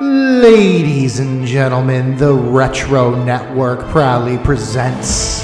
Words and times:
Ladies 0.00 1.18
and 1.18 1.44
gentlemen, 1.44 2.16
the 2.16 2.32
Retro 2.32 3.20
Network 3.24 3.80
proudly 3.88 4.38
presents 4.38 5.42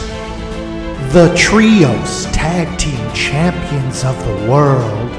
the 1.13 1.35
Trios 1.37 2.27
Tag 2.27 2.79
Team 2.79 3.13
Champions 3.13 4.05
of 4.05 4.17
the 4.25 4.49
World, 4.49 5.11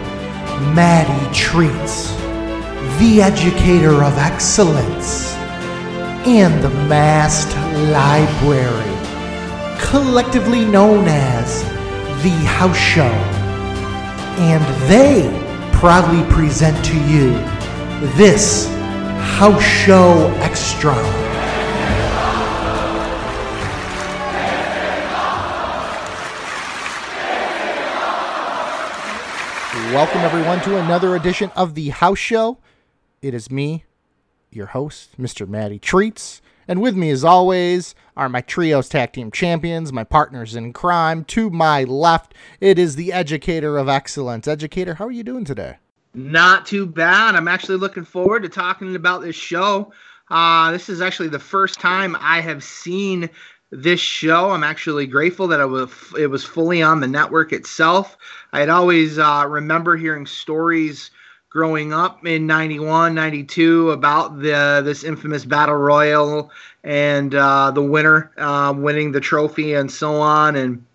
Matty 0.73 1.35
Treats, 1.35 2.13
the 2.97 3.21
Educator 3.21 4.05
of 4.05 4.17
Excellence, 4.17 5.33
and 6.25 6.63
the 6.63 6.69
Masked 6.87 7.53
Library, 7.91 8.95
collectively 9.81 10.63
known 10.63 11.09
as 11.09 11.61
the 12.23 12.29
House 12.47 12.77
Show. 12.77 13.11
And 14.39 14.63
they 14.89 15.27
proudly 15.73 16.23
present 16.33 16.85
to 16.85 16.95
you 17.09 17.31
this 18.15 18.73
House 19.33 19.61
Show 19.61 20.33
Extra. 20.37 20.93
Welcome, 29.93 30.21
everyone, 30.21 30.61
to 30.61 30.77
another 30.77 31.17
edition 31.17 31.51
of 31.57 31.75
the 31.75 31.89
House 31.89 32.17
Show. 32.17 32.59
It 33.21 33.33
is 33.33 33.51
me, 33.51 33.83
your 34.51 34.67
host, 34.67 35.19
Mr. 35.19 35.45
Matty 35.45 35.79
Treats. 35.79 36.41
And 36.65 36.81
with 36.81 36.95
me, 36.95 37.09
as 37.09 37.25
always, 37.25 37.93
are 38.15 38.29
my 38.29 38.39
trios 38.39 38.87
tag 38.87 39.11
team 39.11 39.31
champions, 39.31 39.91
my 39.91 40.05
partners 40.05 40.55
in 40.55 40.71
crime. 40.71 41.25
To 41.25 41.49
my 41.49 41.83
left, 41.83 42.33
it 42.61 42.79
is 42.79 42.95
the 42.95 43.11
educator 43.11 43.77
of 43.77 43.89
excellence. 43.89 44.47
Educator, 44.47 44.93
how 44.93 45.07
are 45.07 45.11
you 45.11 45.23
doing 45.23 45.43
today? 45.43 45.77
Not 46.15 46.65
too 46.65 46.85
bad. 46.85 47.35
I'm 47.35 47.49
actually 47.49 47.77
looking 47.77 48.05
forward 48.05 48.43
to 48.43 48.49
talking 48.49 48.95
about 48.95 49.21
this 49.21 49.35
show. 49.35 49.91
Uh, 50.29 50.71
this 50.71 50.87
is 50.87 51.01
actually 51.01 51.27
the 51.27 51.39
first 51.39 51.79
time 51.79 52.15
I 52.21 52.39
have 52.39 52.63
seen 52.63 53.29
this 53.69 53.99
show. 53.99 54.51
I'm 54.51 54.63
actually 54.63 55.07
grateful 55.07 55.47
that 55.47 55.59
it 55.59 55.65
was 55.65 55.91
it 56.17 56.27
was 56.27 56.45
fully 56.45 56.81
on 56.81 57.01
the 57.01 57.07
network 57.07 57.51
itself. 57.51 58.17
I'd 58.53 58.69
always 58.69 59.19
uh, 59.19 59.45
remember 59.47 59.97
hearing 59.97 60.25
stories 60.25 61.11
growing 61.49 61.91
up 61.91 62.25
in 62.25 62.47
91 62.47 63.13
92 63.13 63.91
about 63.91 64.39
the 64.39 64.81
this 64.85 65.03
infamous 65.03 65.43
battle 65.43 65.75
royal 65.75 66.49
and 66.85 67.35
uh, 67.35 67.71
the 67.71 67.81
winner 67.81 68.31
uh, 68.37 68.73
winning 68.75 69.11
the 69.11 69.19
trophy 69.19 69.73
and 69.73 69.91
so 69.91 70.15
on 70.15 70.55
and 70.55 70.85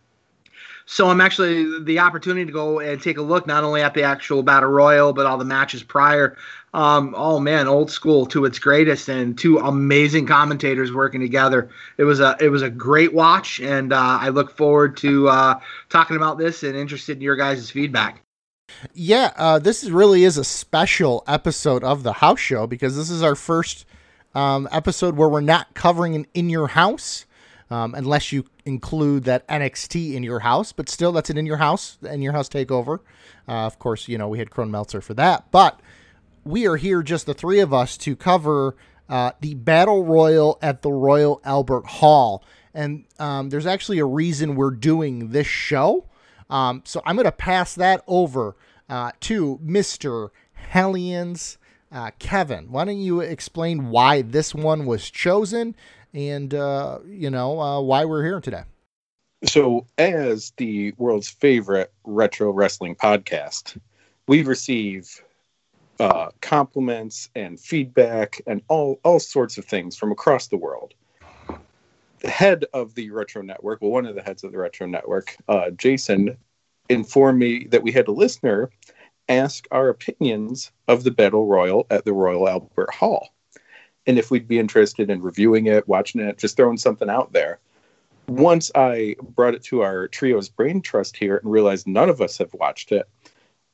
so 0.91 1.09
I'm 1.09 1.21
actually 1.21 1.85
the 1.85 2.01
opportunity 2.01 2.45
to 2.45 2.51
go 2.51 2.81
and 2.81 3.01
take 3.01 3.17
a 3.17 3.23
look 3.23 3.47
not 3.47 3.63
only 3.63 3.81
at 3.81 3.95
the 3.95 4.03
actual 4.03 4.43
battle 4.43 4.71
royal 4.71 5.13
but 5.13 5.25
all 5.25 5.39
the 5.39 5.45
matches 5.45 5.85
prior. 5.85 6.37
Um, 6.75 7.15
oh 7.17 7.39
man, 7.39 7.69
old 7.69 7.93
school 7.93 8.27
to 8.27 8.45
its 8.45 8.59
greatest, 8.59 9.09
and 9.09 9.39
two 9.39 9.59
amazing 9.59 10.27
commentators 10.27 10.93
working 10.93 11.21
together. 11.21 11.71
It 11.97 12.05
was 12.05 12.19
a 12.19 12.37
it 12.41 12.49
was 12.49 12.63
a 12.63 12.71
great 12.71 13.15
watch, 13.15 13.61
and 13.61 13.93
uh, 13.93 14.19
I 14.21 14.31
look 14.31 14.57
forward 14.57 14.97
to 14.99 15.29
uh, 15.29 15.61
talking 15.91 16.17
about 16.17 16.39
this 16.39 16.65
and 16.65 16.75
interested 16.75 17.17
in 17.17 17.23
your 17.23 17.37
guys' 17.37 17.71
feedback. 17.71 18.25
Yeah, 18.93 19.33
uh, 19.37 19.61
this 19.61 19.85
is 19.85 19.93
really 19.93 20.25
is 20.25 20.39
a 20.39 20.45
special 20.45 21.23
episode 21.29 21.85
of 21.85 22.03
the 22.03 22.15
house 22.15 22.41
show 22.41 22.67
because 22.67 22.97
this 22.97 23.11
is 23.11 23.23
our 23.23 23.37
first 23.37 23.85
um, 24.35 24.69
episode 24.73 25.17
where 25.17 25.29
we're 25.29 25.41
not 25.41 25.73
covering 25.75 26.17
an 26.17 26.27
in 26.35 26.51
your 26.51 26.67
house 26.69 27.27
um, 27.71 27.95
unless 27.95 28.33
you 28.33 28.45
include 28.65 29.25
that 29.25 29.47
NXT 29.49 30.15
in 30.15 30.23
your 30.23 30.41
house. 30.41 30.73
But 30.73 30.89
still, 30.89 31.13
that's 31.13 31.31
an 31.31 31.39
in 31.39 31.47
your 31.47 31.59
house, 31.59 31.99
in 32.03 32.23
your 32.23 32.33
house 32.33 32.49
takeover. 32.49 32.99
Uh, 33.49 33.67
of 33.67 33.79
course, 33.79 34.09
you 34.09 34.19
know 34.19 34.29
we 34.29 34.39
had 34.39 34.51
Crone 34.51 34.71
Meltzer 34.71 35.01
for 35.01 35.15
that, 35.15 35.51
but 35.51 35.81
we 36.45 36.67
are 36.67 36.77
here 36.77 37.03
just 37.03 37.27
the 37.27 37.35
three 37.35 37.61
of 37.61 37.73
us 37.73 37.97
to 37.99 38.17
cover 38.17 38.77
uh, 39.09 39.33
the 39.41 39.55
Battle 39.55 40.05
Royal 40.05 40.59
at 40.63 40.83
the 40.83 40.93
Royal 40.93 41.41
Albert 41.45 41.87
Hall. 41.87 42.45
And 42.73 43.05
um, 43.19 43.51
there's 43.51 43.67
actually 43.67 43.99
a 43.99 44.05
reason 44.05 44.55
we're 44.55 44.71
doing 44.71 45.31
this 45.31 45.47
show. 45.47 46.07
Um, 46.49 46.83
so 46.85 47.03
I'm 47.05 47.17
going 47.17 47.25
to 47.25 47.33
pass 47.33 47.75
that 47.75 48.03
over 48.07 48.57
uh, 48.89 49.13
to 49.21 49.59
Mr. 49.65 50.31
Hellions. 50.53 51.59
Uh, 51.93 52.13
Kevin, 52.21 52.71
why 52.71 52.85
don't 52.85 52.99
you 52.99 53.21
explain 53.21 53.91
why 53.91 54.23
this 54.23 54.55
one 54.55 54.87
was 54.87 55.11
chosen 55.11 55.75
and 56.15 56.55
uh, 56.55 56.99
you 57.07 57.31
know 57.31 57.61
uh, 57.61 57.81
why 57.81 58.05
we're 58.05 58.25
here 58.25 58.41
today. 58.41 58.63
So, 59.45 59.87
as 59.97 60.53
the 60.59 60.93
world's 60.99 61.29
favorite 61.29 61.93
retro 62.05 62.51
wrestling 62.51 62.95
podcast, 62.95 63.79
we 64.29 64.43
receive 64.43 65.23
uh, 65.99 66.31
compliments 66.41 67.31
and 67.35 67.59
feedback 67.59 68.41
and 68.47 68.63
all 68.69 69.01
all 69.05 69.19
sorts 69.19 69.59
of 69.59 69.65
things 69.65 69.97
from 69.97 70.13
across 70.13 70.49
the 70.49 70.57
world. 70.57 70.95
The 72.21 72.29
head 72.29 72.67
of 72.75 72.95
the 72.95 73.11
Retro 73.11 73.41
Network, 73.41 73.81
well, 73.81 73.93
one 73.93 74.05
of 74.05 74.15
the 74.15 74.23
heads 74.23 74.45
of 74.45 74.53
the 74.53 74.59
Retro 74.59 74.87
Network, 74.87 75.37
uh, 75.49 75.71
Jason, 75.71 76.37
informed 76.91 77.39
me 77.39 77.67
that 77.71 77.83
we 77.83 77.93
had 77.93 78.09
a 78.09 78.13
listener 78.13 78.71
ask 79.31 79.67
our 79.71 79.89
opinions 79.89 80.71
of 80.89 81.05
the 81.05 81.11
Battle 81.11 81.47
Royal 81.47 81.87
at 81.89 82.05
the 82.05 82.13
Royal 82.13 82.49
Albert 82.49 82.93
Hall 82.93 83.31
and 84.07 84.19
if 84.19 84.31
we'd 84.31 84.49
be 84.49 84.59
interested 84.59 85.11
in 85.11 85.23
reviewing 85.23 85.67
it, 85.67 85.89
watching 85.89 86.21
it, 86.21 86.39
just 86.39 86.57
throwing 86.57 86.79
something 86.79 87.11
out 87.11 87.33
there. 87.33 87.59
Once 88.29 88.71
I 88.75 89.17
brought 89.21 89.55
it 89.55 89.65
to 89.65 89.83
our 89.83 90.09
trio's 90.09 90.49
brain 90.49 90.81
trust 90.81 91.17
here 91.17 91.39
and 91.39 91.51
realized 91.51 91.87
none 91.87 92.09
of 92.09 92.21
us 92.21 92.39
have 92.39 92.55
watched 92.55 92.93
it, 92.93 93.09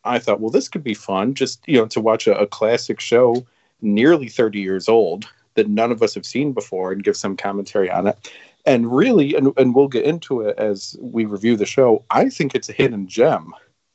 I 0.05 0.19
thought, 0.19 0.41
well, 0.41 0.51
this 0.51 0.69
could 0.69 0.85
be 0.85 0.95
fun. 0.95 1.35
Just 1.35 1.67
you 1.67 1.79
know, 1.79 1.87
to 1.87 2.01
watch 2.01 2.27
a, 2.27 2.39
a 2.39 2.47
classic 2.47 3.01
show, 3.01 3.47
nearly 3.83 4.29
30 4.29 4.61
years 4.61 4.89
old, 4.89 5.29
that 5.55 5.69
none 5.69 5.93
of 5.93 6.03
us 6.03 6.15
have 6.15 6.27
seen 6.27 6.53
before, 6.53 6.93
and 6.93 7.05
give 7.05 7.17
some 7.17 7.37
commentary 7.37 7.91
on 7.91 8.07
it. 8.07 8.33
And 8.65 8.95
really, 8.95 9.35
and, 9.35 9.53
and 9.57 9.75
we'll 9.75 9.89
get 9.89 10.05
into 10.05 10.41
it 10.41 10.59
as 10.59 10.97
we 11.01 11.25
review 11.25 11.57
the 11.57 11.67
show. 11.67 12.05
I 12.11 12.29
think 12.31 12.55
it's 12.55 12.69
a 12.69 12.73
hidden 12.73 13.07
gem 13.07 13.53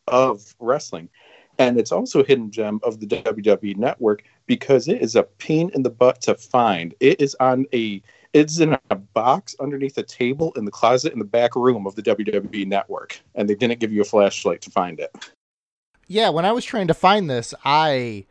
of 0.08 0.56
wrestling 0.60 1.10
and 1.68 1.80
it's 1.80 1.92
also 1.92 2.22
a 2.22 2.26
hidden 2.26 2.50
gem 2.50 2.80
of 2.84 3.00
the 3.00 3.06
WWE 3.06 3.78
network 3.78 4.24
because 4.48 4.88
it 4.88 5.02
is 5.02 5.16
a 5.16 5.24
pain 5.24 5.70
in 5.76 5.84
the 5.84 5.90
butt 5.90 6.20
to 6.22 6.36
find. 6.36 6.96
It 7.00 7.22
is 7.22 7.36
on 7.40 7.66
a 7.74 8.02
it's 8.34 8.60
in 8.60 8.78
a 8.90 8.96
box 8.96 9.56
underneath 9.60 9.98
a 9.98 10.04
table 10.04 10.54
in 10.56 10.66
the 10.66 10.72
closet 10.72 11.14
in 11.14 11.20
the 11.20 11.26
back 11.26 11.56
room 11.56 11.86
of 11.86 11.96
the 11.96 12.02
WWE 12.02 12.66
network, 12.66 13.20
and 13.36 13.48
they 13.48 13.56
didn't 13.56 13.80
give 13.80 13.92
you 13.92 14.02
a 14.02 14.06
flashlight 14.06 14.62
to 14.62 14.72
find 14.72 15.00
it. 15.00 15.12
Yeah, 16.08 16.30
when 16.30 16.46
I 16.46 16.52
was 16.52 16.66
trying 16.66 16.88
to 16.88 16.94
find 16.94 17.30
this, 17.30 17.54
I 17.64 18.26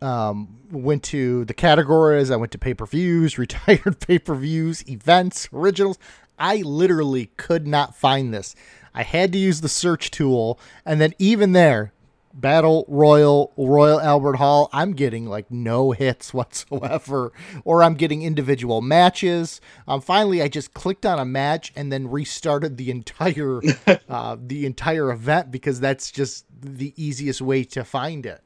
um, 0.00 0.58
went 0.70 1.02
to 1.04 1.44
the 1.44 1.54
categories. 1.54 2.30
I 2.30 2.36
went 2.36 2.52
to 2.52 2.58
pay 2.58 2.74
per 2.74 2.86
views, 2.86 3.38
retired 3.46 4.00
pay 4.00 4.18
per 4.18 4.34
views, 4.34 4.82
events, 4.88 5.48
originals. 5.52 5.98
I 6.38 6.56
literally 6.56 7.26
could 7.36 7.66
not 7.66 7.94
find 7.94 8.34
this. 8.34 8.56
I 8.94 9.04
had 9.04 9.32
to 9.32 9.38
use 9.38 9.60
the 9.60 9.68
search 9.68 10.10
tool, 10.10 10.58
and 10.84 11.00
then 11.00 11.14
even 11.18 11.52
there, 11.52 11.92
Battle 12.34 12.84
Royal 12.88 13.52
Royal 13.56 14.00
Albert 14.00 14.36
Hall, 14.36 14.68
I'm 14.72 14.92
getting 14.92 15.26
like 15.26 15.50
no 15.50 15.90
hits 15.92 16.32
whatsoever, 16.32 17.32
or 17.64 17.82
I'm 17.82 17.94
getting 17.94 18.22
individual 18.22 18.80
matches. 18.80 19.60
Um, 19.86 20.00
finally, 20.00 20.42
I 20.42 20.48
just 20.48 20.74
clicked 20.74 21.06
on 21.06 21.18
a 21.18 21.24
match 21.24 21.72
and 21.76 21.92
then 21.92 22.08
restarted 22.08 22.76
the 22.76 22.90
entire 22.90 23.60
uh, 24.08 24.36
the 24.40 24.66
entire 24.66 25.10
event 25.12 25.50
because 25.50 25.80
that's 25.80 26.10
just 26.10 26.46
the 26.60 26.94
easiest 26.96 27.40
way 27.40 27.64
to 27.64 27.84
find 27.84 28.26
it. 28.26 28.42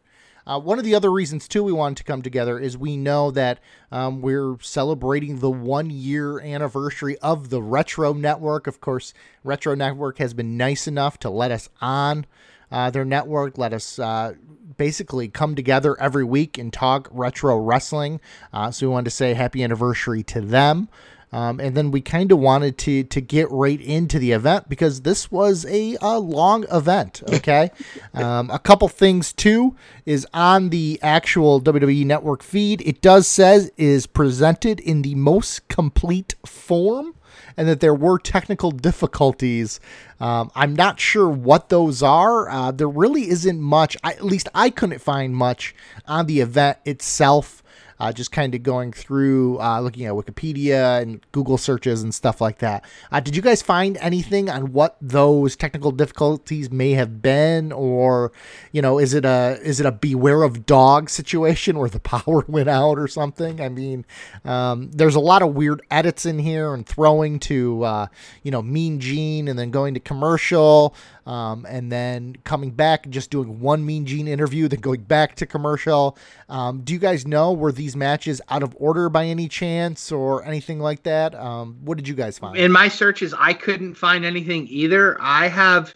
Uh, 0.46 0.60
one 0.60 0.78
of 0.78 0.84
the 0.84 0.94
other 0.94 1.10
reasons 1.10 1.48
too 1.48 1.64
we 1.64 1.72
wanted 1.72 1.96
to 1.96 2.04
come 2.04 2.22
together 2.22 2.58
is 2.58 2.78
we 2.78 2.96
know 2.96 3.32
that 3.32 3.58
um, 3.90 4.20
we're 4.20 4.56
celebrating 4.60 5.40
the 5.40 5.50
one 5.50 5.90
year 5.90 6.38
anniversary 6.40 7.18
of 7.18 7.50
the 7.50 7.60
Retro 7.60 8.12
Network. 8.12 8.68
Of 8.68 8.80
course, 8.80 9.12
Retro 9.42 9.74
Network 9.74 10.18
has 10.18 10.34
been 10.34 10.56
nice 10.56 10.86
enough 10.86 11.18
to 11.20 11.30
let 11.30 11.50
us 11.50 11.68
on 11.80 12.26
uh, 12.70 12.90
their 12.90 13.04
network. 13.04 13.58
Let 13.58 13.72
us 13.72 13.98
uh, 13.98 14.34
basically 14.76 15.28
come 15.28 15.54
together 15.54 15.98
every 16.00 16.24
week 16.24 16.58
and 16.58 16.72
talk 16.72 17.08
retro 17.10 17.56
wrestling. 17.58 18.20
Uh, 18.52 18.70
so 18.70 18.86
we 18.86 18.92
wanted 18.92 19.06
to 19.06 19.10
say 19.10 19.34
happy 19.34 19.62
anniversary 19.62 20.22
to 20.24 20.40
them. 20.40 20.88
Um, 21.32 21.58
and 21.60 21.76
then 21.76 21.90
we 21.90 22.00
kind 22.00 22.30
of 22.30 22.38
wanted 22.38 22.78
to 22.78 23.02
to 23.04 23.20
get 23.20 23.50
right 23.50 23.80
into 23.80 24.18
the 24.18 24.32
event 24.32 24.68
because 24.68 25.02
this 25.02 25.30
was 25.30 25.66
a, 25.66 25.96
a 26.00 26.18
long 26.18 26.64
event. 26.72 27.22
Okay, 27.36 27.70
um, 28.14 28.50
a 28.50 28.58
couple 28.58 28.88
things 28.88 29.32
too 29.32 29.76
is 30.06 30.26
on 30.32 30.70
the 30.70 30.98
actual 31.02 31.60
WWE 31.60 32.06
Network 32.06 32.42
feed. 32.42 32.80
It 32.82 33.02
does 33.02 33.26
says 33.26 33.70
is 33.76 34.06
presented 34.06 34.80
in 34.80 35.02
the 35.02 35.14
most 35.14 35.68
complete 35.68 36.34
form 36.46 37.14
and 37.56 37.68
that 37.68 37.80
there 37.80 37.94
were 37.94 38.18
technical 38.18 38.70
difficulties. 38.70 39.80
Um, 40.20 40.50
I'm 40.54 40.74
not 40.74 41.00
sure 41.00 41.28
what 41.28 41.68
those 41.68 42.02
are. 42.02 42.48
Uh, 42.48 42.70
there 42.70 42.88
really 42.88 43.28
isn't 43.28 43.60
much. 43.60 43.96
I, 44.04 44.12
at 44.12 44.24
least 44.24 44.48
I 44.54 44.70
couldn't 44.70 45.00
find 45.00 45.34
much 45.34 45.74
on 46.06 46.26
the 46.26 46.40
event 46.40 46.78
itself. 46.84 47.62
Uh, 47.98 48.12
just 48.12 48.32
kind 48.32 48.54
of 48.54 48.62
going 48.62 48.92
through, 48.92 49.60
uh, 49.60 49.80
looking 49.80 50.06
at 50.06 50.12
Wikipedia 50.12 51.00
and 51.00 51.20
Google 51.32 51.58
searches 51.58 52.02
and 52.02 52.14
stuff 52.14 52.40
like 52.40 52.58
that. 52.58 52.84
Uh, 53.10 53.20
did 53.20 53.36
you 53.36 53.42
guys 53.42 53.62
find 53.62 53.96
anything 53.98 54.50
on 54.50 54.72
what 54.72 54.96
those 55.00 55.56
technical 55.56 55.90
difficulties 55.90 56.70
may 56.70 56.92
have 56.92 57.22
been, 57.22 57.72
or 57.72 58.32
you 58.72 58.82
know, 58.82 58.98
is 58.98 59.14
it 59.14 59.24
a 59.24 59.58
is 59.62 59.80
it 59.80 59.86
a 59.86 59.92
beware 59.92 60.42
of 60.42 60.66
dog 60.66 61.10
situation 61.10 61.78
where 61.78 61.88
the 61.88 62.00
power 62.06 62.44
went 62.48 62.68
out 62.68 62.98
or 62.98 63.08
something? 63.08 63.60
I 63.60 63.68
mean, 63.68 64.04
um, 64.44 64.90
there's 64.92 65.14
a 65.14 65.20
lot 65.20 65.42
of 65.42 65.54
weird 65.54 65.82
edits 65.90 66.26
in 66.26 66.38
here 66.38 66.74
and 66.74 66.86
throwing 66.86 67.38
to 67.40 67.82
uh, 67.84 68.06
you 68.42 68.50
know 68.50 68.62
Mean 68.62 69.00
Gene 69.00 69.48
and 69.48 69.58
then 69.58 69.70
going 69.70 69.94
to 69.94 70.00
commercial 70.00 70.94
um, 71.26 71.66
and 71.68 71.90
then 71.90 72.36
coming 72.44 72.70
back 72.70 73.08
just 73.10 73.30
doing 73.30 73.60
one 73.60 73.84
Mean 73.84 74.06
Gene 74.06 74.28
interview, 74.28 74.68
then 74.68 74.80
going 74.80 75.02
back 75.02 75.34
to 75.36 75.46
commercial. 75.46 76.16
Um, 76.48 76.82
do 76.82 76.92
you 76.92 76.98
guys 76.98 77.26
know 77.26 77.52
were 77.52 77.72
these 77.72 77.96
matches 77.96 78.40
out 78.48 78.62
of 78.62 78.74
order 78.78 79.08
by 79.08 79.26
any 79.26 79.48
chance 79.48 80.12
or 80.12 80.44
anything 80.44 80.78
like 80.78 81.02
that? 81.02 81.34
Um, 81.34 81.78
what 81.82 81.96
did 81.96 82.06
you 82.06 82.14
guys 82.14 82.38
find? 82.38 82.56
In 82.56 82.70
my 82.70 82.88
searches, 82.88 83.34
I 83.36 83.52
couldn't 83.52 83.94
find 83.94 84.24
anything 84.24 84.66
either. 84.68 85.16
I 85.20 85.48
have. 85.48 85.94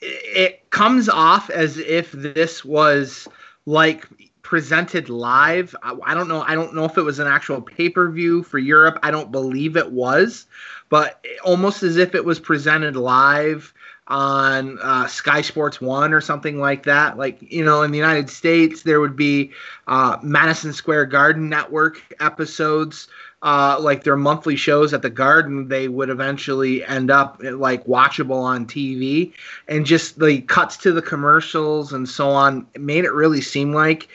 It 0.00 0.70
comes 0.70 1.10
off 1.10 1.50
as 1.50 1.76
if 1.76 2.10
this 2.12 2.64
was 2.64 3.28
like 3.66 4.06
presented 4.40 5.10
live. 5.10 5.76
I, 5.82 6.14
don't 6.14 6.26
know. 6.26 6.40
I 6.40 6.54
don't 6.54 6.74
know 6.74 6.84
if 6.84 6.96
it 6.96 7.02
was 7.02 7.18
an 7.18 7.26
actual 7.26 7.60
pay 7.60 7.90
per 7.90 8.10
view 8.10 8.42
for 8.42 8.58
Europe. 8.58 8.98
I 9.02 9.10
don't 9.10 9.30
believe 9.30 9.76
it 9.76 9.92
was, 9.92 10.46
but 10.88 11.22
almost 11.44 11.82
as 11.82 11.98
if 11.98 12.14
it 12.14 12.24
was 12.24 12.40
presented 12.40 12.96
live 12.96 13.74
on 14.10 14.78
uh, 14.82 15.06
Sky 15.06 15.40
Sports 15.40 15.80
One 15.80 16.12
or 16.12 16.20
something 16.20 16.58
like 16.58 16.82
that. 16.82 17.16
Like 17.16 17.40
you 17.40 17.64
know, 17.64 17.82
in 17.82 17.92
the 17.92 17.98
United 17.98 18.28
States, 18.28 18.82
there 18.82 19.00
would 19.00 19.16
be 19.16 19.52
uh, 19.86 20.18
Madison 20.22 20.72
Square 20.72 21.06
Garden 21.06 21.48
Network 21.48 22.02
episodes. 22.20 23.08
Uh, 23.42 23.78
like 23.80 24.04
their 24.04 24.18
monthly 24.18 24.54
shows 24.54 24.92
at 24.92 25.00
the 25.00 25.08
Garden, 25.08 25.68
they 25.68 25.88
would 25.88 26.10
eventually 26.10 26.84
end 26.84 27.10
up 27.10 27.40
like 27.42 27.82
watchable 27.86 28.42
on 28.42 28.66
TV, 28.66 29.32
and 29.66 29.86
just 29.86 30.18
the 30.18 30.42
cuts 30.42 30.76
to 30.76 30.92
the 30.92 31.00
commercials 31.00 31.94
and 31.94 32.06
so 32.06 32.28
on 32.28 32.66
made 32.78 33.06
it 33.06 33.12
really 33.14 33.40
seem 33.40 33.72
like 33.72 34.08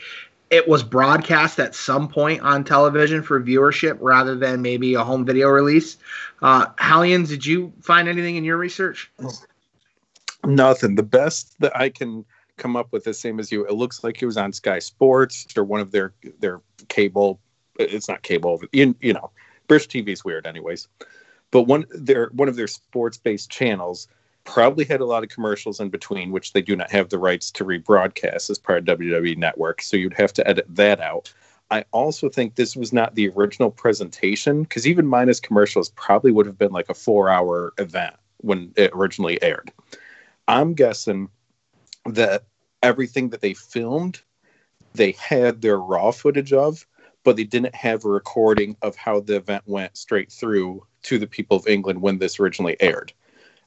it 0.50 0.68
was 0.68 0.84
broadcast 0.84 1.58
at 1.58 1.74
some 1.74 2.06
point 2.06 2.40
on 2.42 2.62
television 2.62 3.20
for 3.20 3.40
viewership 3.40 3.98
rather 4.00 4.36
than 4.36 4.62
maybe 4.62 4.94
a 4.94 5.02
home 5.02 5.24
video 5.24 5.48
release. 5.48 5.96
Uh, 6.40 6.66
Hellions, 6.78 7.28
did 7.28 7.44
you 7.44 7.72
find 7.80 8.06
anything 8.06 8.36
in 8.36 8.44
your 8.44 8.56
research? 8.56 9.10
Nothing. 10.46 10.94
The 10.94 11.02
best 11.02 11.58
that 11.60 11.76
I 11.76 11.88
can 11.88 12.24
come 12.56 12.76
up 12.76 12.92
with 12.92 13.04
the 13.04 13.14
same 13.14 13.38
as 13.38 13.52
you. 13.52 13.66
It 13.66 13.74
looks 13.74 14.02
like 14.02 14.22
it 14.22 14.26
was 14.26 14.36
on 14.36 14.52
Sky 14.52 14.78
Sports 14.78 15.46
or 15.56 15.64
one 15.64 15.80
of 15.80 15.90
their 15.90 16.14
their 16.40 16.60
cable. 16.88 17.40
It's 17.78 18.08
not 18.08 18.22
cable. 18.22 18.60
You, 18.72 18.94
you 19.00 19.12
know, 19.12 19.30
British 19.68 19.88
TV 19.88 20.08
is 20.08 20.24
weird, 20.24 20.46
anyways. 20.46 20.88
But 21.50 21.62
one 21.62 21.84
their 21.90 22.30
one 22.32 22.48
of 22.48 22.56
their 22.56 22.66
sports 22.66 23.18
based 23.18 23.50
channels 23.50 24.08
probably 24.44 24.84
had 24.84 25.00
a 25.00 25.04
lot 25.04 25.22
of 25.22 25.28
commercials 25.28 25.80
in 25.80 25.90
between, 25.90 26.30
which 26.30 26.52
they 26.52 26.62
do 26.62 26.76
not 26.76 26.90
have 26.90 27.08
the 27.08 27.18
rights 27.18 27.50
to 27.50 27.64
rebroadcast 27.64 28.48
as 28.48 28.58
part 28.58 28.88
of 28.88 28.98
WWE 28.98 29.36
Network. 29.36 29.82
So 29.82 29.96
you'd 29.96 30.14
have 30.14 30.32
to 30.34 30.48
edit 30.48 30.66
that 30.68 31.00
out. 31.00 31.32
I 31.70 31.84
also 31.90 32.28
think 32.28 32.54
this 32.54 32.76
was 32.76 32.92
not 32.92 33.16
the 33.16 33.28
original 33.30 33.72
presentation 33.72 34.62
because 34.62 34.86
even 34.86 35.04
minus 35.04 35.40
commercials 35.40 35.90
probably 35.90 36.30
would 36.30 36.46
have 36.46 36.58
been 36.58 36.72
like 36.72 36.88
a 36.88 36.94
four 36.94 37.28
hour 37.28 37.72
event 37.78 38.14
when 38.38 38.72
it 38.76 38.92
originally 38.94 39.42
aired. 39.42 39.72
I'm 40.48 40.74
guessing 40.74 41.28
that 42.04 42.44
everything 42.82 43.30
that 43.30 43.40
they 43.40 43.54
filmed, 43.54 44.20
they 44.94 45.12
had 45.12 45.60
their 45.60 45.78
raw 45.78 46.10
footage 46.10 46.52
of, 46.52 46.86
but 47.24 47.36
they 47.36 47.44
didn't 47.44 47.74
have 47.74 48.04
a 48.04 48.08
recording 48.08 48.76
of 48.82 48.94
how 48.94 49.20
the 49.20 49.36
event 49.36 49.64
went 49.66 49.96
straight 49.96 50.30
through 50.30 50.86
to 51.02 51.18
the 51.18 51.26
people 51.26 51.56
of 51.56 51.66
England 51.66 52.00
when 52.00 52.18
this 52.18 52.38
originally 52.38 52.76
aired. 52.80 53.12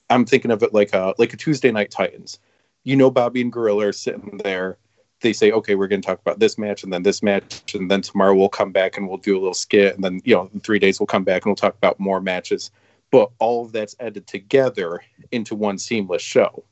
I'm 0.09 0.25
thinking 0.25 0.51
of 0.51 0.63
it 0.63 0.73
like 0.73 0.93
a 0.93 1.13
like 1.17 1.33
a 1.33 1.37
Tuesday 1.37 1.71
Night 1.71 1.91
Titans. 1.91 2.39
You 2.83 2.95
know, 2.95 3.11
Bobby 3.11 3.41
and 3.41 3.51
Gorilla 3.51 3.87
are 3.87 3.93
sitting 3.93 4.39
there. 4.43 4.77
They 5.21 5.33
say, 5.33 5.51
"Okay, 5.51 5.75
we're 5.75 5.87
going 5.87 6.01
to 6.01 6.05
talk 6.05 6.21
about 6.21 6.39
this 6.39 6.57
match, 6.57 6.83
and 6.83 6.93
then 6.93 7.03
this 7.03 7.21
match, 7.21 7.75
and 7.75 7.91
then 7.91 8.01
tomorrow 8.01 8.33
we'll 8.33 8.49
come 8.49 8.71
back 8.71 8.97
and 8.97 9.07
we'll 9.07 9.17
do 9.17 9.33
a 9.37 9.39
little 9.39 9.53
skit, 9.53 9.95
and 9.95 10.03
then 10.03 10.21
you 10.23 10.33
know, 10.35 10.49
in 10.53 10.61
three 10.61 10.79
days 10.79 10.99
we'll 10.99 11.07
come 11.07 11.25
back 11.25 11.43
and 11.43 11.49
we'll 11.49 11.55
talk 11.55 11.75
about 11.75 11.99
more 11.99 12.21
matches." 12.21 12.71
But 13.11 13.31
all 13.39 13.65
of 13.65 13.71
that's 13.71 13.95
edited 13.99 14.27
together 14.27 15.01
into 15.31 15.55
one 15.55 15.77
seamless 15.77 16.21
show. 16.21 16.63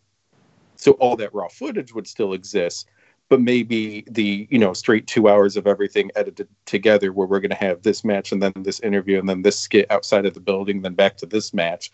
So 0.75 0.91
all 0.93 1.15
that 1.15 1.33
raw 1.33 1.47
footage 1.47 1.93
would 1.93 2.07
still 2.07 2.33
exist 2.33 2.89
but 3.29 3.41
maybe 3.41 4.05
the 4.09 4.47
you 4.49 4.59
know 4.59 4.73
straight 4.73 5.07
two 5.07 5.27
hours 5.27 5.57
of 5.57 5.67
everything 5.67 6.11
edited 6.15 6.47
together 6.65 7.11
where 7.11 7.27
we're 7.27 7.39
going 7.39 7.49
to 7.49 7.55
have 7.55 7.81
this 7.81 8.03
match 8.03 8.31
and 8.31 8.41
then 8.41 8.53
this 8.57 8.79
interview 8.81 9.19
and 9.19 9.27
then 9.27 9.41
this 9.41 9.59
skit 9.59 9.89
outside 9.91 10.25
of 10.25 10.33
the 10.33 10.39
building 10.39 10.81
then 10.81 10.93
back 10.93 11.17
to 11.17 11.25
this 11.25 11.53
match. 11.53 11.91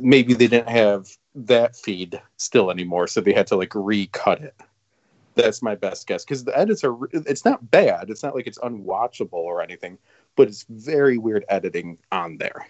Maybe 0.00 0.34
they 0.34 0.46
didn't 0.46 0.68
have 0.68 1.08
that 1.34 1.76
feed 1.76 2.20
still 2.36 2.70
anymore 2.70 3.06
so 3.06 3.20
they 3.20 3.32
had 3.32 3.46
to 3.48 3.56
like 3.56 3.74
recut 3.74 4.40
it. 4.40 4.54
That's 5.36 5.62
my 5.62 5.74
best 5.74 6.06
guess 6.06 6.24
because 6.24 6.44
the 6.44 6.56
edits 6.58 6.84
are 6.84 6.96
it's 7.12 7.44
not 7.44 7.70
bad. 7.70 8.10
It's 8.10 8.22
not 8.22 8.34
like 8.34 8.46
it's 8.46 8.58
unwatchable 8.58 9.32
or 9.32 9.62
anything 9.62 9.98
but 10.36 10.48
it's 10.48 10.64
very 10.68 11.18
weird 11.18 11.44
editing 11.48 11.98
on 12.12 12.38
there 12.38 12.66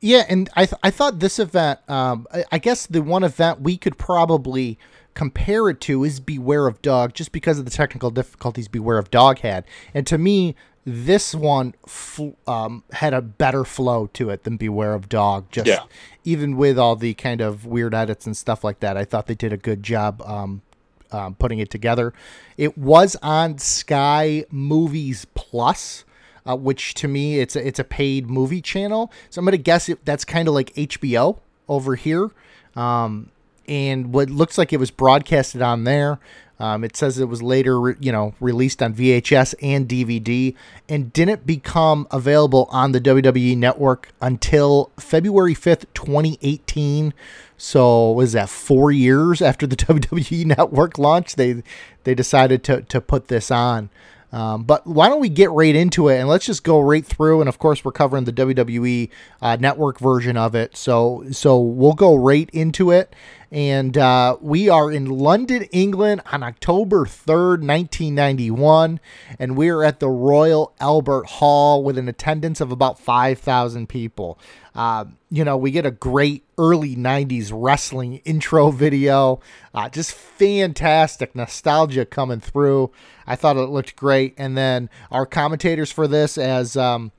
yeah, 0.00 0.24
and 0.28 0.48
I 0.54 0.66
th- 0.66 0.80
I 0.82 0.90
thought 0.90 1.18
this 1.18 1.38
event, 1.38 1.80
um, 1.88 2.26
I, 2.32 2.44
I, 2.52 2.58
guess 2.58 2.86
the 2.86 3.02
one 3.02 3.24
event 3.24 3.60
we 3.60 3.76
could 3.76 3.98
probably 3.98 4.78
compare 5.14 5.68
it 5.68 5.80
to 5.82 6.04
is 6.04 6.20
Beware 6.20 6.66
of 6.66 6.80
Dog, 6.82 7.14
just 7.14 7.32
because 7.32 7.58
of 7.58 7.64
the 7.64 7.70
technical 7.70 8.10
difficulties 8.10 8.68
Beware 8.68 8.98
of 8.98 9.10
Dog 9.10 9.40
had, 9.40 9.64
and 9.94 10.06
to 10.06 10.16
me, 10.16 10.54
this 10.84 11.34
one 11.34 11.74
fl- 11.86 12.30
um, 12.46 12.84
had 12.92 13.12
a 13.12 13.20
better 13.20 13.64
flow 13.64 14.06
to 14.14 14.30
it 14.30 14.44
than 14.44 14.56
Beware 14.56 14.94
of 14.94 15.08
Dog. 15.08 15.50
Just 15.50 15.66
yeah. 15.66 15.82
even 16.24 16.56
with 16.56 16.78
all 16.78 16.96
the 16.96 17.14
kind 17.14 17.40
of 17.40 17.66
weird 17.66 17.94
edits 17.94 18.24
and 18.24 18.36
stuff 18.36 18.62
like 18.62 18.80
that, 18.80 18.96
I 18.96 19.04
thought 19.04 19.26
they 19.26 19.34
did 19.34 19.52
a 19.52 19.58
good 19.58 19.82
job 19.82 20.22
um, 20.22 20.62
um, 21.10 21.34
putting 21.34 21.58
it 21.58 21.70
together. 21.70 22.14
It 22.56 22.78
was 22.78 23.16
on 23.22 23.58
Sky 23.58 24.44
Movies 24.50 25.26
Plus 25.34 26.04
uh, 26.48 26.56
which 26.56 26.94
to 26.94 27.08
me 27.08 27.38
it's 27.38 27.54
a, 27.54 27.66
it's 27.66 27.78
a 27.78 27.84
paid 27.84 28.28
movie 28.28 28.62
channel. 28.62 29.12
So 29.30 29.38
I'm 29.40 29.44
gonna 29.44 29.58
guess 29.58 29.88
it, 29.88 30.04
that's 30.04 30.24
kind 30.24 30.48
of 30.48 30.54
like 30.54 30.74
HBO 30.74 31.38
over 31.68 31.94
here. 31.94 32.30
Um, 32.74 33.30
and 33.68 34.12
what 34.14 34.30
looks 34.30 34.56
like 34.56 34.72
it 34.72 34.78
was 34.78 34.90
broadcasted 34.90 35.60
on 35.60 35.84
there. 35.84 36.18
Um, 36.60 36.82
it 36.82 36.96
says 36.96 37.18
it 37.18 37.28
was 37.28 37.40
later, 37.40 37.80
re- 37.80 37.94
you 38.00 38.10
know, 38.10 38.34
released 38.40 38.82
on 38.82 38.92
VHS 38.92 39.54
and 39.62 39.88
DVD, 39.88 40.56
and 40.88 41.12
didn't 41.12 41.46
become 41.46 42.08
available 42.10 42.66
on 42.72 42.90
the 42.90 43.00
WWE 43.00 43.56
Network 43.56 44.08
until 44.20 44.90
February 44.98 45.54
fifth, 45.54 45.92
twenty 45.94 46.36
eighteen. 46.42 47.14
So 47.56 48.10
was 48.10 48.32
that 48.32 48.48
four 48.48 48.90
years 48.90 49.40
after 49.40 49.66
the 49.66 49.76
WWE 49.76 50.46
Network 50.46 50.98
launched? 50.98 51.36
They 51.36 51.62
they 52.02 52.14
decided 52.14 52.64
to 52.64 52.82
to 52.82 53.00
put 53.00 53.28
this 53.28 53.52
on. 53.52 53.90
Um, 54.32 54.64
but 54.64 54.86
why 54.86 55.08
don't 55.08 55.20
we 55.20 55.30
get 55.30 55.50
right 55.50 55.74
into 55.74 56.08
it 56.08 56.18
and 56.18 56.28
let's 56.28 56.44
just 56.44 56.62
go 56.62 56.80
right 56.80 57.04
through. 57.04 57.40
And 57.40 57.48
of 57.48 57.58
course, 57.58 57.84
we're 57.84 57.92
covering 57.92 58.24
the 58.24 58.32
WWE 58.32 59.08
uh, 59.40 59.56
network 59.58 59.98
version 59.98 60.36
of 60.36 60.54
it, 60.54 60.76
so 60.76 61.24
so 61.30 61.58
we'll 61.58 61.94
go 61.94 62.14
right 62.14 62.48
into 62.52 62.90
it. 62.90 63.14
And 63.50 63.96
uh, 63.96 64.36
we 64.40 64.68
are 64.68 64.92
in 64.92 65.06
London, 65.06 65.62
England, 65.72 66.20
on 66.30 66.42
October 66.42 67.06
third, 67.06 67.62
nineteen 67.62 68.14
ninety 68.14 68.50
one, 68.50 69.00
and 69.38 69.56
we 69.56 69.70
are 69.70 69.82
at 69.82 70.00
the 70.00 70.08
Royal 70.08 70.74
Albert 70.80 71.26
Hall 71.26 71.82
with 71.82 71.96
an 71.96 72.08
attendance 72.08 72.60
of 72.60 72.70
about 72.70 72.98
five 72.98 73.38
thousand 73.38 73.88
people. 73.88 74.38
Uh, 74.74 75.06
you 75.30 75.44
know, 75.44 75.56
we 75.56 75.72
get 75.72 75.84
a 75.84 75.90
great 75.90 76.44
early 76.56 76.94
90s 76.94 77.50
wrestling 77.52 78.18
intro 78.24 78.70
video. 78.70 79.40
Uh, 79.74 79.88
just 79.88 80.12
fantastic 80.12 81.34
nostalgia 81.34 82.04
coming 82.04 82.38
through. 82.38 82.90
I 83.26 83.34
thought 83.34 83.56
it 83.56 83.70
looked 83.70 83.96
great. 83.96 84.34
And 84.38 84.56
then 84.56 84.88
our 85.10 85.26
commentators 85.26 85.90
for 85.90 86.06
this, 86.06 86.38
as 86.38 86.76
um, 86.76 87.10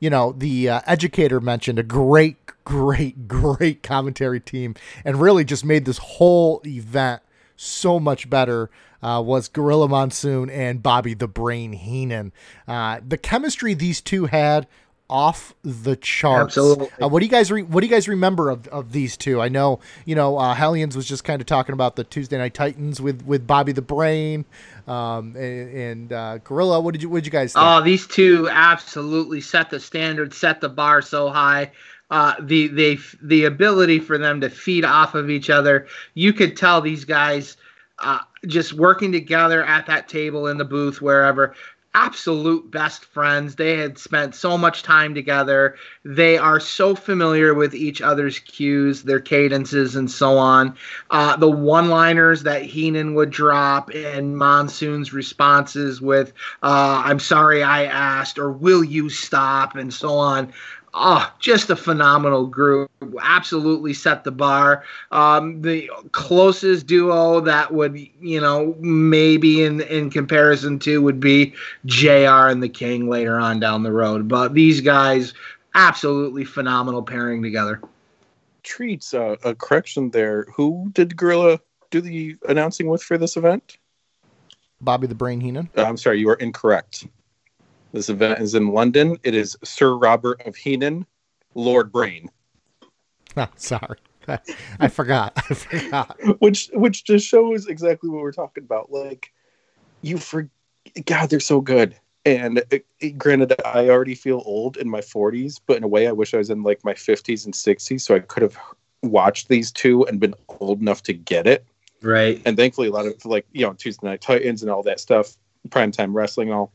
you 0.00 0.10
know, 0.10 0.32
the 0.32 0.68
uh, 0.68 0.80
educator 0.86 1.40
mentioned, 1.40 1.78
a 1.78 1.82
great, 1.82 2.36
great, 2.66 3.26
great 3.28 3.82
commentary 3.82 4.40
team, 4.40 4.74
and 5.06 5.18
really 5.18 5.44
just 5.44 5.64
made 5.64 5.86
this 5.86 5.98
whole 5.98 6.60
event 6.66 7.22
so 7.56 7.98
much 7.98 8.28
better. 8.28 8.68
Uh, 9.02 9.20
was 9.20 9.46
Gorilla 9.46 9.88
Monsoon 9.88 10.50
and 10.50 10.82
Bobby 10.82 11.14
the 11.14 11.28
Brain 11.28 11.74
Heenan. 11.74 12.32
Uh, 12.66 12.98
the 13.06 13.18
chemistry 13.18 13.74
these 13.74 14.00
two 14.00 14.24
had 14.24 14.66
off 15.08 15.54
the 15.62 15.94
charts. 15.96 16.56
Absolutely. 16.56 16.88
Uh, 17.00 17.06
what 17.06 17.20
do 17.20 17.26
you 17.26 17.30
guys 17.30 17.52
re- 17.52 17.62
What 17.62 17.82
do 17.82 17.86
you 17.86 17.92
guys 17.92 18.08
remember 18.08 18.50
of, 18.50 18.66
of 18.68 18.92
these 18.92 19.16
two? 19.16 19.40
I 19.40 19.48
know 19.48 19.80
you 20.06 20.14
know 20.14 20.38
uh, 20.38 20.54
Hellions 20.54 20.96
was 20.96 21.06
just 21.06 21.24
kind 21.24 21.40
of 21.40 21.46
talking 21.46 21.74
about 21.74 21.94
the 21.96 22.04
Tuesday 22.04 22.38
Night 22.38 22.54
Titans 22.54 23.00
with 23.00 23.22
with 23.24 23.46
Bobby 23.46 23.72
the 23.72 23.82
Brain, 23.82 24.44
um, 24.88 25.36
and, 25.36 25.70
and 25.70 26.12
uh, 26.12 26.38
Gorilla. 26.38 26.80
What 26.80 26.92
did 26.92 27.02
you 27.02 27.10
What 27.10 27.18
did 27.18 27.26
you 27.26 27.32
guys? 27.32 27.52
Think? 27.52 27.64
Oh, 27.64 27.82
these 27.82 28.06
two 28.06 28.48
absolutely 28.50 29.40
set 29.40 29.70
the 29.70 29.78
standard, 29.78 30.34
set 30.34 30.60
the 30.60 30.70
bar 30.70 31.02
so 31.02 31.28
high. 31.28 31.70
Uh, 32.10 32.34
the 32.40 32.68
the 32.68 32.98
the 33.22 33.44
ability 33.44 33.98
for 33.98 34.16
them 34.16 34.40
to 34.40 34.48
feed 34.48 34.84
off 34.84 35.14
of 35.14 35.28
each 35.28 35.50
other. 35.50 35.88
You 36.14 36.32
could 36.32 36.56
tell 36.56 36.80
these 36.80 37.04
guys 37.04 37.56
uh, 37.98 38.20
just 38.46 38.74
working 38.74 39.10
together 39.10 39.64
at 39.64 39.86
that 39.86 40.08
table 40.08 40.46
in 40.46 40.56
the 40.56 40.64
booth 40.64 41.02
wherever 41.02 41.54
absolute 41.96 42.70
best 42.70 43.06
friends. 43.06 43.56
They 43.56 43.78
had 43.78 43.96
spent 43.96 44.34
so 44.34 44.58
much 44.58 44.82
time 44.82 45.14
together. 45.14 45.76
They 46.04 46.36
are 46.36 46.60
so 46.60 46.94
familiar 46.94 47.54
with 47.54 47.74
each 47.74 48.02
other's 48.02 48.38
cues, 48.38 49.02
their 49.02 49.18
cadences, 49.18 49.96
and 49.96 50.10
so 50.10 50.36
on. 50.36 50.76
Uh, 51.10 51.36
the 51.36 51.50
one 51.50 51.88
liners 51.88 52.42
that 52.42 52.62
Heenan 52.62 53.14
would 53.14 53.30
drop 53.30 53.88
and 53.94 54.36
Monsoon's 54.36 55.14
responses 55.14 56.02
with, 56.02 56.34
uh, 56.62 57.02
I'm 57.02 57.18
sorry 57.18 57.62
I 57.62 57.84
asked, 57.84 58.38
or 58.38 58.52
will 58.52 58.84
you 58.84 59.08
stop, 59.08 59.74
and 59.74 59.92
so 59.92 60.10
on 60.10 60.52
oh, 60.96 61.32
just 61.38 61.70
a 61.70 61.76
phenomenal 61.76 62.46
group. 62.46 62.90
Absolutely 63.22 63.92
set 63.92 64.24
the 64.24 64.32
bar. 64.32 64.82
Um, 65.12 65.60
the 65.62 65.90
closest 66.12 66.86
duo 66.86 67.40
that 67.40 67.72
would, 67.72 67.98
you 68.20 68.40
know, 68.40 68.74
maybe 68.80 69.62
in 69.62 69.82
in 69.82 70.10
comparison 70.10 70.78
to 70.80 71.00
would 71.02 71.20
be 71.20 71.54
Jr. 71.84 72.48
and 72.48 72.62
the 72.62 72.68
King 72.68 73.08
later 73.08 73.38
on 73.38 73.60
down 73.60 73.82
the 73.82 73.92
road. 73.92 74.26
But 74.26 74.54
these 74.54 74.80
guys, 74.80 75.34
absolutely 75.74 76.44
phenomenal 76.44 77.02
pairing 77.02 77.42
together. 77.42 77.80
Treats 78.62 79.14
uh, 79.14 79.36
a 79.44 79.54
correction 79.54 80.10
there. 80.10 80.46
Who 80.54 80.90
did 80.92 81.16
Gorilla 81.16 81.60
do 81.90 82.00
the 82.00 82.36
announcing 82.48 82.88
with 82.88 83.02
for 83.02 83.16
this 83.16 83.36
event? 83.36 83.76
Bobby 84.80 85.06
the 85.06 85.14
Brain 85.14 85.40
Heenan. 85.40 85.70
Uh, 85.76 85.84
I'm 85.84 85.96
sorry, 85.96 86.18
you 86.18 86.28
are 86.30 86.34
incorrect. 86.34 87.06
This 87.96 88.10
event 88.10 88.40
is 88.40 88.54
in 88.54 88.68
London. 88.68 89.16
It 89.22 89.34
is 89.34 89.56
Sir 89.64 89.96
Robert 89.96 90.42
of 90.46 90.54
Heenan, 90.54 91.06
Lord 91.54 91.90
Brain. 91.90 92.30
Oh, 93.38 93.46
sorry. 93.56 93.98
I, 94.80 94.88
forgot. 94.88 95.34
I 95.36 95.52
forgot. 95.52 96.16
which 96.40 96.70
which 96.72 97.04
just 97.04 97.26
shows 97.26 97.66
exactly 97.66 98.08
what 98.08 98.22
we're 98.22 98.32
talking 98.32 98.64
about. 98.64 98.90
Like 98.90 99.30
you 100.00 100.16
for 100.16 100.48
God, 101.04 101.28
they're 101.28 101.38
so 101.38 101.60
good. 101.60 101.96
And 102.24 102.62
it, 102.70 102.86
it, 103.00 103.18
granted, 103.18 103.52
I 103.62 103.90
already 103.90 104.14
feel 104.14 104.42
old 104.46 104.78
in 104.78 104.88
my 104.88 105.02
40s, 105.02 105.60
but 105.66 105.76
in 105.76 105.84
a 105.84 105.88
way, 105.88 106.08
I 106.08 106.12
wish 106.12 106.32
I 106.32 106.38
was 106.38 106.48
in 106.48 106.62
like 106.62 106.82
my 106.82 106.94
50s 106.94 107.44
and 107.44 107.52
60s, 107.52 108.00
so 108.00 108.14
I 108.14 108.20
could 108.20 108.42
have 108.42 108.56
watched 109.02 109.48
these 109.48 109.70
two 109.70 110.06
and 110.06 110.18
been 110.18 110.34
old 110.60 110.80
enough 110.80 111.02
to 111.02 111.12
get 111.12 111.46
it. 111.46 111.66
Right. 112.00 112.40
And 112.46 112.56
thankfully, 112.56 112.88
a 112.88 112.92
lot 112.92 113.04
of 113.04 113.22
like 113.26 113.46
you 113.52 113.66
know 113.66 113.74
Tuesday 113.74 114.06
Night 114.06 114.22
Titans 114.22 114.62
and 114.62 114.70
all 114.70 114.82
that 114.84 114.98
stuff, 114.98 115.36
primetime 115.68 116.14
wrestling, 116.14 116.52
all 116.52 116.72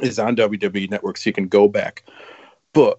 is 0.00 0.18
on 0.18 0.36
WWE 0.36 0.90
Network, 0.90 1.16
so 1.16 1.28
you 1.30 1.34
can 1.34 1.48
go 1.48 1.68
back. 1.68 2.04
But 2.72 2.98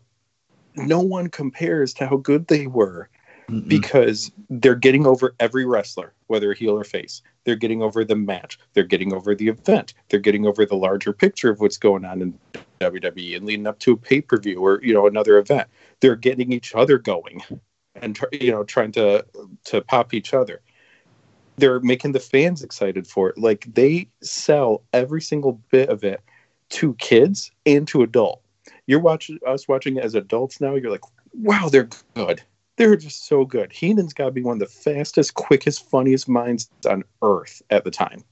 no 0.75 0.99
one 0.99 1.29
compares 1.29 1.93
to 1.95 2.07
how 2.07 2.17
good 2.17 2.47
they 2.47 2.67
were 2.67 3.09
Mm-mm. 3.49 3.67
because 3.67 4.31
they're 4.49 4.75
getting 4.75 5.05
over 5.05 5.35
every 5.39 5.65
wrestler, 5.65 6.13
whether 6.27 6.53
heel 6.53 6.77
or 6.77 6.83
face. 6.83 7.21
They're 7.43 7.55
getting 7.55 7.81
over 7.81 8.03
the 8.03 8.15
match. 8.15 8.59
They're 8.73 8.83
getting 8.83 9.13
over 9.13 9.35
the 9.35 9.49
event. 9.49 9.93
They're 10.09 10.19
getting 10.19 10.45
over 10.45 10.65
the 10.65 10.75
larger 10.75 11.13
picture 11.13 11.51
of 11.51 11.59
what's 11.59 11.77
going 11.77 12.05
on 12.05 12.21
in 12.21 12.39
WWE 12.79 13.37
and 13.37 13.45
leading 13.45 13.67
up 13.67 13.79
to 13.79 13.93
a 13.93 13.97
pay 13.97 14.21
per 14.21 14.37
view 14.37 14.59
or 14.59 14.81
you 14.83 14.93
know 14.93 15.07
another 15.07 15.37
event. 15.37 15.69
They're 15.99 16.15
getting 16.15 16.51
each 16.51 16.73
other 16.73 16.97
going 16.97 17.43
and 17.95 18.19
you 18.31 18.51
know 18.51 18.63
trying 18.63 18.91
to 18.93 19.25
to 19.65 19.81
pop 19.81 20.13
each 20.13 20.33
other. 20.33 20.61
They're 21.57 21.79
making 21.79 22.11
the 22.11 22.19
fans 22.19 22.63
excited 22.63 23.07
for 23.07 23.29
it. 23.29 23.37
Like 23.37 23.65
they 23.73 24.09
sell 24.21 24.83
every 24.91 25.21
single 25.21 25.61
bit 25.69 25.89
of 25.89 26.03
it 26.03 26.21
to 26.69 26.93
kids 26.95 27.51
and 27.65 27.87
to 27.87 28.03
adult. 28.03 28.41
You're 28.87 28.99
watching 28.99 29.39
us 29.45 29.67
watching 29.67 29.99
as 29.99 30.15
adults 30.15 30.61
now. 30.61 30.75
You're 30.75 30.91
like, 30.91 31.03
wow, 31.33 31.69
they're 31.69 31.89
good. 32.13 32.41
They're 32.77 32.95
just 32.95 33.27
so 33.27 33.45
good. 33.45 33.71
Heenan's 33.71 34.13
got 34.13 34.25
to 34.25 34.31
be 34.31 34.43
one 34.43 34.55
of 34.55 34.59
the 34.59 34.65
fastest, 34.65 35.33
quickest, 35.33 35.89
funniest 35.89 36.27
minds 36.27 36.69
on 36.89 37.03
earth 37.21 37.61
at 37.69 37.83
the 37.83 37.91
time. 37.91 38.23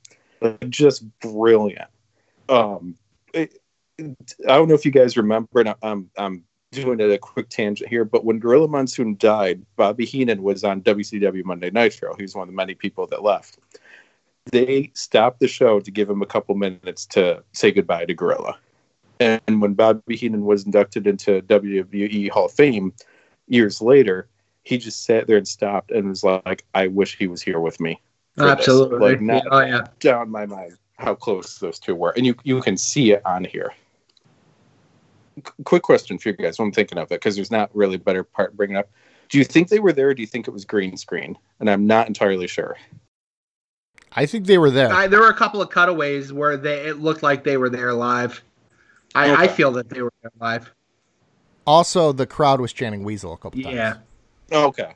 Like, 0.42 0.70
just 0.70 1.06
brilliant. 1.20 1.90
Um, 2.50 2.96
it, 3.34 3.58
I 4.00 4.13
don't 4.46 4.68
know 4.68 4.75
if 4.75 4.86
you 4.86 4.92
guys 4.92 5.16
remember, 5.16 5.62
and 5.62 5.75
I'm, 5.82 6.10
I'm 6.18 6.44
doing 6.72 7.00
it 7.00 7.12
a 7.12 7.18
quick 7.18 7.50
tangent 7.50 7.90
here, 7.90 8.04
but 8.04 8.25
when 8.25 8.40
Gorilla 8.40 8.68
Monsoon 8.68 9.16
died, 9.18 9.66
Bobby 9.78 10.06
Heenan 10.06 10.44
was 10.44 10.63
on 10.63 10.82
WCW 10.82 11.46
Monday 11.46 11.70
Night 11.70 11.94
Nitro. 11.94 12.16
He 12.16 12.24
was 12.24 12.36
one 12.36 12.44
of 12.44 12.54
the 12.54 12.56
many 12.56 12.75
people 12.75 13.08
that 13.08 13.24
left 13.24 13.60
they 14.46 14.92
stopped 14.94 15.40
the 15.40 15.48
show 15.48 15.80
to 15.80 15.92
give 15.92 16.10
him 16.10 16.22
a 16.22 16.26
couple 16.26 16.56
minutes 16.56 17.06
to 17.08 17.44
say 17.54 17.72
goodbye 17.72 18.06
to 18.06 18.14
Gorilla. 18.14 18.58
And 19.20 19.62
when 19.62 19.74
Bobby 19.74 20.16
Heenan 20.16 20.46
was 20.46 20.66
inducted 20.66 21.08
into 21.08 21.42
WWE 21.44 22.30
Hall 22.30 22.46
of 22.46 22.52
Fame 22.52 22.94
years 23.48 23.82
later, 23.82 24.28
he 24.64 24.78
just 24.78 25.04
sat 25.06 25.28
there 25.28 25.38
and 25.38 25.48
stopped 25.48 25.92
and 25.92 26.10
was 26.10 26.24
like, 26.24 26.66
"I 26.74 26.88
wish 26.88 27.18
he 27.18 27.28
was 27.28 27.42
here 27.42 27.60
with 27.60 27.80
me." 27.80 28.02
Absolutely, 28.38 28.98
this. 28.98 29.02
like 29.02 29.22
not 29.22 29.44
oh, 29.52 29.60
yeah. 29.60 29.88
down 30.00 30.30
my 30.30 30.46
mind 30.46 30.78
how 30.98 31.16
close 31.16 31.60
those 31.60 31.80
two 31.80 31.96
were, 31.96 32.12
and 32.12 32.26
you 32.26 32.36
you 32.44 32.62
can 32.62 32.78
see 32.78 33.12
it 33.12 33.22
on 33.26 33.44
here. 33.44 33.72
quick 35.64 35.84
question 35.84 36.18
for 36.18 36.30
you 36.30 36.36
guys. 36.36 36.60
I'm 36.60 36.72
thinking 36.72 36.98
of 36.98 37.12
it 37.12 37.16
because 37.16 37.36
there's 37.36 37.52
not 37.52 37.74
really 37.76 37.96
a 37.96 38.00
better 38.00 38.24
part 38.24 38.56
bringing 38.58 38.78
up. 38.78 38.90
Do 39.30 39.38
you 39.38 39.44
think 39.44 39.70
they 39.70 39.80
were 39.80 39.94
there? 39.94 40.10
or 40.10 40.14
Do 40.14 40.22
you 40.22 40.28
think 40.28 40.48
it 40.48 40.52
was 40.52 40.66
green 40.66 40.98
screen? 40.98 41.38
And 41.60 41.70
I'm 41.70 41.88
not 41.88 42.08
entirely 42.08 42.48
sure. 42.48 42.78
I 44.15 44.25
think 44.25 44.46
they 44.46 44.58
were 44.58 44.72
there. 44.72 44.91
I, 44.91 45.08
there 45.08 45.20
were 45.20 45.29
a 45.29 45.36
couple 45.36 45.62
of 45.62 45.70
cutaways 45.70 46.32
where 46.32 46.58
they 46.58 46.88
it 46.88 47.00
looked 47.00 47.24
like 47.24 47.43
they 47.43 47.58
were 47.58 47.70
there 47.70 47.93
live. 47.93 48.43
I, 49.15 49.29
okay. 49.29 49.43
I 49.43 49.48
feel 49.48 49.72
that 49.74 49.89
they 49.89 50.01
were 50.01 50.13
there 50.22 50.32
live. 50.39 50.72
Also, 51.65 52.12
the 52.12 52.25
crowd 52.25 52.60
was 52.60 52.74
chanting 52.74 53.03
Weasel 53.03 53.34
a 53.34 53.38
couple 53.38 53.62
times. 53.62 53.75
Yeah. 53.75 53.98
Okay. 54.51 54.96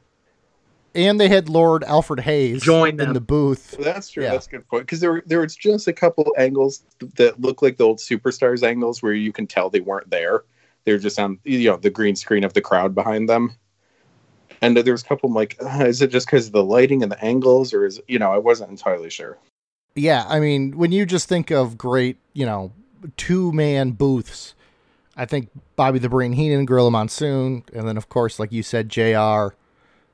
And 0.95 1.19
they 1.19 1.29
had 1.29 1.47
Lord 1.47 1.83
Alfred 1.83 2.19
Hayes 2.21 2.62
join 2.62 3.00
in 3.00 3.13
the 3.13 3.21
booth. 3.21 3.75
That's 3.79 4.09
true. 4.09 4.24
Yeah. 4.24 4.31
That's 4.31 4.47
a 4.47 4.50
good 4.50 4.67
point. 4.67 4.83
Because 4.83 5.00
there 5.00 5.12
were 5.12 5.24
there 5.25 5.39
was 5.39 5.55
just 5.55 5.88
a 5.88 5.93
couple 5.93 6.33
angles 6.38 6.83
that 7.15 7.39
looked 7.39 7.62
like 7.62 7.77
the 7.77 7.83
old 7.83 8.00
superstars 8.00 8.63
angles 8.63 9.01
where 9.01 9.13
you 9.13 9.31
can 9.31 9.47
tell 9.47 9.69
they 9.69 9.79
weren't 9.79 10.09
there. 10.09 10.43
They're 10.86 10.97
just 10.97 11.19
on 11.19 11.39
you 11.43 11.69
know 11.69 11.77
the 11.77 11.89
green 11.89 12.15
screen 12.15 12.43
of 12.43 12.53
the 12.53 12.62
crowd 12.62 12.95
behind 12.95 13.29
them 13.29 13.55
and 14.62 14.78
there's 14.78 15.04
a 15.04 15.06
couple 15.06 15.32
like 15.32 15.58
uh, 15.62 15.86
is 15.86 16.02
it 16.02 16.12
just 16.12 16.28
because 16.28 16.48
of 16.48 16.54
the 16.54 16.64
lighting 16.64 17.04
and 17.04 17.12
the 17.12 17.24
angles 17.24 17.74
or 17.74 17.86
is 17.86 18.00
you 18.08 18.20
know 18.20 18.32
i 18.32 18.38
wasn't 18.38 18.70
entirely 18.70 19.10
sure 19.10 19.38
yeah 19.96 20.26
i 20.28 20.40
mean 20.40 20.78
when 20.78 20.92
you 20.92 21.06
just 21.06 21.28
think 21.28 21.52
of 21.52 21.78
great 21.78 22.18
you 22.34 22.46
know 22.46 22.72
two 23.16 23.52
man 23.52 23.92
booths 23.92 24.54
i 25.16 25.26
think 25.26 25.50
bobby 25.76 26.00
the 26.00 26.10
brain 26.10 26.34
heenan 26.34 26.66
gorilla 26.66 26.92
monsoon 26.92 27.64
and 27.74 27.88
then 27.88 27.98
of 27.98 28.10
course 28.10 28.40
like 28.40 28.52
you 28.52 28.64
said 28.64 28.90
jr 28.90 29.56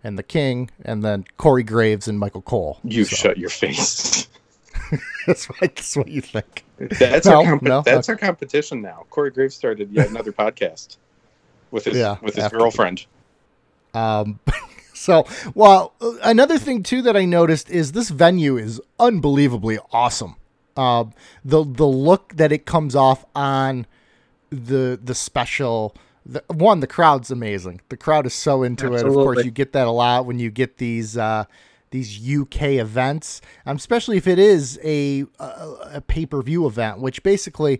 and 0.03 0.17
the 0.17 0.23
king 0.23 0.69
and 0.83 1.03
then 1.03 1.25
corey 1.37 1.63
graves 1.63 2.07
and 2.07 2.19
michael 2.19 2.41
cole 2.41 2.79
you 2.83 3.05
so. 3.05 3.15
shut 3.15 3.37
your 3.37 3.49
face 3.49 4.27
that's, 5.27 5.47
what, 5.49 5.59
that's 5.59 5.95
what 5.95 6.07
you 6.07 6.21
think 6.21 6.65
that's 6.77 7.25
no, 7.25 7.37
our 7.37 7.43
comp- 7.45 7.61
no? 7.61 7.81
that's 7.81 8.09
okay. 8.09 8.13
our 8.13 8.17
competition 8.17 8.81
now 8.81 9.05
corey 9.09 9.31
graves 9.31 9.55
started 9.55 9.91
yet 9.91 10.09
another 10.09 10.31
podcast 10.33 10.97
with 11.73 11.85
his 11.85 11.97
yeah, 11.97 12.17
with 12.21 12.35
his 12.35 12.45
after. 12.45 12.57
girlfriend 12.57 13.05
um, 13.93 14.39
so, 14.93 15.25
well, 15.53 15.93
another 16.23 16.57
thing 16.57 16.83
too 16.83 17.01
that 17.03 17.15
I 17.15 17.25
noticed 17.25 17.69
is 17.69 17.91
this 17.91 18.09
venue 18.09 18.57
is 18.57 18.81
unbelievably 18.99 19.79
awesome. 19.91 20.35
Uh, 20.75 21.05
the 21.45 21.63
the 21.63 21.85
look 21.85 22.35
that 22.35 22.51
it 22.51 22.65
comes 22.65 22.95
off 22.95 23.25
on 23.35 23.85
the 24.49 24.99
the 25.01 25.15
special. 25.15 25.95
The, 26.25 26.41
one, 26.47 26.79
the 26.79 26.87
crowd's 26.87 27.31
amazing. 27.31 27.81
The 27.89 27.97
crowd 27.97 28.25
is 28.25 28.33
so 28.33 28.63
into 28.63 28.85
Absolutely. 28.85 29.07
it. 29.07 29.09
Of 29.09 29.13
course, 29.25 29.45
you 29.45 29.51
get 29.51 29.73
that 29.73 29.87
a 29.87 29.91
lot 29.91 30.25
when 30.25 30.39
you 30.39 30.49
get 30.49 30.77
these 30.77 31.17
uh, 31.17 31.43
these 31.91 32.17
UK 32.17 32.61
events, 32.79 33.39
um, 33.65 33.75
especially 33.75 34.17
if 34.17 34.25
it 34.25 34.39
is 34.39 34.79
a 34.83 35.25
a, 35.37 35.73
a 35.95 36.01
pay 36.01 36.25
per 36.25 36.41
view 36.41 36.65
event, 36.65 36.99
which 36.99 37.21
basically 37.23 37.79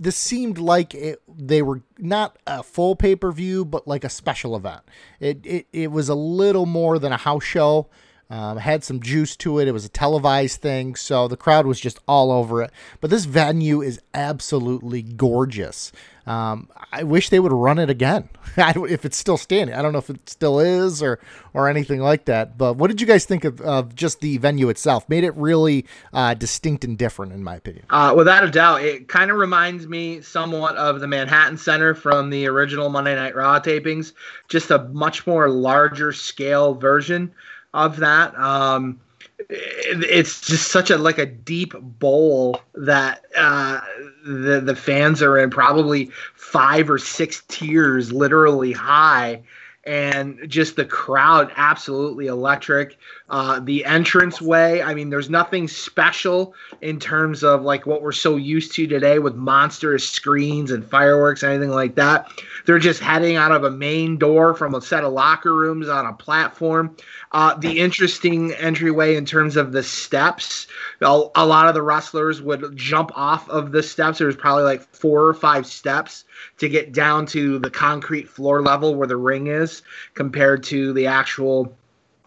this 0.00 0.16
seemed 0.16 0.56
like 0.56 0.94
it, 0.94 1.20
they 1.28 1.60
were 1.60 1.82
not 1.98 2.38
a 2.46 2.62
full 2.62 2.96
pay 2.96 3.14
per 3.14 3.30
view, 3.30 3.66
but 3.66 3.86
like 3.86 4.02
a 4.02 4.08
special 4.08 4.56
event. 4.56 4.80
It, 5.20 5.44
it 5.44 5.66
it 5.72 5.92
was 5.92 6.08
a 6.08 6.14
little 6.14 6.64
more 6.66 6.98
than 6.98 7.12
a 7.12 7.18
house 7.18 7.44
show. 7.44 7.88
Um, 8.30 8.58
had 8.58 8.84
some 8.84 9.00
juice 9.00 9.34
to 9.38 9.58
it. 9.58 9.66
It 9.66 9.72
was 9.72 9.84
a 9.84 9.88
televised 9.88 10.60
thing, 10.60 10.94
so 10.94 11.26
the 11.26 11.36
crowd 11.36 11.66
was 11.66 11.80
just 11.80 11.98
all 12.06 12.30
over 12.30 12.62
it. 12.62 12.70
But 13.00 13.10
this 13.10 13.24
venue 13.24 13.82
is 13.82 14.00
absolutely 14.14 15.02
gorgeous. 15.02 15.90
Um, 16.30 16.68
I 16.92 17.02
wish 17.02 17.28
they 17.30 17.40
would 17.40 17.52
run 17.52 17.80
it 17.80 17.90
again 17.90 18.28
if 18.56 19.04
it's 19.04 19.16
still 19.16 19.36
standing. 19.36 19.74
I 19.74 19.82
don't 19.82 19.92
know 19.92 19.98
if 19.98 20.10
it 20.10 20.28
still 20.28 20.60
is 20.60 21.02
or 21.02 21.18
or 21.54 21.68
anything 21.68 21.98
like 21.98 22.26
that. 22.26 22.56
But 22.56 22.76
what 22.76 22.88
did 22.88 23.00
you 23.00 23.06
guys 23.06 23.24
think 23.24 23.44
of, 23.44 23.60
of 23.62 23.96
just 23.96 24.20
the 24.20 24.38
venue 24.38 24.68
itself? 24.68 25.08
Made 25.08 25.24
it 25.24 25.34
really 25.34 25.86
uh, 26.12 26.34
distinct 26.34 26.84
and 26.84 26.96
different, 26.96 27.32
in 27.32 27.42
my 27.42 27.56
opinion. 27.56 27.84
Uh, 27.90 28.14
without 28.16 28.44
a 28.44 28.50
doubt, 28.50 28.82
it 28.82 29.08
kind 29.08 29.32
of 29.32 29.38
reminds 29.38 29.88
me 29.88 30.20
somewhat 30.20 30.76
of 30.76 31.00
the 31.00 31.08
Manhattan 31.08 31.58
Center 31.58 31.94
from 31.94 32.30
the 32.30 32.46
original 32.46 32.90
Monday 32.90 33.16
Night 33.16 33.34
Raw 33.34 33.58
tapings. 33.58 34.12
Just 34.48 34.70
a 34.70 34.84
much 34.90 35.26
more 35.26 35.48
larger 35.48 36.12
scale 36.12 36.74
version 36.74 37.32
of 37.74 37.96
that. 37.96 38.38
Um, 38.38 39.00
it's 39.48 40.40
just 40.40 40.70
such 40.70 40.90
a 40.90 40.98
like 40.98 41.18
a 41.18 41.26
deep 41.26 41.74
bowl 41.80 42.60
that 42.74 43.24
uh, 43.36 43.80
the 44.24 44.60
the 44.60 44.76
fans 44.76 45.22
are 45.22 45.38
in, 45.38 45.50
probably 45.50 46.10
five 46.34 46.90
or 46.90 46.98
six 46.98 47.42
tiers, 47.48 48.12
literally 48.12 48.72
high, 48.72 49.42
and 49.84 50.38
just 50.46 50.76
the 50.76 50.84
crowd 50.84 51.52
absolutely 51.56 52.26
electric. 52.26 52.98
Uh, 53.30 53.60
the 53.60 53.84
entrance 53.84 54.42
way, 54.42 54.82
I 54.82 54.92
mean, 54.92 55.08
there's 55.08 55.30
nothing 55.30 55.68
special 55.68 56.52
in 56.80 56.98
terms 56.98 57.44
of 57.44 57.62
like 57.62 57.86
what 57.86 58.02
we're 58.02 58.10
so 58.10 58.36
used 58.36 58.74
to 58.74 58.88
today 58.88 59.20
with 59.20 59.36
monstrous 59.36 60.08
screens 60.08 60.72
and 60.72 60.84
fireworks, 60.84 61.44
anything 61.44 61.70
like 61.70 61.94
that. 61.94 62.28
They're 62.66 62.80
just 62.80 63.00
heading 63.00 63.36
out 63.36 63.52
of 63.52 63.62
a 63.62 63.70
main 63.70 64.18
door 64.18 64.54
from 64.54 64.74
a 64.74 64.80
set 64.80 65.04
of 65.04 65.12
locker 65.12 65.54
rooms 65.54 65.88
on 65.88 66.06
a 66.06 66.12
platform. 66.12 66.96
Uh, 67.30 67.54
the 67.54 67.78
interesting 67.78 68.52
entryway 68.54 69.14
in 69.14 69.24
terms 69.24 69.54
of 69.56 69.70
the 69.70 69.84
steps, 69.84 70.66
a, 71.00 71.24
a 71.36 71.46
lot 71.46 71.68
of 71.68 71.74
the 71.74 71.82
wrestlers 71.82 72.42
would 72.42 72.76
jump 72.76 73.12
off 73.14 73.48
of 73.48 73.70
the 73.70 73.82
steps. 73.82 74.18
There's 74.18 74.34
probably 74.34 74.64
like 74.64 74.82
four 74.82 75.26
or 75.26 75.34
five 75.34 75.66
steps 75.66 76.24
to 76.58 76.68
get 76.68 76.92
down 76.92 77.26
to 77.26 77.60
the 77.60 77.70
concrete 77.70 78.28
floor 78.28 78.60
level 78.60 78.96
where 78.96 79.06
the 79.06 79.16
ring 79.16 79.46
is 79.46 79.82
compared 80.14 80.64
to 80.64 80.92
the 80.94 81.06
actual 81.06 81.76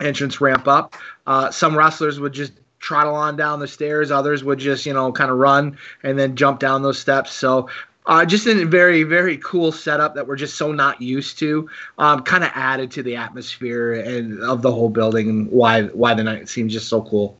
entrance 0.02 0.42
ramp 0.42 0.68
up. 0.68 0.96
Uh, 1.28 1.52
some 1.52 1.78
wrestlers 1.78 2.20
would 2.20 2.34
just 2.34 2.54
trottle 2.80 3.16
on 3.16 3.36
down 3.36 3.60
the 3.60 3.68
stairs. 3.68 4.12
Others 4.12 4.44
would 4.44 4.60
just, 4.60 4.86
you 4.86 4.94
know, 4.94 5.12
kind 5.12 5.32
of 5.32 5.38
run 5.38 5.78
and 6.04 6.20
then 6.20 6.36
jump 6.36 6.60
down 6.60 6.82
those 6.84 7.00
steps. 7.00 7.32
So 7.32 7.70
uh, 8.06 8.26
just 8.26 8.46
a 8.48 8.66
very, 8.66 9.04
very 9.04 9.38
cool 9.38 9.72
setup 9.72 10.16
that 10.16 10.28
we're 10.28 10.36
just 10.36 10.56
so 10.56 10.72
not 10.72 11.02
used 11.02 11.40
to. 11.40 11.70
Um, 11.98 12.24
kind 12.24 12.44
of 12.44 12.52
added 12.54 12.92
to 12.92 13.04
the 13.04 13.16
atmosphere 13.16 13.94
and 13.94 14.40
of 14.42 14.62
the 14.62 14.72
whole 14.72 14.90
building 14.90 15.30
and 15.30 15.50
why 15.50 15.84
why 15.84 16.14
the 16.14 16.24
night 16.24 16.50
seems 16.50 16.74
just 16.74 16.90
so 16.90 17.02
cool. 17.04 17.40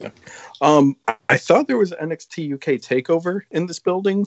Yeah. 0.00 0.10
Um, 0.60 0.96
I 1.28 1.36
thought 1.36 1.68
there 1.68 1.76
was 1.76 1.92
NXT 1.92 2.54
UK 2.54 2.80
takeover 2.80 3.42
in 3.50 3.66
this 3.66 3.78
building. 3.78 4.26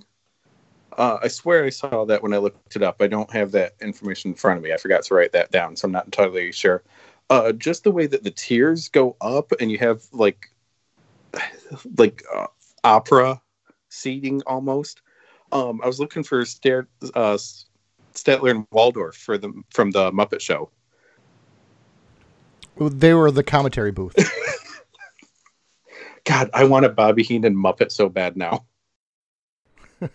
Uh, 0.97 1.17
I 1.23 1.29
swear 1.29 1.63
I 1.63 1.69
saw 1.69 2.05
that 2.05 2.21
when 2.21 2.33
I 2.33 2.37
looked 2.37 2.75
it 2.75 2.83
up. 2.83 3.01
I 3.01 3.07
don't 3.07 3.31
have 3.31 3.51
that 3.53 3.75
information 3.81 4.31
in 4.31 4.35
front 4.35 4.57
of 4.57 4.63
me. 4.63 4.73
I 4.73 4.77
forgot 4.77 5.03
to 5.03 5.13
write 5.15 5.31
that 5.31 5.49
down, 5.49 5.75
so 5.75 5.85
I'm 5.85 5.91
not 5.91 6.05
entirely 6.05 6.51
sure 6.51 6.83
uh, 7.31 7.53
just 7.53 7.85
the 7.85 7.91
way 7.91 8.05
that 8.05 8.23
the 8.23 8.29
tiers 8.29 8.89
go 8.89 9.15
up 9.21 9.53
and 9.61 9.71
you 9.71 9.77
have 9.77 10.03
like 10.11 10.51
like 11.97 12.21
uh, 12.35 12.47
opera 12.83 13.41
seating 13.87 14.41
almost. 14.45 15.01
Um, 15.53 15.79
I 15.81 15.87
was 15.87 15.99
looking 15.99 16.23
for 16.23 16.43
Stair, 16.43 16.89
uh, 17.15 17.37
Statler 18.13 18.51
and 18.51 18.67
Waldorf 18.71 19.15
for 19.15 19.37
the 19.37 19.53
from 19.69 19.91
the 19.91 20.11
Muppet 20.11 20.41
Show. 20.41 20.69
They 22.77 23.13
were 23.13 23.31
the 23.31 23.43
commentary 23.43 23.91
booth. 23.91 24.15
God, 26.25 26.49
I 26.53 26.65
want 26.65 26.85
a 26.85 26.89
Bobby 26.89 27.23
Heenan 27.23 27.55
Muppet 27.55 27.93
so 27.93 28.09
bad 28.09 28.35
now. 28.35 28.65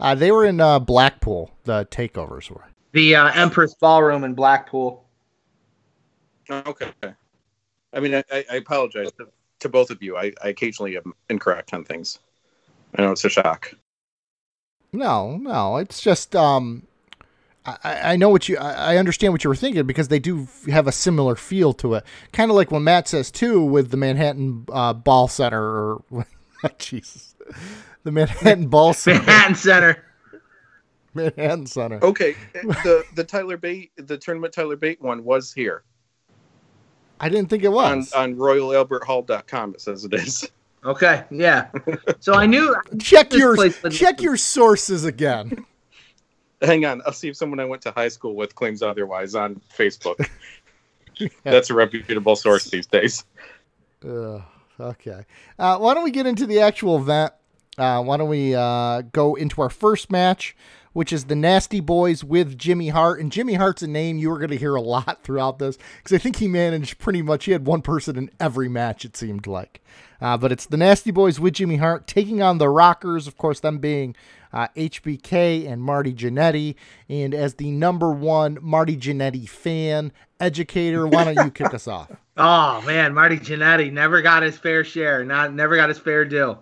uh, 0.00 0.14
they 0.14 0.32
were 0.32 0.46
in 0.46 0.60
uh, 0.60 0.78
Blackpool. 0.78 1.50
The 1.64 1.86
takeovers 1.90 2.50
were 2.50 2.64
the 2.92 3.16
uh, 3.16 3.30
Empress 3.34 3.74
Ballroom 3.74 4.24
in 4.24 4.32
Blackpool. 4.32 5.07
Okay. 6.50 6.92
I 7.92 8.00
mean, 8.00 8.14
I, 8.14 8.24
I 8.30 8.56
apologize 8.56 9.10
to, 9.18 9.28
to, 9.60 9.68
both 9.68 9.90
of 9.90 10.02
you. 10.02 10.16
I, 10.16 10.32
I 10.42 10.48
occasionally 10.48 10.96
am 10.96 11.14
incorrect 11.28 11.72
on 11.74 11.84
things. 11.84 12.18
I 12.94 13.02
know 13.02 13.12
it's 13.12 13.24
a 13.24 13.28
shock. 13.28 13.74
No, 14.92 15.36
no, 15.36 15.76
it's 15.76 16.00
just 16.00 16.34
um, 16.34 16.86
I, 17.66 18.12
I 18.12 18.16
know 18.16 18.30
what 18.30 18.48
you 18.48 18.56
I 18.56 18.96
understand 18.96 19.32
what 19.32 19.44
you 19.44 19.50
were 19.50 19.56
thinking 19.56 19.86
because 19.86 20.08
they 20.08 20.18
do 20.18 20.48
have 20.68 20.86
a 20.86 20.92
similar 20.92 21.36
feel 21.36 21.72
to 21.74 21.94
it. 21.94 22.04
Kind 22.32 22.50
of 22.50 22.56
like 22.56 22.70
when 22.70 22.84
Matt 22.84 23.08
says 23.08 23.30
too 23.30 23.62
with 23.62 23.90
the 23.90 23.96
Manhattan 23.96 24.64
uh, 24.72 24.94
Ball 24.94 25.28
Center 25.28 25.96
or 26.10 26.26
Jesus, 26.78 27.34
the 28.04 28.12
Manhattan 28.12 28.68
Ball 28.68 28.94
Center. 28.94 29.18
Manhattan 29.18 29.54
Center. 29.54 30.04
Manhattan 31.14 31.66
Center. 31.66 32.02
Okay, 32.02 32.34
the 32.54 33.04
the 33.14 33.24
Tyler 33.24 33.56
Bate 33.56 33.90
the 33.96 34.16
tournament 34.16 34.54
Tyler 34.54 34.76
Bate 34.76 35.00
one 35.02 35.24
was 35.24 35.52
here. 35.52 35.82
I 37.20 37.28
didn't 37.28 37.50
think 37.50 37.64
it 37.64 37.72
was. 37.72 38.12
On, 38.12 38.32
on 38.32 38.36
royalalberthall.com 38.36 39.74
it 39.74 39.80
says 39.80 40.04
it 40.04 40.14
is. 40.14 40.48
Okay, 40.84 41.24
yeah. 41.30 41.68
So 42.20 42.34
I 42.34 42.46
knew 42.46 42.74
check 43.00 43.32
your 43.32 43.70
check 43.90 44.22
your 44.22 44.36
sources 44.36 45.04
again. 45.04 45.64
Hang 46.62 46.84
on, 46.84 47.02
I'll 47.04 47.12
see 47.12 47.28
if 47.28 47.36
someone 47.36 47.60
I 47.60 47.64
went 47.64 47.82
to 47.82 47.90
high 47.92 48.08
school 48.08 48.34
with 48.34 48.54
claims 48.54 48.82
otherwise 48.82 49.34
on 49.34 49.60
Facebook. 49.76 50.26
yeah. 51.18 51.28
That's 51.44 51.70
a 51.70 51.74
reputable 51.74 52.36
source 52.36 52.64
these 52.64 52.86
days. 52.86 53.24
Uh, 54.04 54.40
okay. 54.80 55.24
Uh, 55.58 55.78
why 55.78 55.94
don't 55.94 56.04
we 56.04 56.10
get 56.10 56.26
into 56.26 56.46
the 56.46 56.60
actual 56.60 56.96
event? 56.96 57.32
Uh, 57.76 58.02
why 58.02 58.16
don't 58.16 58.28
we 58.28 58.54
uh, 58.54 59.02
go 59.12 59.34
into 59.34 59.62
our 59.62 59.70
first 59.70 60.10
match? 60.10 60.56
Which 60.98 61.12
is 61.12 61.26
the 61.26 61.36
Nasty 61.36 61.78
Boys 61.78 62.24
with 62.24 62.58
Jimmy 62.58 62.88
Hart. 62.88 63.20
And 63.20 63.30
Jimmy 63.30 63.54
Hart's 63.54 63.82
a 63.82 63.86
name 63.86 64.18
you 64.18 64.32
are 64.32 64.38
going 64.38 64.50
to 64.50 64.56
hear 64.56 64.74
a 64.74 64.80
lot 64.80 65.20
throughout 65.22 65.60
this 65.60 65.78
because 65.98 66.12
I 66.12 66.18
think 66.18 66.34
he 66.34 66.48
managed 66.48 66.98
pretty 66.98 67.22
much, 67.22 67.44
he 67.44 67.52
had 67.52 67.66
one 67.66 67.82
person 67.82 68.16
in 68.16 68.32
every 68.40 68.68
match, 68.68 69.04
it 69.04 69.16
seemed 69.16 69.46
like. 69.46 69.80
Uh, 70.20 70.36
but 70.36 70.50
it's 70.50 70.66
the 70.66 70.76
Nasty 70.76 71.12
Boys 71.12 71.38
with 71.38 71.54
Jimmy 71.54 71.76
Hart 71.76 72.08
taking 72.08 72.42
on 72.42 72.58
the 72.58 72.68
Rockers, 72.68 73.28
of 73.28 73.38
course, 73.38 73.60
them 73.60 73.78
being 73.78 74.16
uh, 74.52 74.66
HBK 74.76 75.70
and 75.70 75.80
Marty 75.80 76.12
Jannetty. 76.12 76.74
And 77.08 77.32
as 77.32 77.54
the 77.54 77.70
number 77.70 78.10
one 78.10 78.58
Marty 78.60 78.96
Jannetty 78.96 79.48
fan, 79.48 80.10
educator, 80.40 81.06
why 81.06 81.32
don't 81.32 81.44
you 81.44 81.52
kick 81.52 81.74
us 81.74 81.86
off? 81.86 82.10
Oh, 82.36 82.82
man, 82.82 83.14
Marty 83.14 83.36
Jannetty 83.36 83.92
never 83.92 84.20
got 84.20 84.42
his 84.42 84.58
fair 84.58 84.82
share, 84.82 85.24
not 85.24 85.54
never 85.54 85.76
got 85.76 85.90
his 85.90 85.98
fair 85.98 86.24
deal. 86.24 86.60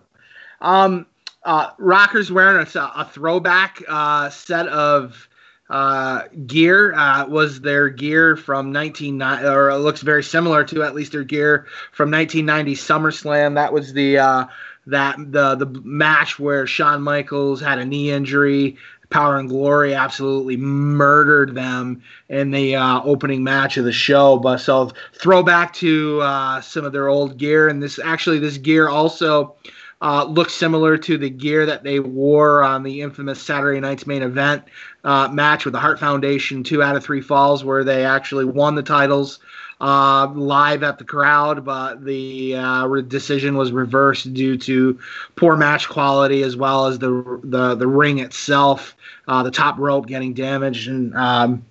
Um, 0.60 1.06
uh, 1.46 1.70
Rockers 1.78 2.30
wearing 2.30 2.66
a, 2.66 2.78
a 2.78 3.08
throwback 3.10 3.82
uh, 3.88 4.28
set 4.30 4.66
of 4.66 5.28
uh, 5.70 6.22
gear. 6.46 6.92
Uh, 6.94 7.26
was 7.26 7.60
their 7.60 7.88
gear 7.88 8.36
from 8.36 8.72
1990, 8.72 9.48
or 9.48 9.70
it 9.70 9.78
looks 9.78 10.02
very 10.02 10.22
similar 10.22 10.64
to 10.64 10.82
at 10.82 10.94
least 10.94 11.12
their 11.12 11.24
gear 11.24 11.66
from 11.92 12.10
1990 12.10 12.74
SummerSlam. 12.74 13.54
That 13.54 13.72
was 13.72 13.92
the 13.92 14.18
uh, 14.18 14.46
that 14.86 15.16
the 15.18 15.54
the 15.54 15.66
match 15.84 16.38
where 16.38 16.66
Shawn 16.66 17.02
Michaels 17.02 17.60
had 17.60 17.78
a 17.78 17.84
knee 17.84 18.10
injury. 18.10 18.76
Power 19.08 19.38
and 19.38 19.48
Glory 19.48 19.94
absolutely 19.94 20.56
murdered 20.56 21.54
them 21.54 22.02
in 22.28 22.50
the 22.50 22.74
uh, 22.74 23.00
opening 23.04 23.44
match 23.44 23.76
of 23.76 23.84
the 23.84 23.92
show. 23.92 24.36
But 24.36 24.58
so 24.58 24.90
throwback 25.14 25.72
to 25.74 26.20
uh, 26.22 26.60
some 26.60 26.84
of 26.84 26.92
their 26.92 27.06
old 27.06 27.38
gear, 27.38 27.68
and 27.68 27.80
this 27.80 28.00
actually 28.02 28.40
this 28.40 28.58
gear 28.58 28.88
also 28.88 29.54
uh, 30.02 30.24
looks 30.24 30.52
similar 30.52 30.98
to 30.98 31.16
the 31.16 31.30
gear 31.30 31.66
that 31.66 31.82
they 31.82 32.00
wore 32.00 32.62
on 32.62 32.82
the 32.82 33.00
infamous 33.00 33.40
Saturday 33.40 33.80
night's 33.80 34.06
main 34.06 34.22
event 34.22 34.62
uh, 35.04 35.28
match 35.28 35.64
with 35.64 35.72
the 35.72 35.80
Hart 35.80 35.98
Foundation, 35.98 36.62
two 36.62 36.82
out 36.82 36.96
of 36.96 37.04
three 37.04 37.20
falls, 37.20 37.64
where 37.64 37.84
they 37.84 38.04
actually 38.04 38.44
won 38.44 38.74
the 38.74 38.82
titles 38.82 39.38
uh, 39.80 40.26
live 40.34 40.82
at 40.82 40.98
the 40.98 41.04
crowd, 41.04 41.64
but 41.64 42.04
the 42.04 42.56
uh, 42.56 42.86
decision 43.02 43.56
was 43.56 43.72
reversed 43.72 44.32
due 44.32 44.56
to 44.56 44.98
poor 45.36 45.56
match 45.56 45.88
quality 45.88 46.42
as 46.42 46.56
well 46.56 46.86
as 46.86 46.98
the 46.98 47.40
the, 47.44 47.74
the 47.74 47.86
ring 47.86 48.18
itself, 48.18 48.96
uh, 49.28 49.42
the 49.42 49.50
top 49.50 49.78
rope 49.78 50.06
getting 50.06 50.32
damaged 50.32 50.88
and 50.88 51.14
um, 51.14 51.64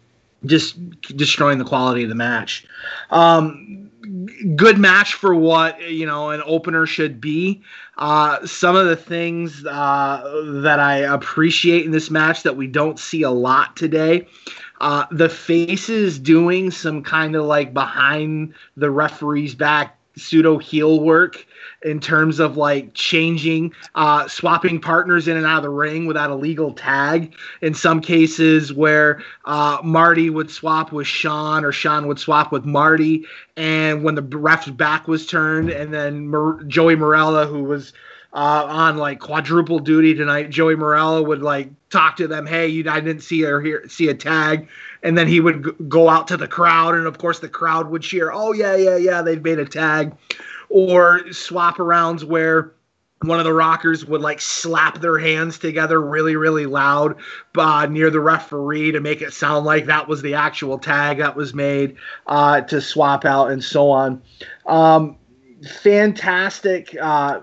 just 0.46 0.78
destroying 1.16 1.58
the 1.58 1.66
quality 1.66 2.04
of 2.04 2.10
the 2.10 2.16
match. 2.16 2.66
Um, 3.10 3.85
good 4.56 4.78
match 4.78 5.14
for 5.14 5.36
what 5.36 5.82
you 5.90 6.06
know 6.06 6.30
an 6.30 6.42
opener 6.46 6.86
should 6.86 7.20
be. 7.20 7.62
Uh, 7.98 8.46
some 8.46 8.76
of 8.76 8.88
the 8.88 8.96
things 8.96 9.66
uh, 9.66 10.44
that 10.62 10.80
I 10.80 10.98
appreciate 10.98 11.86
in 11.86 11.92
this 11.92 12.12
match 12.12 12.44
that 12.44 12.58
we 12.58 12.68
don't 12.68 13.00
see 13.00 13.22
a 13.24 13.32
lot 13.32 13.76
today. 13.76 14.28
Uh, 14.82 15.06
the 15.12 15.30
faces 15.30 16.20
doing 16.20 16.70
some 16.70 17.02
kind 17.02 17.36
of 17.36 17.46
like 17.46 17.74
behind 17.74 18.54
the 18.76 18.92
referee's 18.92 19.56
back 19.56 19.98
pseudo 20.18 20.58
heel 20.58 21.00
work 21.00 21.46
in 21.86 22.00
terms 22.00 22.40
of 22.40 22.58
like 22.58 22.94
changing, 22.94 23.72
uh, 23.94 24.28
swapping 24.28 24.82
partners 24.82 25.28
in 25.28 25.38
and 25.38 25.46
out 25.46 25.58
of 25.58 25.64
the 25.64 25.70
ring 25.70 26.08
without 26.08 26.32
a 26.32 26.36
legal 26.36 26.74
tag. 26.74 27.36
In 27.62 27.74
some 27.74 28.02
cases, 28.02 28.74
where 28.74 29.24
uh, 29.46 29.78
Marty 29.84 30.30
would 30.30 30.50
swap 30.50 30.92
with 30.92 31.08
Shawn 31.08 31.64
or 31.64 31.72
Shawn 31.72 32.08
would 32.08 32.20
swap 32.20 32.52
with 32.52 32.66
Marty, 32.66 33.26
and 33.56 34.04
when 34.04 34.16
the 34.16 34.24
ref's 34.24 34.70
back 34.72 35.08
was 35.08 35.28
turned, 35.28 35.70
and 35.70 35.94
then 35.94 36.28
Mar- 36.28 36.64
Joey 36.64 36.96
Marella, 36.96 37.48
who 37.48 37.64
was 37.64 37.94
uh, 38.36 38.66
on 38.68 38.98
like 38.98 39.20
quadruple 39.20 39.80
duty 39.80 40.14
tonight. 40.14 40.50
Joey 40.50 40.76
Marella 40.76 41.26
would 41.26 41.42
like 41.42 41.70
talk 41.90 42.18
to 42.18 42.28
them. 42.28 42.46
Hey, 42.46 42.68
you, 42.68 42.90
I 42.90 43.00
didn't 43.00 43.22
see 43.22 43.46
or 43.46 43.62
hear 43.62 43.88
see 43.88 44.10
a 44.10 44.14
tag, 44.14 44.68
and 45.04 45.18
then 45.18 45.28
he 45.28 45.40
would 45.40 45.64
g- 45.64 45.72
go 45.88 46.10
out 46.10 46.28
to 46.28 46.38
the 46.38 46.48
crowd, 46.48 46.96
and 46.96 47.08
of 47.08 47.18
course 47.18 47.40
the 47.40 47.48
crowd 47.48 47.90
would 47.90 48.02
cheer. 48.02 48.32
Oh 48.34 48.52
yeah, 48.52 48.76
yeah, 48.76 48.98
yeah, 48.98 49.22
they've 49.22 49.42
made 49.42 49.60
a 49.60 49.66
tag, 49.66 50.14
or 50.76 51.32
swap 51.32 51.78
arounds 51.78 52.22
where 52.22 52.74
one 53.22 53.40
of 53.40 53.46
the 53.46 53.54
rockers 53.54 54.06
would 54.06 54.20
like 54.20 54.42
slap 54.42 55.00
their 55.00 55.18
hands 55.18 55.58
together 55.58 56.02
really 56.02 56.36
really 56.36 56.66
loud 56.66 57.16
uh, 57.58 57.86
near 57.86 58.10
the 58.10 58.20
referee 58.20 58.92
to 58.92 59.00
make 59.00 59.22
it 59.22 59.32
sound 59.32 59.66
like 59.66 59.86
that 59.86 60.10
was 60.10 60.22
the 60.22 60.34
actual 60.34 60.78
tag 60.78 61.20
that 61.20 61.34
was 61.34 61.54
made 61.54 61.96
uh, 62.28 62.60
to 62.60 62.82
swap 62.82 63.24
out 63.24 63.52
and 63.52 63.64
so 63.64 63.90
on. 63.90 64.22
Um, 64.66 65.16
fantastic 65.66 66.96
uh, 67.02 67.42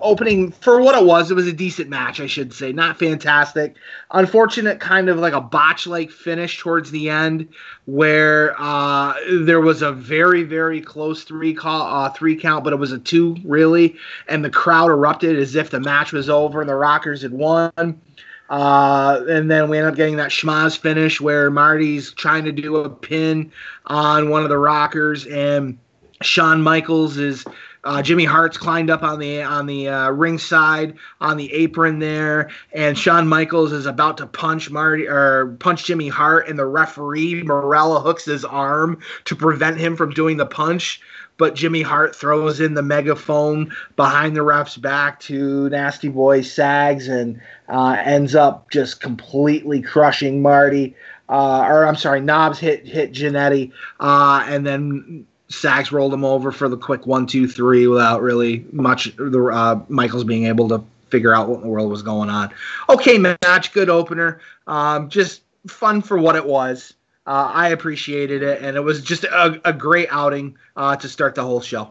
opening 0.00 0.50
for 0.50 0.80
what 0.80 0.96
it 0.96 1.04
was. 1.04 1.30
It 1.30 1.34
was 1.34 1.46
a 1.46 1.52
decent 1.52 1.88
match, 1.88 2.20
I 2.20 2.26
should 2.26 2.52
say. 2.52 2.72
Not 2.72 2.98
fantastic. 2.98 3.76
Unfortunate, 4.10 4.80
kind 4.80 5.08
of 5.08 5.18
like 5.18 5.32
a 5.32 5.40
botch 5.40 5.86
like 5.86 6.10
finish 6.10 6.58
towards 6.58 6.90
the 6.90 7.10
end, 7.10 7.48
where 7.86 8.54
uh, 8.60 9.14
there 9.42 9.60
was 9.60 9.82
a 9.82 9.92
very 9.92 10.42
very 10.42 10.80
close 10.80 11.24
three 11.24 11.54
call 11.54 11.82
uh, 11.82 12.10
three 12.10 12.36
count, 12.36 12.64
but 12.64 12.72
it 12.72 12.76
was 12.76 12.92
a 12.92 12.98
two 12.98 13.36
really, 13.44 13.96
and 14.28 14.44
the 14.44 14.50
crowd 14.50 14.90
erupted 14.90 15.38
as 15.38 15.54
if 15.54 15.70
the 15.70 15.80
match 15.80 16.12
was 16.12 16.30
over 16.30 16.60
and 16.60 16.68
the 16.70 16.74
Rockers 16.74 17.22
had 17.22 17.32
won. 17.32 18.00
Uh, 18.48 19.22
and 19.28 19.48
then 19.48 19.70
we 19.70 19.78
end 19.78 19.86
up 19.86 19.94
getting 19.94 20.16
that 20.16 20.30
schmaz 20.30 20.76
finish 20.76 21.20
where 21.20 21.50
Marty's 21.52 22.12
trying 22.12 22.44
to 22.44 22.50
do 22.50 22.76
a 22.76 22.90
pin 22.90 23.52
on 23.86 24.28
one 24.28 24.42
of 24.42 24.48
the 24.48 24.58
Rockers 24.58 25.24
and 25.26 25.78
Shawn 26.22 26.62
Michaels 26.62 27.16
is 27.16 27.44
uh, 27.84 28.02
Jimmy 28.02 28.26
Hart's 28.26 28.58
climbed 28.58 28.90
up 28.90 29.02
on 29.02 29.18
the 29.18 29.42
on 29.42 29.66
the 29.66 29.88
uh, 29.88 30.10
ring 30.10 30.36
side 30.36 30.94
on 31.20 31.38
the 31.38 31.50
apron 31.52 31.98
there, 31.98 32.50
and 32.74 32.98
Shawn 32.98 33.26
Michaels 33.26 33.72
is 33.72 33.86
about 33.86 34.18
to 34.18 34.26
punch 34.26 34.70
Marty 34.70 35.08
or 35.08 35.56
punch 35.60 35.84
Jimmy 35.84 36.08
Hart, 36.08 36.46
and 36.48 36.58
the 36.58 36.66
referee 36.66 37.42
Marella 37.42 38.02
hooks 38.02 38.26
his 38.26 38.44
arm 38.44 38.98
to 39.24 39.34
prevent 39.34 39.78
him 39.78 39.96
from 39.96 40.10
doing 40.10 40.36
the 40.36 40.46
punch. 40.46 41.00
But 41.38 41.54
Jimmy 41.54 41.80
Hart 41.80 42.14
throws 42.14 42.60
in 42.60 42.74
the 42.74 42.82
megaphone 42.82 43.74
behind 43.96 44.36
the 44.36 44.42
ref's 44.42 44.76
back 44.76 45.20
to 45.20 45.70
Nasty 45.70 46.10
Boy 46.10 46.42
Sags 46.42 47.08
and 47.08 47.40
uh, 47.70 47.96
ends 48.04 48.34
up 48.34 48.70
just 48.70 49.00
completely 49.00 49.80
crushing 49.80 50.42
Marty. 50.42 50.94
Uh, 51.30 51.64
or 51.66 51.86
I'm 51.86 51.96
sorry, 51.96 52.20
Knobbs 52.20 52.58
hit 52.58 52.86
hit 52.86 53.12
Jannetty, 53.12 53.72
uh, 54.00 54.44
and 54.46 54.66
then 54.66 55.26
Sags 55.50 55.90
rolled 55.90 56.14
him 56.14 56.24
over 56.24 56.52
for 56.52 56.68
the 56.68 56.76
quick 56.76 57.06
one, 57.06 57.26
two, 57.26 57.48
three 57.48 57.86
without 57.86 58.22
really 58.22 58.64
much 58.72 59.14
the 59.16 59.50
uh, 59.52 59.80
Michaels 59.88 60.24
being 60.24 60.46
able 60.46 60.68
to 60.68 60.82
figure 61.08 61.34
out 61.34 61.48
what 61.48 61.56
in 61.56 61.62
the 61.62 61.68
world 61.68 61.90
was 61.90 62.02
going 62.02 62.30
on. 62.30 62.50
Okay, 62.88 63.18
match, 63.18 63.72
good 63.72 63.90
opener. 63.90 64.40
Um, 64.66 65.08
just 65.08 65.42
fun 65.66 66.02
for 66.02 66.18
what 66.18 66.36
it 66.36 66.46
was. 66.46 66.94
Uh, 67.26 67.50
I 67.52 67.68
appreciated 67.68 68.42
it, 68.42 68.62
and 68.62 68.76
it 68.76 68.80
was 68.80 69.02
just 69.02 69.24
a, 69.24 69.60
a 69.68 69.72
great 69.72 70.08
outing 70.10 70.56
uh, 70.76 70.96
to 70.96 71.08
start 71.08 71.34
the 71.34 71.42
whole 71.42 71.60
show. 71.60 71.90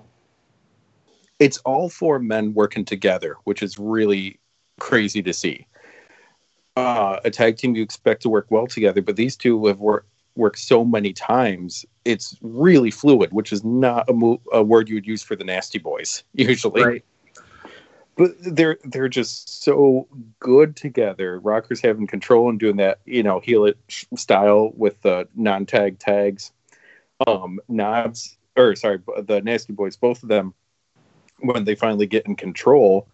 It's 1.38 1.58
all 1.60 1.90
four 1.90 2.20
men 2.20 2.54
working 2.54 2.84
together, 2.84 3.36
which 3.44 3.62
is 3.62 3.78
really 3.78 4.40
crazy 4.80 5.22
to 5.24 5.34
see. 5.34 5.68
Uh, 6.76 7.20
a 7.26 7.30
tag 7.30 7.58
team 7.58 7.76
you 7.76 7.84
expect 7.84 8.22
to 8.22 8.30
work 8.30 8.48
well 8.50 8.68
together, 8.68 9.02
but 9.02 9.18
these 9.18 9.36
two 9.36 9.66
have 9.66 9.80
worked 9.80 10.09
work 10.40 10.58
so 10.58 10.84
many 10.84 11.14
times, 11.14 11.86
it's 12.06 12.36
really 12.42 12.90
fluid, 12.90 13.32
which 13.32 13.52
is 13.52 13.64
not 13.64 14.10
a, 14.10 14.14
mo- 14.14 14.42
a 14.52 14.64
word 14.64 14.90
you 14.90 14.96
would 14.96 15.06
use 15.06 15.22
for 15.22 15.36
the 15.36 15.44
nasty 15.44 15.78
boys 15.78 16.24
usually. 16.34 16.84
Right. 16.84 17.06
But 18.16 18.32
they're 18.40 18.78
they're 18.84 19.08
just 19.08 19.64
so 19.64 20.08
good 20.40 20.76
together. 20.76 21.40
Rockers 21.40 21.80
having 21.80 22.06
control 22.06 22.50
and 22.50 22.60
doing 22.60 22.76
that, 22.78 23.00
you 23.06 23.24
know, 23.24 23.40
heel 23.40 23.66
it 23.66 23.78
style 23.88 24.72
with 24.76 25.02
the 25.04 25.28
non-tag 25.36 26.00
tags. 26.00 26.52
Um, 27.26 27.60
Knobbs 27.70 28.38
or 28.58 28.76
sorry, 28.76 29.00
the 29.24 29.42
Nasty 29.42 29.72
Boys, 29.72 29.96
both 29.96 30.22
of 30.22 30.30
them, 30.30 30.54
when 31.40 31.64
they 31.64 31.76
finally 31.76 32.08
get 32.08 32.26
in 32.26 32.36
control, 32.36 33.08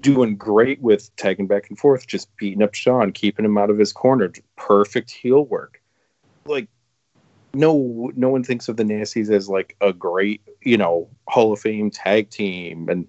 doing 0.00 0.36
great 0.36 0.80
with 0.80 1.14
tagging 1.16 1.48
back 1.48 1.68
and 1.68 1.78
forth, 1.78 2.06
just 2.06 2.34
beating 2.36 2.62
up 2.62 2.74
Shawn, 2.74 3.10
keeping 3.10 3.44
him 3.44 3.58
out 3.58 3.70
of 3.70 3.78
his 3.78 3.92
corner. 3.92 4.32
Perfect 4.56 5.10
heel 5.10 5.44
work 5.44 5.80
like 6.46 6.68
no 7.54 8.10
no 8.16 8.28
one 8.28 8.44
thinks 8.44 8.68
of 8.68 8.76
the 8.76 8.82
Nasties 8.82 9.30
as 9.30 9.48
like 9.48 9.76
a 9.80 9.92
great, 9.92 10.42
you 10.62 10.76
know, 10.76 11.08
Hall 11.28 11.52
of 11.52 11.60
Fame 11.60 11.90
tag 11.90 12.30
team 12.30 12.88
and 12.88 13.06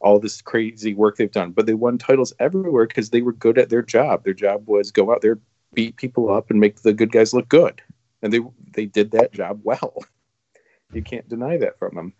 all 0.00 0.18
this 0.18 0.42
crazy 0.42 0.94
work 0.94 1.16
they've 1.16 1.30
done, 1.30 1.52
but 1.52 1.66
they 1.66 1.74
won 1.74 1.98
titles 1.98 2.32
everywhere 2.38 2.86
because 2.86 3.10
they 3.10 3.22
were 3.22 3.32
good 3.32 3.58
at 3.58 3.70
their 3.70 3.82
job. 3.82 4.24
Their 4.24 4.34
job 4.34 4.68
was 4.68 4.90
go 4.90 5.12
out 5.12 5.22
there, 5.22 5.38
beat 5.72 5.96
people 5.96 6.32
up, 6.32 6.50
and 6.50 6.60
make 6.60 6.82
the 6.82 6.92
good 6.92 7.12
guys 7.12 7.32
look 7.32 7.48
good, 7.48 7.80
and 8.22 8.32
they 8.32 8.40
they 8.72 8.86
did 8.86 9.10
that 9.12 9.32
job 9.32 9.60
well. 9.64 9.94
You 10.92 11.02
can't 11.02 11.28
deny 11.28 11.56
that 11.56 11.78
from 11.78 11.94
them. 11.94 12.12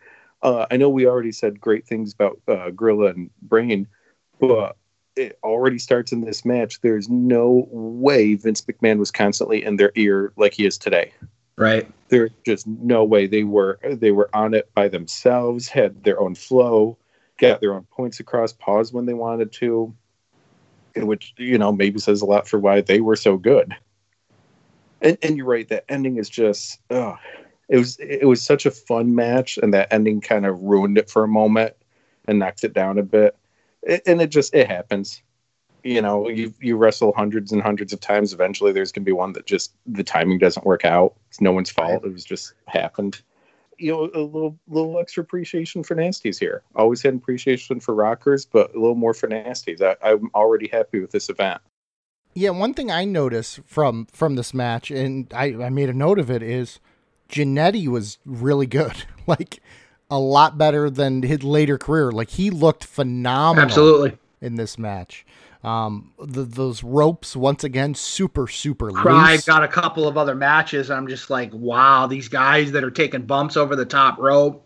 Uh, 0.42 0.66
I 0.70 0.76
know 0.76 0.88
we 0.88 1.06
already 1.06 1.32
said 1.32 1.60
great 1.60 1.86
things 1.86 2.12
about 2.12 2.40
uh, 2.48 2.70
Gorilla 2.70 3.06
and 3.08 3.30
Brain, 3.42 3.86
but 4.40 4.76
it 5.16 5.38
already 5.42 5.78
starts 5.78 6.12
in 6.12 6.20
this 6.20 6.44
match. 6.44 6.80
There's 6.82 7.08
no 7.08 7.66
way 7.70 8.34
Vince 8.34 8.60
McMahon 8.62 8.98
was 8.98 9.10
constantly 9.10 9.64
in 9.64 9.76
their 9.76 9.90
ear 9.94 10.32
like 10.36 10.52
he 10.54 10.66
is 10.66 10.76
today. 10.76 11.12
Right. 11.56 11.90
There's 12.08 12.30
just 12.44 12.66
no 12.66 13.02
way 13.02 13.26
they 13.26 13.42
were 13.42 13.78
they 13.82 14.10
were 14.10 14.28
on 14.34 14.52
it 14.52 14.72
by 14.74 14.88
themselves, 14.88 15.68
had 15.68 16.04
their 16.04 16.20
own 16.20 16.34
flow, 16.34 16.98
got 17.38 17.60
their 17.60 17.72
own 17.72 17.84
points 17.90 18.20
across, 18.20 18.52
paused 18.52 18.92
when 18.92 19.06
they 19.06 19.14
wanted 19.14 19.52
to, 19.52 19.94
which 20.96 21.32
you 21.38 21.56
know 21.56 21.72
maybe 21.72 21.98
says 21.98 22.20
a 22.20 22.26
lot 22.26 22.46
for 22.46 22.58
why 22.58 22.82
they 22.82 23.00
were 23.00 23.16
so 23.16 23.38
good. 23.38 23.74
And, 25.00 25.16
and 25.22 25.36
you're 25.36 25.46
right, 25.46 25.68
that 25.68 25.84
ending 25.88 26.18
is 26.18 26.28
just 26.28 26.78
oh, 26.90 27.16
it 27.70 27.78
was 27.78 27.96
it 28.00 28.26
was 28.26 28.42
such 28.42 28.66
a 28.66 28.70
fun 28.70 29.14
match, 29.14 29.58
and 29.62 29.72
that 29.72 29.90
ending 29.90 30.20
kind 30.20 30.44
of 30.44 30.60
ruined 30.60 30.98
it 30.98 31.08
for 31.08 31.24
a 31.24 31.28
moment 31.28 31.74
and 32.28 32.38
knocked 32.38 32.64
it 32.64 32.74
down 32.74 32.98
a 32.98 33.02
bit 33.02 33.34
and 34.06 34.20
it 34.20 34.28
just 34.28 34.54
it 34.54 34.68
happens. 34.68 35.22
You 35.84 36.02
know 36.02 36.28
you 36.28 36.52
you 36.60 36.76
wrestle 36.76 37.12
hundreds 37.16 37.52
and 37.52 37.62
hundreds 37.62 37.92
of 37.92 38.00
times. 38.00 38.32
Eventually 38.32 38.72
there's 38.72 38.92
going 38.92 39.04
to 39.04 39.08
be 39.08 39.12
one 39.12 39.32
that 39.34 39.46
just 39.46 39.72
the 39.86 40.04
timing 40.04 40.38
doesn't 40.38 40.66
work 40.66 40.84
out. 40.84 41.14
It's 41.28 41.40
no 41.40 41.52
one's 41.52 41.70
fault. 41.70 42.04
It 42.04 42.12
was 42.12 42.24
just 42.24 42.54
happened. 42.66 43.20
You 43.78 43.92
know 43.92 44.10
a 44.14 44.24
little 44.24 44.58
little 44.68 44.98
extra 44.98 45.22
appreciation 45.22 45.82
for 45.82 45.94
nasties 45.94 46.38
here. 46.38 46.62
Always 46.74 47.02
had 47.02 47.14
appreciation 47.14 47.80
for 47.80 47.94
rockers 47.94 48.44
but 48.44 48.74
a 48.74 48.78
little 48.78 48.94
more 48.94 49.14
for 49.14 49.28
nasties. 49.28 49.82
I, 49.82 49.96
i'm 50.02 50.30
already 50.34 50.68
happy 50.68 51.00
with 51.00 51.10
this 51.10 51.28
event. 51.28 51.60
Yeah 52.34 52.50
one 52.50 52.74
thing 52.74 52.90
i 52.90 53.04
noticed 53.04 53.60
from 53.66 54.06
from 54.06 54.34
this 54.36 54.52
match 54.52 54.90
and 54.90 55.32
i 55.34 55.54
i 55.54 55.68
made 55.68 55.88
a 55.88 55.94
note 55.94 56.18
of 56.18 56.30
it 56.30 56.42
is 56.42 56.80
Jannetty 57.28 57.88
was 57.88 58.18
really 58.24 58.66
good. 58.66 59.04
Like 59.28 59.60
a 60.10 60.18
lot 60.18 60.56
better 60.56 60.88
than 60.90 61.22
his 61.22 61.42
later 61.42 61.78
career. 61.78 62.12
Like 62.12 62.30
he 62.30 62.50
looked 62.50 62.84
phenomenal. 62.84 63.64
Absolutely. 63.64 64.18
In 64.40 64.56
this 64.56 64.78
match. 64.78 65.24
Um, 65.64 66.12
the, 66.22 66.44
those 66.44 66.84
ropes 66.84 67.34
once 67.34 67.64
again 67.64 67.94
super 67.94 68.46
super 68.46 68.92
Cry 68.92 69.38
got 69.46 69.64
a 69.64 69.68
couple 69.68 70.06
of 70.06 70.16
other 70.16 70.36
matches. 70.36 70.90
I'm 70.92 71.08
just 71.08 71.28
like, 71.28 71.50
wow, 71.52 72.06
these 72.06 72.28
guys 72.28 72.70
that 72.72 72.84
are 72.84 72.90
taking 72.90 73.22
bumps 73.22 73.56
over 73.56 73.74
the 73.74 73.84
top 73.84 74.18
rope, 74.18 74.64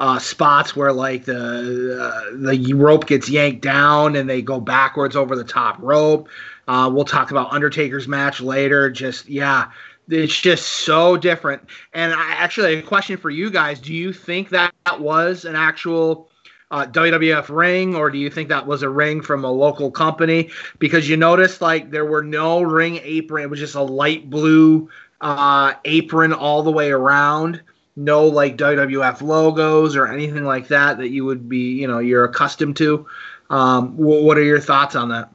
uh, 0.00 0.18
spots 0.18 0.74
where 0.74 0.92
like 0.92 1.24
the 1.24 2.00
uh, 2.00 2.36
the 2.36 2.74
rope 2.74 3.06
gets 3.06 3.28
yanked 3.28 3.62
down 3.62 4.16
and 4.16 4.28
they 4.28 4.42
go 4.42 4.58
backwards 4.58 5.14
over 5.14 5.36
the 5.36 5.44
top 5.44 5.76
rope. 5.78 6.28
Uh, 6.66 6.90
we'll 6.92 7.04
talk 7.04 7.30
about 7.30 7.52
Undertaker's 7.52 8.08
match 8.08 8.40
later. 8.40 8.90
Just 8.90 9.28
yeah, 9.28 9.70
it's 10.10 10.38
just 10.38 10.66
so 10.66 11.16
different. 11.16 11.62
And 11.92 12.12
I 12.12 12.32
actually 12.32 12.74
a 12.74 12.82
question 12.82 13.16
for 13.16 13.30
you 13.30 13.50
guys: 13.50 13.80
Do 13.80 13.94
you 13.94 14.12
think 14.12 14.50
that, 14.50 14.72
was 14.98 15.44
an 15.44 15.54
actual 15.54 16.28
uh, 16.70 16.86
WWF 16.86 17.48
ring, 17.48 17.94
or 17.94 18.10
do 18.10 18.18
you 18.18 18.28
think 18.28 18.48
that 18.48 18.66
was 18.66 18.82
a 18.82 18.88
ring 18.88 19.20
from 19.20 19.44
a 19.44 19.50
local 19.50 19.90
company? 19.90 20.50
Because 20.78 21.08
you 21.08 21.16
noticed 21.16 21.60
like 21.60 21.90
there 21.90 22.04
were 22.04 22.22
no 22.22 22.62
ring 22.62 23.00
apron; 23.02 23.42
it 23.42 23.50
was 23.50 23.60
just 23.60 23.76
a 23.76 23.82
light 23.82 24.28
blue 24.28 24.88
uh, 25.20 25.74
apron 25.84 26.32
all 26.32 26.62
the 26.62 26.72
way 26.72 26.90
around. 26.90 27.62
No 27.96 28.26
like 28.26 28.56
WWF 28.56 29.20
logos 29.20 29.96
or 29.96 30.06
anything 30.06 30.44
like 30.44 30.68
that 30.68 30.98
that 30.98 31.10
you 31.10 31.24
would 31.24 31.48
be, 31.48 31.72
you 31.72 31.86
know, 31.86 31.98
you're 31.98 32.24
accustomed 32.24 32.76
to. 32.78 33.06
Um, 33.50 33.96
what 33.96 34.38
are 34.38 34.44
your 34.44 34.60
thoughts 34.60 34.94
on 34.94 35.08
that? 35.08 35.28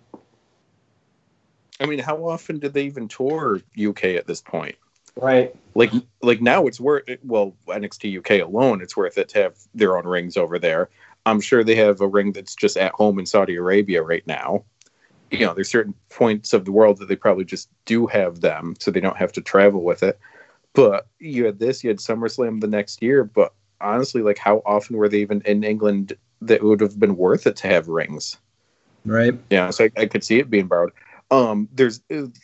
I 1.80 1.86
mean, 1.86 2.00
how 2.00 2.28
often 2.28 2.60
did 2.60 2.74
they 2.74 2.84
even 2.84 3.08
tour 3.08 3.62
UK 3.78 4.06
at 4.06 4.28
this 4.28 4.42
point? 4.42 4.76
Right. 5.16 5.56
Like, 5.76 5.92
like 6.22 6.42
now 6.42 6.68
it's 6.68 6.80
worth 6.80 7.04
well 7.24 7.56
NXT 7.68 8.20
UK 8.20 8.46
alone. 8.46 8.82
It's 8.82 8.98
worth 8.98 9.18
it 9.18 9.30
to 9.30 9.44
have 9.44 9.56
their 9.74 9.98
own 9.98 10.06
rings 10.06 10.38
over 10.38 10.60
there. 10.60 10.90
I'm 11.26 11.42
sure 11.42 11.64
they 11.64 11.76
have 11.76 12.02
a 12.02 12.08
ring 12.08 12.34
that's 12.34 12.56
just 12.56 12.78
at 12.78 12.92
home 12.94 13.20
in 13.20 13.26
Saudi 13.26 13.56
Arabia 13.56 14.04
right 14.04 14.26
now. 14.28 14.64
You 15.32 15.46
know, 15.46 15.54
there's 15.54 15.70
certain 15.70 15.96
points 16.10 16.54
of 16.54 16.66
the 16.66 16.72
world 16.72 17.00
that 17.00 17.08
they 17.08 17.16
probably 17.16 17.46
just 17.46 17.70
do 17.86 18.06
have 18.08 18.42
them, 18.42 18.76
so 18.80 18.92
they 18.92 19.00
don't 19.00 19.18
have 19.18 19.32
to 19.34 19.42
travel 19.42 19.82
with 19.82 20.04
it. 20.04 20.20
But 20.74 21.08
you 21.20 21.46
had 21.46 21.60
this, 21.60 21.84
you 21.84 21.90
had 21.90 21.98
SummerSlam 21.98 22.62
the 22.62 22.68
next 22.68 23.02
year. 23.02 23.24
But 23.24 23.54
honestly, 23.82 24.22
like, 24.22 24.38
how 24.38 24.62
often 24.66 24.98
were 24.98 25.10
they 25.10 25.20
even 25.20 25.42
in 25.42 25.64
England 25.64 26.14
that 26.42 26.62
would 26.62 26.82
have 26.82 27.00
been 27.00 27.18
worth 27.18 27.48
it 27.48 27.56
to 27.58 27.68
have 27.68 27.88
rings? 27.88 28.38
Right. 29.06 29.34
Yeah, 29.50 29.72
so 29.72 29.86
I, 29.86 30.02
I 30.02 30.06
could 30.06 30.24
see 30.24 30.40
it 30.40 30.50
being 30.50 30.68
borrowed 30.68 30.92
um 31.36 31.68
there's 31.74 32.02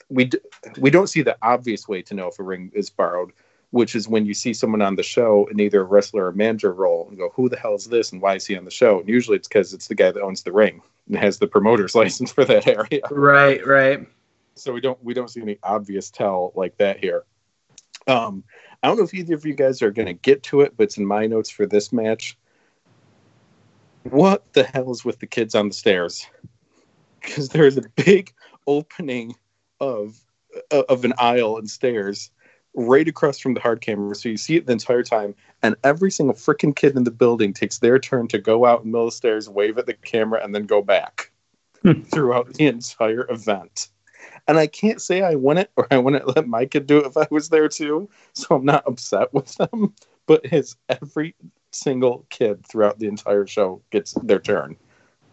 we 0.09 0.29
we 0.77 0.89
don't 0.89 1.07
see 1.07 1.21
the 1.21 1.37
obvious 1.41 1.87
way 1.87 2.01
to 2.01 2.13
know 2.13 2.27
if 2.27 2.39
a 2.39 2.43
ring 2.43 2.71
is 2.73 2.89
borrowed 2.89 3.31
which 3.71 3.95
is 3.95 4.07
when 4.07 4.25
you 4.25 4.33
see 4.33 4.53
someone 4.53 4.81
on 4.81 4.95
the 4.95 5.03
show 5.03 5.47
in 5.49 5.59
either 5.59 5.81
a 5.81 5.85
wrestler 5.85 6.25
or 6.25 6.31
manager 6.33 6.73
role 6.73 7.07
and 7.09 7.17
go 7.17 7.29
who 7.33 7.49
the 7.49 7.57
hell 7.57 7.73
is 7.73 7.85
this 7.85 8.11
and 8.11 8.21
why 8.21 8.35
is 8.35 8.45
he 8.45 8.57
on 8.57 8.65
the 8.65 8.71
show? 8.71 8.99
And 8.99 9.09
usually 9.09 9.37
it's 9.37 9.47
because 9.47 9.73
it's 9.73 9.87
the 9.87 9.95
guy 9.95 10.11
that 10.11 10.21
owns 10.21 10.43
the 10.43 10.51
ring 10.51 10.81
and 11.07 11.17
has 11.17 11.39
the 11.39 11.47
promoter's 11.47 11.95
license 12.03 12.31
for 12.31 12.45
that 12.45 12.67
area. 12.67 13.01
Right 13.09 13.65
right. 13.65 14.07
So 14.55 14.73
we 14.73 14.81
don't 14.81 15.01
we 15.03 15.13
don't 15.13 15.29
see 15.29 15.41
any 15.41 15.57
obvious 15.63 16.11
tell 16.11 16.51
like 16.55 16.77
that 16.77 16.99
here. 16.99 17.23
Um 18.07 18.43
i 18.83 18.87
don't 18.87 18.97
know 18.97 19.03
if 19.03 19.13
either 19.13 19.35
of 19.35 19.45
you 19.45 19.53
guys 19.53 19.81
are 19.81 19.91
going 19.91 20.07
to 20.07 20.13
get 20.13 20.43
to 20.43 20.61
it 20.61 20.73
but 20.75 20.83
it's 20.83 20.97
in 20.97 21.05
my 21.05 21.25
notes 21.25 21.49
for 21.49 21.65
this 21.65 21.93
match. 21.93 22.37
What 24.03 24.51
the 24.53 24.63
hell 24.63 24.91
is 24.91 25.05
with 25.05 25.19
the 25.19 25.27
kids 25.27 25.55
on 25.55 25.69
the 25.69 25.73
stairs? 25.73 26.27
Because 27.21 27.49
there's 27.49 27.77
a 27.77 27.83
big 27.95 28.33
opening 28.67 29.35
of 29.79 30.19
uh, 30.71 30.83
of 30.89 31.05
an 31.05 31.13
aisle 31.17 31.57
and 31.57 31.69
stairs 31.69 32.31
right 32.73 33.07
across 33.07 33.39
from 33.39 33.53
the 33.53 33.59
hard 33.59 33.81
camera, 33.81 34.15
so 34.15 34.29
you 34.29 34.37
see 34.37 34.55
it 34.55 34.65
the 34.65 34.71
entire 34.71 35.03
time. 35.03 35.35
And 35.61 35.75
every 35.83 36.11
single 36.11 36.35
freaking 36.35 36.75
kid 36.75 36.95
in 36.95 37.03
the 37.03 37.11
building 37.11 37.53
takes 37.53 37.79
their 37.79 37.99
turn 37.99 38.27
to 38.29 38.39
go 38.39 38.65
out 38.65 38.83
and 38.83 38.87
the 38.87 38.91
middle 38.91 39.07
the 39.07 39.11
stairs, 39.11 39.49
wave 39.49 39.77
at 39.77 39.85
the 39.85 39.93
camera, 39.93 40.43
and 40.43 40.55
then 40.55 40.65
go 40.65 40.81
back 40.81 41.31
hmm. 41.81 42.01
throughout 42.03 42.53
the 42.53 42.67
entire 42.67 43.29
event. 43.29 43.89
And 44.47 44.57
I 44.57 44.67
can't 44.67 45.01
say 45.01 45.21
I 45.21 45.35
wouldn't 45.35 45.69
or 45.75 45.87
I 45.91 45.97
wouldn't 45.97 46.35
let 46.35 46.47
my 46.47 46.65
kid 46.65 46.87
do 46.87 46.97
it 46.97 47.05
if 47.05 47.17
I 47.17 47.27
was 47.29 47.49
there 47.49 47.67
too. 47.67 48.09
So 48.33 48.55
I'm 48.55 48.65
not 48.65 48.87
upset 48.87 49.33
with 49.33 49.53
them. 49.55 49.93
But 50.27 50.45
his 50.45 50.75
every 50.87 51.35
single 51.71 52.25
kid 52.29 52.65
throughout 52.65 52.99
the 52.99 53.07
entire 53.07 53.47
show 53.47 53.81
gets 53.91 54.13
their 54.23 54.39
turn. 54.39 54.77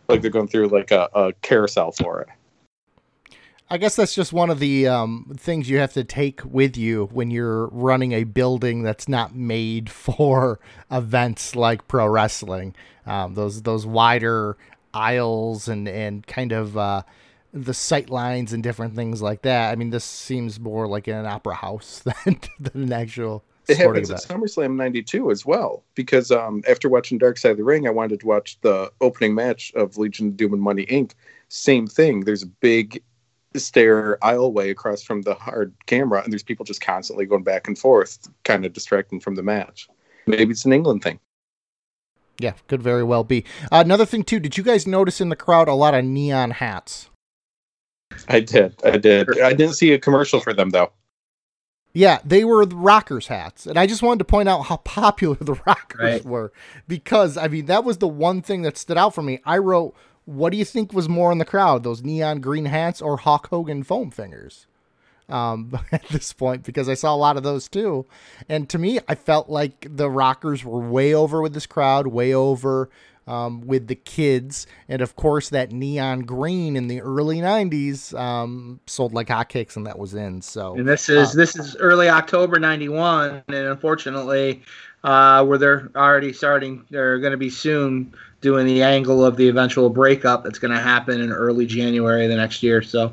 Like 0.08 0.22
they're 0.22 0.30
going 0.30 0.48
through 0.48 0.68
like 0.68 0.90
a, 0.90 1.08
a 1.14 1.32
carousel 1.42 1.92
for 1.92 2.22
it. 2.22 2.28
I 3.70 3.76
guess 3.76 3.96
that's 3.96 4.14
just 4.14 4.32
one 4.32 4.48
of 4.48 4.60
the 4.60 4.88
um, 4.88 5.34
things 5.36 5.68
you 5.68 5.78
have 5.78 5.92
to 5.92 6.04
take 6.04 6.40
with 6.44 6.76
you 6.76 7.10
when 7.12 7.30
you're 7.30 7.66
running 7.66 8.12
a 8.12 8.24
building 8.24 8.82
that's 8.82 9.08
not 9.08 9.34
made 9.34 9.90
for 9.90 10.58
events 10.90 11.54
like 11.54 11.86
pro 11.86 12.06
wrestling. 12.06 12.74
Um, 13.06 13.34
those 13.34 13.62
those 13.62 13.86
wider 13.86 14.56
aisles 14.94 15.68
and 15.68 15.88
and 15.88 16.26
kind 16.26 16.52
of 16.52 16.78
uh, 16.78 17.02
the 17.52 17.74
sight 17.74 18.08
lines 18.10 18.52
and 18.52 18.62
different 18.62 18.94
things 18.94 19.20
like 19.20 19.42
that. 19.42 19.70
I 19.70 19.76
mean, 19.76 19.90
this 19.90 20.04
seems 20.04 20.58
more 20.58 20.86
like 20.86 21.06
an 21.06 21.26
opera 21.26 21.54
house 21.54 22.02
than, 22.24 22.40
than 22.58 22.82
an 22.84 22.92
actual. 22.92 23.44
It 23.68 23.76
happens 23.76 24.08
event. 24.08 24.30
at 24.30 24.36
SummerSlam 24.36 24.76
'92 24.76 25.30
as 25.30 25.44
well, 25.44 25.84
because 25.94 26.30
um, 26.30 26.62
after 26.66 26.88
watching 26.88 27.18
Dark 27.18 27.36
Side 27.36 27.50
of 27.50 27.58
the 27.58 27.64
Ring, 27.64 27.86
I 27.86 27.90
wanted 27.90 28.20
to 28.20 28.26
watch 28.26 28.58
the 28.62 28.90
opening 29.02 29.34
match 29.34 29.72
of 29.74 29.98
Legion 29.98 30.28
of 30.28 30.38
Doom 30.38 30.54
and 30.54 30.62
Money 30.62 30.86
Inc. 30.86 31.12
Same 31.48 31.86
thing. 31.86 32.20
There's 32.20 32.42
a 32.42 32.46
big 32.46 33.02
stair 33.56 34.18
aisleway 34.22 34.70
across 34.70 35.02
from 35.02 35.22
the 35.22 35.34
hard 35.34 35.74
camera, 35.86 36.22
and 36.22 36.32
there's 36.32 36.42
people 36.42 36.64
just 36.64 36.80
constantly 36.80 37.26
going 37.26 37.42
back 37.42 37.66
and 37.68 37.78
forth, 37.78 38.28
kind 38.44 38.64
of 38.64 38.72
distracting 38.72 39.20
from 39.20 39.34
the 39.34 39.42
match. 39.42 39.88
Maybe 40.26 40.50
it's 40.50 40.64
an 40.64 40.72
England 40.72 41.02
thing. 41.02 41.18
Yeah, 42.38 42.52
could 42.68 42.82
very 42.82 43.02
well 43.02 43.24
be. 43.24 43.44
Uh, 43.72 43.82
another 43.84 44.06
thing 44.06 44.22
too, 44.22 44.38
did 44.38 44.56
you 44.56 44.62
guys 44.62 44.86
notice 44.86 45.20
in 45.20 45.28
the 45.28 45.36
crowd 45.36 45.68
a 45.68 45.74
lot 45.74 45.94
of 45.94 46.04
neon 46.04 46.52
hats? 46.52 47.10
I 48.28 48.40
did. 48.40 48.74
I 48.84 48.96
did. 48.96 49.40
I 49.40 49.52
didn't 49.52 49.74
see 49.74 49.92
a 49.92 49.98
commercial 49.98 50.40
for 50.40 50.52
them 50.52 50.70
though. 50.70 50.92
Yeah, 51.94 52.20
they 52.24 52.44
were 52.44 52.64
the 52.64 52.76
Rockers 52.76 53.26
hats. 53.26 53.66
And 53.66 53.78
I 53.78 53.86
just 53.86 54.02
wanted 54.02 54.18
to 54.20 54.24
point 54.24 54.48
out 54.48 54.62
how 54.62 54.76
popular 54.84 55.36
the 55.36 55.54
Rockers 55.66 56.00
right. 56.00 56.24
were 56.24 56.52
because 56.86 57.36
I 57.36 57.48
mean 57.48 57.66
that 57.66 57.84
was 57.84 57.98
the 57.98 58.08
one 58.08 58.42
thing 58.42 58.62
that 58.62 58.76
stood 58.76 58.98
out 58.98 59.14
for 59.14 59.22
me. 59.22 59.40
I 59.44 59.58
wrote 59.58 59.94
what 60.28 60.50
do 60.50 60.58
you 60.58 60.64
think 60.64 60.92
was 60.92 61.08
more 61.08 61.32
in 61.32 61.38
the 61.38 61.44
crowd, 61.46 61.82
those 61.82 62.02
neon 62.02 62.40
green 62.40 62.66
hats 62.66 63.00
or 63.00 63.16
Hulk 63.16 63.46
Hogan 63.46 63.82
foam 63.82 64.10
fingers? 64.10 64.66
Um, 65.26 65.78
at 65.92 66.06
this 66.08 66.34
point, 66.34 66.64
because 66.64 66.86
I 66.86 66.94
saw 66.94 67.14
a 67.14 67.16
lot 67.16 67.38
of 67.38 67.42
those 67.42 67.66
too. 67.66 68.04
And 68.46 68.68
to 68.68 68.78
me, 68.78 68.98
I 69.08 69.14
felt 69.14 69.48
like 69.48 69.86
the 69.88 70.10
Rockers 70.10 70.64
were 70.64 70.80
way 70.80 71.14
over 71.14 71.40
with 71.40 71.54
this 71.54 71.66
crowd, 71.66 72.08
way 72.08 72.34
over 72.34 72.90
um, 73.28 73.60
with 73.60 73.86
the 73.86 73.94
kids. 73.94 74.66
And 74.88 75.02
of 75.02 75.14
course, 75.14 75.50
that 75.50 75.70
neon 75.70 76.20
green 76.20 76.76
in 76.76 76.88
the 76.88 77.00
early 77.02 77.38
90s 77.38 78.18
um, 78.18 78.80
sold 78.86 79.12
like 79.12 79.28
hotcakes, 79.28 79.76
and 79.76 79.86
that 79.86 79.98
was 79.98 80.14
in. 80.14 80.42
So, 80.42 80.74
and 80.74 80.88
this 80.88 81.08
is 81.08 81.30
uh, 81.30 81.36
this 81.36 81.56
is 81.56 81.76
early 81.76 82.08
October 82.08 82.58
91. 82.58 83.44
And 83.48 83.54
unfortunately, 83.54 84.62
uh, 85.04 85.44
where 85.44 85.58
they're 85.58 85.90
already 85.94 86.32
starting, 86.32 86.84
they're 86.90 87.18
going 87.18 87.32
to 87.32 87.38
be 87.38 87.50
soon 87.50 88.12
doing 88.40 88.66
the 88.66 88.82
angle 88.82 89.24
of 89.24 89.36
the 89.36 89.48
eventual 89.48 89.90
breakup 89.90 90.44
that's 90.44 90.58
going 90.58 90.74
to 90.74 90.80
happen 90.80 91.20
in 91.20 91.30
early 91.30 91.66
January 91.66 92.26
the 92.26 92.36
next 92.36 92.62
year. 92.62 92.82
So. 92.82 93.12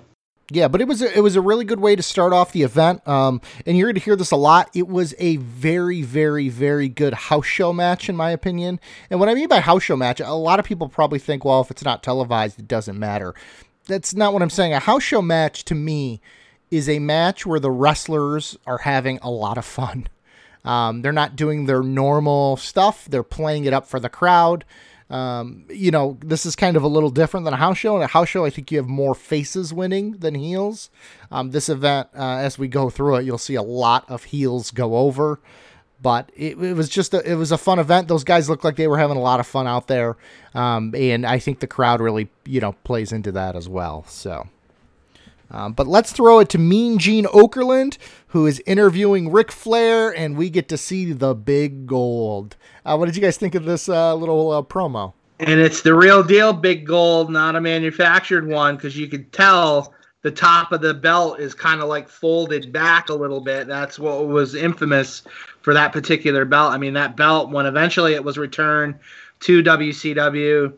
Yeah, 0.51 0.67
but 0.67 0.79
it 0.79 0.87
was 0.87 1.01
a, 1.01 1.17
it 1.17 1.21
was 1.21 1.35
a 1.35 1.41
really 1.41 1.65
good 1.65 1.79
way 1.79 1.95
to 1.95 2.03
start 2.03 2.31
off 2.31 2.51
the 2.51 2.61
event. 2.61 3.07
Um, 3.07 3.41
and 3.65 3.77
you're 3.77 3.87
going 3.87 3.95
to 3.95 4.01
hear 4.01 4.15
this 4.15 4.29
a 4.29 4.35
lot. 4.35 4.69
It 4.75 4.87
was 4.87 5.15
a 5.17 5.37
very, 5.37 6.03
very, 6.03 6.49
very 6.49 6.87
good 6.87 7.15
house 7.15 7.47
show 7.47 7.73
match, 7.73 8.09
in 8.09 8.15
my 8.15 8.29
opinion. 8.29 8.79
And 9.09 9.19
what 9.19 9.27
I 9.27 9.33
mean 9.33 9.47
by 9.47 9.59
house 9.59 9.83
show 9.83 9.95
match, 9.95 10.19
a 10.19 10.33
lot 10.33 10.59
of 10.59 10.65
people 10.65 10.87
probably 10.87 11.17
think, 11.17 11.43
well, 11.43 11.61
if 11.61 11.71
it's 11.71 11.83
not 11.83 12.03
televised, 12.03 12.59
it 12.59 12.67
doesn't 12.67 12.99
matter. 12.99 13.33
That's 13.87 14.13
not 14.13 14.33
what 14.33 14.43
I'm 14.43 14.51
saying. 14.51 14.73
A 14.73 14.79
house 14.79 15.03
show 15.03 15.21
match 15.21 15.65
to 15.65 15.75
me 15.75 16.21
is 16.69 16.87
a 16.89 16.99
match 16.99 17.45
where 17.45 17.59
the 17.59 17.71
wrestlers 17.71 18.55
are 18.67 18.79
having 18.79 19.17
a 19.23 19.31
lot 19.31 19.57
of 19.57 19.65
fun. 19.65 20.07
Um, 20.63 21.01
they're 21.01 21.11
not 21.11 21.35
doing 21.35 21.65
their 21.65 21.83
normal 21.83 22.57
stuff. 22.57 23.05
They're 23.09 23.23
playing 23.23 23.65
it 23.65 23.73
up 23.73 23.87
for 23.87 23.99
the 23.99 24.09
crowd. 24.09 24.65
Um, 25.09 25.65
you 25.69 25.91
know, 25.91 26.17
this 26.21 26.45
is 26.45 26.55
kind 26.55 26.75
of 26.75 26.83
a 26.83 26.87
little 26.87 27.11
different 27.11 27.43
than 27.45 27.53
a 27.53 27.57
house 27.57 27.77
show. 27.77 27.95
In 27.95 28.01
a 28.01 28.07
house 28.07 28.29
show, 28.29 28.45
I 28.45 28.49
think 28.49 28.71
you 28.71 28.77
have 28.79 28.87
more 28.87 29.13
faces 29.13 29.73
winning 29.73 30.13
than 30.13 30.35
heels. 30.35 30.89
Um, 31.31 31.51
this 31.51 31.69
event, 31.69 32.09
uh, 32.17 32.37
as 32.37 32.57
we 32.57 32.67
go 32.67 32.89
through 32.89 33.17
it, 33.17 33.25
you'll 33.25 33.37
see 33.37 33.55
a 33.55 33.61
lot 33.61 34.09
of 34.09 34.25
heels 34.25 34.71
go 34.71 34.95
over. 34.97 35.39
But 36.01 36.31
it, 36.35 36.57
it 36.57 36.73
was 36.73 36.89
just 36.89 37.13
a, 37.13 37.21
it 37.29 37.35
was 37.35 37.51
a 37.51 37.57
fun 37.57 37.79
event. 37.79 38.07
Those 38.07 38.23
guys 38.23 38.49
looked 38.49 38.63
like 38.63 38.75
they 38.75 38.87
were 38.87 38.97
having 38.97 39.17
a 39.17 39.21
lot 39.21 39.39
of 39.39 39.47
fun 39.47 39.65
out 39.65 39.87
there, 39.87 40.17
um, 40.53 40.93
and 40.95 41.25
I 41.25 41.39
think 41.39 41.61
the 41.61 41.67
crowd 41.67 42.01
really 42.01 42.29
you 42.45 42.59
know 42.59 42.73
plays 42.83 43.11
into 43.11 43.31
that 43.31 43.55
as 43.55 43.69
well. 43.69 44.03
So. 44.07 44.47
Um, 45.51 45.73
but 45.73 45.87
let's 45.87 46.11
throw 46.11 46.39
it 46.39 46.49
to 46.49 46.57
Mean 46.57 46.97
Gene 46.97 47.25
Okerlund, 47.25 47.97
who 48.27 48.45
is 48.45 48.61
interviewing 48.65 49.31
Ric 49.31 49.51
Flair, 49.51 50.15
and 50.15 50.35
we 50.35 50.49
get 50.49 50.67
to 50.69 50.77
see 50.77 51.11
the 51.11 51.33
big 51.33 51.87
gold. 51.87 52.55
Uh, 52.85 52.95
what 52.97 53.05
did 53.05 53.15
you 53.15 53.21
guys 53.21 53.37
think 53.37 53.55
of 53.55 53.65
this 53.65 53.87
uh, 53.87 54.15
little 54.15 54.51
uh, 54.51 54.61
promo? 54.61 55.13
And 55.39 55.59
it's 55.59 55.81
the 55.81 55.93
real 55.93 56.23
deal, 56.23 56.53
big 56.53 56.85
gold, 56.85 57.29
not 57.29 57.55
a 57.55 57.61
manufactured 57.61 58.47
one, 58.47 58.75
because 58.75 58.97
you 58.97 59.07
could 59.07 59.31
tell 59.31 59.93
the 60.21 60.31
top 60.31 60.71
of 60.71 60.81
the 60.81 60.93
belt 60.93 61.39
is 61.39 61.53
kind 61.53 61.81
of 61.81 61.89
like 61.89 62.09
folded 62.09 62.71
back 62.71 63.09
a 63.09 63.13
little 63.13 63.41
bit. 63.41 63.67
That's 63.67 63.99
what 63.99 64.27
was 64.27 64.55
infamous 64.55 65.21
for 65.61 65.73
that 65.73 65.91
particular 65.91 66.45
belt. 66.45 66.71
I 66.71 66.77
mean, 66.77 66.93
that 66.93 67.15
belt, 67.15 67.51
when 67.51 67.65
eventually 67.65 68.13
it 68.13 68.23
was 68.23 68.37
returned 68.37 68.95
to 69.41 69.61
WCW, 69.61 70.73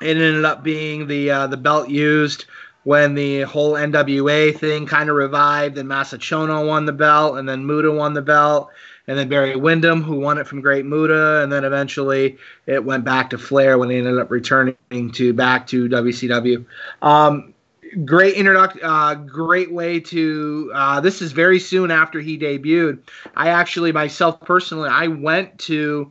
it 0.00 0.16
ended 0.16 0.44
up 0.44 0.62
being 0.62 1.06
the 1.06 1.30
uh, 1.30 1.46
the 1.48 1.56
belt 1.56 1.88
used 1.88 2.46
when 2.88 3.12
the 3.12 3.42
whole 3.42 3.74
NWA 3.74 4.58
thing 4.58 4.86
kind 4.86 5.10
of 5.10 5.16
revived 5.16 5.76
and 5.76 5.86
Masa 5.86 6.16
Chono 6.18 6.66
won 6.66 6.86
the 6.86 6.92
belt 6.94 7.36
and 7.36 7.46
then 7.46 7.66
Muta 7.66 7.92
won 7.92 8.14
the 8.14 8.22
belt 8.22 8.70
and 9.06 9.18
then 9.18 9.28
Barry 9.28 9.56
Windham 9.56 10.02
who 10.02 10.18
won 10.18 10.38
it 10.38 10.46
from 10.46 10.62
Great 10.62 10.86
Muta, 10.86 11.42
and 11.42 11.52
then 11.52 11.64
eventually 11.64 12.38
it 12.64 12.82
went 12.82 13.04
back 13.04 13.28
to 13.28 13.36
Flair 13.36 13.76
when 13.76 13.90
he 13.90 13.98
ended 13.98 14.16
up 14.18 14.30
returning 14.30 15.12
to 15.12 15.34
back 15.34 15.66
to 15.66 15.86
WCW. 15.86 16.64
Um, 17.02 17.52
great 18.06 18.36
introduction, 18.36 18.80
uh, 18.82 19.16
great 19.16 19.70
way 19.70 20.00
to. 20.00 20.72
Uh, 20.74 20.98
this 21.02 21.20
is 21.20 21.32
very 21.32 21.60
soon 21.60 21.90
after 21.90 22.20
he 22.20 22.38
debuted. 22.38 23.00
I 23.36 23.50
actually 23.50 23.92
myself 23.92 24.40
personally 24.40 24.88
I 24.88 25.08
went 25.08 25.58
to 25.58 26.10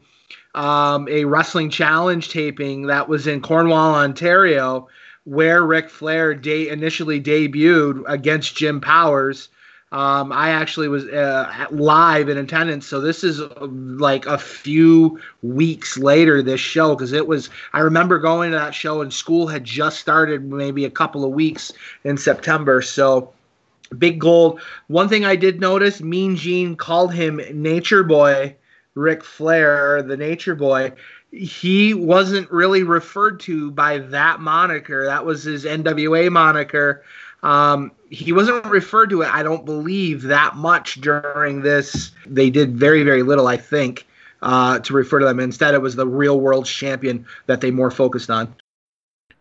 um, 0.54 1.08
a 1.08 1.26
wrestling 1.26 1.72
challenge 1.72 2.30
taping 2.30 2.86
that 2.86 3.10
was 3.10 3.26
in 3.26 3.42
Cornwall, 3.42 3.96
Ontario 3.96 4.90
where 5.28 5.62
Ric 5.64 5.90
Flair 5.90 6.34
de- 6.34 6.70
initially 6.70 7.20
debuted 7.20 8.02
against 8.08 8.56
Jim 8.56 8.80
Powers. 8.80 9.50
Um, 9.92 10.32
I 10.32 10.52
actually 10.52 10.88
was 10.88 11.04
uh, 11.06 11.66
live 11.70 12.30
in 12.30 12.38
attendance, 12.38 12.88
so 12.88 13.02
this 13.02 13.26
is 13.26 13.42
uh, 13.42 13.68
like 13.68 14.26
a 14.26 14.38
few 14.38 15.20
weeks 15.44 15.98
later. 15.98 16.42
This 16.42 16.62
show, 16.62 16.96
because 16.96 17.12
it 17.12 17.28
was, 17.28 17.50
I 17.74 17.80
remember 17.80 18.20
going 18.20 18.52
to 18.52 18.58
that 18.58 18.74
show, 18.74 19.02
and 19.02 19.14
school 19.14 19.48
had 19.48 19.66
just 19.66 20.00
started, 20.00 20.46
maybe 20.46 20.86
a 20.86 20.90
couple 20.90 21.26
of 21.26 21.32
weeks 21.32 21.74
in 22.06 22.18
September. 22.18 22.82
So, 22.82 23.34
big 23.98 24.20
gold. 24.20 24.62
One 24.88 25.10
thing 25.10 25.26
I 25.26 25.36
did 25.36 25.60
notice: 25.60 26.02
Mean 26.02 26.38
Gene 26.38 26.78
called 26.78 27.14
him 27.14 27.42
Nature 27.54 28.04
Boy, 28.04 28.56
Ric 28.96 29.26
Flair, 29.26 30.02
the 30.02 30.18
Nature 30.18 30.56
Boy 30.56 30.94
he 31.32 31.94
wasn't 31.94 32.50
really 32.52 32.84
referred 32.84 33.40
to 33.42 33.72
by 33.72 34.00
that 34.00 34.40
moniker. 34.40 35.06
That 35.06 35.26
was 35.26 35.44
his 35.44 35.66
NWA 35.66 36.32
moniker. 36.32 37.04
Um, 37.44 37.92
he 38.10 38.32
wasn't 38.32 38.66
referred 38.66 39.10
to 39.12 39.22
it, 39.22 39.34
I 39.34 39.44
don't 39.44 39.66
believe, 39.66 40.24
that 40.24 40.56
much 40.56 40.96
during 41.02 41.62
this. 41.62 42.12
They 42.26 42.50
did 42.50 42.76
very, 42.76 43.04
very 43.04 43.24
little, 43.24 43.48
I 43.48 43.58
think, 43.58 44.08
uh, 44.42 44.80
to 44.80 44.94
refer 44.94 45.20
to 45.20 45.26
them. 45.26 45.40
Instead, 45.40 45.74
it 45.74 45.82
was 45.82 45.96
the 45.96 46.08
real 46.08 46.40
world 46.40 46.66
champion 46.66 47.26
that 47.46 47.62
they 47.62 47.72
more 47.72 47.92
focused 47.92 48.30
on. 48.30 48.56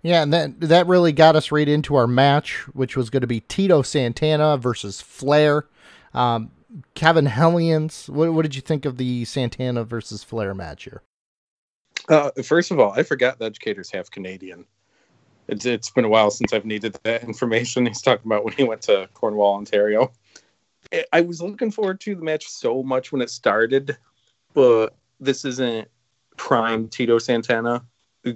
Yeah, 0.03 0.23
and 0.23 0.33
that 0.33 0.61
that 0.61 0.87
really 0.87 1.11
got 1.11 1.35
us 1.35 1.51
right 1.51 1.69
into 1.69 1.97
our 1.97 2.07
match, 2.07 2.59
which 2.75 2.97
was 2.97 3.11
going 3.11 3.23
to 3.23 3.27
be 3.27 3.41
Tito 3.41 3.83
Santana 3.83 4.57
versus 4.57 5.01
Flair. 5.01 5.67
Um, 6.15 6.51
Kevin 6.95 7.27
Hellions, 7.27 8.09
what, 8.09 8.33
what 8.33 8.43
did 8.43 8.55
you 8.55 8.61
think 8.61 8.85
of 8.85 8.99
the 8.99 9.25
Santana 9.25 9.85
versus 9.85 10.23
Flair 10.23 10.55
match 10.55 10.85
here? 10.85 11.03
Uh, 12.09 12.31
first 12.43 12.71
of 12.71 12.79
all, 12.79 12.93
I 12.93 13.03
forgot 13.03 13.39
the 13.39 13.47
educator's 13.47 13.91
half 13.91 14.11
Canadian. 14.11 14.65
It's, 15.49 15.65
it's 15.65 15.91
been 15.91 16.05
a 16.05 16.09
while 16.09 16.31
since 16.31 16.53
I've 16.53 16.65
needed 16.65 16.99
that 17.05 17.23
information. 17.25 17.87
He's 17.87 18.03
talking 18.03 18.27
about 18.27 18.45
when 18.45 18.55
he 18.55 18.65
went 18.65 18.83
to 18.83 19.09
Cornwall, 19.15 19.55
Ontario. 19.55 20.13
I 21.13 21.21
was 21.21 21.43
looking 21.43 21.71
forward 21.71 22.01
to 22.03 22.15
the 22.15 22.23
match 22.23 22.47
so 22.47 22.83
much 22.83 23.11
when 23.11 23.21
it 23.21 23.31
started, 23.31 23.97
but 24.55 24.95
this 25.19 25.45
isn't 25.45 25.89
prime 26.37 26.89
Tito 26.89 27.19
Santana. 27.19 27.85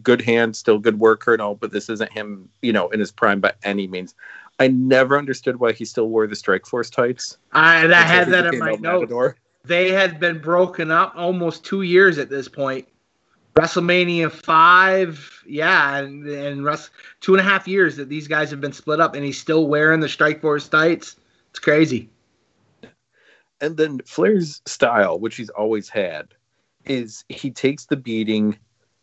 good 0.02 0.20
hand, 0.20 0.56
still 0.56 0.78
good 0.78 0.98
worker 0.98 1.32
and 1.32 1.40
all, 1.40 1.54
but 1.54 1.70
this 1.70 1.88
isn't 1.88 2.12
him, 2.12 2.48
you 2.62 2.72
know, 2.72 2.88
in 2.88 2.98
his 2.98 3.12
prime 3.12 3.40
by 3.40 3.52
any 3.62 3.86
means. 3.86 4.14
I 4.58 4.68
never 4.68 5.16
understood 5.16 5.58
why 5.60 5.72
he 5.72 5.84
still 5.84 6.08
wore 6.08 6.26
the 6.26 6.36
Strike 6.36 6.66
Force 6.66 6.90
tights. 6.90 7.38
I, 7.52 7.86
I 7.86 8.02
had 8.02 8.28
that 8.28 8.52
in 8.52 8.58
my 8.58 8.72
notes. 8.72 9.38
They 9.64 9.90
had 9.90 10.18
been 10.18 10.38
broken 10.38 10.90
up 10.90 11.12
almost 11.16 11.64
two 11.64 11.82
years 11.82 12.18
at 12.18 12.30
this 12.30 12.48
point. 12.48 12.88
WrestleMania 13.54 14.30
five, 14.30 15.42
yeah, 15.46 15.98
and 15.98 16.26
and 16.26 16.64
Russ, 16.64 16.90
two 17.20 17.34
and 17.34 17.40
a 17.40 17.44
half 17.44 17.66
years 17.66 17.96
that 17.96 18.08
these 18.08 18.28
guys 18.28 18.50
have 18.50 18.60
been 18.60 18.72
split 18.72 19.00
up, 19.00 19.14
and 19.14 19.24
he's 19.24 19.40
still 19.40 19.66
wearing 19.66 20.00
the 20.00 20.08
Strike 20.08 20.40
Force 20.40 20.68
tights. 20.68 21.16
It's 21.50 21.58
crazy. 21.58 22.08
And 23.60 23.76
then 23.76 24.00
Flair's 24.06 24.62
style, 24.66 25.18
which 25.18 25.36
he's 25.36 25.50
always 25.50 25.88
had, 25.88 26.28
is 26.86 27.24
he 27.28 27.50
takes 27.50 27.86
the 27.86 27.96
beating 27.96 28.56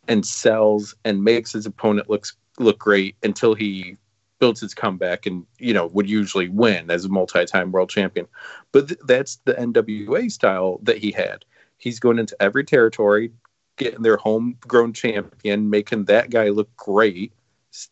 and 0.08 0.26
sells 0.26 0.96
and 1.06 1.24
makes 1.24 1.54
his 1.54 1.66
opponent 1.66 2.10
looks 2.10 2.36
look 2.58 2.80
great 2.80 3.16
until 3.24 3.54
he 3.54 3.98
builds 4.40 4.62
his 4.62 4.74
comeback 4.74 5.26
and 5.26 5.46
you 5.60 5.74
know 5.74 5.88
would 5.88 6.10
usually 6.10 6.48
win 6.50 6.90
as 6.90 7.06
a 7.06 7.10
multi-time 7.10 7.72
world 7.72 7.90
champion 7.90 8.28
but 8.72 8.88
th- 8.88 9.00
that's 9.06 9.38
the 9.46 9.54
nwa 9.56 10.32
style 10.32 10.80
that 10.84 10.98
he 10.98 11.12
had 11.12 11.44
he's 11.78 12.00
going 12.00 12.20
into 12.20 12.40
every 12.42 12.64
territory 12.64 13.32
getting 13.78 14.02
their 14.02 14.18
homegrown 14.18 14.94
champion 14.94 15.70
making 15.70 16.06
that 16.06 16.30
guy 16.30 16.50
look 16.50 16.76
great 16.76 17.32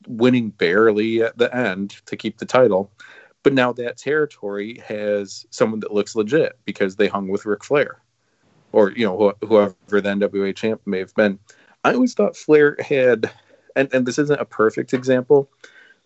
winning 0.07 0.49
barely 0.49 1.21
at 1.21 1.37
the 1.37 1.55
end 1.55 1.95
to 2.07 2.17
keep 2.17 2.37
the 2.37 2.45
title. 2.45 2.91
But 3.43 3.53
now 3.53 3.71
that 3.73 3.97
territory 3.97 4.81
has 4.87 5.45
someone 5.51 5.79
that 5.81 5.93
looks 5.93 6.15
legit 6.15 6.57
because 6.65 6.95
they 6.95 7.07
hung 7.07 7.27
with 7.27 7.45
Ric 7.45 7.63
Flair. 7.63 8.01
Or 8.71 8.91
you 8.91 9.05
know 9.05 9.35
wh- 9.41 9.45
whoever 9.45 9.75
the 9.89 10.01
nwa 10.01 10.55
champ 10.55 10.81
may 10.85 10.99
have 10.99 11.13
been. 11.15 11.39
I 11.83 11.93
always 11.93 12.15
thought 12.15 12.35
flair 12.35 12.75
had 12.79 13.31
and, 13.75 13.93
and 13.93 14.05
this 14.05 14.17
isn't 14.17 14.41
a 14.41 14.45
perfect 14.45 14.93
example 14.93 15.49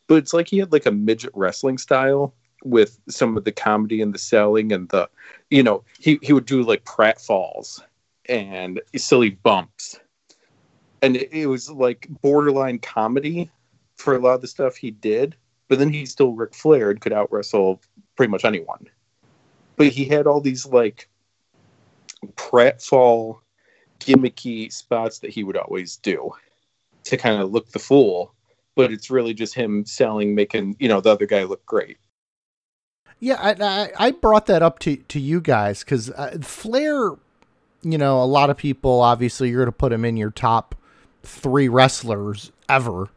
but 0.09 0.15
it's 0.15 0.33
like 0.33 0.49
he 0.49 0.57
had 0.57 0.73
like 0.73 0.85
a 0.85 0.91
midget 0.91 1.31
wrestling 1.33 1.77
style 1.77 2.33
with 2.65 2.99
some 3.07 3.37
of 3.37 3.45
the 3.45 3.51
comedy 3.53 4.01
and 4.01 4.13
the 4.13 4.19
selling 4.19 4.73
and 4.73 4.89
the 4.89 5.09
you 5.49 5.63
know 5.63 5.81
he, 5.97 6.19
he 6.21 6.33
would 6.33 6.45
do 6.45 6.61
like 6.63 6.83
prat 6.83 7.21
falls 7.21 7.81
and 8.29 8.81
silly 8.95 9.31
bumps 9.31 9.99
and 11.01 11.17
it, 11.17 11.47
was 11.47 11.69
like 11.69 12.07
borderline 12.21 12.79
comedy 12.79 13.49
for 13.95 14.15
a 14.15 14.19
lot 14.19 14.35
of 14.35 14.41
the 14.41 14.47
stuff 14.47 14.75
he 14.75 14.91
did 14.91 15.35
but 15.67 15.79
then 15.79 15.91
he 15.91 16.05
still 16.05 16.33
Ric 16.33 16.53
Flair 16.53 16.93
could 16.95 17.13
out 17.13 17.31
wrestle 17.31 17.81
pretty 18.15 18.31
much 18.31 18.45
anyone 18.45 18.87
but 19.75 19.87
he 19.87 20.05
had 20.05 20.27
all 20.27 20.41
these 20.41 20.65
like 20.65 21.09
pratfall 22.35 23.39
gimmicky 23.99 24.71
spots 24.71 25.19
that 25.19 25.31
he 25.31 25.43
would 25.43 25.57
always 25.57 25.97
do 25.97 26.31
to 27.03 27.17
kind 27.17 27.41
of 27.41 27.51
look 27.51 27.71
the 27.71 27.79
fool 27.79 28.33
but 28.79 28.93
it's 28.93 29.09
really 29.09 29.33
just 29.33 29.53
him 29.55 29.83
selling, 29.85 30.33
making 30.33 30.73
you 30.79 30.87
know 30.87 31.01
the 31.01 31.09
other 31.09 31.25
guy 31.25 31.43
look 31.43 31.65
great. 31.65 31.97
Yeah, 33.19 33.35
I 33.37 33.89
I, 33.99 34.11
brought 34.11 34.45
that 34.45 34.63
up 34.63 34.79
to 34.79 34.95
to 34.95 35.19
you 35.19 35.41
guys 35.41 35.83
because 35.83 36.09
uh, 36.11 36.37
Flair, 36.41 37.17
you 37.81 37.97
know, 37.97 38.21
a 38.21 38.25
lot 38.25 38.49
of 38.49 38.57
people 38.57 39.01
obviously 39.01 39.49
you're 39.49 39.59
going 39.59 39.71
to 39.71 39.77
put 39.77 39.91
him 39.91 40.05
in 40.05 40.17
your 40.17 40.31
top 40.31 40.75
three 41.23 41.67
wrestlers 41.67 42.51
ever, 42.67 43.09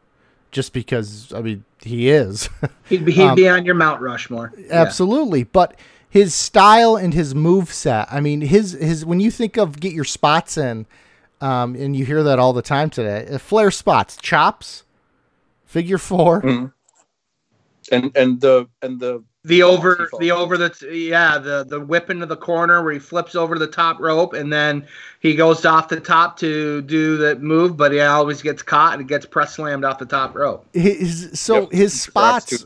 just 0.51 0.73
because 0.73 1.31
I 1.33 1.41
mean 1.41 1.65
he 1.81 2.09
is. 2.09 2.49
he'd 2.89 3.05
be, 3.05 3.11
he'd 3.11 3.23
um, 3.23 3.35
be 3.35 3.47
on 3.47 3.65
your 3.65 3.75
Mount 3.75 4.01
Rushmore. 4.01 4.53
Absolutely, 4.69 5.39
yeah. 5.39 5.45
but 5.51 5.79
his 6.09 6.33
style 6.35 6.95
and 6.95 7.13
his 7.13 7.33
move 7.33 7.73
set. 7.73 8.07
I 8.11 8.19
mean, 8.19 8.41
his 8.41 8.73
his 8.73 9.05
when 9.05 9.19
you 9.19 9.31
think 9.31 9.57
of 9.57 9.79
get 9.79 9.93
your 9.93 10.03
spots 10.03 10.57
in, 10.57 10.85
um, 11.41 11.75
and 11.75 11.95
you 11.95 12.05
hear 12.05 12.23
that 12.23 12.39
all 12.39 12.53
the 12.53 12.61
time 12.61 12.89
today. 12.89 13.27
Uh, 13.29 13.37
Flair 13.37 13.71
spots, 13.71 14.15
chops, 14.17 14.83
figure 15.65 15.97
4 15.97 16.41
mm-hmm. 16.41 16.65
and 17.91 18.15
and 18.15 18.39
the 18.39 18.69
and 18.81 18.99
the 18.99 19.23
the 19.45 19.61
over 19.61 20.09
the 20.19 20.31
over 20.31 20.57
the 20.57 20.73
yeah 20.89 21.37
the 21.37 21.65
the 21.65 21.79
whip 21.79 22.09
into 22.09 22.25
the 22.25 22.35
corner 22.35 22.81
where 22.81 22.93
he 22.93 22.99
flips 22.99 23.35
over 23.35 23.59
the 23.59 23.67
top 23.67 23.99
rope 23.99 24.33
and 24.33 24.53
then 24.53 24.85
he 25.19 25.35
goes 25.35 25.65
off 25.65 25.89
the 25.89 25.99
top 25.99 26.37
to 26.37 26.81
do 26.83 27.17
the 27.17 27.35
move 27.35 27.75
but 27.75 27.91
he 27.91 27.99
always 27.99 28.41
gets 28.41 28.61
caught 28.61 28.97
and 28.97 29.07
gets 29.07 29.25
press 29.25 29.55
slammed 29.55 29.83
off 29.83 29.99
the 29.99 30.05
top 30.05 30.33
rope. 30.33 30.65
His, 30.73 31.37
so 31.37 31.61
yep. 31.61 31.71
his 31.71 32.01
spots 32.01 32.65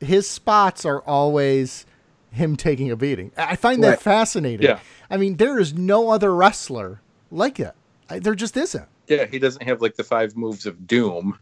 his 0.00 0.28
spots 0.28 0.84
are 0.84 1.00
always 1.02 1.86
him 2.30 2.56
taking 2.56 2.90
a 2.90 2.96
beating. 2.96 3.30
I 3.38 3.56
find 3.56 3.82
that 3.84 3.88
right. 3.88 4.00
fascinating. 4.00 4.66
Yeah. 4.66 4.80
I 5.08 5.16
mean 5.16 5.36
there 5.36 5.58
is 5.58 5.72
no 5.72 6.10
other 6.10 6.34
wrestler 6.34 7.00
like 7.30 7.58
it. 7.58 7.74
There 8.08 8.34
just 8.34 8.58
isn't. 8.58 8.88
Yeah 9.06 9.24
he 9.24 9.38
doesn't 9.38 9.62
have 9.62 9.80
like 9.80 9.96
the 9.96 10.04
five 10.04 10.36
moves 10.36 10.66
of 10.66 10.86
doom. 10.86 11.38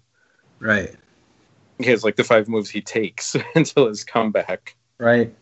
Right. 0.60 0.94
He 1.78 1.86
has 1.86 2.04
like 2.04 2.16
the 2.16 2.24
five 2.24 2.48
moves 2.48 2.70
he 2.70 2.80
takes 2.80 3.36
until 3.54 3.88
his 3.88 4.04
comeback. 4.04 4.76
Right. 4.98 5.34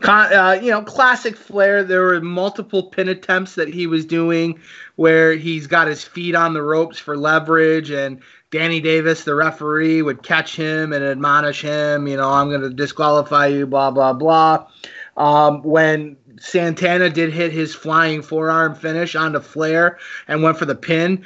Con- 0.00 0.32
uh, 0.32 0.58
you 0.60 0.70
know, 0.70 0.82
classic 0.82 1.36
Flair. 1.36 1.84
There 1.84 2.02
were 2.02 2.20
multiple 2.20 2.84
pin 2.84 3.08
attempts 3.08 3.54
that 3.54 3.68
he 3.68 3.86
was 3.86 4.04
doing 4.04 4.60
where 4.96 5.34
he's 5.34 5.66
got 5.66 5.86
his 5.86 6.02
feet 6.02 6.34
on 6.34 6.54
the 6.54 6.62
ropes 6.62 6.98
for 6.98 7.16
leverage, 7.16 7.90
and 7.90 8.20
Danny 8.50 8.80
Davis, 8.80 9.24
the 9.24 9.34
referee, 9.34 10.02
would 10.02 10.22
catch 10.22 10.56
him 10.56 10.92
and 10.92 11.04
admonish 11.04 11.62
him. 11.62 12.08
You 12.08 12.16
know, 12.16 12.30
I'm 12.30 12.48
going 12.48 12.62
to 12.62 12.70
disqualify 12.70 13.46
you. 13.46 13.66
Blah 13.66 13.92
blah 13.92 14.12
blah. 14.12 14.66
Um, 15.16 15.62
when 15.62 16.16
Santana 16.40 17.10
did 17.10 17.32
hit 17.32 17.52
his 17.52 17.74
flying 17.74 18.22
forearm 18.22 18.74
finish 18.74 19.14
onto 19.14 19.40
Flair 19.40 19.98
and 20.26 20.42
went 20.42 20.58
for 20.58 20.64
the 20.64 20.74
pin. 20.74 21.24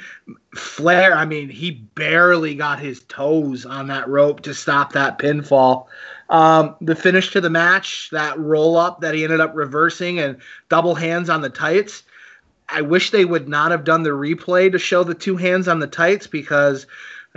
Flair, 0.55 1.15
I 1.15 1.25
mean, 1.25 1.49
he 1.49 1.71
barely 1.71 2.55
got 2.55 2.79
his 2.79 3.01
toes 3.03 3.65
on 3.65 3.87
that 3.87 4.07
rope 4.07 4.41
to 4.41 4.53
stop 4.53 4.93
that 4.93 5.19
pinfall. 5.19 5.85
Um, 6.29 6.75
the 6.81 6.95
finish 6.95 7.31
to 7.31 7.41
the 7.41 7.49
match, 7.49 8.09
that 8.11 8.37
roll 8.37 8.75
up 8.75 9.01
that 9.01 9.15
he 9.15 9.23
ended 9.23 9.39
up 9.39 9.55
reversing 9.55 10.19
and 10.19 10.37
double 10.69 10.95
hands 10.95 11.29
on 11.29 11.41
the 11.41 11.49
tights. 11.49 12.03
I 12.69 12.81
wish 12.81 13.11
they 13.11 13.23
would 13.23 13.47
not 13.47 13.71
have 13.71 13.85
done 13.85 14.03
the 14.03 14.09
replay 14.09 14.71
to 14.71 14.79
show 14.79 15.03
the 15.03 15.15
two 15.15 15.37
hands 15.37 15.69
on 15.69 15.79
the 15.79 15.87
tights 15.87 16.27
because 16.27 16.85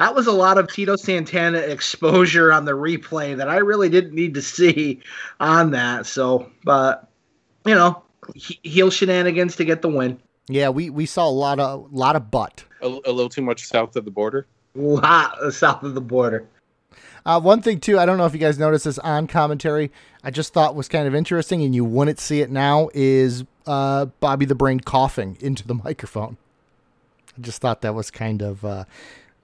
that 0.00 0.14
was 0.14 0.26
a 0.26 0.32
lot 0.32 0.56
of 0.56 0.72
Tito 0.72 0.96
Santana 0.96 1.58
exposure 1.58 2.50
on 2.50 2.64
the 2.64 2.72
replay 2.72 3.36
that 3.36 3.50
I 3.50 3.58
really 3.58 3.90
didn't 3.90 4.14
need 4.14 4.32
to 4.32 4.40
see 4.40 5.02
on 5.40 5.72
that. 5.72 6.06
So, 6.06 6.50
but 6.64 7.06
you 7.66 7.74
know, 7.74 8.02
heel 8.34 8.90
shenanigans 8.90 9.56
to 9.56 9.64
get 9.66 9.82
the 9.82 9.90
win. 9.90 10.18
Yeah, 10.48 10.70
we, 10.70 10.88
we 10.88 11.04
saw 11.04 11.28
a 11.28 11.30
lot 11.30 11.60
of 11.60 11.92
lot 11.92 12.16
of 12.16 12.30
butt. 12.30 12.64
A, 12.80 12.86
a 12.86 13.12
little 13.12 13.28
too 13.28 13.42
much 13.42 13.66
south 13.66 13.94
of 13.94 14.06
the 14.06 14.10
border. 14.10 14.46
A 14.74 14.80
lot 14.80 15.52
south 15.52 15.82
of 15.82 15.92
the 15.92 16.00
border. 16.00 16.48
Uh, 17.26 17.38
one 17.38 17.60
thing 17.60 17.78
too, 17.78 17.98
I 17.98 18.06
don't 18.06 18.16
know 18.16 18.24
if 18.24 18.32
you 18.32 18.38
guys 18.38 18.58
noticed 18.58 18.86
this 18.86 18.98
on 19.00 19.26
commentary. 19.26 19.92
I 20.24 20.30
just 20.30 20.54
thought 20.54 20.74
was 20.74 20.88
kind 20.88 21.06
of 21.08 21.14
interesting, 21.14 21.62
and 21.62 21.74
you 21.74 21.84
wouldn't 21.84 22.18
see 22.18 22.40
it 22.40 22.50
now. 22.50 22.88
Is 22.94 23.44
uh, 23.66 24.06
Bobby 24.06 24.46
the 24.46 24.54
Brain 24.54 24.80
coughing 24.80 25.36
into 25.40 25.68
the 25.68 25.74
microphone? 25.84 26.38
I 27.36 27.42
just 27.42 27.60
thought 27.60 27.82
that 27.82 27.94
was 27.94 28.10
kind 28.10 28.40
of 28.40 28.64
uh, 28.64 28.84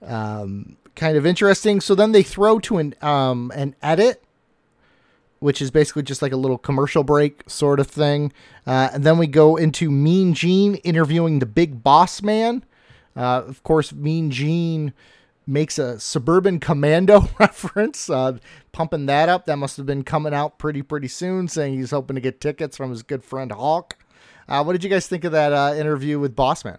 um, 0.01 0.77
kind 0.95 1.17
of 1.17 1.25
interesting. 1.25 1.81
So 1.81 1.95
then 1.95 2.11
they 2.11 2.23
throw 2.23 2.59
to 2.59 2.77
an 2.77 2.95
um, 3.01 3.51
an 3.55 3.75
edit 3.81 4.23
which 5.39 5.61
is 5.61 5.71
basically 5.71 6.03
just 6.03 6.21
like 6.21 6.31
a 6.31 6.37
little 6.37 6.57
commercial 6.57 7.03
break 7.03 7.43
sort 7.47 7.79
of 7.79 7.87
thing. 7.87 8.31
Uh, 8.65 8.89
and 8.93 9.03
then 9.03 9.17
we 9.17 9.27
go 9.27 9.55
into 9.55 9.91
Mean 9.91 10.33
Gene 10.33 10.75
interviewing 10.75 11.39
the 11.39 11.45
big 11.45 11.83
boss 11.83 12.21
man. 12.21 12.63
Uh, 13.15 13.43
of 13.47 13.63
course, 13.63 13.93
Mean 13.93 14.31
Gene 14.31 14.93
makes 15.45 15.79
a 15.79 15.99
Suburban 15.99 16.59
Commando 16.59 17.29
reference, 17.39 18.09
uh, 18.09 18.37
pumping 18.71 19.05
that 19.05 19.29
up. 19.29 19.45
That 19.45 19.57
must 19.57 19.77
have 19.77 19.85
been 19.85 20.03
coming 20.03 20.33
out 20.33 20.59
pretty, 20.59 20.81
pretty 20.81 21.07
soon, 21.07 21.47
saying 21.47 21.75
he's 21.75 21.91
hoping 21.91 22.15
to 22.15 22.21
get 22.21 22.41
tickets 22.41 22.75
from 22.75 22.89
his 22.89 23.03
good 23.03 23.23
friend 23.23 23.51
Hawk. 23.51 23.95
Uh, 24.47 24.63
what 24.63 24.73
did 24.73 24.83
you 24.83 24.89
guys 24.89 25.07
think 25.07 25.23
of 25.23 25.31
that 25.33 25.53
uh, 25.53 25.73
interview 25.75 26.19
with 26.19 26.35
Bossman? 26.35 26.77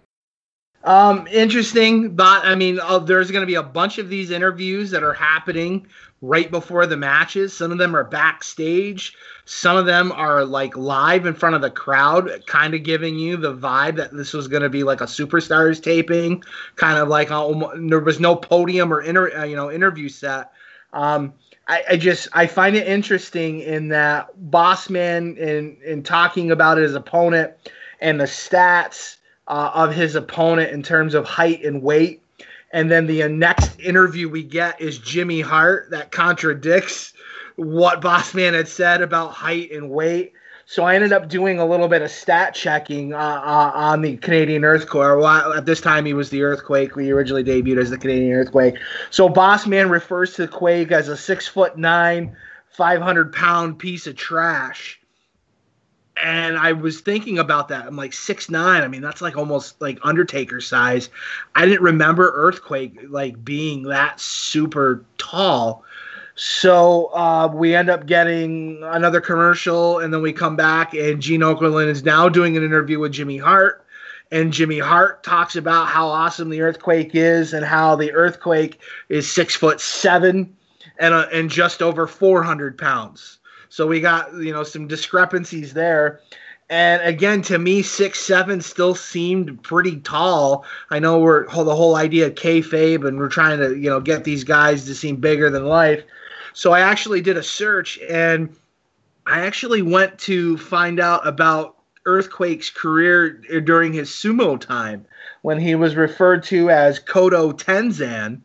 Um, 0.83 1.27
interesting, 1.27 2.15
but 2.15 2.45
I 2.45 2.55
mean, 2.55 2.79
uh, 2.81 2.99
there's 2.99 3.31
going 3.31 3.41
to 3.41 3.47
be 3.47 3.55
a 3.55 3.63
bunch 3.63 3.97
of 3.97 4.09
these 4.09 4.31
interviews 4.31 4.91
that 4.91 5.03
are 5.03 5.13
happening 5.13 5.87
right 6.21 6.49
before 6.49 6.85
the 6.85 6.97
matches. 6.97 7.55
Some 7.55 7.71
of 7.71 7.77
them 7.77 7.95
are 7.95 8.03
backstage. 8.03 9.13
Some 9.45 9.77
of 9.77 9.85
them 9.85 10.11
are 10.11 10.45
like 10.45 10.77
live 10.77 11.25
in 11.25 11.33
front 11.33 11.55
of 11.55 11.61
the 11.61 11.71
crowd, 11.71 12.45
kind 12.45 12.73
of 12.73 12.83
giving 12.83 13.17
you 13.17 13.35
the 13.35 13.55
vibe 13.55 13.95
that 13.97 14.13
this 14.13 14.33
was 14.33 14.47
going 14.47 14.61
to 14.61 14.69
be 14.69 14.83
like 14.83 15.01
a 15.01 15.05
superstars 15.05 15.81
taping, 15.81 16.43
kind 16.75 16.99
of 16.99 17.07
like 17.07 17.31
uh, 17.31 17.51
there 17.75 17.99
was 17.99 18.19
no 18.19 18.35
podium 18.35 18.93
or 18.93 19.01
inter, 19.01 19.35
uh, 19.37 19.43
you 19.43 19.55
know 19.55 19.71
interview 19.71 20.07
set. 20.07 20.51
Um, 20.93 21.33
I, 21.67 21.83
I, 21.91 21.97
just 21.97 22.27
I 22.33 22.47
find 22.47 22.75
it 22.75 22.87
interesting 22.87 23.59
in 23.61 23.89
that 23.89 24.29
Bossman 24.49 25.37
in 25.37 25.77
in 25.85 26.03
talking 26.03 26.51
about 26.51 26.77
his 26.77 26.95
opponent 26.95 27.53
and 28.01 28.19
the 28.19 28.25
stats 28.25 29.17
uh, 29.49 29.71
of 29.73 29.93
his 29.93 30.15
opponent 30.15 30.71
in 30.71 30.81
terms 30.81 31.13
of 31.13 31.25
height 31.25 31.65
and 31.65 31.81
weight 31.81 32.21
and 32.71 32.89
then 32.89 33.07
the 33.07 33.27
next 33.27 33.79
interview 33.79 34.29
we 34.29 34.43
get 34.43 34.79
is 34.79 34.99
Jimmy 34.99 35.41
Hart 35.41 35.89
that 35.91 36.11
contradicts 36.11 37.13
what 37.55 38.01
Bossman 38.01 38.53
had 38.53 38.67
said 38.67 39.01
about 39.01 39.33
height 39.33 39.71
and 39.71 39.89
weight. 39.89 40.33
So 40.65 40.83
I 40.83 40.93
ended 40.93 41.11
up 41.11 41.27
doing 41.27 41.57
a 41.57 41.65
little 41.65 41.87
bit 41.87 42.03
of 42.03 42.11
stat 42.11 42.53
checking 42.53 43.11
uh, 43.11 43.17
uh, 43.17 43.71
on 43.73 44.01
the 44.01 44.17
Canadian 44.17 44.63
Earthquake. 44.63 45.17
Well, 45.17 45.53
at 45.53 45.65
this 45.65 45.81
time, 45.81 46.05
he 46.05 46.13
was 46.13 46.29
the 46.29 46.43
Earthquake. 46.43 46.95
We 46.95 47.09
originally 47.09 47.43
debuted 47.43 47.81
as 47.81 47.89
the 47.89 47.97
Canadian 47.97 48.33
Earthquake. 48.33 48.75
So 49.09 49.27
Boss 49.27 49.65
Man 49.65 49.89
refers 49.89 50.35
to 50.35 50.43
the 50.43 50.47
Quake 50.47 50.91
as 50.91 51.07
a 51.07 51.17
six 51.17 51.47
foot 51.47 51.75
nine, 51.75 52.35
500 52.69 53.33
pound 53.33 53.79
piece 53.79 54.05
of 54.05 54.15
trash. 54.15 54.98
And 56.21 56.57
I 56.57 56.73
was 56.73 57.01
thinking 57.01 57.39
about 57.39 57.67
that. 57.69 57.85
I'm 57.85 57.95
like 57.95 58.13
six 58.13 58.49
nine. 58.49 58.83
I 58.83 58.87
mean, 58.87 59.01
that's 59.01 59.21
like 59.21 59.37
almost 59.37 59.79
like 59.81 59.99
Undertaker 60.03 60.61
size. 60.61 61.09
I 61.55 61.65
didn't 61.65 61.81
remember 61.81 62.31
Earthquake 62.35 62.97
like 63.07 63.43
being 63.43 63.83
that 63.83 64.19
super 64.19 65.05
tall. 65.17 65.83
So 66.35 67.07
uh, 67.13 67.51
we 67.53 67.75
end 67.75 67.89
up 67.89 68.05
getting 68.05 68.81
another 68.83 69.19
commercial, 69.19 69.99
and 69.99 70.13
then 70.13 70.21
we 70.21 70.31
come 70.31 70.55
back, 70.55 70.93
and 70.93 71.21
Gene 71.21 71.41
Okerlund 71.41 71.87
is 71.87 72.03
now 72.03 72.29
doing 72.29 72.55
an 72.55 72.63
interview 72.63 72.99
with 72.99 73.11
Jimmy 73.11 73.37
Hart. 73.37 73.85
And 74.31 74.53
Jimmy 74.53 74.79
Hart 74.79 75.23
talks 75.23 75.55
about 75.55 75.87
how 75.87 76.07
awesome 76.07 76.49
the 76.49 76.61
earthquake 76.61 77.11
is, 77.13 77.53
and 77.53 77.65
how 77.65 77.95
the 77.95 78.13
earthquake 78.13 78.79
is 79.09 79.29
six 79.29 79.55
foot 79.55 79.81
seven 79.81 80.55
and 80.99 81.13
uh, 81.13 81.27
and 81.33 81.49
just 81.49 81.81
over 81.81 82.07
400 82.07 82.77
pounds. 82.77 83.38
So 83.69 83.87
we 83.87 84.01
got 84.01 84.33
you 84.35 84.51
know 84.51 84.63
some 84.63 84.87
discrepancies 84.87 85.73
there. 85.73 86.21
And 86.71 87.01
again, 87.01 87.41
to 87.43 87.57
me, 87.57 87.81
six 87.81 88.19
seven 88.19 88.61
still 88.61 88.93
seemed 88.93 89.63
pretty 89.63 89.97
tall. 90.01 90.65
I 90.91 90.99
know 90.99 91.19
we're 91.19 91.45
the 91.45 91.75
whole 91.75 91.95
idea 91.95 92.27
of 92.27 92.35
kayfabe, 92.35 93.07
and 93.07 93.17
we're 93.17 93.29
trying 93.29 93.59
to 93.59 93.75
you 93.75 93.89
know 93.89 93.99
get 93.99 94.23
these 94.23 94.43
guys 94.43 94.85
to 94.85 94.95
seem 94.95 95.17
bigger 95.17 95.49
than 95.49 95.65
life. 95.65 96.03
So 96.53 96.71
I 96.71 96.81
actually 96.81 97.21
did 97.21 97.37
a 97.37 97.43
search 97.43 97.99
and 98.09 98.55
I 99.25 99.45
actually 99.45 99.81
went 99.81 100.17
to 100.19 100.57
find 100.57 100.99
out 100.99 101.25
about 101.27 101.75
Earthquake's 102.05 102.69
career 102.69 103.33
during 103.61 103.93
his 103.93 104.09
sumo 104.09 104.59
time 104.59 105.05
when 105.43 105.59
he 105.59 105.75
was 105.75 105.95
referred 105.95 106.43
to 106.45 106.69
as 106.69 106.99
Kototenzan. 106.99 108.41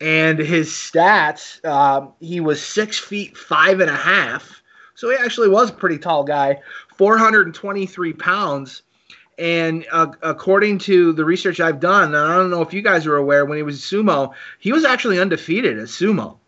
And 0.00 0.38
his 0.38 0.70
stats, 0.70 1.64
um, 1.64 2.12
he 2.20 2.40
was 2.40 2.60
six 2.60 2.98
feet 2.98 3.36
five 3.36 3.78
and 3.80 3.90
a 3.90 3.96
half. 3.96 4.60
So 4.94 5.10
he 5.10 5.16
actually 5.16 5.48
was 5.48 5.70
a 5.70 5.74
pretty 5.74 5.98
tall 5.98 6.24
guy, 6.24 6.60
423 6.96 8.12
pounds. 8.14 8.82
And 9.38 9.84
uh, 9.90 10.12
according 10.22 10.78
to 10.80 11.12
the 11.12 11.24
research 11.24 11.58
I've 11.60 11.80
done, 11.80 12.14
I 12.14 12.36
don't 12.36 12.50
know 12.50 12.62
if 12.62 12.72
you 12.72 12.82
guys 12.82 13.06
are 13.06 13.16
aware, 13.16 13.44
when 13.44 13.56
he 13.56 13.64
was 13.64 13.80
sumo, 13.80 14.32
he 14.60 14.72
was 14.72 14.84
actually 14.84 15.18
undefeated 15.18 15.78
as 15.78 15.90
sumo. 15.90 16.38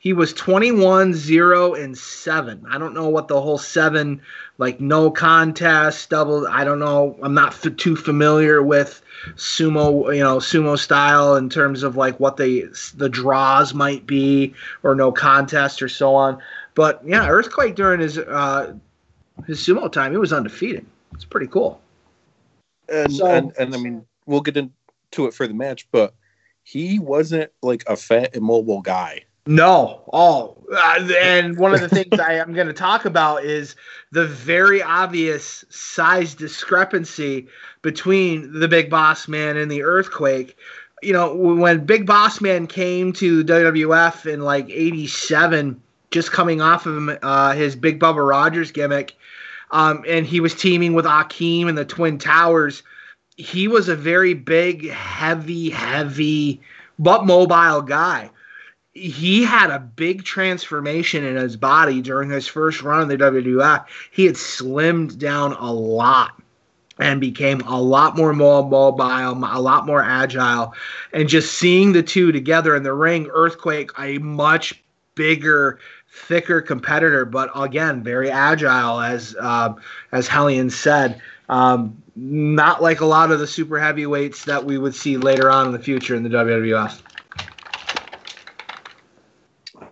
He 0.00 0.14
was 0.14 0.32
21 0.32 1.12
0 1.12 1.74
and 1.74 1.96
7. 1.96 2.64
I 2.70 2.78
don't 2.78 2.94
know 2.94 3.10
what 3.10 3.28
the 3.28 3.38
whole 3.38 3.58
7 3.58 4.22
like 4.56 4.80
no 4.80 5.10
contest 5.10 6.08
double 6.08 6.46
I 6.46 6.64
don't 6.64 6.78
know. 6.78 7.18
I'm 7.22 7.34
not 7.34 7.52
f- 7.52 7.76
too 7.76 7.96
familiar 7.96 8.62
with 8.62 9.02
sumo, 9.34 10.14
you 10.16 10.22
know, 10.22 10.38
sumo 10.38 10.78
style 10.78 11.36
in 11.36 11.50
terms 11.50 11.82
of 11.82 11.98
like 11.98 12.18
what 12.18 12.38
the 12.38 12.66
the 12.96 13.10
draws 13.10 13.74
might 13.74 14.06
be 14.06 14.54
or 14.82 14.94
no 14.94 15.12
contest 15.12 15.82
or 15.82 15.88
so 15.88 16.14
on. 16.14 16.38
But 16.74 17.02
yeah, 17.04 17.28
Earthquake 17.28 17.74
during 17.74 18.00
his 18.00 18.18
uh 18.18 18.74
his 19.46 19.60
sumo 19.60 19.90
time, 19.90 20.12
he 20.12 20.18
was 20.18 20.32
undefeated. 20.32 20.86
It's 21.14 21.24
pretty 21.24 21.46
cool. 21.46 21.80
And, 22.88 23.12
so, 23.12 23.26
and 23.26 23.52
and 23.58 23.74
I 23.74 23.78
mean, 23.78 24.04
we'll 24.26 24.40
get 24.40 24.56
into 24.56 25.26
it 25.26 25.34
for 25.34 25.46
the 25.46 25.54
match, 25.54 25.88
but 25.90 26.14
he 26.62 26.98
wasn't 26.98 27.50
like 27.62 27.84
a 27.88 27.96
fat 27.96 28.36
immobile 28.36 28.82
guy. 28.82 29.24
No. 29.46 30.04
Oh, 30.12 30.56
uh, 30.72 31.08
and 31.20 31.58
one 31.58 31.74
of 31.74 31.80
the 31.80 31.88
things 31.88 32.20
I 32.20 32.34
am 32.34 32.52
going 32.52 32.66
to 32.66 32.72
talk 32.72 33.04
about 33.04 33.44
is 33.44 33.74
the 34.12 34.26
very 34.26 34.82
obvious 34.82 35.64
size 35.70 36.34
discrepancy 36.34 37.48
between 37.82 38.52
the 38.52 38.68
Big 38.68 38.90
Boss 38.90 39.26
Man 39.28 39.56
and 39.56 39.70
the 39.70 39.82
Earthquake. 39.82 40.56
You 41.02 41.14
know, 41.14 41.34
when 41.34 41.84
Big 41.86 42.06
Boss 42.06 42.40
Man 42.40 42.66
came 42.66 43.12
to 43.14 43.42
WWF 43.42 44.30
in 44.30 44.42
like 44.42 44.68
'87, 44.68 45.80
just 46.10 46.32
coming 46.32 46.60
off 46.60 46.86
of 46.86 47.18
uh, 47.22 47.52
his 47.52 47.76
Big 47.76 48.00
Bubba 48.00 48.26
Rogers 48.26 48.72
gimmick, 48.72 49.16
um, 49.70 50.04
and 50.08 50.26
he 50.26 50.40
was 50.40 50.54
teaming 50.54 50.94
with 50.94 51.04
Akeem 51.04 51.68
and 51.68 51.78
the 51.78 51.84
Twin 51.84 52.18
Towers. 52.18 52.82
He 53.36 53.68
was 53.68 53.88
a 53.88 53.96
very 53.96 54.34
big, 54.34 54.90
heavy, 54.90 55.70
heavy, 55.70 56.60
but 56.98 57.24
mobile 57.24 57.82
guy 57.82 58.30
he 58.92 59.44
had 59.44 59.70
a 59.70 59.78
big 59.78 60.24
transformation 60.24 61.24
in 61.24 61.36
his 61.36 61.56
body 61.56 62.02
during 62.02 62.30
his 62.30 62.46
first 62.46 62.82
run 62.82 63.02
in 63.02 63.08
the 63.08 63.16
WWF. 63.16 63.86
He 64.10 64.26
had 64.26 64.34
slimmed 64.34 65.18
down 65.18 65.52
a 65.52 65.72
lot 65.72 66.40
and 66.98 67.20
became 67.20 67.60
a 67.62 67.80
lot 67.80 68.16
more 68.16 68.32
mobile, 68.32 68.88
a 69.00 69.60
lot 69.60 69.86
more 69.86 70.02
agile. 70.02 70.74
And 71.12 71.28
just 71.28 71.54
seeing 71.54 71.92
the 71.92 72.02
two 72.02 72.32
together 72.32 72.76
in 72.76 72.82
the 72.82 72.92
ring, 72.92 73.28
Earthquake, 73.32 73.90
a 73.98 74.18
much 74.18 74.82
bigger, 75.14 75.78
thicker 76.12 76.60
competitor, 76.60 77.24
but 77.24 77.50
again, 77.54 78.02
very 78.02 78.30
agile, 78.30 79.00
as 79.00 79.36
uh, 79.40 79.74
as 80.12 80.28
Hellion 80.28 80.70
said. 80.70 81.20
Um, 81.48 82.00
not 82.14 82.82
like 82.82 83.00
a 83.00 83.06
lot 83.06 83.32
of 83.32 83.40
the 83.40 83.46
super 83.46 83.78
heavyweights 83.78 84.44
that 84.44 84.64
we 84.64 84.78
would 84.78 84.94
see 84.94 85.16
later 85.16 85.50
on 85.50 85.66
in 85.66 85.72
the 85.72 85.78
future 85.78 86.14
in 86.14 86.22
the 86.22 86.28
WWF. 86.28 87.00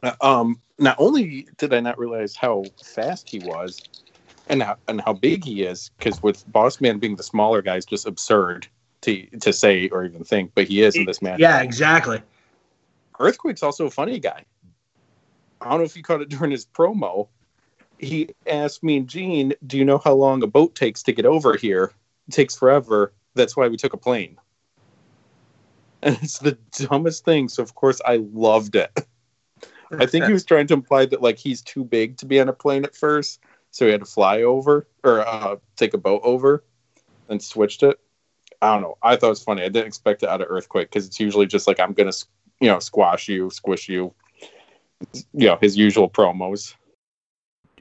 Uh, 0.03 0.12
um, 0.21 0.61
not 0.79 0.95
only 0.99 1.49
did 1.57 1.75
I 1.75 1.81
not 1.81 1.99
realize 1.99 2.37
how 2.37 2.64
fast 2.85 3.29
he 3.29 3.41
was, 3.41 3.81
and 4.49 4.62
how 4.62 4.77
and 4.87 5.01
how 5.01 5.12
big 5.12 5.45
he 5.45 5.62
is, 5.64 5.91
because 5.99 6.23
with 6.23 6.51
Boss 6.53 6.81
Man 6.81 6.99
being 6.99 7.16
the 7.16 7.23
smaller 7.23 7.62
guy 7.62 7.77
is 7.77 7.85
just 7.85 8.07
absurd 8.07 8.66
to 9.03 9.27
to 9.41 9.53
say 9.53 9.89
or 9.89 10.05
even 10.05 10.25
think, 10.25 10.53
but 10.55 10.69
he 10.69 10.83
is 10.83 10.97
in 10.97 11.07
this 11.07 11.23
match. 11.23 11.41
Yeah, 11.41 11.61
exactly. 11.61 12.23
Earthquake's 13.19 13.62
also 13.62 13.87
a 13.87 13.91
funny 13.91 14.21
guy. 14.21 14.45
I 15.61 15.70
don't 15.70 15.78
know 15.78 15.84
if 15.84 15.96
you 15.96 16.02
caught 16.02 16.22
it 16.22 16.28
during 16.28 16.50
his 16.50 16.66
promo. 16.66 17.28
He 17.98 18.30
asked 18.46 18.84
me 18.84 18.98
and 18.98 19.09
Gene, 19.09 19.54
"Do 19.66 19.76
you 19.76 19.84
know 19.84 19.98
how 19.98 20.14
long 20.14 20.42
a 20.42 20.46
boat 20.46 20.74
takes 20.74 21.02
to 21.04 21.12
get 21.12 21.26
over 21.26 21.56
here? 21.56 21.92
It 22.28 22.32
takes 22.32 22.54
forever. 22.56 23.12
That's 23.34 23.56
why 23.56 23.68
we 23.68 23.76
took 23.76 23.92
a 23.92 23.98
plane." 23.98 24.38
And 26.00 26.16
it's 26.22 26.38
the 26.38 26.56
dumbest 26.72 27.24
thing. 27.24 27.48
So 27.48 27.62
of 27.62 27.74
course 27.74 28.00
I 28.06 28.16
loved 28.32 28.76
it. 28.76 28.96
I 29.90 30.06
think 30.06 30.26
he 30.26 30.32
was 30.32 30.44
trying 30.44 30.66
to 30.68 30.74
imply 30.74 31.06
that 31.06 31.22
like 31.22 31.38
he's 31.38 31.62
too 31.62 31.82
big 31.82 32.18
to 32.18 32.26
be 32.26 32.40
on 32.40 32.48
a 32.48 32.52
plane 32.52 32.84
at 32.84 32.94
first, 32.94 33.40
so 33.70 33.86
he 33.86 33.92
had 33.92 34.00
to 34.00 34.06
fly 34.06 34.42
over 34.42 34.86
or 35.02 35.26
uh, 35.26 35.56
take 35.76 35.94
a 35.94 35.98
boat 35.98 36.20
over, 36.24 36.64
and 37.28 37.42
switched 37.42 37.82
it. 37.82 37.98
I 38.61 38.72
don't 38.74 38.82
know. 38.82 38.98
I 39.02 39.16
thought 39.16 39.28
it 39.28 39.30
was 39.30 39.42
funny. 39.42 39.62
I 39.62 39.68
didn't 39.68 39.86
expect 39.86 40.22
it 40.22 40.28
out 40.28 40.40
of 40.40 40.48
Earthquake 40.50 40.90
because 40.90 41.06
it's 41.06 41.20
usually 41.20 41.46
just 41.46 41.66
like 41.66 41.80
I'm 41.80 41.92
gonna, 41.92 42.12
you 42.61 42.68
know, 42.68 42.80
squash 42.80 43.28
you, 43.28 43.50
squish 43.50 43.88
you. 43.88 44.14
You 45.32 45.49
know, 45.49 45.59
his 45.61 45.76
usual 45.76 46.09
promos. 46.09 46.74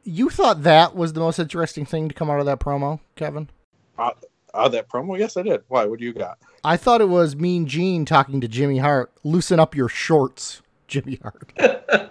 You 0.04 0.30
thought 0.30 0.64
that 0.64 0.96
was 0.96 1.14
the 1.14 1.20
most 1.20 1.40
interesting 1.40 1.86
thing 1.86 2.08
to 2.08 2.16
come 2.16 2.30
out 2.30 2.40
of 2.40 2.46
that 2.46 2.60
promo, 2.60 3.00
Kevin? 3.16 3.50
Uh, 3.98 4.12
uh, 4.54 4.70
that 4.70 4.88
promo? 4.90 5.18
Yes, 5.18 5.36
I 5.36 5.42
did. 5.42 5.64
Why? 5.68 5.86
What 5.86 6.00
do 6.00 6.06
you 6.06 6.14
got? 6.14 6.38
I 6.64 6.78
thought 6.78 7.02
it 7.02 7.10
was 7.10 7.36
Mean 7.36 7.68
Gene 7.68 8.06
talking 8.06 8.40
to 8.42 8.48
Jimmy 8.48 8.78
Hart. 8.78 9.12
Loosen 9.24 9.60
up 9.60 9.76
your 9.76 9.90
shorts. 9.90 10.62
Jimmy 10.88 11.20
Hart. 11.22 11.52
I 11.58 12.08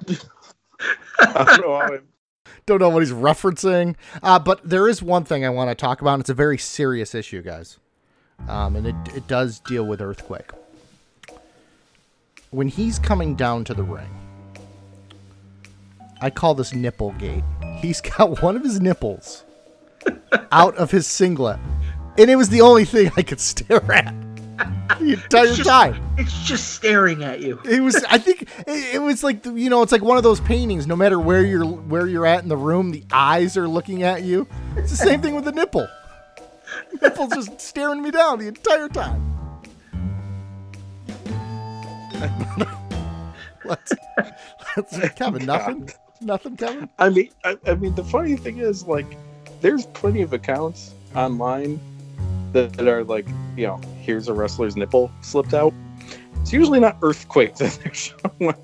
don't 1.45 1.61
know. 1.61 2.01
don't 2.67 2.81
know 2.81 2.91
what 2.91 3.03
he's 3.03 3.13
referencing. 3.13 3.97
Uh, 4.23 4.39
but 4.39 4.69
there 4.69 4.89
is 4.89 5.03
one 5.03 5.25
thing 5.25 5.47
I 5.47 5.49
want 5.49 5.71
to 5.71 5.75
talk 5.75 6.03
about, 6.03 6.15
and 6.15 6.21
it's 6.21 6.31
a 6.31 6.35
very 6.35 6.59
serious 6.59 7.15
issue, 7.15 7.41
guys. 7.41 7.79
Um, 8.49 8.77
and 8.77 8.87
it, 8.87 9.17
it 9.17 9.27
does 9.27 9.61
deal 9.61 9.87
with 9.87 10.03
Earthquake. 10.03 10.51
When 12.51 12.69
he's 12.69 12.99
coming 12.99 13.35
down 13.35 13.65
to 13.65 13.75
the 13.75 13.83
ring, 13.83 14.11
I 16.21 16.31
call 16.31 16.55
this 16.55 16.75
nipple 16.75 17.13
gate. 17.13 17.45
He's 17.77 18.01
got 18.01 18.43
one 18.43 18.57
of 18.57 18.63
his 18.63 18.81
nipples 18.81 19.45
out 20.53 20.77
of 20.77 20.91
his 20.91 21.07
singlet. 21.07 21.59
And 22.19 22.31
it 22.31 22.37
was 22.37 22.49
the 22.49 22.63
only 22.63 22.85
thing 22.85 23.11
I 23.17 23.23
could 23.23 23.41
stare 23.41 23.93
at. 23.93 24.15
the 24.99 25.13
entire 25.13 25.47
it's 25.47 25.57
just, 25.59 25.69
time. 25.69 26.03
It's 26.17 26.45
just 26.45 26.75
staring 26.75 27.23
at 27.23 27.41
you. 27.41 27.61
It 27.65 27.81
was. 27.83 28.03
I 28.09 28.19
think 28.19 28.43
it, 28.67 28.95
it, 28.95 29.03
was 29.03 29.23
like 29.23 29.45
you 29.45 29.69
know, 29.69 29.83
it's 29.83 29.93
like 29.93 30.03
one 30.03 30.17
of 30.17 30.23
those 30.23 30.41
paintings. 30.41 30.87
No 30.87 30.97
matter 30.97 31.21
where 31.21 31.43
you're 31.43 31.67
where 31.67 32.07
you're 32.07 32.25
at 32.25 32.43
in 32.43 32.49
the 32.49 32.57
room, 32.57 32.91
the 32.91 33.05
eyes 33.13 33.57
are 33.59 33.69
looking 33.69 34.03
at 34.03 34.23
you. 34.23 34.49
It's 34.77 34.91
the 34.91 34.97
same 34.97 35.21
thing 35.21 35.35
with 35.35 35.45
the 35.45 35.53
nipple. 35.53 35.87
The 36.93 37.09
nipple's 37.09 37.35
just 37.35 37.61
staring 37.61 38.03
me 38.03 38.11
down 38.11 38.39
the 38.39 38.49
entire 38.49 38.89
time. 38.89 39.33
let's, 43.65 43.93
let's, 44.77 45.11
Kevin, 45.15 45.45
nothing, 45.45 45.91
nothing, 46.21 46.57
Kevin. 46.57 46.89
I 46.99 47.09
mean, 47.09 47.31
I, 47.45 47.57
I 47.67 47.75
mean, 47.75 47.95
the 47.95 48.05
funny 48.05 48.37
thing 48.37 48.59
is, 48.59 48.87
like, 48.87 49.17
there's 49.61 49.87
plenty 49.87 50.23
of 50.23 50.33
accounts 50.33 50.95
online 51.15 51.81
that, 52.53 52.73
that 52.75 52.89
are 52.89 53.05
like, 53.05 53.27
you 53.57 53.67
know, 53.67 53.81
here's 54.01 54.29
a 54.29 54.35
wrestler's 54.35 54.77
nipple 54.77 55.11
slipped 55.21 55.55
out. 55.55 55.73
It's 56.41 56.53
usually 56.53 56.81
not 56.81 56.99
earthquakes 57.03 57.59
that 57.61 57.79
they're 57.83 57.95
showing. 57.95 58.55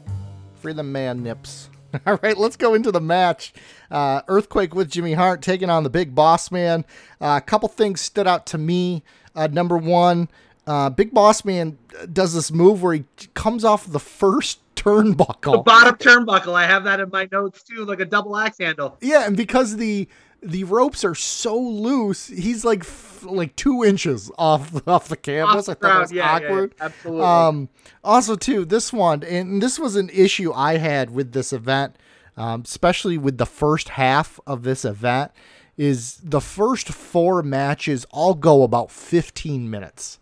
Free 0.60 0.72
the 0.72 0.82
man 0.82 1.22
nips. 1.22 1.68
All 2.06 2.18
right, 2.22 2.36
let's 2.36 2.56
go 2.56 2.74
into 2.74 2.90
the 2.90 3.00
match. 3.00 3.52
Uh, 3.90 4.22
Earthquake 4.28 4.74
with 4.74 4.90
Jimmy 4.90 5.12
Hart 5.12 5.42
taking 5.42 5.68
on 5.68 5.82
the 5.82 5.90
Big 5.90 6.14
Boss 6.14 6.50
Man. 6.50 6.84
Uh, 7.20 7.40
a 7.42 7.44
couple 7.44 7.68
things 7.68 8.00
stood 8.00 8.26
out 8.26 8.46
to 8.46 8.58
me. 8.58 9.02
Uh, 9.34 9.48
number 9.48 9.76
one, 9.76 10.28
uh, 10.66 10.90
Big 10.90 11.12
Boss 11.12 11.44
Man 11.44 11.78
does 12.12 12.34
this 12.34 12.50
move 12.50 12.82
where 12.82 12.94
he 12.94 13.04
comes 13.34 13.64
off 13.64 13.86
the 13.86 14.00
first 14.00 14.60
turnbuckle. 14.82 15.52
The 15.52 15.58
bottom 15.58 15.96
turnbuckle. 15.96 16.54
I 16.54 16.66
have 16.66 16.84
that 16.84 17.00
in 17.00 17.10
my 17.10 17.28
notes 17.30 17.62
too, 17.62 17.84
like 17.84 18.00
a 18.00 18.04
double 18.04 18.36
axe 18.36 18.58
handle. 18.58 18.96
Yeah, 19.00 19.26
and 19.26 19.36
because 19.36 19.76
the 19.76 20.08
the 20.42 20.64
ropes 20.64 21.04
are 21.04 21.14
so 21.14 21.56
loose, 21.56 22.26
he's 22.26 22.64
like 22.64 22.80
f- 22.80 23.24
like 23.24 23.54
two 23.56 23.84
inches 23.84 24.30
off 24.38 24.86
off 24.88 25.08
the 25.08 25.16
canvas. 25.16 25.68
Off 25.68 25.76
I 25.76 25.80
thought 25.80 25.96
it 25.96 26.00
was 26.00 26.12
yeah, 26.12 26.34
awkward. 26.34 26.74
yeah, 26.78 26.84
absolutely. 26.84 27.24
Um, 27.24 27.68
also, 28.02 28.34
too, 28.34 28.64
this 28.64 28.92
one, 28.92 29.22
and 29.22 29.62
this 29.62 29.78
was 29.78 29.96
an 29.96 30.10
issue 30.12 30.52
I 30.52 30.78
had 30.78 31.10
with 31.10 31.32
this 31.32 31.52
event, 31.52 31.96
um, 32.36 32.62
especially 32.62 33.18
with 33.18 33.38
the 33.38 33.46
first 33.46 33.90
half 33.90 34.40
of 34.46 34.64
this 34.64 34.84
event, 34.84 35.30
is 35.76 36.20
the 36.22 36.40
first 36.40 36.88
four 36.88 37.42
matches 37.42 38.04
all 38.10 38.34
go 38.34 38.62
about 38.62 38.90
15 38.90 39.70
minutes. 39.70 40.18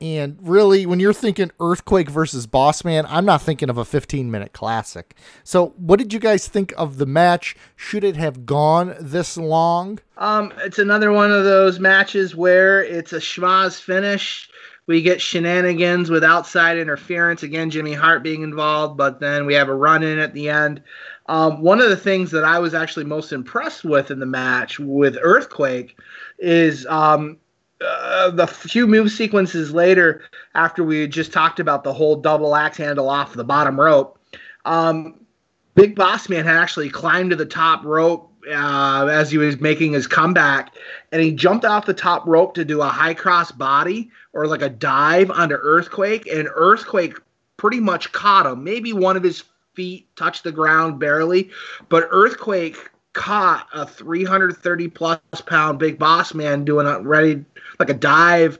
And 0.00 0.38
really, 0.42 0.84
when 0.84 1.00
you're 1.00 1.14
thinking 1.14 1.50
Earthquake 1.58 2.10
versus 2.10 2.46
Boss 2.46 2.84
Man, 2.84 3.06
I'm 3.08 3.24
not 3.24 3.40
thinking 3.40 3.70
of 3.70 3.78
a 3.78 3.84
15 3.84 4.30
minute 4.30 4.52
classic. 4.52 5.16
So, 5.42 5.68
what 5.78 5.98
did 5.98 6.12
you 6.12 6.18
guys 6.18 6.46
think 6.46 6.74
of 6.76 6.98
the 6.98 7.06
match? 7.06 7.56
Should 7.76 8.04
it 8.04 8.16
have 8.16 8.44
gone 8.44 8.94
this 9.00 9.38
long? 9.38 9.98
Um, 10.18 10.52
it's 10.58 10.78
another 10.78 11.12
one 11.12 11.32
of 11.32 11.44
those 11.44 11.80
matches 11.80 12.36
where 12.36 12.84
it's 12.84 13.14
a 13.14 13.18
schmaz 13.18 13.80
finish. 13.80 14.50
We 14.86 15.02
get 15.02 15.20
shenanigans 15.20 16.10
with 16.10 16.22
outside 16.22 16.78
interference. 16.78 17.42
Again, 17.42 17.70
Jimmy 17.70 17.94
Hart 17.94 18.22
being 18.22 18.42
involved, 18.42 18.96
but 18.96 19.18
then 19.18 19.46
we 19.46 19.54
have 19.54 19.68
a 19.68 19.74
run 19.74 20.02
in 20.02 20.18
at 20.18 20.32
the 20.32 20.48
end. 20.48 20.82
Um, 21.28 21.60
one 21.60 21.80
of 21.80 21.88
the 21.88 21.96
things 21.96 22.30
that 22.30 22.44
I 22.44 22.58
was 22.58 22.72
actually 22.72 23.04
most 23.04 23.32
impressed 23.32 23.84
with 23.84 24.10
in 24.10 24.20
the 24.20 24.26
match 24.26 24.78
with 24.78 25.18
Earthquake 25.20 25.98
is 26.38 26.86
um, 26.86 27.38
uh, 27.80 28.30
the 28.30 28.46
few 28.46 28.86
move 28.86 29.10
sequences 29.10 29.72
later, 29.72 30.22
after 30.54 30.82
we 30.82 31.00
had 31.02 31.10
just 31.10 31.32
talked 31.32 31.60
about 31.60 31.84
the 31.84 31.92
whole 31.92 32.16
double 32.16 32.56
axe 32.56 32.78
handle 32.78 33.08
off 33.08 33.34
the 33.34 33.44
bottom 33.44 33.78
rope. 33.78 34.18
Um, 34.64 35.26
Big 35.74 35.94
Boss 35.94 36.28
Man 36.28 36.44
had 36.44 36.56
actually 36.56 36.88
climbed 36.88 37.30
to 37.30 37.36
the 37.36 37.46
top 37.46 37.84
rope 37.84 38.32
uh, 38.48 39.08
as 39.10 39.30
he 39.30 39.38
was 39.38 39.60
making 39.60 39.92
his 39.92 40.06
comeback, 40.06 40.74
and 41.12 41.20
he 41.20 41.32
jumped 41.32 41.64
off 41.64 41.86
the 41.86 41.94
top 41.94 42.26
rope 42.26 42.54
to 42.54 42.64
do 42.64 42.80
a 42.80 42.88
high 42.88 43.14
cross 43.14 43.52
body 43.52 44.10
or 44.32 44.46
like 44.46 44.62
a 44.62 44.70
dive 44.70 45.30
onto 45.30 45.56
Earthquake, 45.56 46.26
and 46.26 46.48
Earthquake 46.54 47.18
pretty 47.56 47.80
much 47.80 48.12
caught 48.12 48.46
him. 48.46 48.64
Maybe 48.64 48.92
one 48.92 49.16
of 49.16 49.22
his 49.22 49.44
feet 49.74 50.08
touched 50.16 50.44
the 50.44 50.52
ground 50.52 50.98
barely, 50.98 51.50
but 51.88 52.08
Earthquake 52.10 52.90
caught 53.12 53.66
a 53.72 53.86
330 53.86 54.88
plus 54.88 55.18
pound 55.46 55.78
Big 55.78 55.98
Boss 55.98 56.34
Man 56.34 56.64
doing 56.64 56.86
a 56.86 57.00
ready 57.00 57.44
like 57.78 57.90
a 57.90 57.94
dive, 57.94 58.58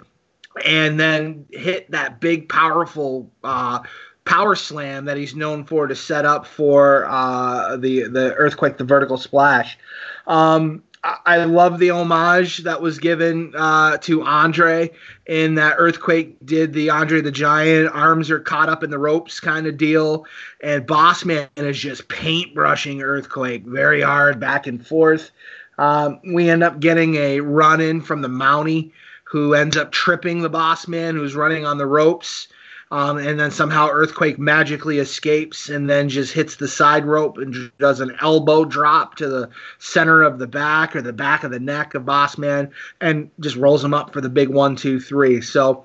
and 0.64 0.98
then 0.98 1.46
hit 1.50 1.90
that 1.90 2.20
big 2.20 2.48
powerful. 2.48 3.30
Uh, 3.42 3.80
power 4.24 4.56
slam 4.56 5.04
that 5.04 5.16
he's 5.16 5.36
known 5.36 5.64
for 5.64 5.86
to 5.86 5.94
set 5.94 6.24
up 6.24 6.44
for 6.44 7.06
uh, 7.08 7.76
the 7.76 8.08
the 8.08 8.34
earthquake, 8.34 8.76
the 8.76 8.84
vertical 8.84 9.16
splash. 9.16 9.78
Um, 10.26 10.82
I, 11.24 11.44
love 11.44 11.78
the 11.78 11.90
homage 11.90 12.58
that 12.58 12.80
was 12.80 12.98
given 12.98 13.52
uh, 13.56 13.96
to 13.98 14.22
Andre 14.22 14.90
in 15.26 15.54
that 15.54 15.76
earthquake 15.78 16.36
did 16.44 16.72
the 16.72 16.90
Andre 16.90 17.20
the 17.20 17.30
Giant 17.30 17.94
arms 17.94 18.30
are 18.30 18.40
caught 18.40 18.68
up 18.68 18.82
in 18.82 18.90
the 18.90 18.98
ropes 18.98 19.38
kind 19.38 19.66
of 19.66 19.76
deal, 19.76 20.26
and 20.62 20.86
Bossman 20.86 21.48
is 21.56 21.78
just 21.78 22.08
paintbrushing 22.08 23.02
earthquake 23.02 23.64
very 23.64 24.02
hard 24.02 24.40
back 24.40 24.66
and 24.66 24.84
forth. 24.84 25.30
Um, 25.78 26.20
we 26.32 26.48
end 26.48 26.62
up 26.62 26.80
getting 26.80 27.16
a 27.16 27.40
run 27.40 27.80
in 27.80 28.00
from 28.00 28.22
the 28.22 28.28
Mountie, 28.28 28.92
who 29.26 29.54
ends 29.54 29.76
up 29.76 29.90
tripping 29.90 30.40
the 30.40 30.48
boss 30.48 30.86
man 30.86 31.16
who's 31.16 31.34
running 31.34 31.66
on 31.66 31.78
the 31.78 31.86
ropes. 31.86 32.48
Um, 32.92 33.18
and 33.18 33.40
then 33.40 33.50
somehow 33.50 33.88
Earthquake 33.90 34.38
magically 34.38 34.98
escapes 34.98 35.68
and 35.68 35.90
then 35.90 36.08
just 36.08 36.32
hits 36.32 36.54
the 36.54 36.68
side 36.68 37.04
rope 37.04 37.36
and 37.36 37.72
does 37.78 37.98
an 37.98 38.16
elbow 38.20 38.64
drop 38.64 39.16
to 39.16 39.28
the 39.28 39.50
center 39.80 40.22
of 40.22 40.38
the 40.38 40.46
back 40.46 40.94
or 40.94 41.02
the 41.02 41.12
back 41.12 41.42
of 41.42 41.50
the 41.50 41.58
neck 41.58 41.94
of 41.94 42.06
Boss 42.06 42.38
Man 42.38 42.70
and 43.00 43.28
just 43.40 43.56
rolls 43.56 43.82
him 43.82 43.92
up 43.92 44.12
for 44.12 44.20
the 44.20 44.28
big 44.28 44.48
one, 44.48 44.76
two, 44.76 45.00
three. 45.00 45.40
So, 45.40 45.84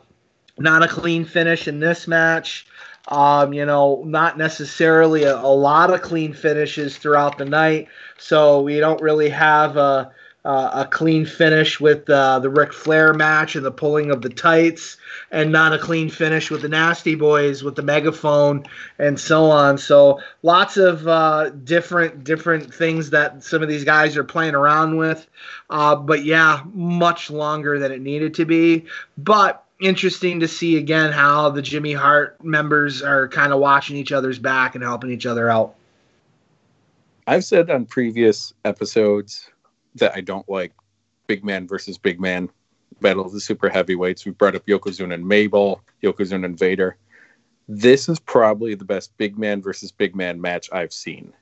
not 0.59 0.83
a 0.83 0.87
clean 0.87 1.25
finish 1.25 1.67
in 1.67 1.79
this 1.79 2.07
match. 2.07 2.67
Um, 3.07 3.51
you 3.51 3.65
know, 3.65 4.03
not 4.05 4.37
necessarily 4.37 5.23
a, 5.23 5.35
a, 5.35 5.49
lot 5.55 5.91
of 5.91 6.03
clean 6.03 6.33
finishes 6.33 6.97
throughout 6.97 7.39
the 7.39 7.45
night. 7.45 7.87
So, 8.19 8.61
we 8.61 8.79
don't 8.79 9.01
really 9.01 9.29
have 9.29 9.75
a. 9.75 10.11
Uh, 10.43 10.71
a 10.73 10.87
clean 10.87 11.23
finish 11.23 11.79
with 11.79 12.09
uh, 12.09 12.39
the 12.39 12.49
Ric 12.49 12.73
Flair 12.73 13.13
match 13.13 13.55
and 13.55 13.63
the 13.63 13.71
pulling 13.71 14.09
of 14.09 14.23
the 14.23 14.29
tights, 14.29 14.97
and 15.29 15.51
not 15.51 15.71
a 15.71 15.77
clean 15.77 16.09
finish 16.09 16.49
with 16.49 16.63
the 16.63 16.67
Nasty 16.67 17.13
Boys 17.13 17.61
with 17.61 17.75
the 17.75 17.83
megaphone 17.83 18.65
and 18.97 19.19
so 19.19 19.51
on. 19.51 19.77
So 19.77 20.19
lots 20.41 20.77
of 20.77 21.07
uh, 21.07 21.51
different 21.51 22.23
different 22.23 22.73
things 22.73 23.11
that 23.11 23.43
some 23.43 23.61
of 23.61 23.69
these 23.69 23.83
guys 23.83 24.17
are 24.17 24.23
playing 24.23 24.55
around 24.55 24.97
with. 24.97 25.27
Uh, 25.69 25.95
but 25.95 26.25
yeah, 26.25 26.63
much 26.73 27.29
longer 27.29 27.77
than 27.77 27.91
it 27.91 28.01
needed 28.01 28.33
to 28.33 28.45
be. 28.45 28.85
But 29.19 29.63
interesting 29.79 30.39
to 30.39 30.47
see 30.47 30.77
again 30.77 31.11
how 31.11 31.49
the 31.49 31.61
Jimmy 31.61 31.93
Hart 31.93 32.43
members 32.43 33.03
are 33.03 33.27
kind 33.27 33.53
of 33.53 33.59
watching 33.59 33.95
each 33.95 34.11
other's 34.11 34.39
back 34.39 34.73
and 34.73 34.83
helping 34.83 35.11
each 35.11 35.27
other 35.27 35.51
out. 35.51 35.75
I've 37.27 37.45
said 37.45 37.69
on 37.69 37.85
previous 37.85 38.55
episodes 38.65 39.50
that 39.95 40.13
I 40.15 40.21
don't 40.21 40.47
like 40.49 40.73
big 41.27 41.43
man 41.43 41.67
versus 41.67 41.97
big 41.97 42.19
man 42.19 42.49
battle 43.01 43.25
of 43.25 43.31
the 43.31 43.41
super 43.41 43.69
heavyweights. 43.69 44.25
We 44.25 44.31
brought 44.31 44.55
up 44.55 44.65
Yokozuna 44.65 45.13
and 45.13 45.27
Mabel, 45.27 45.81
Yokozuna 46.03 46.45
and 46.45 46.57
Vader. 46.57 46.97
This 47.67 48.09
is 48.09 48.19
probably 48.19 48.75
the 48.75 48.85
best 48.85 49.15
big 49.17 49.37
man 49.37 49.61
versus 49.61 49.91
big 49.91 50.15
man 50.15 50.41
match 50.41 50.69
I've 50.71 50.93
seen. 50.93 51.33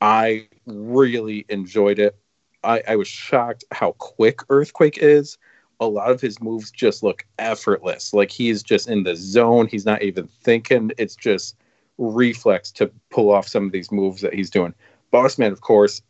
I 0.00 0.48
really 0.66 1.46
enjoyed 1.48 1.98
it. 1.98 2.16
I, 2.62 2.82
I 2.88 2.96
was 2.96 3.08
shocked 3.08 3.64
how 3.70 3.92
quick 3.92 4.40
Earthquake 4.48 4.98
is. 4.98 5.38
A 5.80 5.86
lot 5.86 6.10
of 6.10 6.20
his 6.20 6.40
moves 6.40 6.70
just 6.70 7.02
look 7.02 7.26
effortless. 7.38 8.12
Like 8.12 8.30
he's 8.30 8.62
just 8.62 8.88
in 8.88 9.02
the 9.02 9.16
zone. 9.16 9.66
He's 9.66 9.86
not 9.86 10.02
even 10.02 10.28
thinking. 10.42 10.92
It's 10.98 11.16
just 11.16 11.56
reflex 11.98 12.70
to 12.72 12.90
pull 13.10 13.30
off 13.30 13.48
some 13.48 13.66
of 13.66 13.72
these 13.72 13.92
moves 13.92 14.20
that 14.22 14.34
he's 14.34 14.50
doing. 14.50 14.74
Bossman, 15.14 15.52
of 15.52 15.60
course, 15.60 16.02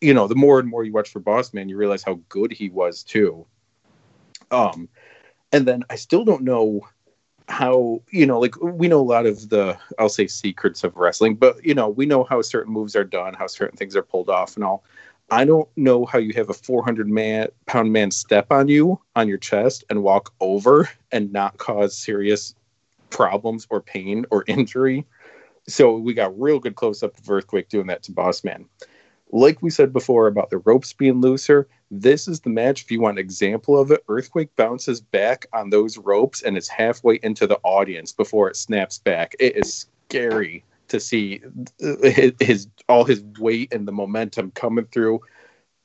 you 0.00 0.14
know, 0.14 0.26
the 0.26 0.34
more 0.34 0.58
and 0.58 0.68
more 0.68 0.82
you 0.82 0.92
watch 0.92 1.10
for 1.10 1.20
Bossman, 1.20 1.68
you 1.68 1.76
realize 1.76 2.02
how 2.02 2.18
good 2.30 2.50
he 2.50 2.70
was 2.70 3.02
too. 3.02 3.46
Um, 4.50 4.88
and 5.52 5.66
then 5.66 5.84
I 5.90 5.96
still 5.96 6.24
don't 6.24 6.42
know 6.42 6.88
how 7.48 8.02
you 8.10 8.26
know 8.26 8.40
like 8.40 8.60
we 8.60 8.88
know 8.88 9.00
a 9.00 9.02
lot 9.02 9.24
of 9.24 9.48
the 9.50 9.78
i'll 10.00 10.08
say 10.08 10.26
secrets 10.26 10.82
of 10.82 10.96
wrestling 10.96 11.36
but 11.36 11.64
you 11.64 11.74
know 11.74 11.88
we 11.88 12.04
know 12.04 12.24
how 12.24 12.42
certain 12.42 12.72
moves 12.72 12.96
are 12.96 13.04
done 13.04 13.34
how 13.34 13.46
certain 13.46 13.76
things 13.76 13.94
are 13.94 14.02
pulled 14.02 14.28
off 14.28 14.56
and 14.56 14.64
all 14.64 14.82
i 15.30 15.44
don't 15.44 15.68
know 15.76 16.04
how 16.04 16.18
you 16.18 16.32
have 16.32 16.50
a 16.50 16.54
400 16.54 17.08
man 17.08 17.46
pound 17.66 17.92
man 17.92 18.10
step 18.10 18.50
on 18.50 18.66
you 18.66 19.00
on 19.14 19.28
your 19.28 19.38
chest 19.38 19.84
and 19.90 20.02
walk 20.02 20.34
over 20.40 20.90
and 21.12 21.32
not 21.32 21.56
cause 21.58 21.96
serious 21.96 22.56
problems 23.10 23.64
or 23.70 23.80
pain 23.80 24.26
or 24.32 24.42
injury 24.48 25.06
so 25.68 25.96
we 25.96 26.14
got 26.14 26.38
real 26.40 26.58
good 26.58 26.76
close 26.76 27.02
up 27.02 27.16
of 27.18 27.30
earthquake 27.30 27.68
doing 27.68 27.86
that 27.86 28.02
to 28.02 28.12
boss 28.12 28.44
man 28.44 28.66
like 29.32 29.60
we 29.62 29.70
said 29.70 29.92
before 29.92 30.26
about 30.26 30.50
the 30.50 30.58
ropes 30.58 30.92
being 30.92 31.20
looser, 31.20 31.68
this 31.90 32.28
is 32.28 32.40
the 32.40 32.50
match. 32.50 32.82
If 32.82 32.90
you 32.90 33.00
want 33.00 33.18
an 33.18 33.24
example 33.24 33.78
of 33.78 33.90
it, 33.90 34.04
Earthquake 34.08 34.54
bounces 34.56 35.00
back 35.00 35.46
on 35.52 35.70
those 35.70 35.98
ropes 35.98 36.42
and 36.42 36.56
is 36.56 36.68
halfway 36.68 37.18
into 37.22 37.46
the 37.46 37.58
audience 37.62 38.12
before 38.12 38.48
it 38.48 38.56
snaps 38.56 38.98
back. 38.98 39.34
It 39.38 39.56
is 39.56 39.86
scary 40.08 40.64
to 40.88 41.00
see 41.00 41.42
his, 41.78 42.32
his 42.40 42.68
all 42.88 43.04
his 43.04 43.22
weight 43.38 43.72
and 43.72 43.86
the 43.86 43.92
momentum 43.92 44.52
coming 44.52 44.86
through 44.86 45.20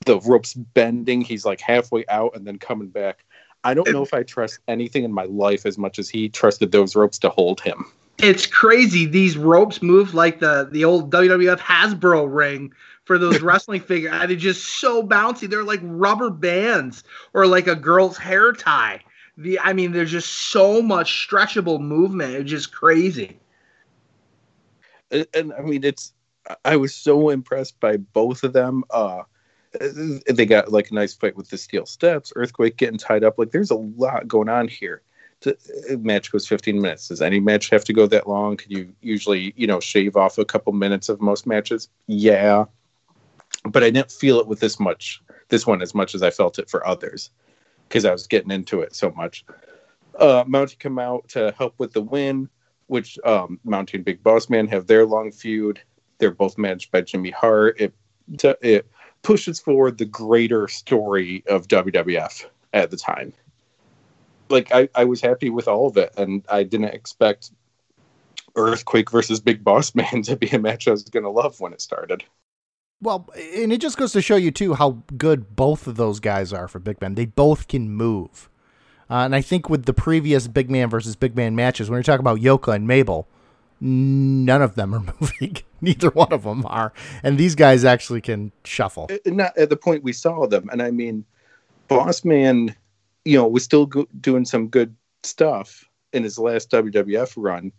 the 0.05 0.19
ropes 0.19 0.53
bending. 0.53 1.21
He's 1.21 1.45
like 1.45 1.61
halfway 1.61 2.05
out 2.07 2.35
and 2.35 2.45
then 2.45 2.59
coming 2.59 2.89
back. 2.89 3.25
I 3.63 3.73
don't 3.73 3.91
know 3.91 4.01
if 4.01 4.13
I 4.13 4.23
trust 4.23 4.59
anything 4.67 5.03
in 5.03 5.13
my 5.13 5.25
life 5.25 5.65
as 5.67 5.77
much 5.77 5.99
as 5.99 6.09
he 6.09 6.29
trusted 6.29 6.71
those 6.71 6.95
ropes 6.95 7.19
to 7.19 7.29
hold 7.29 7.61
him. 7.61 7.85
It's 8.17 8.45
crazy. 8.45 9.05
These 9.05 9.37
ropes 9.37 9.81
move 9.81 10.13
like 10.13 10.39
the 10.39 10.69
the 10.71 10.85
old 10.85 11.11
WWF 11.11 11.59
Hasbro 11.59 12.33
ring 12.33 12.73
for 13.05 13.17
those 13.17 13.41
wrestling 13.41 13.81
figures. 13.81 14.11
They're 14.11 14.35
just 14.35 14.79
so 14.79 15.03
bouncy. 15.03 15.49
They're 15.49 15.63
like 15.63 15.79
rubber 15.83 16.29
bands 16.29 17.03
or 17.33 17.47
like 17.47 17.67
a 17.67 17.75
girl's 17.75 18.17
hair 18.17 18.53
tie. 18.53 19.01
The 19.37 19.59
I 19.59 19.73
mean, 19.73 19.91
there's 19.91 20.11
just 20.11 20.31
so 20.31 20.81
much 20.81 21.27
stretchable 21.27 21.79
movement. 21.79 22.35
It's 22.35 22.49
just 22.49 22.71
crazy. 22.71 23.39
And, 25.09 25.27
and 25.33 25.53
I 25.53 25.61
mean, 25.61 25.83
it's 25.83 26.13
I 26.65 26.75
was 26.75 26.93
so 26.93 27.29
impressed 27.29 27.79
by 27.79 27.97
both 27.97 28.43
of 28.43 28.53
them. 28.53 28.83
Uh, 28.89 29.23
they 30.27 30.45
got 30.45 30.71
like 30.71 30.91
a 30.91 30.93
nice 30.93 31.13
fight 31.13 31.35
with 31.35 31.49
the 31.49 31.57
steel 31.57 31.85
steps, 31.85 32.33
earthquake 32.35 32.77
getting 32.77 32.97
tied 32.97 33.23
up. 33.23 33.37
Like 33.37 33.51
there's 33.51 33.71
a 33.71 33.75
lot 33.75 34.27
going 34.27 34.49
on 34.49 34.67
here. 34.67 35.01
The 35.41 35.99
match 36.01 36.31
goes 36.31 36.47
15 36.47 36.81
minutes. 36.81 37.07
Does 37.07 37.21
any 37.21 37.39
match 37.39 37.69
have 37.69 37.83
to 37.85 37.93
go 37.93 38.07
that 38.07 38.29
long? 38.29 38.57
Can 38.57 38.71
you 38.71 38.93
usually, 39.01 39.53
you 39.55 39.67
know, 39.67 39.79
shave 39.79 40.15
off 40.15 40.37
a 40.37 40.45
couple 40.45 40.71
minutes 40.73 41.09
of 41.09 41.19
most 41.19 41.45
matches? 41.45 41.89
Yeah. 42.07 42.65
But 43.65 43.83
I 43.83 43.89
didn't 43.89 44.11
feel 44.11 44.39
it 44.39 44.47
with 44.47 44.59
this 44.59 44.79
much, 44.79 45.21
this 45.49 45.67
one 45.67 45.81
as 45.81 45.93
much 45.93 46.15
as 46.15 46.23
I 46.23 46.29
felt 46.29 46.59
it 46.59 46.69
for 46.69 46.85
others 46.85 47.31
because 47.87 48.05
I 48.05 48.11
was 48.11 48.27
getting 48.27 48.51
into 48.51 48.81
it 48.81 48.95
so 48.95 49.11
much. 49.11 49.43
Uh, 50.17 50.43
Mountie 50.45 50.79
come 50.79 50.99
out 50.99 51.27
to 51.29 51.53
help 51.57 51.73
with 51.77 51.93
the 51.93 52.01
win, 52.01 52.47
which 52.87 53.17
um, 53.25 53.59
Mountie 53.65 53.95
and 53.95 54.05
Big 54.05 54.23
Boss 54.23 54.49
Man 54.49 54.67
have 54.67 54.87
their 54.87 55.05
long 55.05 55.31
feud. 55.31 55.81
They're 56.19 56.31
both 56.31 56.57
managed 56.57 56.91
by 56.91 57.01
Jimmy 57.01 57.31
Hart. 57.31 57.79
It, 57.79 57.93
it 58.61 58.87
pushes 59.23 59.59
forward 59.59 59.97
the 59.97 60.05
greater 60.05 60.67
story 60.67 61.43
of 61.47 61.67
WWF 61.67 62.45
at 62.73 62.91
the 62.91 62.97
time 62.97 63.33
like 64.51 64.71
I, 64.73 64.89
I 64.95 65.05
was 65.05 65.21
happy 65.21 65.49
with 65.49 65.67
all 65.67 65.87
of 65.87 65.97
it 65.97 66.13
and 66.17 66.43
I 66.49 66.63
didn't 66.63 66.93
expect 66.93 67.51
Earthquake 68.55 69.11
versus 69.11 69.39
Big 69.39 69.63
Boss 69.63 69.95
Man 69.95 70.21
to 70.23 70.35
be 70.35 70.47
a 70.49 70.59
match 70.59 70.87
I 70.87 70.91
was 70.91 71.03
gonna 71.03 71.29
love 71.29 71.59
when 71.59 71.73
it 71.73 71.81
started. 71.81 72.23
Well, 73.01 73.27
and 73.35 73.73
it 73.73 73.81
just 73.81 73.97
goes 73.97 74.11
to 74.13 74.21
show 74.21 74.35
you 74.35 74.51
too 74.51 74.75
how 74.75 75.01
good 75.17 75.55
both 75.55 75.87
of 75.87 75.95
those 75.95 76.19
guys 76.19 76.53
are 76.53 76.67
for 76.67 76.77
big 76.77 77.01
men. 77.01 77.15
They 77.15 77.25
both 77.25 77.67
can 77.67 77.89
move, 77.89 78.47
uh, 79.09 79.25
and 79.25 79.35
I 79.35 79.41
think 79.41 79.69
with 79.69 79.85
the 79.85 79.93
previous 79.93 80.47
big 80.47 80.69
man 80.69 80.89
versus 80.89 81.15
big 81.15 81.35
man 81.35 81.55
matches, 81.55 81.89
when 81.89 81.97
you're 81.97 82.03
talking 82.03 82.21
about 82.21 82.41
Yoka 82.41 82.71
and 82.71 82.87
Mabel, 82.87 83.27
none 83.79 84.61
of 84.61 84.75
them 84.75 84.93
are 84.93 84.99
moving. 85.19 85.57
Neither 85.83 86.11
one 86.11 86.31
of 86.31 86.43
them 86.43 86.63
are, 86.67 86.93
and 87.23 87.39
these 87.39 87.55
guys 87.55 87.83
actually 87.83 88.21
can 88.21 88.51
shuffle. 88.63 89.09
Not 89.25 89.57
at 89.57 89.71
the 89.71 89.77
point 89.77 90.03
we 90.03 90.13
saw 90.13 90.45
them, 90.45 90.69
and 90.71 90.79
I 90.79 90.91
mean, 90.91 91.25
Boss 91.87 92.23
Man 92.23 92.75
you 93.25 93.37
know, 93.37 93.47
was 93.47 93.63
still 93.63 93.85
go- 93.85 94.07
doing 94.19 94.45
some 94.45 94.67
good 94.67 94.95
stuff 95.23 95.85
in 96.13 96.23
his 96.23 96.37
last 96.37 96.71
WWF 96.71 97.33
run. 97.37 97.71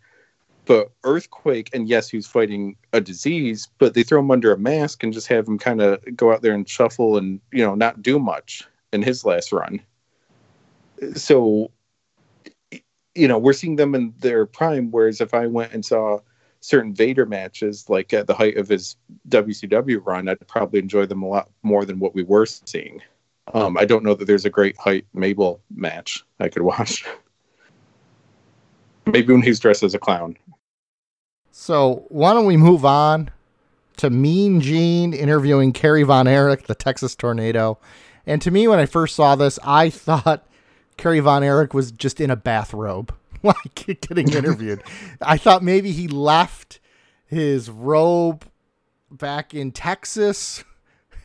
But 0.65 0.91
Earthquake, 1.03 1.69
and 1.73 1.89
yes, 1.89 2.09
he's 2.09 2.25
fighting 2.25 2.77
a 2.93 3.01
disease, 3.01 3.67
but 3.79 3.93
they 3.93 4.03
throw 4.03 4.19
him 4.19 4.31
under 4.31 4.53
a 4.53 4.57
mask 4.57 5.03
and 5.03 5.11
just 5.11 5.27
have 5.27 5.47
him 5.47 5.59
kind 5.59 5.81
of 5.81 5.99
go 6.15 6.31
out 6.31 6.41
there 6.41 6.53
and 6.53 6.67
shuffle 6.67 7.17
and, 7.17 7.41
you 7.51 7.65
know, 7.65 7.75
not 7.75 8.01
do 8.01 8.17
much 8.17 8.63
in 8.93 9.01
his 9.01 9.25
last 9.25 9.51
run. 9.51 9.81
So, 11.15 11.71
you 13.13 13.27
know, 13.27 13.37
we're 13.37 13.53
seeing 13.53 13.75
them 13.75 13.93
in 13.93 14.13
their 14.19 14.45
prime. 14.45 14.89
Whereas 14.89 15.19
if 15.19 15.33
I 15.33 15.47
went 15.47 15.73
and 15.73 15.85
saw 15.85 16.19
certain 16.61 16.93
Vader 16.93 17.25
matches, 17.25 17.89
like 17.89 18.13
at 18.13 18.27
the 18.27 18.33
height 18.33 18.55
of 18.55 18.69
his 18.69 18.95
WCW 19.27 19.99
run, 20.05 20.29
I'd 20.29 20.47
probably 20.47 20.79
enjoy 20.79 21.05
them 21.05 21.23
a 21.23 21.27
lot 21.27 21.49
more 21.61 21.83
than 21.83 21.99
what 21.99 22.15
we 22.15 22.23
were 22.23 22.45
seeing. 22.45 23.01
Um, 23.53 23.77
I 23.77 23.85
don't 23.85 24.03
know 24.03 24.13
that 24.13 24.25
there's 24.25 24.45
a 24.45 24.49
great 24.49 24.77
height 24.77 25.05
Mabel 25.13 25.59
match 25.75 26.23
I 26.39 26.49
could 26.49 26.61
watch. 26.61 27.05
Maybe 29.05 29.33
when 29.33 29.41
he's 29.41 29.59
dressed 29.59 29.83
as 29.83 29.93
a 29.93 29.99
clown. 29.99 30.37
So 31.51 32.05
why 32.07 32.33
don't 32.33 32.45
we 32.45 32.57
move 32.57 32.85
on 32.85 33.29
to 33.97 34.09
Mean 34.09 34.61
Gene 34.61 35.13
interviewing 35.13 35.73
Kerry 35.73 36.03
Von 36.03 36.27
Erich, 36.27 36.67
the 36.67 36.75
Texas 36.75 37.15
Tornado. 37.15 37.77
And 38.25 38.41
to 38.41 38.51
me, 38.51 38.67
when 38.67 38.79
I 38.79 38.85
first 38.85 39.15
saw 39.15 39.35
this, 39.35 39.59
I 39.63 39.89
thought 39.91 40.47
Kerry 40.97 41.19
Von 41.19 41.43
Erich 41.43 41.73
was 41.73 41.91
just 41.91 42.21
in 42.21 42.31
a 42.31 42.35
bathrobe, 42.35 43.13
like 43.43 43.75
getting 43.75 44.31
interviewed. 44.31 44.83
I 45.21 45.37
thought 45.37 45.63
maybe 45.63 45.91
he 45.91 46.07
left 46.07 46.79
his 47.25 47.69
robe 47.69 48.45
back 49.11 49.53
in 49.53 49.71
Texas 49.71 50.63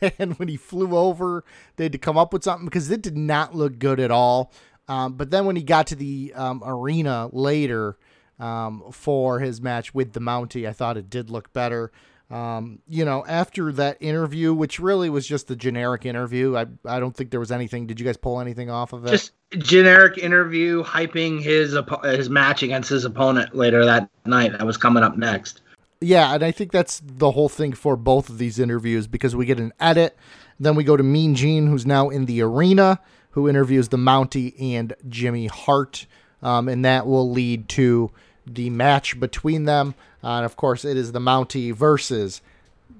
and 0.19 0.37
when 0.39 0.47
he 0.47 0.57
flew 0.57 0.95
over, 0.95 1.43
they 1.75 1.85
had 1.85 1.91
to 1.91 1.97
come 1.97 2.17
up 2.17 2.33
with 2.33 2.43
something 2.43 2.65
because 2.65 2.89
it 2.89 3.01
did 3.01 3.17
not 3.17 3.55
look 3.55 3.79
good 3.79 3.99
at 3.99 4.11
all. 4.11 4.51
Um, 4.87 5.13
but 5.13 5.29
then 5.29 5.45
when 5.45 5.55
he 5.55 5.63
got 5.63 5.87
to 5.87 5.95
the 5.95 6.33
um, 6.35 6.63
arena 6.65 7.29
later 7.31 7.97
um, 8.39 8.83
for 8.91 9.39
his 9.39 9.61
match 9.61 9.93
with 9.93 10.13
the 10.13 10.19
Mountie, 10.19 10.67
I 10.67 10.73
thought 10.73 10.97
it 10.97 11.09
did 11.09 11.29
look 11.29 11.53
better. 11.53 11.91
Um, 12.31 12.79
you 12.87 13.05
know, 13.05 13.25
after 13.27 13.71
that 13.73 13.97
interview, 13.99 14.53
which 14.53 14.79
really 14.79 15.09
was 15.09 15.25
just 15.25 15.49
a 15.49 15.55
generic 15.55 16.05
interview, 16.05 16.55
I 16.55 16.67
I 16.85 16.99
don't 16.99 17.15
think 17.15 17.31
there 17.31 17.39
was 17.39 17.51
anything. 17.51 17.87
Did 17.87 17.99
you 17.99 18.05
guys 18.05 18.17
pull 18.17 18.39
anything 18.39 18.69
off 18.69 18.93
of 18.93 19.05
it? 19.05 19.09
Just 19.09 19.31
generic 19.57 20.19
interview, 20.19 20.83
hyping 20.83 21.41
his 21.41 21.75
his 22.03 22.29
match 22.29 22.61
against 22.61 22.89
his 22.89 23.03
opponent 23.03 23.55
later 23.55 23.83
that 23.83 24.09
night. 24.25 24.51
That 24.51 24.65
was 24.65 24.77
coming 24.77 25.01
up 25.01 25.17
next. 25.17 25.61
Yeah, 26.01 26.33
and 26.33 26.43
I 26.43 26.51
think 26.51 26.71
that's 26.71 27.01
the 27.03 27.31
whole 27.31 27.49
thing 27.49 27.73
for 27.73 27.97
both 27.97 28.29
of 28.29 28.37
these 28.37 28.57
interviews 28.57 29.05
because 29.05 29.35
we 29.35 29.45
get 29.45 29.59
an 29.59 29.73
edit, 29.81 30.17
then 30.57 30.75
we 30.75 30.85
go 30.85 30.95
to 30.95 31.03
Mean 31.03 31.35
Gene, 31.35 31.67
who's 31.67 31.85
now 31.85 32.09
in 32.09 32.25
the 32.25 32.41
arena, 32.41 32.99
who 33.31 33.49
interviews 33.49 33.89
the 33.89 33.97
Mountie 33.97 34.55
and 34.61 34.93
Jimmy 35.09 35.47
Hart, 35.47 36.05
um, 36.41 36.69
and 36.69 36.85
that 36.85 37.05
will 37.05 37.29
lead 37.29 37.67
to 37.69 38.11
the 38.45 38.69
match 38.69 39.19
between 39.19 39.65
them. 39.65 39.93
Uh, 40.23 40.37
and 40.37 40.45
of 40.45 40.55
course, 40.55 40.85
it 40.85 40.95
is 40.95 41.11
the 41.11 41.19
Mountie 41.19 41.73
versus 41.73 42.41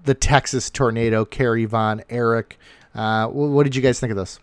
the 0.04 0.14
Texas 0.14 0.70
Tornado, 0.70 1.24
Kerry 1.24 1.66
Von 1.66 2.04
Erich. 2.10 2.58
Uh, 2.93 3.28
what 3.28 3.64
did 3.64 3.76
you 3.76 3.82
guys 3.82 4.00
think 4.00 4.12
of 4.12 4.18
this? 4.18 4.39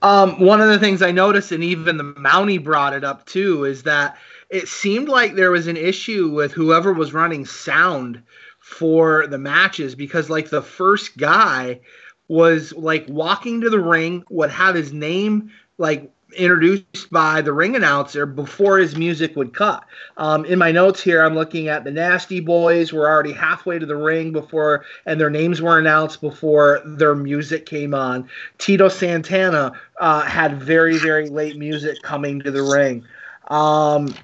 Um, 0.00 0.40
one 0.40 0.60
of 0.60 0.68
the 0.68 0.78
things 0.78 1.02
I 1.02 1.10
noticed, 1.10 1.52
and 1.52 1.62
even 1.62 1.96
the 1.96 2.04
Mountie 2.04 2.62
brought 2.62 2.94
it 2.94 3.04
up 3.04 3.26
too, 3.26 3.64
is 3.64 3.82
that 3.82 4.16
it 4.50 4.68
seemed 4.68 5.08
like 5.08 5.34
there 5.34 5.50
was 5.50 5.66
an 5.66 5.76
issue 5.76 6.28
with 6.28 6.52
whoever 6.52 6.92
was 6.92 7.12
running 7.12 7.44
sound 7.44 8.22
for 8.60 9.26
the 9.26 9.38
matches 9.38 9.94
because 9.94 10.30
like 10.30 10.50
the 10.50 10.62
first 10.62 11.16
guy 11.16 11.80
was 12.28 12.72
like 12.74 13.06
walking 13.08 13.60
to 13.60 13.70
the 13.70 13.80
ring 13.80 14.22
would 14.30 14.50
have 14.50 14.74
his 14.74 14.92
name 14.92 15.50
like 15.78 16.10
introduced 16.36 17.10
by 17.10 17.40
the 17.40 17.52
ring 17.52 17.74
announcer 17.74 18.26
before 18.26 18.78
his 18.78 18.96
music 18.96 19.34
would 19.34 19.54
cut. 19.54 19.84
Um, 20.18 20.44
in 20.44 20.58
my 20.58 20.70
notes 20.70 21.02
here, 21.02 21.24
I'm 21.24 21.34
looking 21.34 21.68
at 21.68 21.84
the 21.84 21.90
Nasty 21.90 22.40
Boys 22.40 22.92
were 22.92 23.08
already 23.08 23.32
halfway 23.32 23.78
to 23.78 23.86
the 23.86 23.96
ring 23.96 24.32
before, 24.32 24.84
and 25.06 25.18
their 25.18 25.30
names 25.30 25.62
were 25.62 25.78
announced 25.78 26.20
before 26.20 26.82
their 26.84 27.14
music 27.14 27.64
came 27.64 27.94
on. 27.94 28.28
Tito 28.58 28.88
Santana 28.88 29.72
uh, 30.00 30.22
had 30.22 30.60
very, 30.60 30.98
very 30.98 31.30
late 31.30 31.56
music 31.56 32.02
coming 32.02 32.40
to 32.40 32.50
the 32.50 32.62
ring. 32.62 33.06
Um, 33.48 34.14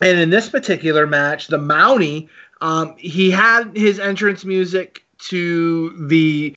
and 0.00 0.18
in 0.18 0.30
this 0.30 0.48
particular 0.48 1.06
match, 1.06 1.48
the 1.48 1.58
Mountie, 1.58 2.28
um, 2.60 2.94
he 2.96 3.30
had 3.30 3.76
his 3.76 3.98
entrance 3.98 4.44
music 4.44 5.04
to 5.18 6.06
the 6.06 6.56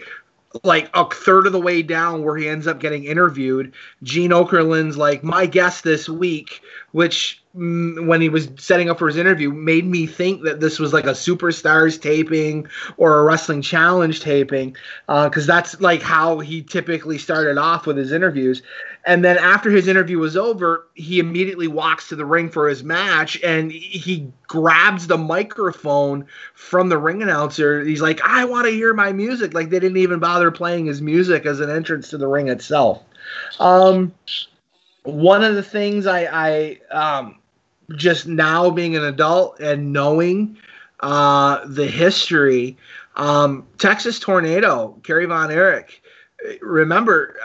like 0.64 0.90
a 0.94 1.10
third 1.10 1.48
of 1.48 1.52
the 1.52 1.60
way 1.60 1.82
down 1.82 2.24
where 2.24 2.38
he 2.38 2.48
ends 2.48 2.68
up 2.68 2.80
getting 2.80 3.06
interviewed. 3.06 3.74
Gene 4.04 4.30
Okerlund's 4.30 4.98
like 4.98 5.24
my 5.24 5.48
guest 5.48 5.84
this 5.84 6.08
week, 6.08 6.62
which 6.92 7.42
mm, 7.56 8.06
when 8.06 8.22
he 8.22 8.30
was 8.30 8.50
setting 8.58 8.90
up 8.90 9.00
for 9.00 9.08
his 9.08 9.18
interview 9.18 9.52
made 9.52 9.86
me 9.86 10.06
think 10.06 10.44
that 10.44 10.60
this 10.60 10.78
was 10.78 10.94
like 10.94 11.06
a 11.06 11.12
superstars 11.12 12.00
taping 12.00 12.68
or 12.98 13.20
a 13.20 13.24
wrestling 13.24 13.64
challenge 13.64 14.22
taping 14.22 14.76
because 15.08 15.50
uh, 15.50 15.54
that's 15.54 15.82
like 15.82 16.04
how 16.04 16.38
he 16.40 16.62
typically 16.62 17.18
started 17.18 17.58
off 17.58 17.88
with 17.88 17.98
his 17.98 18.12
interviews 18.12 18.62
and 19.06 19.24
then 19.24 19.38
after 19.38 19.70
his 19.70 19.88
interview 19.88 20.18
was 20.18 20.38
over, 20.38 20.88
he 20.94 21.20
immediately 21.20 21.68
walks 21.68 22.08
to 22.10 22.16
the 22.16 22.26
ring 22.26 22.50
for 22.50 22.70
his 22.70 22.84
match 22.84 23.42
and 23.44 23.70
he 23.72 24.32
grabs 24.48 25.08
the 25.08 25.18
microphone 25.18 26.26
from 26.54 26.88
the 26.88 26.98
ring 26.98 27.22
announcer. 27.22 27.84
He's 27.84 28.02
like, 28.02 28.22
I 28.24 28.46
want 28.46 28.66
to 28.66 28.72
hear 28.72 28.94
my 28.94 29.12
music. 29.12 29.54
Like 29.54 29.70
they 29.70 29.80
didn't 29.80 29.98
even 29.98 30.20
bother 30.20 30.52
playing 30.52 30.86
his 30.86 31.02
music 31.02 31.46
as 31.46 31.60
an 31.60 31.70
entrance 31.70 32.10
to 32.12 32.18
the 32.18 32.28
ring 32.28 32.48
itself. 32.48 33.04
Um, 33.60 34.14
one 35.04 35.44
of 35.44 35.56
the 35.56 35.64
things 35.64 36.08
I, 36.08 36.80
I 36.92 36.96
um, 36.96 37.40
just 37.98 38.26
now 38.26 38.70
being 38.70 38.96
an 38.96 39.04
adult 39.04 39.60
and 39.60 39.92
knowing 39.92 40.58
uh, 41.02 41.60
the 41.66 41.88
history, 41.88 42.78
um, 43.18 43.68
Texas 43.80 44.18
Tornado, 44.18 44.98
Kerry 45.04 45.26
Von 45.26 45.52
Erich 45.52 46.03
remember, 46.62 47.36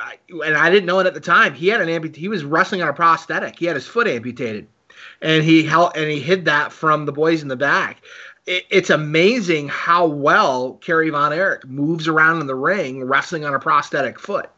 and 0.44 0.56
I 0.56 0.70
didn't 0.70 0.86
know 0.86 0.98
it 0.98 1.06
at 1.06 1.14
the 1.14 1.20
time. 1.20 1.54
He 1.54 1.68
had 1.68 1.80
an 1.80 1.88
amput- 1.88 2.16
He 2.16 2.28
was 2.28 2.44
wrestling 2.44 2.82
on 2.82 2.88
a 2.88 2.92
prosthetic. 2.92 3.58
He 3.58 3.66
had 3.66 3.76
his 3.76 3.86
foot 3.86 4.06
amputated, 4.06 4.66
and 5.22 5.44
he 5.44 5.62
held 5.62 5.92
and 5.96 6.10
he 6.10 6.20
hid 6.20 6.44
that 6.46 6.72
from 6.72 7.06
the 7.06 7.12
boys 7.12 7.42
in 7.42 7.48
the 7.48 7.56
back. 7.56 8.02
It, 8.46 8.64
it's 8.70 8.90
amazing 8.90 9.68
how 9.68 10.06
well 10.06 10.74
Kerry 10.80 11.10
Von 11.10 11.32
Erich 11.32 11.66
moves 11.66 12.08
around 12.08 12.40
in 12.40 12.46
the 12.46 12.54
ring, 12.54 13.04
wrestling 13.04 13.44
on 13.44 13.54
a 13.54 13.58
prosthetic 13.58 14.18
foot. 14.18 14.48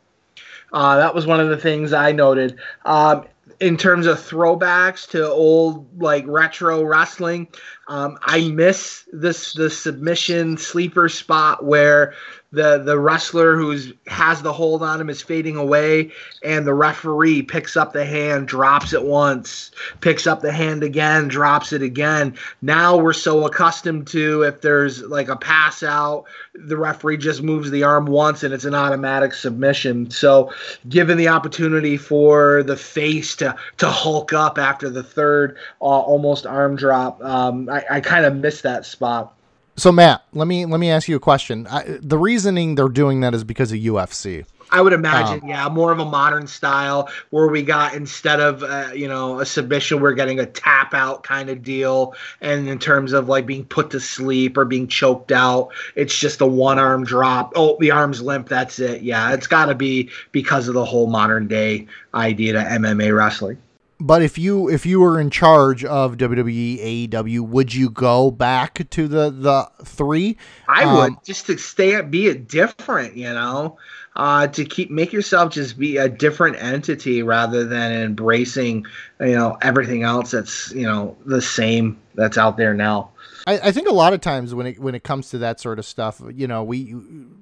Uh, 0.73 0.97
that 0.97 1.15
was 1.15 1.27
one 1.27 1.41
of 1.41 1.49
the 1.49 1.57
things 1.57 1.93
I 1.93 2.13
noted. 2.13 2.59
Um, 2.85 3.27
in 3.59 3.77
terms 3.77 4.07
of 4.07 4.19
throwbacks 4.19 5.07
to 5.11 5.29
old 5.29 6.01
like 6.01 6.25
retro 6.27 6.83
wrestling, 6.83 7.49
Um, 7.89 8.19
I 8.23 8.49
miss 8.49 9.05
this 9.13 9.53
the 9.53 9.69
submission 9.69 10.57
sleeper 10.57 11.09
spot 11.09 11.65
where 11.65 12.15
the 12.53 12.79
the 12.79 12.99
wrestler 12.99 13.57
who's 13.57 13.93
has 14.09 14.43
the 14.43 14.53
hold 14.53 14.83
on 14.83 15.01
him 15.01 15.09
is 15.09 15.23
fading 15.23 15.57
away 15.57 16.11
and 16.43 16.67
the 16.67 16.75
referee 16.75 17.43
picks 17.43 17.77
up 17.77 17.93
the 17.93 18.05
hand 18.05 18.49
drops 18.49 18.93
it 18.93 19.05
once 19.05 19.71
picks 20.01 20.27
up 20.27 20.41
the 20.41 20.53
hand 20.53 20.83
again 20.83 21.29
drops 21.29 21.73
it 21.73 21.83
again. 21.83 22.35
Now 22.61 22.97
we're 22.97 23.13
so 23.13 23.47
accustomed 23.47 24.09
to 24.09 24.43
if 24.43 24.63
there's 24.63 25.03
like 25.03 25.29
a 25.29 25.37
pass 25.37 25.83
out 25.83 26.25
the 26.55 26.77
referee 26.77 27.19
just 27.19 27.43
moves 27.43 27.71
the 27.71 27.85
arm 27.85 28.07
once 28.07 28.43
and 28.43 28.53
it's 28.53 28.65
an 28.65 28.75
automatic 28.75 29.33
submission. 29.33 30.11
So 30.11 30.53
given 30.89 31.19
the 31.19 31.29
opportunity 31.29 31.97
for 31.97 32.65
the 32.65 32.77
face 32.77 33.37
to 33.37 33.55
to 33.79 33.89
hulk 33.89 34.33
up 34.33 34.59
after 34.59 34.91
the 34.91 35.03
third 35.05 35.57
uh, 35.81 35.85
almost 35.85 36.47
arm 36.47 36.77
drop 36.77 37.23
um, 37.23 37.69
i, 37.69 37.85
I 37.91 38.01
kind 38.01 38.25
of 38.25 38.35
missed 38.37 38.63
that 38.63 38.85
spot 38.85 39.37
so 39.77 39.93
Matt, 39.93 40.25
let 40.33 40.47
me 40.47 40.67
let 40.67 40.81
me 40.81 40.91
ask 40.91 41.09
you 41.09 41.17
a 41.17 41.21
question. 41.21 41.67
I, 41.69 41.99
the 42.01 42.19
reasoning 42.19 42.75
they're 42.75 42.89
doing 42.89 43.21
that 43.21 43.35
is 43.35 43.45
because 43.45 43.73
of 43.73 43.79
UFC. 43.79 44.45
I 44.73 44.81
would 44.81 44.93
imagine, 44.93 45.43
um, 45.43 45.49
yeah, 45.49 45.69
more 45.69 45.91
of 45.91 45.99
a 45.99 46.05
modern 46.05 46.47
style 46.47 47.09
where 47.31 47.49
we 47.49 47.63
got 47.63 47.95
instead 47.95 48.41
of 48.41 48.63
uh, 48.63 48.91
you 48.95 49.09
know 49.09 49.41
a 49.41 49.47
submission, 49.47 50.01
we're 50.01 50.15
getting 50.15 50.39
a 50.39 50.47
tap 50.47 50.95
out 50.95 51.23
kind 51.23 51.51
of 51.51 51.63
deal, 51.63 52.15
and 52.41 52.69
in 52.69 52.79
terms 52.79 53.13
of 53.13 53.29
like 53.29 53.47
being 53.47 53.65
put 53.65 53.91
to 53.91 54.01
sleep 54.01 54.57
or 54.57 54.65
being 54.65 54.87
choked 54.87 55.33
out, 55.33 55.71
it's 55.97 56.17
just 56.17 56.41
a 56.41 56.47
one 56.47 56.79
arm 56.79 57.05
drop. 57.05 57.53
Oh, 57.57 57.77
the 57.81 57.91
arm's 57.91 58.23
limp. 58.23 58.49
That's 58.49 58.79
it. 58.79 59.03
Yeah, 59.03 59.33
it's 59.33 59.47
got 59.47 59.67
to 59.67 59.75
be 59.75 60.11
because 60.33 60.69
of 60.69 60.75
the 60.75 60.85
whole 60.85 61.09
modern 61.09 61.49
day 61.49 61.87
idea 62.15 62.53
to 62.53 62.61
MMA 62.61 63.17
wrestling. 63.17 63.59
But 64.01 64.23
if 64.23 64.39
you 64.39 64.69
if 64.69 64.87
you 64.87 65.01
were 65.01 65.21
in 65.21 65.29
charge 65.29 65.85
of 65.85 66.17
WWE 66.17 67.09
AEW, 67.11 67.41
would 67.41 67.75
you 67.75 67.91
go 67.91 68.31
back 68.31 68.89
to 68.91 69.07
the 69.07 69.31
the 69.31 69.71
three? 69.85 70.39
I 70.69 70.85
um, 70.85 70.97
would 70.97 71.25
just 71.25 71.47
to 71.47 71.59
stay 71.59 72.01
be 72.01 72.29
a 72.29 72.35
different, 72.35 73.17
you 73.17 73.33
know, 73.33 73.77
uh, 74.17 74.47
to 74.49 74.65
keep 74.65 74.91
make 74.91 75.13
yourself 75.13 75.53
just 75.53 75.79
be 75.79 75.99
a 75.99 76.09
different 76.09 76.57
entity 76.63 77.23
rather 77.23 77.65
than 77.65 77.93
embracing 77.93 78.87
you 79.21 79.33
know 79.33 79.59
everything 79.61 80.03
else 80.03 80.31
that's 80.31 80.73
you 80.73 80.87
know 80.87 81.17
the 81.27 81.43
same 81.43 82.01
that's 82.15 82.39
out 82.39 82.57
there 82.57 82.75
now. 82.75 83.11
I, 83.47 83.59
I 83.65 83.73
think 83.73 83.89
a 83.89 83.93
lot 83.93 84.13
of 84.13 84.21
times 84.21 84.55
when 84.55 84.67
it 84.67 84.79
when 84.79 84.95
it 84.95 85.05
comes 85.05 85.31
to 85.31 85.39
that 85.39 85.61
sort 85.61 85.79
of 85.79 85.85
stuff, 85.85 86.23
you 86.35 86.47
know, 86.47 86.63
we 86.63 86.95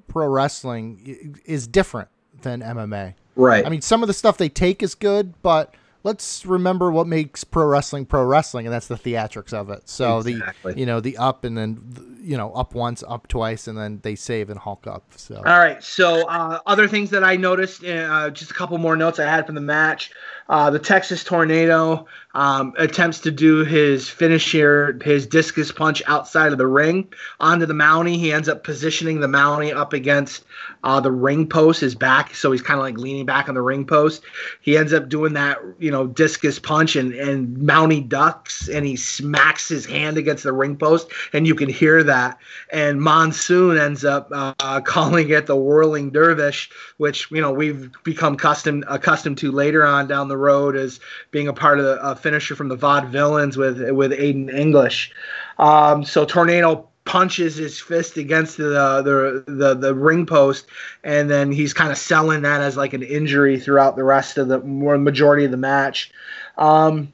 pro 0.09 0.26
wrestling 0.26 1.38
is 1.44 1.66
different 1.66 2.09
than 2.42 2.62
MMA. 2.62 3.14
Right. 3.36 3.64
I 3.64 3.68
mean, 3.68 3.82
some 3.82 4.02
of 4.02 4.09
the 4.09 4.14
stuff 4.14 4.38
they 4.38 4.48
take 4.48 4.82
is 4.82 4.94
good, 4.94 5.34
but 5.42 5.74
let's 6.05 6.46
remember 6.46 6.90
what 6.90 7.07
makes 7.07 7.44
pro 7.44 7.66
wrestling 7.66 8.07
pro 8.07 8.24
wrestling, 8.24 8.66
and 8.66 8.72
that's 8.74 8.88
the 8.88 8.96
theatrics 8.96 9.53
of 9.53 9.70
it. 9.70 9.88
So 9.88 10.18
exactly. 10.18 10.74
the 10.74 10.80
you 10.80 10.86
know 10.86 11.01
the 11.01 11.16
up 11.16 11.44
and 11.44 11.57
then 11.57 12.18
you 12.20 12.36
know 12.36 12.53
up 12.53 12.74
once, 12.74 13.03
up 13.07 13.28
twice, 13.28 13.68
and 13.68 13.76
then 13.76 14.01
they 14.03 14.14
save 14.14 14.51
and 14.51 14.59
hulk 14.59 14.86
up. 14.86 15.05
So 15.16 15.36
all 15.36 15.59
right. 15.59 15.82
So 15.82 16.26
uh, 16.28 16.61
other 16.66 16.88
things 16.88 17.11
that 17.11 17.24
I 17.24 17.36
noticed, 17.36 17.84
uh, 17.84 18.30
just 18.30 18.51
a 18.51 18.55
couple 18.55 18.78
more 18.78 18.96
notes 18.96 19.18
I 19.18 19.24
had 19.24 19.46
from 19.46 19.55
the 19.55 19.61
match. 19.61 20.11
Uh, 20.49 20.70
the 20.70 20.78
Texas 20.78 21.22
Tornado 21.24 22.07
um, 22.34 22.72
attempts 22.78 23.18
to 23.20 23.30
do 23.30 23.64
his 23.64 24.09
finisher, 24.09 24.99
his 25.03 25.26
discus 25.26 25.72
punch 25.72 26.03
outside 26.07 26.53
of 26.53 26.59
the 26.59 26.66
ring 26.66 27.12
onto 27.40 27.66
the 27.66 27.74
Mountie. 27.74 28.16
He 28.16 28.32
ends 28.32 28.49
up 28.49 28.64
positioning 28.64 29.20
the 29.20 29.26
Mountie 29.26 29.74
up 29.74 29.92
against 29.92 30.44
uh, 30.84 31.01
the 31.01 31.11
ring 31.11 31.49
post, 31.49 31.80
his 31.80 31.94
back, 31.94 32.34
so 32.34 32.53
he's 32.53 32.62
kind 32.62 32.78
of 32.78 32.84
like 32.84 32.96
leaning 32.96 33.26
back 33.26 33.49
on 33.49 33.55
the 33.55 33.62
ring 33.62 33.84
post. 33.84 34.22
He 34.61 34.78
ends 34.78 34.92
up 34.92 35.09
doing 35.09 35.32
that, 35.32 35.59
you 35.78 35.90
know, 35.90 36.07
discus 36.07 36.59
punch, 36.59 36.96
and 36.96 37.12
and 37.12 37.57
Mountie 37.59 38.09
ducks, 38.09 38.68
and 38.68 38.86
he 38.86 38.94
smacks 38.96 39.68
his 39.68 39.84
hand 39.84 40.16
against 40.16 40.44
the 40.44 40.53
ring 40.53 40.76
post, 40.76 41.11
and 41.32 41.46
you 41.46 41.55
can 41.55 41.68
hear 41.68 42.03
that. 42.05 42.38
And 42.72 43.03
Monsoon 43.03 43.76
ends 43.76 44.05
up 44.05 44.28
uh, 44.32 44.80
calling 44.86 45.28
it 45.30 45.46
the 45.46 45.57
whirling 45.57 46.11
dervish, 46.11 46.70
which 46.99 47.30
you 47.30 47.40
know 47.40 47.53
we've 47.53 47.90
become 48.05 48.34
accustomed 48.34 48.84
accustomed 48.88 49.38
to 49.38 49.51
later 49.51 49.84
on 49.84 50.07
down 50.07 50.28
the 50.28 50.38
road 50.39 50.76
as 50.76 51.01
being 51.30 51.49
a 51.49 51.53
part 51.53 51.78
of 51.78 51.84
the 51.84 52.16
finisher 52.16 52.55
from 52.55 52.68
the 52.68 52.76
Vaudevillains 52.76 53.57
with 53.57 53.91
with 53.91 54.12
Aiden 54.12 54.53
English. 54.53 55.12
Um, 55.59 56.05
so 56.05 56.24
Tornado 56.24 56.89
punches 57.09 57.57
his 57.57 57.80
fist 57.80 58.18
against 58.18 58.59
the, 58.59 59.03
the 59.03 59.45
the 59.47 59.74
the 59.74 59.95
ring 59.95 60.26
post, 60.26 60.66
and 61.03 61.30
then 61.30 61.51
he's 61.51 61.72
kind 61.72 61.91
of 61.91 61.99
selling 61.99 62.43
that 62.43 62.61
as 62.61 62.76
like 62.76 62.93
an 62.93 63.03
injury 63.03 63.59
throughout 63.59 63.97
the 63.97 64.05
rest 64.05 64.39
of 64.39 64.49
the 64.49 64.61
more 64.61 64.99
majority 64.99 65.45
of 65.45 65.51
the 65.51 65.57
match. 65.57 66.12
Um, 66.59 67.12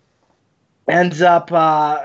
ends 0.89 1.23
up 1.23 1.51
uh, 1.53 2.03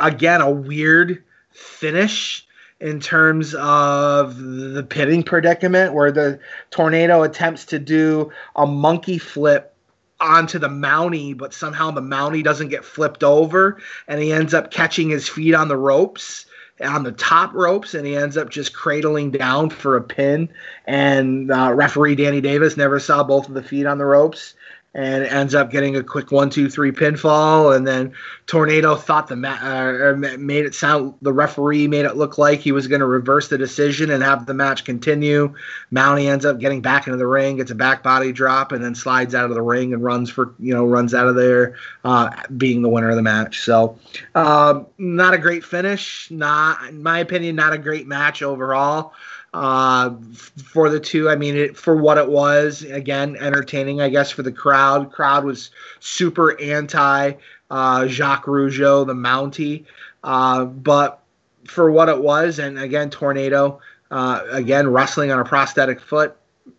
again 0.00 0.40
a 0.40 0.50
weird 0.50 1.22
finish 1.52 2.46
in 2.80 3.00
terms 3.00 3.54
of 3.56 4.38
the 4.38 4.86
pitting 4.88 5.22
predicament 5.22 5.92
where 5.92 6.12
the 6.12 6.38
tornado 6.70 7.22
attempts 7.22 7.64
to 7.64 7.78
do 7.78 8.30
a 8.56 8.66
monkey 8.66 9.18
flip 9.18 9.74
onto 10.20 10.58
the 10.58 10.68
mountie, 10.68 11.36
but 11.36 11.54
somehow 11.54 11.90
the 11.90 12.00
mountie 12.00 12.42
doesn't 12.42 12.68
get 12.68 12.84
flipped 12.84 13.22
over, 13.22 13.80
and 14.06 14.20
he 14.20 14.32
ends 14.32 14.54
up 14.54 14.70
catching 14.70 15.08
his 15.08 15.28
feet 15.28 15.54
on 15.54 15.68
the 15.68 15.76
ropes 15.76 16.46
on 16.80 17.02
the 17.02 17.12
top 17.12 17.52
ropes 17.54 17.94
and 17.94 18.06
he 18.06 18.16
ends 18.16 18.36
up 18.36 18.50
just 18.50 18.72
cradling 18.72 19.32
down 19.32 19.70
for 19.70 19.96
a 19.96 20.02
pin. 20.02 20.48
And 20.86 21.50
uh, 21.50 21.72
referee 21.74 22.14
danny 22.14 22.40
davis 22.40 22.76
never 22.76 23.00
saw 23.00 23.24
both 23.24 23.48
of 23.48 23.54
the 23.54 23.62
feet 23.62 23.86
on 23.86 23.98
the 23.98 24.04
ropes 24.04 24.54
and 24.94 25.24
ends 25.24 25.54
up 25.54 25.70
getting 25.70 25.96
a 25.96 26.02
quick 26.02 26.32
one, 26.32 26.48
two, 26.48 26.68
three 26.68 26.90
pinfall. 26.90 27.76
And 27.76 27.86
then 27.86 28.12
Tornado 28.46 28.96
thought 28.96 29.28
the 29.28 29.36
ma- 29.36 29.58
uh, 29.60 30.14
made 30.16 30.64
it 30.64 30.74
sound 30.74 31.14
the 31.20 31.32
referee 31.32 31.86
made 31.86 32.06
it 32.06 32.16
look 32.16 32.38
like 32.38 32.60
he 32.60 32.72
was 32.72 32.86
going 32.88 33.00
to 33.00 33.06
reverse 33.06 33.48
the 33.48 33.58
decision 33.58 34.10
and 34.10 34.22
have 34.22 34.46
the 34.46 34.54
match 34.54 34.84
continue. 34.84 35.54
Mountie 35.92 36.28
ends 36.28 36.46
up 36.46 36.58
getting 36.58 36.80
back 36.80 37.06
into 37.06 37.18
the 37.18 37.26
ring, 37.26 37.56
gets 37.56 37.70
a 37.70 37.74
back 37.74 38.02
body 38.02 38.32
drop, 38.32 38.72
and 38.72 38.82
then 38.82 38.94
slides 38.94 39.34
out 39.34 39.50
of 39.50 39.54
the 39.54 39.62
ring 39.62 39.92
and 39.92 40.02
runs 40.02 40.30
for 40.30 40.54
you 40.58 40.74
know 40.74 40.86
runs 40.86 41.12
out 41.12 41.28
of 41.28 41.36
there, 41.36 41.76
uh, 42.04 42.30
being 42.56 42.80
the 42.80 42.88
winner 42.88 43.10
of 43.10 43.16
the 43.16 43.22
match. 43.22 43.60
So 43.60 43.98
um, 44.34 44.86
not 44.96 45.34
a 45.34 45.38
great 45.38 45.64
finish. 45.64 46.30
Not 46.30 46.88
in 46.88 47.02
my 47.02 47.18
opinion, 47.18 47.56
not 47.56 47.74
a 47.74 47.78
great 47.78 48.06
match 48.06 48.42
overall 48.42 49.12
uh, 49.58 50.14
for 50.56 50.88
the 50.88 51.00
two. 51.00 51.28
I 51.28 51.34
mean, 51.34 51.56
it, 51.56 51.76
for 51.76 51.96
what 51.96 52.16
it 52.16 52.28
was, 52.28 52.84
again, 52.84 53.36
entertaining, 53.40 54.00
I 54.00 54.08
guess, 54.08 54.30
for 54.30 54.44
the 54.44 54.52
crowd. 54.52 55.10
Crowd 55.10 55.44
was 55.44 55.72
super 55.98 56.58
anti 56.60 57.32
uh, 57.68 58.06
Jacques 58.06 58.46
Rougeau, 58.46 59.04
the 59.04 59.14
Mountie, 59.14 59.84
uh, 60.22 60.64
but 60.64 61.24
for 61.66 61.90
what 61.90 62.08
it 62.08 62.22
was, 62.22 62.60
and 62.60 62.78
again, 62.78 63.10
Tornado, 63.10 63.80
uh, 64.12 64.42
again, 64.52 64.88
wrestling 64.88 65.32
on 65.32 65.40
a 65.40 65.44
prosthetic 65.44 66.00
foot, 66.00 66.36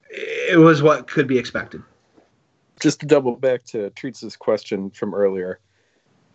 it 0.09 0.57
was 0.57 0.81
what 0.81 1.05
could 1.05 1.27
be 1.27 1.37
expected. 1.37 1.83
Just 2.79 3.01
to 3.01 3.05
double 3.05 3.35
back 3.35 3.65
to 3.65 3.89
Treats' 3.89 4.37
question 4.37 4.89
from 4.89 5.13
earlier, 5.13 5.59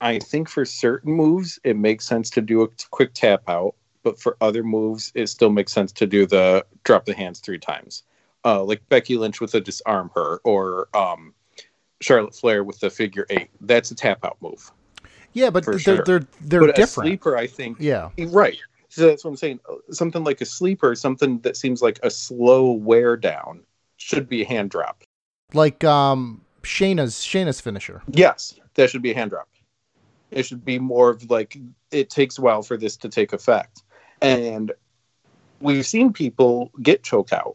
I 0.02 0.18
think 0.18 0.50
for 0.50 0.66
certain 0.66 1.14
moves, 1.14 1.58
it 1.64 1.78
makes 1.78 2.04
sense 2.04 2.28
to 2.30 2.42
do 2.42 2.62
a 2.62 2.68
quick 2.90 3.14
tap 3.14 3.44
out 3.48 3.74
but 4.04 4.20
for 4.20 4.36
other 4.40 4.62
moves, 4.62 5.10
it 5.16 5.26
still 5.26 5.50
makes 5.50 5.72
sense 5.72 5.90
to 5.92 6.06
do 6.06 6.26
the 6.26 6.64
drop 6.84 7.06
the 7.06 7.14
hands 7.14 7.40
three 7.40 7.58
times. 7.58 8.04
Uh, 8.44 8.62
like 8.62 8.86
Becky 8.90 9.16
Lynch 9.16 9.40
with 9.40 9.54
a 9.54 9.60
Dis-arm-her, 9.60 10.40
or 10.44 10.88
um, 10.94 11.32
Charlotte 12.00 12.34
Flair 12.34 12.62
with 12.62 12.78
the 12.78 12.90
figure 12.90 13.26
eight. 13.30 13.48
That's 13.62 13.90
a 13.90 13.94
tap 13.94 14.24
out 14.24 14.36
move. 14.40 14.70
Yeah, 15.32 15.50
but 15.50 15.64
they're, 15.64 15.78
sure. 15.78 16.04
they're 16.04 16.26
they're 16.42 16.60
but 16.60 16.76
different. 16.76 17.08
A 17.08 17.10
sleeper, 17.10 17.36
I 17.36 17.46
think. 17.46 17.78
Yeah, 17.80 18.10
right. 18.28 18.58
So 18.90 19.08
that's 19.08 19.24
what 19.24 19.30
I'm 19.30 19.36
saying. 19.36 19.58
Something 19.90 20.22
like 20.22 20.40
a 20.40 20.46
sleeper, 20.46 20.94
something 20.94 21.40
that 21.40 21.56
seems 21.56 21.82
like 21.82 21.98
a 22.04 22.10
slow 22.10 22.70
wear 22.70 23.16
down, 23.16 23.62
should 23.96 24.28
be 24.28 24.42
a 24.42 24.46
hand 24.46 24.70
drop. 24.70 25.02
Like 25.52 25.82
um 25.82 26.42
Shayna's 26.62 27.16
Shayna's 27.16 27.60
finisher. 27.60 28.02
Yes, 28.12 28.60
that 28.74 28.90
should 28.90 29.02
be 29.02 29.10
a 29.10 29.14
hand 29.14 29.30
drop. 29.30 29.48
It 30.30 30.44
should 30.44 30.64
be 30.64 30.78
more 30.78 31.10
of 31.10 31.30
like 31.30 31.56
it 31.90 32.10
takes 32.10 32.38
a 32.38 32.42
while 32.42 32.62
for 32.62 32.76
this 32.76 32.96
to 32.98 33.08
take 33.08 33.32
effect. 33.32 33.82
And 34.20 34.72
we've 35.60 35.86
seen 35.86 36.12
people 36.12 36.70
get 36.80 37.02
choked 37.02 37.32
out. 37.32 37.54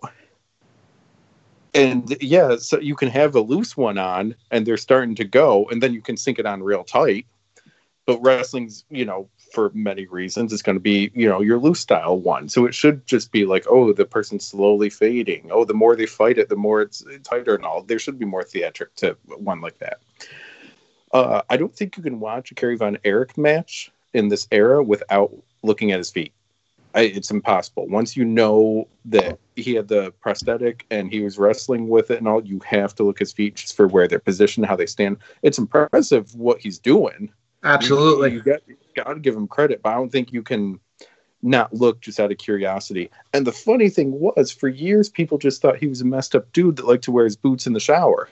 And 1.73 2.17
yeah, 2.19 2.55
so 2.57 2.79
you 2.79 2.95
can 2.95 3.09
have 3.09 3.35
a 3.35 3.41
loose 3.41 3.77
one 3.77 3.97
on 3.97 4.35
and 4.49 4.65
they're 4.65 4.77
starting 4.77 5.15
to 5.15 5.23
go, 5.23 5.65
and 5.69 5.83
then 5.83 5.93
you 5.93 6.01
can 6.01 6.17
sink 6.17 6.39
it 6.39 6.45
on 6.45 6.63
real 6.63 6.83
tight. 6.83 7.27
But 8.05 8.21
wrestling's, 8.23 8.85
you 8.89 9.05
know, 9.05 9.29
for 9.53 9.69
many 9.75 10.07
reasons, 10.07 10.51
it's 10.51 10.63
going 10.63 10.77
to 10.77 10.81
be, 10.81 11.11
you 11.13 11.29
know, 11.29 11.41
your 11.41 11.59
loose 11.59 11.79
style 11.79 12.19
one. 12.19 12.49
So 12.49 12.65
it 12.65 12.73
should 12.73 13.05
just 13.05 13.31
be 13.31 13.45
like, 13.45 13.65
oh, 13.69 13.93
the 13.93 14.05
person's 14.05 14.47
slowly 14.47 14.89
fading. 14.89 15.49
Oh, 15.51 15.63
the 15.63 15.75
more 15.75 15.95
they 15.95 16.07
fight 16.07 16.39
it, 16.39 16.49
the 16.49 16.55
more 16.55 16.81
it's 16.81 17.03
tighter 17.23 17.53
and 17.53 17.63
all. 17.63 17.83
There 17.83 17.99
should 17.99 18.17
be 18.17 18.25
more 18.25 18.43
theatric 18.43 18.95
to 18.95 19.15
one 19.27 19.61
like 19.61 19.77
that. 19.77 19.99
Uh, 21.13 21.43
I 21.49 21.57
don't 21.57 21.75
think 21.75 21.97
you 21.97 22.03
can 22.03 22.19
watch 22.19 22.51
a 22.51 22.55
Kerry 22.55 22.77
Von 22.77 22.97
Erich 23.03 23.37
match 23.37 23.91
in 24.13 24.27
this 24.27 24.47
era 24.51 24.83
without 24.83 25.31
looking 25.61 25.91
at 25.91 25.99
his 25.99 26.09
feet. 26.09 26.33
I, 26.95 27.01
it's 27.01 27.29
impossible. 27.29 27.87
Once 27.87 28.17
you 28.17 28.25
know 28.25 28.87
that 29.05 29.39
he 29.55 29.75
had 29.75 29.87
the 29.87 30.11
prosthetic 30.21 30.85
and 30.89 31.11
he 31.11 31.21
was 31.21 31.37
wrestling 31.37 31.87
with 31.87 32.09
it 32.09 32.17
and 32.17 32.27
all, 32.27 32.43
you 32.43 32.59
have 32.65 32.95
to 32.95 33.03
look 33.03 33.19
his 33.19 33.31
feet 33.31 33.55
just 33.55 33.75
for 33.75 33.87
where 33.87 34.07
they're 34.07 34.19
positioned, 34.19 34.65
how 34.65 34.75
they 34.75 34.87
stand. 34.87 35.17
It's 35.43 35.59
impressive 35.59 36.33
what 36.35 36.59
he's 36.59 36.79
doing. 36.79 37.31
Absolutely. 37.63 38.31
You, 38.31 38.37
you 38.37 38.43
get 38.43 38.63
gotta 38.95 39.19
give 39.19 39.35
him 39.35 39.47
credit, 39.47 39.81
but 39.83 39.89
I 39.89 39.95
don't 39.95 40.11
think 40.11 40.33
you 40.33 40.41
can 40.41 40.79
not 41.41 41.73
look 41.73 42.01
just 42.01 42.19
out 42.19 42.31
of 42.31 42.37
curiosity. 42.37 43.09
And 43.33 43.45
the 43.45 43.51
funny 43.51 43.89
thing 43.89 44.19
was, 44.19 44.51
for 44.51 44.67
years, 44.67 45.09
people 45.09 45.37
just 45.37 45.61
thought 45.61 45.77
he 45.77 45.87
was 45.87 46.01
a 46.01 46.05
messed 46.05 46.35
up 46.35 46.51
dude 46.51 46.77
that 46.77 46.87
liked 46.87 47.03
to 47.05 47.11
wear 47.11 47.25
his 47.25 47.35
boots 47.35 47.67
in 47.67 47.73
the 47.73 47.79
shower. 47.79 48.29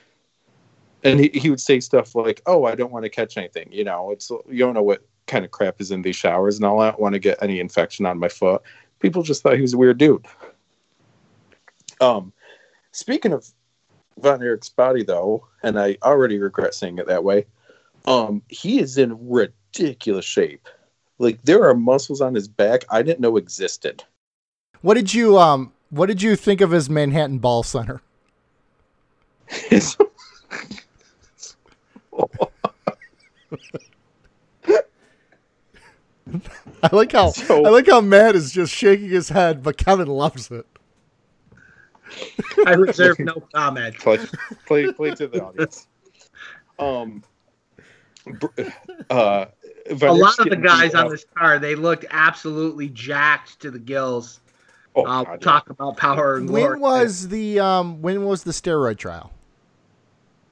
And 1.03 1.19
he, 1.19 1.29
he 1.33 1.49
would 1.49 1.61
say 1.61 1.79
stuff 1.79 2.15
like, 2.15 2.41
"Oh, 2.47 2.65
I 2.65 2.75
don't 2.75 2.91
want 2.91 3.03
to 3.05 3.09
catch 3.09 3.37
anything." 3.37 3.69
You 3.71 3.83
know, 3.83 4.11
it's 4.11 4.29
you 4.49 4.59
don't 4.59 4.73
know 4.73 4.83
what 4.83 5.05
kind 5.27 5.45
of 5.45 5.51
crap 5.51 5.79
is 5.79 5.91
in 5.91 6.01
these 6.01 6.15
showers, 6.15 6.55
and 6.55 6.65
all. 6.65 6.79
I 6.79 6.91
don't 6.91 6.99
want 6.99 7.13
to 7.13 7.19
get 7.19 7.41
any 7.41 7.59
infection 7.59 8.05
on 8.05 8.17
my 8.17 8.29
foot. 8.29 8.61
People 8.99 9.23
just 9.23 9.43
thought 9.43 9.55
he 9.55 9.61
was 9.61 9.73
a 9.73 9.77
weird 9.77 9.97
dude. 9.97 10.25
Um, 12.01 12.33
speaking 12.91 13.33
of 13.33 13.47
Von 14.19 14.41
Erich's 14.41 14.69
body, 14.69 15.03
though, 15.03 15.47
and 15.61 15.79
I 15.79 15.97
already 16.03 16.39
regret 16.39 16.73
saying 16.73 16.97
it 16.97 17.07
that 17.07 17.23
way, 17.23 17.45
um, 18.05 18.41
he 18.47 18.79
is 18.79 18.97
in 18.97 19.29
ridiculous 19.29 20.25
shape. 20.25 20.67
Like 21.19 21.41
there 21.43 21.67
are 21.67 21.75
muscles 21.75 22.21
on 22.21 22.33
his 22.35 22.47
back 22.47 22.85
I 22.89 23.01
didn't 23.01 23.19
know 23.19 23.37
existed. 23.37 24.03
What 24.81 24.93
did 24.93 25.13
you 25.13 25.37
um 25.37 25.73
what 25.89 26.05
did 26.07 26.21
you 26.21 26.35
think 26.35 26.61
of 26.61 26.71
his 26.71 26.89
Manhattan 26.89 27.39
Ball 27.39 27.63
Center? 27.63 28.01
I 36.83 36.95
like 36.95 37.11
how 37.11 37.31
So- 37.31 37.65
I 37.65 37.69
like 37.69 37.87
how 37.87 38.01
Matt 38.01 38.35
is 38.35 38.51
just 38.51 38.73
shaking 38.73 39.09
his 39.09 39.29
head, 39.29 39.63
but 39.63 39.77
Kevin 39.77 40.07
loves 40.07 40.51
it. 40.51 40.65
I 42.65 42.73
reserve 42.73 43.19
no 43.19 43.33
comment. 43.53 43.97
play, 43.99 44.19
play, 44.65 44.91
play 44.93 45.11
to 45.15 45.27
the 45.27 45.43
audience. 45.43 45.87
Um, 46.79 47.23
uh, 49.09 49.45
A 49.89 49.95
lot 50.13 50.37
of 50.39 50.49
the 50.51 50.55
guys 50.57 50.93
on 50.93 51.09
this 51.09 51.25
car, 51.35 51.57
they 51.57 51.73
looked 51.73 52.05
absolutely 52.11 52.87
jacked 52.89 53.59
to 53.61 53.71
the 53.71 53.79
gills. 53.79 54.41
Oh, 54.95 55.03
Uh, 55.03 55.23
God, 55.23 55.41
talk 55.41 55.69
about 55.71 55.97
power 55.97 56.35
and 56.37 56.47
glory. 56.47 56.73
When 56.73 56.79
was 56.81 57.29
the 57.29 57.59
um 57.59 57.99
when 58.03 58.25
was 58.25 58.43
the 58.43 58.51
steroid 58.51 58.97
trial? 58.99 59.31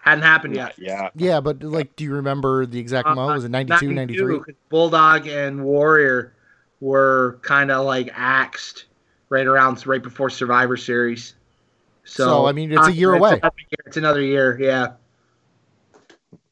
Hadn't 0.05 0.23
happened 0.23 0.55
yet. 0.55 0.75
yeah. 0.77 1.09
Yeah, 1.15 1.41
but 1.41 1.63
like 1.63 1.95
do 1.95 2.03
you 2.03 2.13
remember 2.13 2.65
the 2.65 2.79
exact 2.79 3.07
Uh, 3.07 3.15
moment? 3.15 3.35
Was 3.37 3.45
it 3.45 3.49
92, 3.49 3.91
93? 3.91 4.39
'cause 4.39 4.53
Bulldog 4.69 5.27
and 5.27 5.63
Warrior 5.63 6.33
were 6.79 7.39
kind 7.41 7.71
of 7.71 7.85
like 7.85 8.09
axed 8.13 8.85
right 9.29 9.47
around 9.47 9.85
right 9.87 10.03
before 10.03 10.29
Survivor 10.29 10.77
Series. 10.77 11.33
So, 12.03 12.23
So, 12.25 12.45
I 12.45 12.51
mean, 12.51 12.71
it's 12.71 12.87
a 12.87 12.93
year 12.93 13.15
it's 13.15 13.19
away. 13.19 13.39
Another 13.41 13.55
year, 13.57 13.77
it's 13.87 13.97
another 13.97 14.21
year, 14.21 14.57
yeah. 14.61 14.91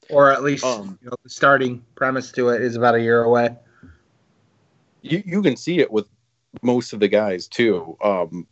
Or 0.10 0.32
at 0.32 0.44
least 0.44 0.66
Um, 0.66 0.98
you 1.04 1.10
know, 1.10 1.16
the 1.24 1.30
starting 1.30 1.84
premise 1.96 2.32
to 2.32 2.50
it 2.50 2.62
is 2.62 2.76
about 2.76 2.96
a 2.96 3.02
year 3.02 3.24
away. 3.24 3.56
You 5.04 5.22
you 5.26 5.42
can 5.44 5.56
see 5.56 5.80
it 5.80 5.92
with 5.92 6.08
most 6.64 6.94
of 6.94 7.00
the 7.00 7.08
guys 7.08 7.48
too. 7.48 7.96
Um, 8.04 8.48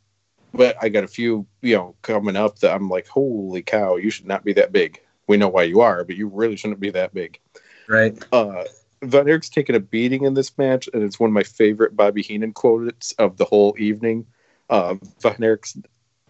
but 0.54 0.76
I 0.82 0.90
got 0.90 1.04
a 1.04 1.08
few, 1.08 1.46
you 1.62 1.76
know, 1.76 1.96
coming 2.02 2.36
up 2.36 2.60
that 2.60 2.74
I'm 2.74 2.90
like, 2.90 3.08
holy 3.08 3.62
cow, 3.62 3.96
you 3.96 4.10
should 4.10 4.28
not 4.28 4.44
be 4.44 4.54
that 4.54 4.72
big. 4.72 5.02
We 5.28 5.38
know 5.38 5.50
why 5.50 5.64
you 5.64 5.82
are, 5.82 6.04
but 6.04 6.16
you 6.16 6.28
really 6.28 6.56
shouldn't 6.56 6.80
be 6.80 6.90
that 6.92 7.14
big. 7.14 7.40
Right. 7.88 8.18
uh, 8.32 8.66
Von 9.04 9.28
Erich's 9.28 9.50
taken 9.50 9.76
a 9.76 9.80
beating 9.80 10.24
in 10.24 10.34
this 10.34 10.58
match, 10.58 10.88
and 10.94 11.04
it's 11.04 11.20
one 11.20 11.30
of 11.30 11.34
my 11.34 11.44
favorite 11.44 11.96
Bobby 11.96 12.22
Heenan 12.22 12.54
quotes 12.54 13.14
of 13.14 13.38
the 13.38 13.46
whole 13.46 13.76
evening. 13.80 14.26
Uh, 14.70 14.96
Von 15.22 15.44
Erich's 15.44 15.78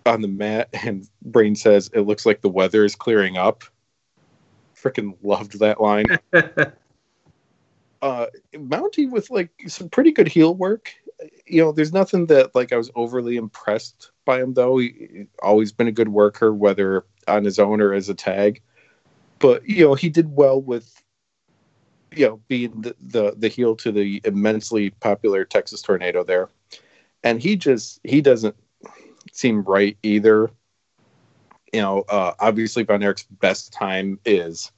on 0.06 0.22
the 0.22 0.28
mat, 0.28 0.70
and 0.74 1.08
Brain 1.22 1.56
says, 1.56 1.90
It 1.94 2.02
looks 2.02 2.26
like 2.26 2.42
the 2.42 2.50
weather 2.50 2.86
is 2.86 2.96
clearing 2.96 3.38
up. 3.38 3.64
Freaking 4.76 5.16
loved 5.22 5.60
that 5.60 5.82
line. 5.82 6.06
uh, 8.02 8.26
Mountie 8.54 9.10
with 9.10 9.30
like 9.30 9.50
some 9.68 9.90
pretty 9.90 10.12
good 10.12 10.28
heel 10.28 10.56
work. 10.56 10.94
You 11.52 11.62
know, 11.64 11.72
there's 11.72 11.94
nothing 11.94 12.28
that 12.28 12.56
like 12.56 12.72
I 12.72 12.78
was 12.78 12.92
overly 12.96 13.36
impressed 13.36 14.12
by 14.26 14.42
him, 14.42 14.54
though. 14.54 14.78
He, 14.78 15.28
always 15.42 15.72
been 15.72 15.88
a 15.88 15.92
good 15.92 16.10
worker, 16.10 16.54
whether 16.54 17.06
on 17.28 17.44
his 17.44 17.60
own 17.60 17.82
or 17.82 17.94
as 17.94 18.10
a 18.10 18.14
tag. 18.14 18.62
But, 19.40 19.68
you 19.68 19.86
know, 19.86 19.96
he 19.96 20.10
did 20.10 20.36
well 20.36 20.62
with 20.62 21.02
you 22.16 22.28
know, 22.28 22.42
being 22.48 22.82
the, 22.82 22.96
the 23.00 23.34
the 23.38 23.48
heel 23.48 23.76
to 23.78 23.92
the 23.92 24.22
immensely 24.26 24.90
popular 24.90 25.46
Texas 25.46 25.82
Tornado 25.82 26.24
there, 26.24 26.50
and 27.24 27.42
he 27.42 27.56
just 27.56 28.00
he 28.04 28.22
doesn't 28.22 28.56
seem 29.32 29.64
right 29.64 29.98
either. 30.04 30.52
You 31.74 31.82
know, 31.82 32.04
uh, 32.10 32.34
obviously 32.40 32.84
Von 32.84 33.02
Erich's 33.02 33.24
best 33.24 33.72
time 33.72 34.20
is, 34.26 34.72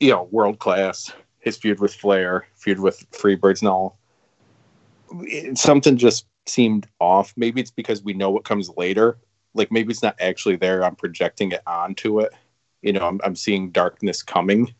you 0.00 0.10
know, 0.10 0.28
world 0.30 0.58
class. 0.58 1.12
His 1.40 1.56
feud 1.56 1.80
with 1.80 1.94
Flair, 1.94 2.46
feud 2.54 2.80
with 2.80 3.10
Freebirds, 3.10 3.60
and 3.60 3.68
all. 3.68 3.98
It- 5.22 5.58
something 5.58 5.96
just 5.96 6.26
seemed 6.46 6.86
off. 7.00 7.32
Maybe 7.36 7.60
it's 7.60 7.70
because 7.70 8.02
we 8.02 8.12
know 8.12 8.30
what 8.30 8.44
comes 8.44 8.70
later. 8.76 9.18
Like 9.54 9.70
maybe 9.70 9.92
it's 9.92 10.02
not 10.02 10.16
actually 10.20 10.56
there. 10.56 10.84
I'm 10.84 10.96
projecting 10.96 11.52
it 11.52 11.62
onto 11.66 12.20
it. 12.20 12.32
You 12.82 12.92
know, 12.92 13.06
I'm, 13.06 13.20
I'm 13.24 13.36
seeing 13.36 13.70
darkness 13.70 14.22
coming. 14.22 14.74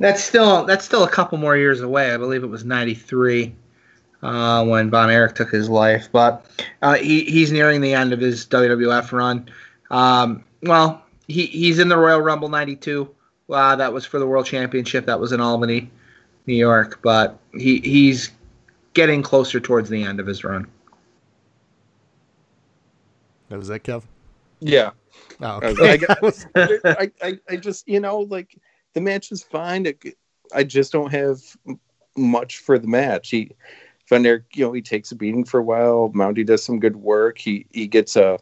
That's 0.00 0.22
still 0.22 0.64
that's 0.64 0.84
still 0.84 1.04
a 1.04 1.10
couple 1.10 1.38
more 1.38 1.56
years 1.56 1.80
away. 1.80 2.12
I 2.12 2.16
believe 2.16 2.42
it 2.42 2.48
was 2.48 2.64
'93 2.64 3.54
uh, 4.22 4.64
when 4.64 4.90
Von 4.90 5.10
Erich 5.10 5.34
took 5.34 5.50
his 5.50 5.68
life, 5.68 6.08
but 6.10 6.46
uh, 6.82 6.94
he 6.94 7.24
he's 7.24 7.52
nearing 7.52 7.80
the 7.80 7.94
end 7.94 8.12
of 8.12 8.20
his 8.20 8.46
WWF 8.46 9.12
run. 9.12 9.48
Um, 9.90 10.44
well, 10.62 11.04
he 11.28 11.46
he's 11.46 11.78
in 11.78 11.88
the 11.88 11.96
Royal 11.96 12.20
Rumble 12.20 12.48
'92. 12.48 13.13
Uh, 13.50 13.76
that 13.76 13.92
was 13.92 14.04
for 14.06 14.18
the 14.18 14.26
World 14.26 14.46
Championship. 14.46 15.06
That 15.06 15.20
was 15.20 15.32
in 15.32 15.40
Albany, 15.40 15.90
New 16.46 16.54
York. 16.54 17.00
But 17.02 17.38
he 17.52 17.78
he's 17.80 18.30
getting 18.94 19.22
closer 19.22 19.60
towards 19.60 19.88
the 19.90 20.02
end 20.02 20.20
of 20.20 20.26
his 20.26 20.44
run. 20.44 20.66
That 23.48 23.58
was 23.58 23.68
that, 23.68 23.82
Kev? 23.82 24.02
Yeah, 24.60 24.90
Oh, 25.40 25.60
I, 25.62 25.66
okay. 25.66 26.06
I, 26.08 26.16
was- 26.22 26.46
I, 26.56 27.10
I, 27.22 27.38
I 27.50 27.56
just 27.56 27.86
you 27.86 28.00
know 28.00 28.20
like 28.20 28.56
the 28.94 29.00
match 29.00 29.30
is 29.32 29.42
fine. 29.42 29.86
It, 29.86 30.16
I 30.54 30.64
just 30.64 30.92
don't 30.92 31.10
have 31.10 31.40
much 32.16 32.58
for 32.58 32.78
the 32.78 32.86
match. 32.88 33.30
He 33.30 33.50
Van 34.08 34.24
Erich, 34.26 34.44
you 34.54 34.64
know, 34.64 34.72
he 34.72 34.82
takes 34.82 35.12
a 35.12 35.16
beating 35.16 35.44
for 35.44 35.60
a 35.60 35.62
while. 35.62 36.10
Mountie 36.14 36.44
does 36.46 36.62
some 36.64 36.78
good 36.80 36.96
work. 36.96 37.38
He 37.38 37.66
he 37.72 37.86
gets 37.86 38.16
a 38.16 38.38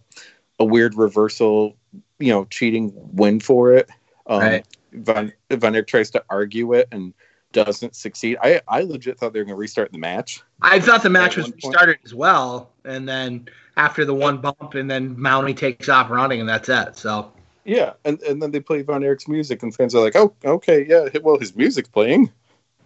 a 0.60 0.64
weird 0.64 0.94
reversal, 0.96 1.76
you 2.18 2.32
know, 2.32 2.44
cheating 2.46 2.92
win 2.94 3.40
for 3.40 3.72
it. 3.72 3.88
Um, 4.26 4.40
Right. 4.40 4.66
Van 4.92 5.32
Van 5.50 5.74
Erich 5.74 5.86
tries 5.86 6.10
to 6.10 6.24
argue 6.28 6.74
it 6.74 6.88
and 6.92 7.14
doesn't 7.52 7.94
succeed. 7.94 8.38
I 8.42 8.60
I 8.68 8.82
legit 8.82 9.18
thought 9.18 9.32
they 9.32 9.38
were 9.40 9.44
going 9.44 9.56
to 9.56 9.60
restart 9.60 9.92
the 9.92 9.98
match. 9.98 10.42
I 10.62 10.80
thought 10.80 11.02
the 11.02 11.10
match 11.10 11.36
was 11.36 11.46
one 11.46 11.52
point- 11.52 11.64
restarted 11.64 11.98
as 12.04 12.14
well, 12.14 12.70
and 12.84 13.08
then 13.08 13.48
after 13.76 14.04
the 14.04 14.14
one 14.14 14.38
bump, 14.38 14.74
and 14.74 14.90
then 14.90 15.14
Mountie 15.16 15.56
takes 15.56 15.88
off 15.88 16.10
running, 16.10 16.40
and 16.40 16.48
that's 16.48 16.68
it. 16.68 16.96
So 16.96 17.32
Yeah, 17.64 17.92
and 18.04 18.20
and 18.22 18.42
then 18.42 18.50
they 18.50 18.60
play 18.60 18.82
Von 18.82 19.04
Erich's 19.04 19.28
music, 19.28 19.62
and 19.62 19.74
fans 19.74 19.94
are 19.94 20.02
like, 20.02 20.16
"Oh, 20.16 20.34
okay, 20.44 20.86
yeah. 20.88 21.08
Well, 21.22 21.38
his 21.38 21.54
music's 21.54 21.88
playing. 21.88 22.32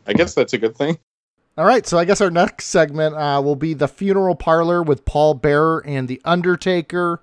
I 0.06 0.12
guess 0.12 0.34
that's 0.34 0.52
a 0.52 0.58
good 0.58 0.76
thing." 0.76 0.98
All 1.58 1.64
right, 1.64 1.86
so 1.86 1.98
I 1.98 2.04
guess 2.04 2.20
our 2.20 2.30
next 2.30 2.66
segment 2.66 3.14
uh, 3.14 3.40
will 3.42 3.56
be 3.56 3.72
the 3.72 3.88
funeral 3.88 4.34
parlor 4.34 4.82
with 4.82 5.06
Paul 5.06 5.32
Bearer 5.32 5.82
and 5.86 6.06
the 6.06 6.20
Undertaker. 6.26 7.22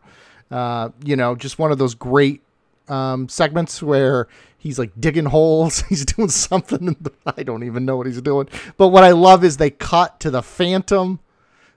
Uh, 0.50 0.90
you 1.06 1.16
know, 1.16 1.36
just 1.36 1.60
one 1.60 1.72
of 1.72 1.78
those 1.78 1.94
great 1.94 2.42
um, 2.88 3.30
segments 3.30 3.84
where 3.84 4.28
he's 4.64 4.80
like 4.80 4.92
digging 4.98 5.26
holes. 5.26 5.82
He's 5.90 6.06
doing 6.06 6.30
something. 6.30 6.88
In 6.88 6.96
the, 7.02 7.12
I 7.26 7.44
don't 7.44 7.64
even 7.64 7.84
know 7.86 7.98
what 7.98 8.08
he's 8.08 8.22
doing. 8.22 8.48
But 8.78 8.88
what 8.88 9.04
I 9.04 9.12
love 9.12 9.44
is 9.44 9.58
they 9.58 9.70
cut 9.70 10.22
to 10.22 10.32
the 10.32 10.42
Phantom, 10.42 11.20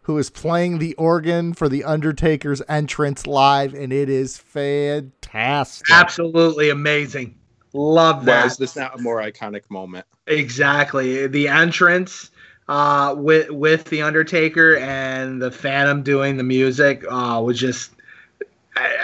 who 0.03 0.17
is 0.19 0.31
playing 0.31 0.79
the 0.79 0.95
organ 0.95 1.53
for 1.53 1.69
the 1.69 1.83
Undertaker's 1.83 2.63
entrance 2.69 3.27
live, 3.27 3.75
and 3.75 3.93
it 3.93 4.09
is 4.09 4.39
fantastic. 4.39 5.91
absolutely 5.91 6.71
amazing. 6.71 7.37
Love 7.73 8.21
Why 8.21 8.25
that. 8.27 8.47
is 8.47 8.57
this 8.57 8.77
not 8.77 8.99
a 8.99 9.03
more 9.03 9.21
iconic 9.21 9.69
moment? 9.69 10.07
Exactly. 10.29 11.27
The 11.27 11.49
entrance 11.49 12.31
uh, 12.69 13.15
with 13.19 13.51
with 13.51 13.85
the 13.85 14.03
Undertaker 14.03 14.77
and 14.77 15.43
the 15.43 15.51
Phantom 15.51 16.03
doing 16.03 16.37
the 16.37 16.45
music 16.45 17.05
uh, 17.11 17.43
was 17.45 17.59
just 17.59 17.91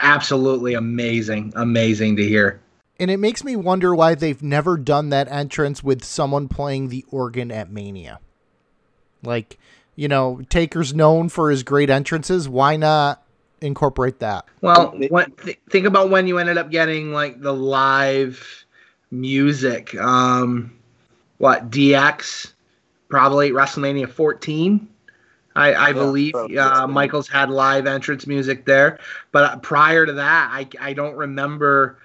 absolutely 0.00 0.74
amazing. 0.74 1.52
Amazing 1.56 2.16
to 2.16 2.24
hear. 2.26 2.60
And 2.98 3.10
it 3.10 3.18
makes 3.18 3.42
me 3.42 3.56
wonder 3.56 3.94
why 3.94 4.14
they've 4.14 4.42
never 4.42 4.76
done 4.76 5.08
that 5.10 5.28
entrance 5.30 5.82
with 5.82 6.04
someone 6.04 6.48
playing 6.48 6.88
the 6.88 7.04
organ 7.10 7.50
at 7.50 7.70
Mania. 7.70 8.20
Like, 9.22 9.58
you 9.96 10.08
know, 10.08 10.42
Taker's 10.48 10.94
known 10.94 11.28
for 11.28 11.50
his 11.50 11.62
great 11.62 11.90
entrances. 11.90 12.48
Why 12.48 12.76
not 12.76 13.22
incorporate 13.60 14.18
that? 14.20 14.46
Well, 14.60 14.94
what, 15.08 15.36
th- 15.38 15.60
think 15.70 15.86
about 15.86 16.10
when 16.10 16.26
you 16.26 16.38
ended 16.38 16.58
up 16.58 16.70
getting 16.70 17.12
like 17.12 17.40
the 17.40 17.52
live 17.52 18.64
music. 19.10 19.94
Um, 19.96 20.76
what 21.38 21.70
DX? 21.70 22.52
Probably 23.08 23.50
WrestleMania 23.50 24.08
14. 24.08 24.88
I, 25.54 25.74
I 25.74 25.92
Yeah, 25.92 25.92
believe 25.92 26.32
probably. 26.32 26.58
uh, 26.58 26.86
Michaels 26.86 27.28
had 27.28 27.50
live 27.50 27.86
entrance 27.86 28.26
music 28.26 28.64
there, 28.64 28.98
but 29.32 29.44
uh, 29.44 29.56
prior 29.58 30.06
to 30.06 30.14
that, 30.14 30.50
I, 30.50 30.66
I 30.80 30.92
don't 30.94 31.14
remember 31.14 31.98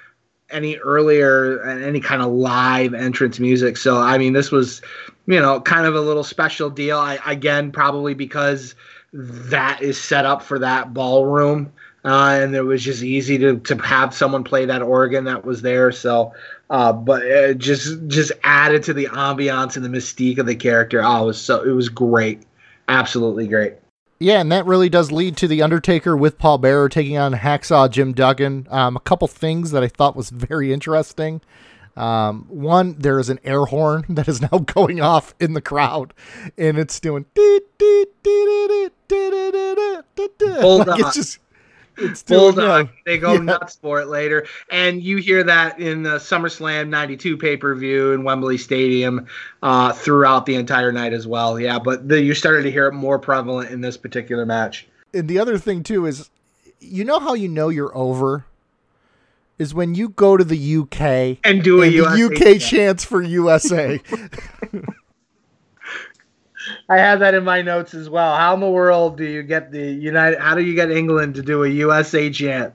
any 0.50 0.78
earlier 0.78 1.62
any 1.64 2.00
kind 2.00 2.22
of 2.22 2.32
live 2.32 2.94
entrance 2.94 3.40
music. 3.40 3.78
So 3.78 3.98
I 3.98 4.18
mean, 4.18 4.34
this 4.34 4.52
was 4.52 4.82
you 5.26 5.40
know 5.40 5.62
kind 5.62 5.86
of 5.86 5.96
a 5.96 6.02
little 6.02 6.24
special 6.24 6.70
deal. 6.70 6.98
I 6.98 7.20
again 7.26 7.72
probably 7.72 8.14
because 8.14 8.76
that 9.14 9.82
is 9.82 10.00
set 10.00 10.26
up 10.26 10.42
for 10.42 10.60
that 10.60 10.94
ballroom. 10.94 11.72
Uh, 12.06 12.40
and 12.42 12.56
it 12.56 12.62
was 12.62 12.84
just 12.84 13.04
easy 13.04 13.38
to, 13.38 13.58
to 13.60 13.76
have 13.80 14.14
someone 14.14 14.44
play 14.44 14.66
that 14.66 14.82
organ 14.82 15.26
that 15.26 15.44
was 15.44 15.62
there. 15.62 15.92
So, 15.92 16.34
uh, 16.70 16.94
but 16.94 17.24
it 17.24 17.58
just 17.58 18.08
just 18.08 18.32
added 18.44 18.84
to 18.84 18.94
the 18.94 19.06
ambiance 19.06 19.76
and 19.76 19.84
the 19.84 19.90
mystique 19.90 20.38
of 20.38 20.46
the 20.46 20.56
character. 20.56 21.04
Oh, 21.04 21.24
it 21.24 21.26
was 21.26 21.42
so 21.42 21.64
it 21.64 21.72
was 21.72 21.90
great, 21.90 22.44
absolutely 22.88 23.48
great. 23.48 23.74
Yeah, 24.20 24.40
and 24.40 24.52
that 24.52 24.66
really 24.66 24.90
does 24.90 25.12
lead 25.12 25.38
to 25.38 25.48
the 25.48 25.62
Undertaker 25.62 26.18
with 26.18 26.40
Paul 26.40 26.58
Bearer 26.58 26.90
taking 26.90 27.18
on 27.18 27.34
Hacksaw 27.34 27.90
Jim 27.92 28.14
Duggan. 28.14 28.68
Um, 28.72 28.96
a 28.96 29.00
couple 29.00 29.28
things 29.28 29.72
that 29.72 29.84
I 29.84 29.88
thought 29.88 30.16
was 30.16 30.32
very 30.32 30.74
interesting. 30.74 31.42
Um, 31.96 32.46
one, 32.50 32.96
there 32.98 33.20
is 33.20 33.30
an 33.30 33.40
air 33.44 33.66
horn 33.66 34.06
that 34.10 34.28
is 34.28 34.42
now 34.42 34.60
going 34.60 35.02
off 35.02 35.36
in 35.40 35.54
the 35.54 35.62
crowd, 35.62 36.14
and 36.58 36.78
it's 36.80 37.00
doing. 37.00 37.26
Like. 40.88 41.00
It's 41.00 41.16
just 41.16 41.40
it's 41.98 42.20
still 42.20 42.52
Bulldog. 42.52 42.90
They 43.06 43.18
go 43.18 43.34
yeah. 43.36 43.40
nuts 43.40 43.76
for 43.76 44.00
it 44.02 44.08
later, 44.08 44.48
and 44.72 45.02
you 45.02 45.18
hear 45.18 45.44
that 45.44 45.80
in 45.80 46.04
the 46.04 46.18
SummerSlam 46.18 46.90
'92 46.90 47.38
pay 47.38 47.58
per 47.58 47.76
view 47.76 48.12
in 48.12 48.24
Wembley 48.24 48.58
Stadium 48.58 49.28
uh, 49.64 49.94
throughout 49.94 50.46
the 50.46 50.56
entire 50.56 50.92
night 50.92 51.14
as 51.14 51.28
well. 51.28 51.60
Yeah, 51.60 51.80
but 51.80 52.08
the, 52.08 52.22
you 52.22 52.34
started 52.34 52.64
to 52.64 52.72
hear 52.72 52.88
it 52.88 52.94
more 52.94 53.20
prevalent 53.20 53.72
in 53.72 53.82
this 53.82 53.98
particular 53.98 54.46
match. 54.46 54.88
And 55.14 55.28
the 55.28 55.40
other 55.40 55.58
thing 55.58 55.84
too 55.84 56.06
is, 56.06 56.30
you 56.80 57.04
know 57.04 57.20
how 57.20 57.34
you 57.34 57.48
know 57.48 57.70
you're 57.70 57.96
over 57.98 58.46
is 59.58 59.74
when 59.74 59.96
you 59.96 60.10
go 60.10 60.38
to 60.38 60.44
the 60.44 60.78
UK 60.78 61.40
and 61.44 61.64
do 61.64 61.82
a 61.82 61.88
and 61.88 62.40
UK 62.40 62.60
chance 62.60 63.04
for 63.04 63.22
USA. 63.22 64.00
I 66.90 66.98
have 66.98 67.20
that 67.20 67.34
in 67.34 67.44
my 67.44 67.62
notes 67.62 67.94
as 67.94 68.10
well. 68.10 68.36
How 68.36 68.54
in 68.54 68.60
the 68.60 68.70
world 68.70 69.18
do 69.18 69.26
you 69.26 69.44
get 69.44 69.72
the 69.72 69.92
United? 69.92 70.40
How 70.40 70.56
do 70.56 70.64
you 70.64 70.76
get 70.76 70.92
England 70.92 71.36
to 71.36 71.42
do 71.42 71.64
a 71.64 71.70
USA 71.70 72.30
chant 72.30 72.74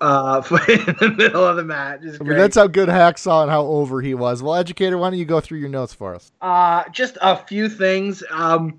uh, 0.00 0.42
in 0.68 0.96
the 1.00 1.14
middle 1.16 1.44
of 1.44 1.56
the 1.56 1.64
match? 1.64 2.00
I 2.02 2.22
mean, 2.22 2.36
that's 2.36 2.56
how 2.56 2.66
good 2.66 2.88
Hacksaw 2.88 3.42
and 3.42 3.50
how 3.50 3.62
over 3.66 4.00
he 4.00 4.14
was. 4.14 4.42
Well, 4.42 4.54
educator, 4.54 4.98
why 4.98 5.10
don't 5.10 5.18
you 5.18 5.24
go 5.24 5.40
through 5.40 5.58
your 5.58 5.68
notes 5.68 5.94
for 5.94 6.14
us? 6.14 6.32
Uh, 6.40 6.84
just 6.90 7.18
a 7.20 7.36
few 7.36 7.68
things. 7.68 8.22
Um, 8.30 8.78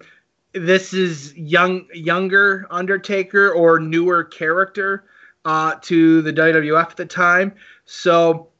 this 0.53 0.93
is 0.93 1.35
young, 1.35 1.87
younger 1.93 2.67
Undertaker 2.69 3.51
or 3.51 3.79
newer 3.79 4.23
character 4.23 5.05
uh, 5.45 5.75
to 5.81 6.21
the 6.21 6.33
WWF 6.33 6.91
at 6.91 6.97
the 6.97 7.05
time, 7.05 7.53
so 7.85 8.50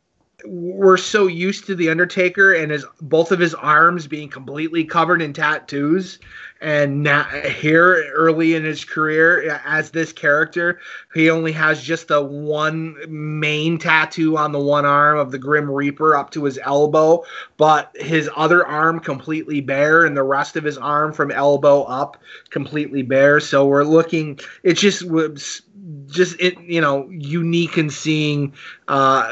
we're 0.45 0.97
so 0.97 1.27
used 1.27 1.65
to 1.65 1.75
the 1.75 1.89
Undertaker 1.89 2.53
and 2.53 2.71
his 2.71 2.85
both 3.01 3.31
of 3.31 3.39
his 3.39 3.53
arms 3.53 4.07
being 4.07 4.29
completely 4.29 4.83
covered 4.83 5.21
in 5.21 5.33
tattoos. 5.33 6.19
And 6.61 7.01
now, 7.01 7.23
here 7.23 8.11
early 8.13 8.53
in 8.53 8.63
his 8.63 8.85
career 8.85 9.59
as 9.65 9.89
this 9.89 10.13
character, 10.13 10.79
he 11.11 11.27
only 11.27 11.51
has 11.53 11.81
just 11.81 12.07
the 12.07 12.21
one 12.21 12.95
main 13.09 13.79
tattoo 13.79 14.37
on 14.37 14.51
the 14.51 14.59
one 14.59 14.85
arm 14.85 15.17
of 15.17 15.31
the 15.31 15.39
Grim 15.39 15.71
Reaper 15.71 16.15
up 16.15 16.29
to 16.31 16.43
his 16.43 16.59
elbow, 16.61 17.23
but 17.57 17.91
his 17.95 18.29
other 18.35 18.63
arm 18.63 18.99
completely 18.99 19.59
bare, 19.59 20.05
and 20.05 20.15
the 20.15 20.21
rest 20.21 20.55
of 20.55 20.63
his 20.63 20.77
arm 20.77 21.13
from 21.13 21.31
elbow 21.31 21.81
up 21.81 22.17
completely 22.51 23.01
bare. 23.01 23.39
So 23.39 23.65
we're 23.65 23.83
looking. 23.83 24.39
It 24.61 24.75
just 24.75 25.03
was 25.09 25.63
just 26.07 26.39
it, 26.39 26.59
you 26.61 26.81
know 26.81 27.07
unique 27.09 27.77
in 27.77 27.89
seeing 27.89 28.53
uh, 28.87 29.29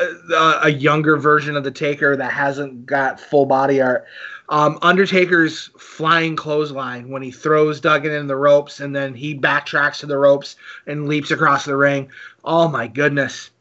a, 0.64 0.70
younger 0.70 1.18
version 1.18 1.56
of 1.56 1.64
the 1.64 1.72
Taker 1.72 2.16
that 2.16 2.32
hasn't 2.32 2.86
got 2.86 3.20
full 3.20 3.46
body 3.46 3.82
art. 3.82 4.06
Um, 4.50 4.80
Undertaker's 4.82 5.70
flying 5.78 6.36
clothesline 6.36 7.10
when 7.10 7.22
he 7.22 7.30
throws 7.30 7.80
Duggan 7.80 8.12
in 8.12 8.26
the 8.26 8.36
ropes 8.36 8.80
and 8.80 8.96
then 8.96 9.14
he 9.14 9.38
backtracks 9.38 10.00
to 10.00 10.08
the 10.08 10.18
ropes 10.18 10.56
and 10.88 11.08
leaps 11.08 11.30
across 11.30 11.66
the 11.66 11.78
ring. 11.78 12.10
Oh 12.44 12.68
my 12.68 12.88
goodness. 12.88 13.52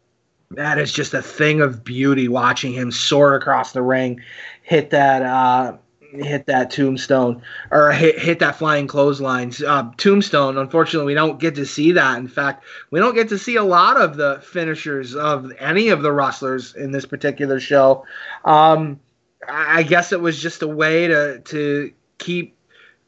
That 0.52 0.78
is 0.78 0.90
just 0.90 1.12
a 1.12 1.20
thing 1.20 1.60
of 1.60 1.84
beauty 1.84 2.26
watching 2.26 2.72
him 2.72 2.90
soar 2.90 3.34
across 3.34 3.72
the 3.72 3.82
ring, 3.82 4.22
hit 4.62 4.88
that 4.90 5.20
uh, 5.20 5.76
hit 6.10 6.46
that 6.46 6.70
tombstone 6.70 7.42
or 7.70 7.92
hit, 7.92 8.18
hit 8.18 8.38
that 8.40 8.56
flying 8.56 8.86
clothesline. 8.86 9.52
Uh, 9.66 9.90
tombstone, 9.96 10.58
unfortunately, 10.58 11.06
we 11.06 11.14
don't 11.14 11.40
get 11.40 11.54
to 11.56 11.66
see 11.66 11.92
that. 11.92 12.18
In 12.18 12.28
fact, 12.28 12.64
we 12.90 13.00
don't 13.00 13.14
get 13.14 13.28
to 13.30 13.38
see 13.38 13.56
a 13.56 13.64
lot 13.64 14.00
of 14.00 14.16
the 14.16 14.40
finishers 14.42 15.14
of 15.14 15.52
any 15.58 15.88
of 15.88 16.02
the 16.02 16.12
wrestlers 16.12 16.74
in 16.74 16.92
this 16.92 17.06
particular 17.06 17.60
show. 17.60 18.04
Um, 18.44 19.00
I 19.46 19.82
guess 19.82 20.12
it 20.12 20.20
was 20.20 20.40
just 20.40 20.62
a 20.62 20.68
way 20.68 21.06
to 21.08 21.40
to 21.40 21.92
keep 22.18 22.57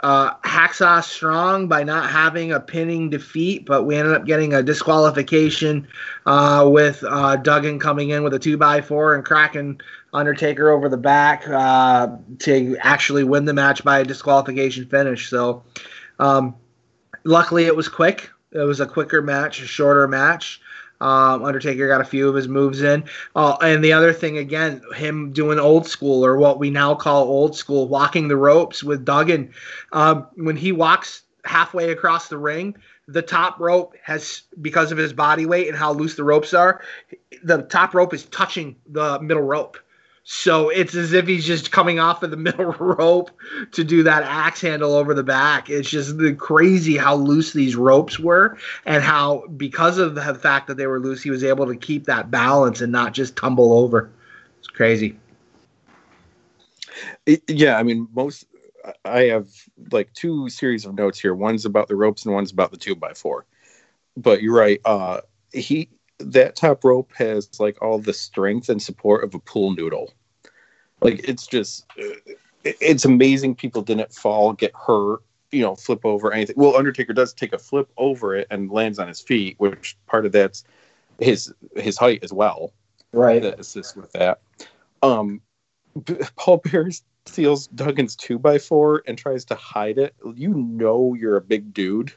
uh, 0.03 0.35
Hacksaw 0.37 1.05
strong 1.05 1.69
by 1.69 1.85
not 1.85 2.11
having 2.11 2.53
a 2.53 2.61
pinning 2.61 3.11
defeat, 3.11 3.67
but 3.67 3.85
we 3.85 3.97
ended 3.97 4.15
up 4.15 4.25
getting 4.25 4.55
a 4.55 4.63
disqualification 4.63 5.87
uh, 6.27 6.69
with 6.71 7.05
uh, 7.07 7.37
Duggan 7.37 7.79
coming 7.79 8.11
in 8.11 8.23
with 8.23 8.33
a 8.35 8.39
two 8.39 8.57
by 8.57 8.81
four 8.81 9.15
and 9.15 9.25
cracking 9.25 9.81
Undertaker 10.13 10.71
over 10.71 10.89
the 10.89 10.97
back 10.97 11.47
uh, 11.49 12.09
to 12.41 12.77
actually 12.81 13.25
win 13.25 13.45
the 13.45 13.55
match 13.55 13.85
by 13.85 14.01
a 14.01 14.05
disqualification 14.05 14.87
finish. 14.87 15.29
So, 15.29 15.63
um, 16.19 16.57
luckily, 17.25 17.67
it 17.67 17.77
was 17.77 17.89
quick. 17.89 18.31
It 18.53 18.59
was 18.59 18.81
a 18.81 18.87
quicker 18.87 19.23
match, 19.23 19.63
a 19.63 19.67
shorter 19.67 20.09
match. 20.09 20.61
Um, 21.01 21.45
Undertaker 21.45 21.89
got 21.89 22.01
a 22.01 22.05
few 22.05 22.29
of 22.29 22.35
his 22.35 22.49
moves 22.49 22.83
in. 22.83 23.05
Uh, 23.35 23.57
and 23.63 23.83
the 23.83 23.93
other 23.93 24.13
thing, 24.13 24.39
again, 24.39 24.83
him 24.95 25.33
doing 25.33 25.59
old 25.59 25.87
school 25.87 26.25
or 26.25 26.37
what 26.37 26.59
we 26.59 26.71
now 26.71 26.95
call 26.95 27.25
old 27.25 27.57
school, 27.57 27.89
walking 27.89 28.29
the 28.29 28.37
ropes 28.37 28.85
with 28.85 29.05
Duggan. 29.05 29.53
Um, 29.93 30.27
when 30.37 30.57
he 30.57 30.73
walks 30.73 31.23
halfway 31.45 31.91
across 31.91 32.29
the 32.29 32.39
ring, 32.39 32.77
the 33.09 33.23
top 33.23 33.59
rope 33.59 33.95
has, 34.03 34.43
because 34.61 34.93
of 34.93 34.99
his 34.99 35.13
body 35.13 35.47
weight 35.47 35.69
and 35.69 35.77
how 35.77 35.93
loose 35.93 36.15
the 36.15 36.25
ropes 36.25 36.55
are, 36.55 36.83
the 37.43 37.63
top 37.63 37.95
rope 37.95 38.15
is 38.15 38.25
touching 38.27 38.77
the 38.89 39.21
middle 39.21 39.43
rope. 39.43 39.79
So 40.25 40.69
it's 40.69 40.95
as 40.95 41.13
if 41.13 41.27
he's 41.27 41.47
just 41.47 41.73
coming 41.73 41.99
off 41.99 42.23
of 42.23 42.31
the 42.31 42.37
middle 42.39 42.73
rope 42.73 43.31
to 43.73 43.85
do 43.85 44.03
that 44.05 44.23
axe 44.23 44.61
handle 44.61 44.95
over 44.95 45.15
the 45.15 45.23
back. 45.23 45.71
It's 45.71 45.89
just 45.89 46.19
the 46.19 46.35
crazy 46.35 46.97
how 46.97 47.17
loose 47.17 47.53
these 47.53 47.77
ropes 47.77 48.19
were, 48.19 48.59
and 48.87 49.03
how 49.03 49.47
because 49.57 49.99
of 49.99 50.15
the 50.15 50.35
fact 50.35 50.67
that 50.69 50.77
they 50.77 50.87
were 50.87 51.01
loose, 51.01 51.23
he 51.23 51.31
was 51.31 51.45
able 51.45 51.67
to 51.67 51.77
keep 51.77 52.05
that 52.07 52.31
balance 52.31 52.81
and 52.81 52.93
not 52.93 53.15
just 53.15 53.37
tumble 53.37 53.73
over. 53.73 54.11
It's 54.59 54.69
crazy. 54.69 55.19
It, 57.27 57.43
yeah, 57.49 57.77
I 57.79 57.83
mean, 57.83 58.09
most 58.13 58.47
I 59.05 59.25
have 59.25 59.49
like 59.91 60.13
two 60.13 60.49
series 60.49 60.85
of 60.85 60.95
notes 60.95 61.19
here. 61.19 61.35
One's 61.35 61.65
about 61.65 61.89
the 61.89 61.97
ropes 61.97 62.25
and 62.25 62.35
one's 62.35 62.53
about 62.53 62.71
the 62.71 62.77
two 62.77 62.95
by 62.95 63.15
four. 63.15 63.47
But 64.17 64.43
you're 64.43 64.57
right. 64.57 64.81
Uh, 64.85 65.21
he 65.53 65.89
that 66.21 66.57
top 66.57 66.85
rope 66.85 67.13
has 67.17 67.61
like 67.61 67.81
all 67.83 67.99
the 67.99 68.13
strength 68.13 68.69
and 68.69 68.83
support 68.83 69.25
of 69.25 69.35
a 69.35 69.39
pool 69.39 69.75
noodle. 69.75 70.13
Like 71.01 71.29
it's 71.29 71.47
just, 71.47 71.87
it's 72.65 73.05
amazing 73.05 73.55
people 73.55 73.83
didn't 73.83 74.13
fall, 74.13 74.53
get 74.53 74.73
hurt, 74.75 75.21
you 75.51 75.63
know, 75.63 75.75
flip 75.75 76.05
over 76.05 76.33
anything. 76.33 76.57
Well, 76.59 76.77
Undertaker 76.77 77.13
does 77.13 77.33
take 77.33 77.53
a 77.53 77.59
flip 77.59 77.91
over 77.97 78.37
it 78.37 78.47
and 78.51 78.71
lands 78.71 78.99
on 78.99 79.09
his 79.09 79.21
feet, 79.21 79.57
which 79.59 79.97
part 80.07 80.27
of 80.27 80.33
that's 80.33 80.65
his 81.19 81.53
his 81.77 81.99
height 81.99 82.23
as 82.23 82.33
well. 82.33 82.73
Right. 83.13 83.43
That 83.43 83.59
assists 83.59 83.97
with 83.97 84.13
that. 84.13 84.41
Um, 85.03 85.41
Paul 86.37 86.59
Bearer 86.59 86.91
steals 87.27 87.69
Duggan's 87.69 88.15
two 88.15 88.39
by 88.39 88.59
four 88.59 89.03
and 89.07 89.19
tries 89.19 89.45
to 89.47 89.55
hide 89.55 89.99
it. 89.99 90.15
You 90.35 90.55
know 90.55 91.15
you're 91.15 91.37
a 91.37 91.43
big 91.43 91.75
dude 91.75 92.13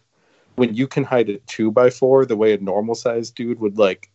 when 0.56 0.74
you 0.76 0.88
can 0.88 1.04
hide 1.04 1.30
a 1.30 1.38
two 1.40 1.72
by 1.72 1.90
four 1.90 2.26
the 2.26 2.36
way 2.36 2.54
a 2.54 2.58
normal 2.58 2.96
sized 2.96 3.36
dude 3.36 3.60
would 3.60 3.78
like 3.78 4.10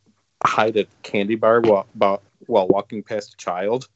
hide 0.44 0.76
a 0.76 0.86
candy 1.02 1.34
bar 1.34 1.60
while 1.60 2.22
while 2.46 2.68
walking 2.68 3.02
past 3.02 3.34
a 3.34 3.36
child. 3.36 3.88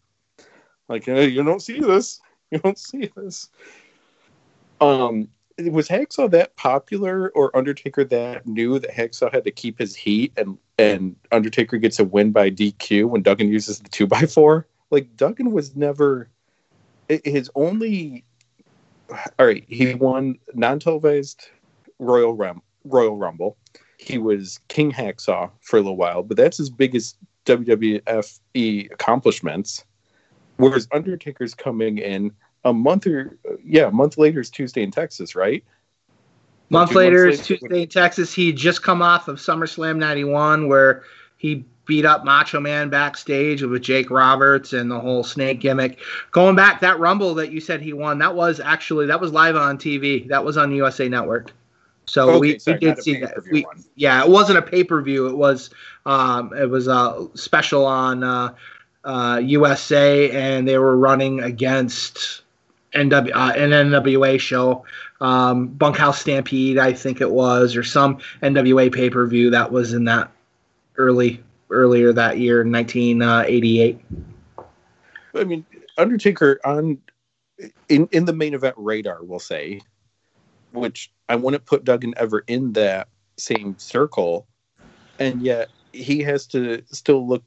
Like 0.88 1.04
hey, 1.04 1.28
you 1.28 1.42
don't 1.42 1.62
see 1.62 1.80
this. 1.80 2.20
You 2.50 2.58
don't 2.58 2.78
see 2.78 3.10
this. 3.16 3.48
Um, 4.78 5.28
was 5.58 5.88
Hacksaw 5.88 6.30
that 6.32 6.56
popular, 6.56 7.30
or 7.34 7.56
Undertaker 7.56 8.04
that 8.04 8.46
knew 8.46 8.78
that 8.78 8.90
Hacksaw 8.90 9.32
had 9.32 9.44
to 9.44 9.50
keep 9.50 9.78
his 9.78 9.94
heat, 9.94 10.32
and 10.36 10.58
and 10.78 11.16
Undertaker 11.30 11.78
gets 11.78 11.98
a 11.98 12.04
win 12.04 12.32
by 12.32 12.50
DQ 12.50 13.08
when 13.08 13.22
Duggan 13.22 13.48
uses 13.48 13.78
the 13.78 13.88
two 13.88 14.06
by 14.06 14.26
four? 14.26 14.66
Like 14.90 15.16
Duggan 15.16 15.52
was 15.52 15.74
never 15.76 16.28
his 17.08 17.50
only. 17.54 18.24
All 19.38 19.46
right, 19.46 19.64
he 19.68 19.94
won 19.94 20.38
non-televised 20.54 21.46
Royal 22.02 22.34
Rum 22.34 22.62
Royal 22.84 23.16
Rumble. 23.16 23.56
He 23.98 24.18
was 24.18 24.58
King 24.68 24.90
Hacksaw 24.90 25.50
for 25.60 25.76
a 25.76 25.80
little 25.80 25.96
while, 25.96 26.22
but 26.22 26.36
that's 26.36 26.58
his 26.58 26.70
biggest 26.70 27.16
WWFE 27.46 28.92
accomplishments. 28.92 29.84
Whereas 30.56 30.88
Undertaker's 30.92 31.54
coming 31.54 31.98
in 31.98 32.32
a 32.64 32.72
month 32.72 33.06
or 33.06 33.38
yeah, 33.64 33.86
a 33.86 33.90
month 33.90 34.18
later 34.18 34.40
is 34.40 34.50
Tuesday 34.50 34.82
in 34.82 34.90
Texas, 34.90 35.34
right? 35.34 35.64
Month 36.68 36.94
later 36.94 37.28
is 37.28 37.44
Tuesday 37.44 37.82
in 37.82 37.88
Texas. 37.88 38.32
He 38.32 38.52
just 38.52 38.82
come 38.82 39.02
off 39.02 39.28
of 39.28 39.38
SummerSlam 39.38 39.96
'91, 39.96 40.68
where 40.68 41.04
he 41.36 41.64
beat 41.84 42.04
up 42.04 42.24
Macho 42.24 42.60
Man 42.60 42.88
backstage 42.88 43.62
with 43.62 43.82
Jake 43.82 44.10
Roberts 44.10 44.72
and 44.72 44.90
the 44.90 44.98
whole 44.98 45.24
snake 45.24 45.60
gimmick. 45.60 45.98
Going 46.30 46.56
back, 46.56 46.80
that 46.80 46.98
Rumble 46.98 47.34
that 47.34 47.52
you 47.52 47.60
said 47.60 47.82
he 47.82 47.92
won, 47.92 48.18
that 48.18 48.34
was 48.34 48.60
actually 48.60 49.06
that 49.06 49.20
was 49.20 49.32
live 49.32 49.56
on 49.56 49.78
TV. 49.78 50.28
That 50.28 50.44
was 50.44 50.56
on 50.56 50.72
USA 50.72 51.08
Network. 51.08 51.52
So 52.06 52.30
Okay, 52.30 52.38
we, 52.38 52.58
sorry, 52.58 52.78
we 52.80 52.86
did 52.86 53.02
see 53.02 53.20
that. 53.20 53.34
We, 53.50 53.66
yeah, 53.94 54.22
it 54.22 54.28
wasn't 54.28 54.58
a 54.58 54.62
pay 54.62 54.84
per 54.84 55.00
view. 55.02 55.28
It 55.28 55.36
was 55.36 55.70
um, 56.04 56.52
it 56.52 56.68
was 56.68 56.88
a 56.88 57.28
special 57.34 57.86
on 57.86 58.24
uh, 58.24 58.54
uh, 59.04 59.40
USA, 59.42 60.30
and 60.30 60.66
they 60.66 60.78
were 60.78 60.96
running 60.96 61.40
against 61.40 62.42
NW 62.94 63.30
uh, 63.34 63.52
an 63.56 63.70
NWA 63.70 64.38
show, 64.38 64.84
um, 65.20 65.68
Bunkhouse 65.68 66.20
Stampede, 66.20 66.78
I 66.78 66.92
think 66.92 67.20
it 67.20 67.30
was, 67.30 67.76
or 67.76 67.84
some 67.84 68.18
NWA 68.42 68.92
pay 68.92 69.08
per 69.08 69.26
view 69.26 69.50
that 69.50 69.70
was 69.72 69.92
in 69.92 70.04
that 70.04 70.30
early 70.96 71.42
earlier 71.70 72.12
that 72.12 72.38
year, 72.38 72.64
1988. 72.64 74.00
I 75.34 75.44
mean, 75.44 75.64
Undertaker 75.96 76.60
on 76.64 76.98
in 77.88 78.08
in 78.12 78.24
the 78.24 78.32
main 78.32 78.54
event 78.54 78.74
radar, 78.76 79.22
we'll 79.22 79.38
say, 79.38 79.80
which 80.72 81.10
I 81.32 81.36
wouldn't 81.36 81.64
put 81.64 81.84
Duggan 81.84 82.12
ever 82.18 82.40
in 82.46 82.74
that 82.74 83.08
same 83.38 83.74
circle, 83.78 84.46
and 85.18 85.40
yet 85.40 85.70
he 85.94 86.20
has 86.20 86.46
to 86.48 86.82
still 86.92 87.26
look. 87.26 87.42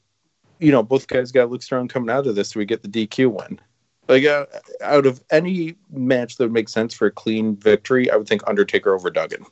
You 0.57 0.71
know, 0.71 0.81
both 0.81 1.05
guys 1.05 1.31
got 1.31 1.45
to 1.45 1.51
look 1.51 1.61
strong 1.61 1.87
coming 1.87 2.09
out 2.09 2.25
of 2.25 2.33
this. 2.33 2.49
So 2.49 2.59
we 2.59 2.65
get 2.65 2.81
the 2.81 2.87
DQ 2.87 3.31
win. 3.31 3.59
Like 4.07 4.25
uh, 4.25 4.47
out 4.81 5.05
of 5.05 5.21
any 5.29 5.75
match 5.91 6.37
that 6.37 6.45
would 6.45 6.51
make 6.51 6.67
sense 6.67 6.95
for 6.95 7.05
a 7.05 7.11
clean 7.11 7.57
victory, 7.57 8.09
I 8.09 8.15
would 8.15 8.27
think 8.27 8.41
Undertaker 8.47 8.95
over 8.95 9.11
Duggan. 9.11 9.45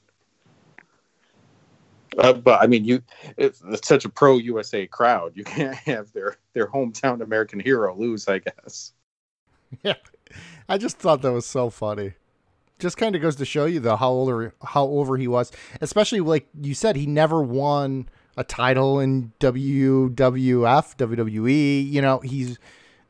Uh, 2.18 2.34
but 2.34 2.60
I 2.60 2.66
mean, 2.66 2.84
you 2.84 3.04
it's, 3.38 3.62
it's 3.68 3.88
such 3.88 4.04
a 4.04 4.10
pro 4.10 4.38
USA 4.38 4.88
crowd. 4.88 5.34
You 5.36 5.44
can't 5.44 5.76
have 5.76 6.12
their 6.12 6.38
their 6.54 6.66
hometown 6.66 7.22
American 7.22 7.60
hero 7.60 7.96
lose. 7.96 8.28
I 8.28 8.40
guess. 8.40 8.94
Yeah, 9.84 9.96
I 10.70 10.78
just 10.78 11.00
thought 11.00 11.24
that 11.24 11.32
was 11.32 11.48
so 11.48 11.72
funny. 11.72 12.14
Just 12.80 12.98
kind 12.98 13.16
of 13.16 13.22
goes 13.22 13.36
to 13.38 13.46
show 13.46 13.66
you 13.66 13.80
though 13.80 13.96
how 13.96 14.10
older 14.10 14.54
how 14.64 14.86
over 14.86 15.18
he 15.18 15.28
was, 15.28 15.52
especially 15.80 16.20
like 16.20 16.48
you 16.60 16.74
said, 16.74 16.96
he 16.96 17.06
never 17.06 17.42
won 17.42 18.10
a 18.36 18.44
title 18.44 19.00
in 19.00 19.32
WWF, 19.40 20.98
WWE. 20.98 21.92
You 21.92 22.02
know, 22.02 22.20
he's 22.20 22.60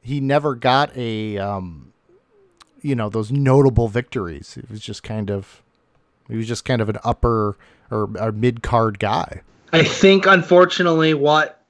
he 0.01 0.20
never 0.20 0.53
got 0.55 0.95
a 0.95 1.38
um, 1.38 1.93
you 2.82 2.93
know, 2.95 3.09
those 3.09 3.32
notable 3.32 3.88
victories. 3.88 4.57
It 4.57 4.70
was 4.70 4.82
just 4.82 5.01
kind 5.01 5.32
of 5.32 5.64
he 6.30 6.38
was 6.38 6.47
just 6.47 6.66
kind 6.66 6.82
of 6.82 6.89
an 6.89 6.97
upper 7.03 7.57
or 7.89 8.09
a 8.20 8.32
mid 8.32 8.61
card 8.61 8.99
guy. 8.99 9.41
I 9.72 9.84
think, 9.84 10.28
unfortunately, 10.28 11.16
what 11.16 11.62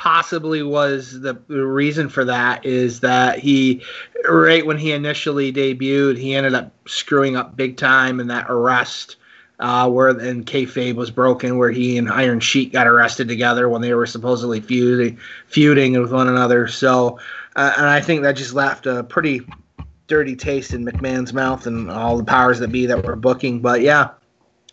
possibly 0.00 0.62
was 0.62 1.20
the 1.20 1.34
reason 1.48 2.08
for 2.08 2.24
that 2.24 2.64
is 2.64 3.00
that 3.00 3.38
he, 3.38 3.82
right 4.26 4.64
when 4.64 4.78
he 4.78 4.92
initially 4.92 5.52
debuted, 5.52 6.16
he 6.16 6.34
ended 6.34 6.54
up 6.54 6.72
screwing 6.88 7.36
up 7.36 7.54
big 7.54 7.76
time 7.76 8.18
in 8.18 8.26
that 8.26 8.46
arrest. 8.48 9.16
Uh, 9.58 9.86
where 9.86 10.08
and 10.08 10.46
kayfabe 10.46 10.94
was 10.94 11.10
broken, 11.10 11.58
where 11.58 11.70
he 11.70 11.98
and 11.98 12.08
Iron 12.08 12.40
Sheik 12.40 12.72
got 12.72 12.86
arrested 12.86 13.28
together 13.28 13.68
when 13.68 13.82
they 13.82 13.92
were 13.92 14.06
supposedly 14.06 14.58
feuding, 14.58 15.18
feuding 15.48 16.00
with 16.00 16.10
one 16.10 16.28
another. 16.28 16.66
So, 16.66 17.18
uh, 17.56 17.74
and 17.76 17.84
I 17.84 18.00
think 18.00 18.22
that 18.22 18.36
just 18.36 18.54
left 18.54 18.86
a 18.86 19.04
pretty 19.04 19.42
dirty 20.06 20.34
taste 20.34 20.72
in 20.72 20.82
McMahon's 20.82 21.34
mouth 21.34 21.66
and 21.66 21.90
all 21.90 22.16
the 22.16 22.24
powers 22.24 22.58
that 22.60 22.68
be 22.68 22.86
that 22.86 23.04
were 23.04 23.16
booking. 23.16 23.60
But 23.60 23.82
yeah, 23.82 24.08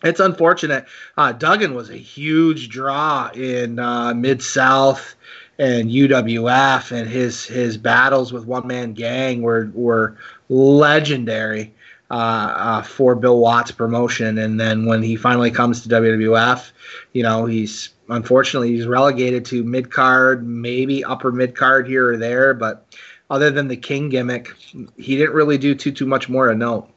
it's 0.02 0.20
unfortunate. 0.20 0.86
Uh, 1.16 1.32
Duggan 1.32 1.74
was 1.74 1.90
a 1.90 1.96
huge 1.96 2.68
draw 2.68 3.30
in 3.34 3.78
uh, 3.78 4.14
Mid 4.14 4.42
South 4.42 5.16
and 5.58 5.90
UWF, 5.90 6.92
and 6.92 7.08
his 7.08 7.44
his 7.44 7.76
battles 7.76 8.32
with 8.32 8.46
One 8.46 8.66
Man 8.66 8.92
Gang 8.92 9.42
were 9.42 9.70
were 9.74 10.16
legendary 10.48 11.74
uh, 12.10 12.14
uh, 12.14 12.82
for 12.82 13.14
Bill 13.14 13.38
Watts 13.40 13.72
promotion. 13.72 14.38
And 14.38 14.58
then 14.58 14.86
when 14.86 15.02
he 15.02 15.16
finally 15.16 15.50
comes 15.50 15.82
to 15.82 15.88
WWF, 15.88 16.70
you 17.12 17.24
know 17.24 17.46
he's 17.46 17.90
unfortunately 18.08 18.72
he's 18.72 18.86
relegated 18.86 19.44
to 19.46 19.64
mid 19.64 19.90
card, 19.90 20.46
maybe 20.46 21.04
upper 21.04 21.32
mid 21.32 21.56
card 21.56 21.88
here 21.88 22.12
or 22.12 22.16
there, 22.16 22.54
but 22.54 22.86
other 23.30 23.50
than 23.50 23.68
the 23.68 23.76
King 23.76 24.08
gimmick, 24.08 24.54
he 24.96 25.16
didn't 25.16 25.34
really 25.34 25.58
do 25.58 25.74
too 25.74 25.90
too 25.90 26.06
much 26.06 26.28
more 26.28 26.48
to 26.48 26.54
note. 26.54 26.88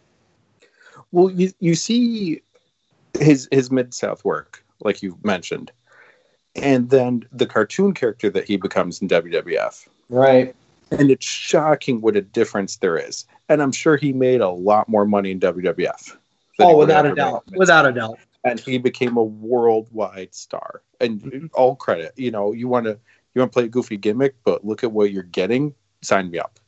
Well, 1.11 1.31
you 1.31 1.51
you 1.59 1.73
see 1.73 2.43
his 3.19 3.47
his 3.51 3.71
mid 3.71 3.93
south 3.93 4.23
work, 4.25 4.63
like 4.81 5.01
you 5.01 5.17
mentioned, 5.23 5.71
and 6.55 6.89
then 6.89 7.25
the 7.31 7.45
cartoon 7.45 7.93
character 7.93 8.29
that 8.29 8.47
he 8.47 8.57
becomes 8.57 9.01
in 9.01 9.07
WWF, 9.07 9.87
Right. 10.09 10.55
and 10.91 11.11
it's 11.11 11.25
shocking 11.25 12.01
what 12.01 12.15
a 12.15 12.21
difference 12.21 12.77
there 12.77 12.97
is. 12.97 13.25
And 13.49 13.61
I'm 13.61 13.71
sure 13.71 13.97
he 13.97 14.13
made 14.13 14.41
a 14.41 14.49
lot 14.49 14.89
more 14.89 15.05
money 15.05 15.31
in 15.31 15.39
WWF. 15.39 16.17
Oh, 16.59 16.77
without 16.77 17.05
a 17.05 17.15
doubt. 17.15 17.43
Without 17.55 17.87
a 17.87 17.91
doubt. 17.91 18.19
and 18.43 18.59
he 18.59 18.77
became 18.77 19.17
a 19.17 19.23
worldwide 19.23 20.33
star. 20.33 20.81
And 20.99 21.21
mm-hmm. 21.21 21.45
all 21.53 21.75
credit, 21.75 22.13
you 22.17 22.31
know, 22.31 22.53
you 22.53 22.67
want 22.67 22.85
to 22.85 22.97
you 23.33 23.39
want 23.39 23.51
to 23.51 23.55
play 23.55 23.65
a 23.65 23.69
goofy 23.69 23.97
gimmick, 23.97 24.35
but 24.43 24.65
look 24.65 24.83
at 24.83 24.91
what 24.91 25.11
you're 25.11 25.23
getting. 25.23 25.73
Sign 26.01 26.31
me 26.31 26.39
up. 26.39 26.59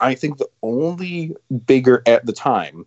I 0.00 0.14
think 0.14 0.38
the 0.38 0.48
only 0.62 1.36
bigger 1.66 2.02
at 2.06 2.26
the 2.26 2.32
time 2.32 2.86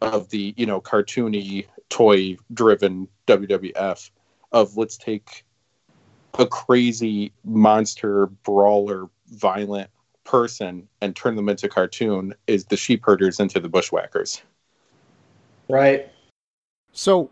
of 0.00 0.28
the 0.30 0.52
you 0.56 0.66
know 0.66 0.80
cartoony 0.80 1.66
toy 1.92 2.36
driven 2.54 3.06
WWF 3.26 4.10
of 4.50 4.76
let's 4.76 4.96
take 4.96 5.44
a 6.38 6.46
crazy 6.46 7.32
monster 7.44 8.26
brawler 8.44 9.08
violent 9.28 9.90
person 10.24 10.88
and 11.02 11.14
turn 11.14 11.36
them 11.36 11.50
into 11.50 11.68
cartoon 11.68 12.34
is 12.46 12.64
the 12.64 12.76
sheep 12.76 13.04
herders 13.04 13.40
into 13.40 13.60
the 13.60 13.68
bushwhackers. 13.68 14.40
Right. 15.68 16.10
So 16.92 17.30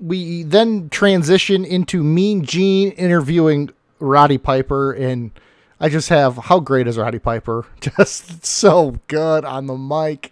we 0.00 0.42
then 0.42 0.88
transition 0.88 1.64
into 1.64 2.02
Mean 2.02 2.44
Gene 2.44 2.90
interviewing 2.92 3.70
Roddy 4.00 4.38
Piper, 4.38 4.92
and 4.92 5.30
I 5.78 5.88
just 5.88 6.08
have 6.08 6.36
how 6.36 6.58
great 6.58 6.88
is 6.88 6.98
Roddy 6.98 7.20
Piper? 7.20 7.66
Just 7.80 8.44
so 8.44 8.98
good 9.06 9.44
on 9.44 9.66
the 9.66 9.76
mic. 9.76 10.31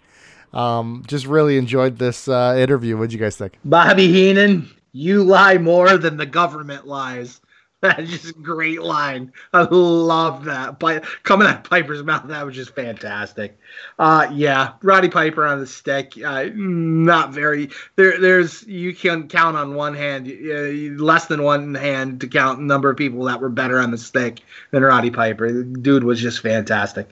Um, 0.53 1.03
just 1.07 1.25
really 1.25 1.57
enjoyed 1.57 1.97
this 1.97 2.27
uh, 2.27 2.55
interview. 2.57 2.97
What'd 2.97 3.13
you 3.13 3.19
guys 3.19 3.37
think? 3.37 3.57
Bobby 3.63 4.07
Heenan, 4.07 4.69
you 4.91 5.23
lie 5.23 5.57
more 5.57 5.97
than 5.97 6.17
the 6.17 6.25
government 6.25 6.87
lies. 6.87 7.41
That's 7.81 8.11
just 8.11 8.29
a 8.29 8.33
great 8.33 8.83
line. 8.83 9.33
I 9.53 9.63
love 9.63 10.45
that. 10.45 10.77
But 10.77 11.03
coming 11.23 11.47
out 11.47 11.57
of 11.57 11.63
Piper's 11.63 12.03
mouth, 12.03 12.27
that 12.27 12.45
was 12.45 12.53
just 12.55 12.75
fantastic. 12.75 13.57
Uh, 13.97 14.27
yeah, 14.31 14.73
Roddy 14.83 15.09
Piper 15.09 15.47
on 15.47 15.59
the 15.59 15.65
stick, 15.65 16.13
uh, 16.23 16.49
not 16.53 17.33
very. 17.33 17.71
There, 17.95 18.19
there's 18.19 18.61
you 18.67 18.93
can 18.93 19.27
count 19.27 19.57
on 19.57 19.73
one 19.73 19.95
hand, 19.95 20.27
uh, 20.27 21.03
less 21.03 21.25
than 21.25 21.41
one 21.41 21.73
hand 21.73 22.21
to 22.21 22.27
count 22.27 22.59
the 22.59 22.65
number 22.65 22.91
of 22.91 22.97
people 22.97 23.23
that 23.23 23.41
were 23.41 23.49
better 23.49 23.79
on 23.79 23.89
the 23.89 23.97
stick 23.97 24.41
than 24.69 24.83
Roddy 24.83 25.09
Piper. 25.09 25.51
The 25.51 25.63
dude 25.63 26.03
was 26.03 26.21
just 26.21 26.41
fantastic. 26.41 27.09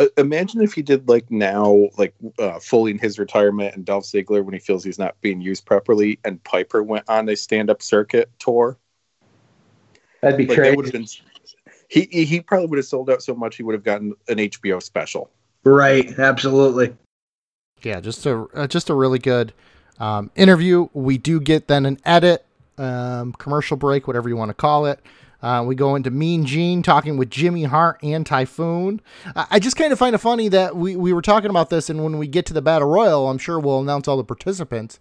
Uh, 0.00 0.06
imagine 0.16 0.62
if 0.62 0.72
he 0.72 0.80
did 0.80 1.06
like 1.10 1.30
now, 1.30 1.88
like 1.98 2.14
uh, 2.38 2.58
fully 2.58 2.90
in 2.90 2.98
his 2.98 3.18
retirement, 3.18 3.74
and 3.74 3.84
Dolph 3.84 4.04
Ziggler 4.04 4.42
when 4.42 4.54
he 4.54 4.58
feels 4.58 4.82
he's 4.82 4.98
not 4.98 5.20
being 5.20 5.42
used 5.42 5.66
properly, 5.66 6.18
and 6.24 6.42
Piper 6.42 6.82
went 6.82 7.04
on 7.06 7.28
a 7.28 7.36
stand-up 7.36 7.82
circuit 7.82 8.30
tour. 8.38 8.78
That'd 10.22 10.38
be 10.38 10.46
Like 10.46 10.56
that 10.56 10.74
would 10.74 10.86
have 10.86 10.92
been. 10.92 11.06
He 11.88 12.08
he 12.10 12.24
he 12.24 12.40
probably 12.40 12.68
would 12.68 12.78
have 12.78 12.86
sold 12.86 13.10
out 13.10 13.22
so 13.22 13.34
much 13.34 13.56
he 13.56 13.62
would 13.62 13.74
have 13.74 13.84
gotten 13.84 14.14
an 14.28 14.38
HBO 14.38 14.82
special. 14.82 15.30
Right, 15.64 16.18
absolutely. 16.18 16.96
Yeah, 17.82 18.00
just 18.00 18.24
a 18.24 18.46
uh, 18.54 18.66
just 18.66 18.88
a 18.88 18.94
really 18.94 19.18
good 19.18 19.52
um, 19.98 20.30
interview. 20.34 20.88
We 20.94 21.18
do 21.18 21.40
get 21.40 21.68
then 21.68 21.84
an 21.84 21.98
edit, 22.06 22.46
um, 22.78 23.34
commercial 23.34 23.76
break, 23.76 24.06
whatever 24.06 24.30
you 24.30 24.36
want 24.36 24.48
to 24.48 24.54
call 24.54 24.86
it. 24.86 25.00
Uh, 25.42 25.64
we 25.66 25.74
go 25.74 25.94
into 25.94 26.10
Mean 26.10 26.44
Gene 26.44 26.82
talking 26.82 27.16
with 27.16 27.30
Jimmy 27.30 27.64
Hart 27.64 27.98
and 28.02 28.26
Typhoon. 28.26 29.00
I 29.34 29.58
just 29.58 29.76
kind 29.76 29.92
of 29.92 29.98
find 29.98 30.14
it 30.14 30.18
funny 30.18 30.48
that 30.48 30.76
we, 30.76 30.96
we 30.96 31.12
were 31.12 31.22
talking 31.22 31.50
about 31.50 31.70
this, 31.70 31.88
and 31.88 32.02
when 32.02 32.18
we 32.18 32.26
get 32.26 32.46
to 32.46 32.54
the 32.54 32.62
Battle 32.62 32.88
Royal, 32.88 33.28
I'm 33.28 33.38
sure 33.38 33.58
we'll 33.58 33.80
announce 33.80 34.06
all 34.06 34.16
the 34.18 34.24
participants. 34.24 35.00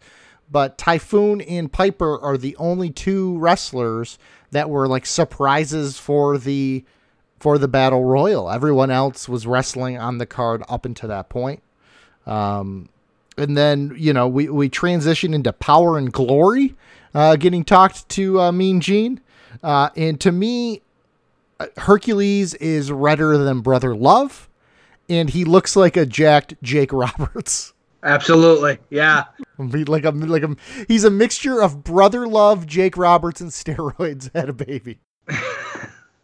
But 0.51 0.77
Typhoon 0.77 1.41
and 1.41 1.71
Piper 1.71 2.19
are 2.19 2.37
the 2.37 2.55
only 2.55 2.89
two 2.89 3.37
wrestlers 3.37 4.17
that 4.51 4.69
were 4.69 4.87
like 4.87 5.05
surprises 5.05 5.99
for 5.99 6.37
the 6.37 6.83
for 7.39 7.57
the 7.57 7.67
Battle 7.67 8.03
Royal. 8.03 8.49
Everyone 8.49 8.91
else 8.91 9.29
was 9.29 9.45
wrestling 9.45 9.97
on 9.97 10.17
the 10.17 10.25
card 10.25 10.63
up 10.67 10.85
until 10.85 11.09
that 11.09 11.29
point. 11.29 11.61
Um, 12.25 12.89
and 13.37 13.55
then 13.55 13.93
you 13.97 14.13
know 14.13 14.27
we 14.27 14.49
we 14.49 14.69
transition 14.69 15.33
into 15.33 15.53
Power 15.53 15.97
and 15.97 16.11
Glory, 16.11 16.75
uh, 17.13 17.35
getting 17.35 17.63
talked 17.63 18.09
to 18.09 18.39
uh, 18.41 18.51
Mean 18.51 18.81
Gene, 18.81 19.21
uh, 19.63 19.89
and 19.95 20.19
to 20.21 20.31
me, 20.31 20.81
uh, 21.59 21.67
Hercules 21.77 22.53
is 22.55 22.91
redder 22.91 23.37
than 23.37 23.61
Brother 23.61 23.95
Love, 23.95 24.49
and 25.07 25.29
he 25.29 25.45
looks 25.45 25.75
like 25.75 25.97
a 25.97 26.05
jacked 26.05 26.55
Jake 26.61 26.93
Roberts. 26.93 27.73
Absolutely. 28.01 28.79
Yeah. 28.89 29.25
Like 29.57 30.05
a 30.05 30.11
like 30.11 30.43
a 30.43 30.55
he's 30.87 31.03
a 31.03 31.09
mixture 31.09 31.61
of 31.61 31.83
Brother 31.83 32.27
Love, 32.27 32.65
Jake 32.65 32.95
Roberts, 32.97 33.41
and 33.41 33.51
steroids 33.51 34.33
had 34.33 34.49
a 34.49 34.53
baby. 34.53 34.99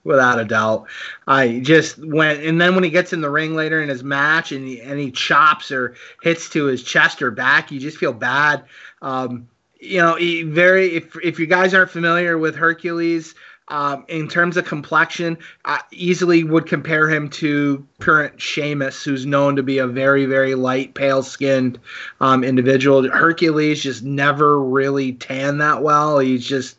without 0.05 0.39
a 0.39 0.45
doubt. 0.45 0.87
I 1.27 1.59
just 1.59 1.97
went, 1.97 2.41
and 2.43 2.61
then 2.61 2.75
when 2.75 2.83
he 2.85 2.89
gets 2.89 3.11
in 3.11 3.19
the 3.19 3.29
ring 3.29 3.55
later 3.55 3.81
in 3.81 3.89
his 3.89 4.03
match, 4.03 4.53
and 4.53 4.65
he, 4.65 4.79
and 4.79 4.97
he 4.97 5.11
chops 5.11 5.71
or 5.71 5.95
hits 6.21 6.47
to 6.51 6.65
his 6.65 6.81
chest 6.81 7.21
or 7.21 7.31
back, 7.31 7.71
you 7.71 7.79
just 7.79 7.97
feel 7.97 8.13
bad. 8.13 8.63
Um, 9.01 9.49
you 9.85 10.01
know, 10.01 10.15
very 10.51 10.95
if 10.95 11.15
if 11.23 11.39
you 11.39 11.45
guys 11.45 11.73
aren't 11.73 11.91
familiar 11.91 12.37
with 12.37 12.55
Hercules. 12.55 13.35
Um, 13.67 14.05
in 14.07 14.27
terms 14.27 14.57
of 14.57 14.65
complexion, 14.65 15.39
I 15.65 15.81
easily 15.89 16.43
would 16.43 16.67
compare 16.67 17.09
him 17.09 17.31
to 17.31 17.83
current 17.99 18.39
Sheamus, 18.39 19.03
who's 19.03 19.25
known 19.25 19.55
to 19.55 19.63
be 19.63 19.79
a 19.79 19.87
very, 19.87 20.27
very 20.27 20.53
light, 20.53 20.93
pale 20.93 21.23
skinned 21.23 21.79
um, 22.21 22.43
individual. 22.43 23.09
Hercules 23.09 23.81
just 23.81 24.03
never 24.03 24.61
really 24.61 25.13
tan 25.13 25.57
that 25.57 25.81
well. 25.81 26.19
He's 26.19 26.45
just 26.45 26.77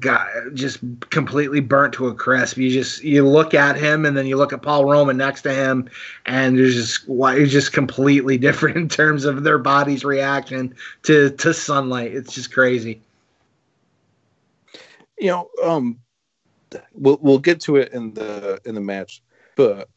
got 0.00 0.28
just 0.54 0.78
completely 1.10 1.60
burnt 1.60 1.92
to 1.94 2.06
a 2.08 2.14
crisp. 2.14 2.56
You 2.56 2.70
just 2.70 3.02
you 3.02 3.26
look 3.26 3.52
at 3.52 3.76
him 3.76 4.06
and 4.06 4.16
then 4.16 4.26
you 4.26 4.36
look 4.36 4.52
at 4.52 4.62
Paul 4.62 4.86
Roma 4.86 5.12
next 5.12 5.42
to 5.42 5.52
him, 5.52 5.88
and 6.26 6.58
there's 6.58 6.74
just 6.74 7.08
why 7.08 7.36
it's 7.36 7.52
just 7.52 7.72
completely 7.72 8.38
different 8.48 8.76
in 8.76 8.88
terms 8.88 9.24
of 9.24 9.42
their 9.42 9.58
body's 9.58 10.04
reaction 10.04 10.74
to 11.02 11.30
to 11.30 11.52
sunlight. 11.52 12.14
It's 12.14 12.32
just 12.32 12.52
crazy. 12.52 13.00
You 15.18 15.28
know, 15.28 15.50
um, 15.62 16.00
we'll 16.94 17.18
we'll 17.20 17.38
get 17.38 17.60
to 17.62 17.76
it 17.76 17.92
in 17.92 18.14
the 18.14 18.60
in 18.64 18.74
the 18.74 18.80
match, 18.80 19.22
but 19.54 19.88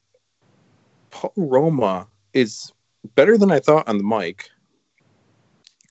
Paul 1.11 1.33
Roma 1.37 2.07
is 2.33 2.71
better 3.15 3.37
than 3.37 3.51
I 3.51 3.59
thought 3.59 3.87
on 3.87 3.97
the 3.97 4.03
mic. 4.03 4.49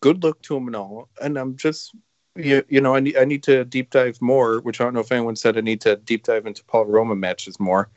Good 0.01 0.23
luck 0.23 0.43
to 0.43 0.57
him 0.57 0.67
and 0.67 0.77
all, 0.77 1.09
and 1.23 1.39
I'm 1.39 1.57
just 1.57 1.95
you, 2.37 2.65
you 2.69 2.81
know, 2.81 2.95
I 2.95 3.01
need 3.01 3.17
I 3.17 3.25
need 3.25 3.43
to 3.45 3.65
deep 3.65 3.91
dive 3.91 4.21
more, 4.21 4.61
which 4.61 4.81
I 4.81 4.85
don't 4.85 4.95
know 4.95 5.01
if 5.01 5.13
anyone 5.13 5.37
said 5.37 5.57
I 5.57 5.61
need 5.61 5.81
to 5.83 5.97
deep 5.97 6.25
dive 6.25 6.47
into 6.47 6.65
Paul 6.65 6.87
Roma 6.87 7.17
matches 7.17 7.59
more. 7.59 7.89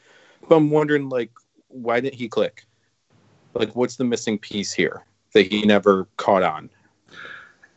But 0.47 0.55
I'm 0.55 0.69
wondering 0.69 1.09
like 1.09 1.31
why 1.67 1.99
didn't 1.99 2.15
he 2.15 2.27
click? 2.27 2.65
Like 3.53 3.75
what's 3.75 3.95
the 3.95 4.03
missing 4.03 4.37
piece 4.37 4.71
here 4.71 5.03
that 5.33 5.51
he 5.51 5.63
never 5.63 6.07
caught 6.17 6.43
on? 6.43 6.69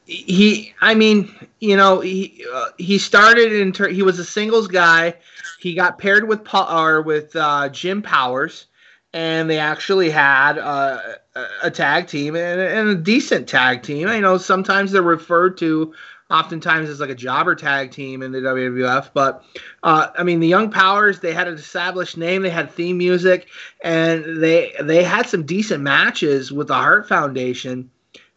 He 0.06 0.74
I 0.80 0.94
mean, 0.94 1.34
you 1.60 1.76
know, 1.76 2.00
he 2.00 2.44
uh, 2.52 2.66
he 2.78 2.98
started 2.98 3.52
in 3.52 3.72
ter- 3.72 3.88
he 3.88 4.02
was 4.02 4.18
a 4.18 4.24
singles 4.24 4.68
guy. 4.68 5.14
He 5.60 5.74
got 5.74 5.98
paired 5.98 6.28
with 6.28 6.44
Paul 6.44 6.68
or 6.76 7.02
with 7.02 7.34
uh, 7.36 7.68
Jim 7.68 8.02
Powers 8.02 8.66
and 9.14 9.50
they 9.50 9.58
actually 9.58 10.10
had 10.10 10.58
uh, 10.58 10.98
a 11.62 11.70
tag 11.70 12.06
team 12.06 12.34
and, 12.34 12.60
and, 12.60 12.88
a 12.88 12.94
decent 12.94 13.48
tag 13.48 13.82
team. 13.82 14.08
I 14.08 14.20
know, 14.20 14.38
sometimes 14.38 14.92
they're 14.92 15.02
referred 15.02 15.58
to 15.58 15.94
oftentimes 16.32 16.88
as 16.88 16.98
like 16.98 17.10
a 17.10 17.14
jobber 17.14 17.54
tag 17.54 17.90
team 17.90 18.22
in 18.22 18.32
the 18.32 18.38
WWF. 18.38 19.10
But 19.12 19.44
uh, 19.82 20.08
I 20.18 20.22
mean, 20.22 20.40
the 20.40 20.48
Young 20.48 20.70
Powers 20.70 21.20
they 21.20 21.32
had 21.32 21.46
an 21.46 21.54
established 21.54 22.16
name, 22.16 22.42
they 22.42 22.50
had 22.50 22.70
theme 22.70 22.98
music, 22.98 23.48
and 23.84 24.42
they 24.42 24.72
they 24.80 25.04
had 25.04 25.26
some 25.26 25.44
decent 25.44 25.82
matches 25.82 26.50
with 26.50 26.68
the 26.68 26.74
Hart 26.74 27.08
Foundation. 27.08 27.90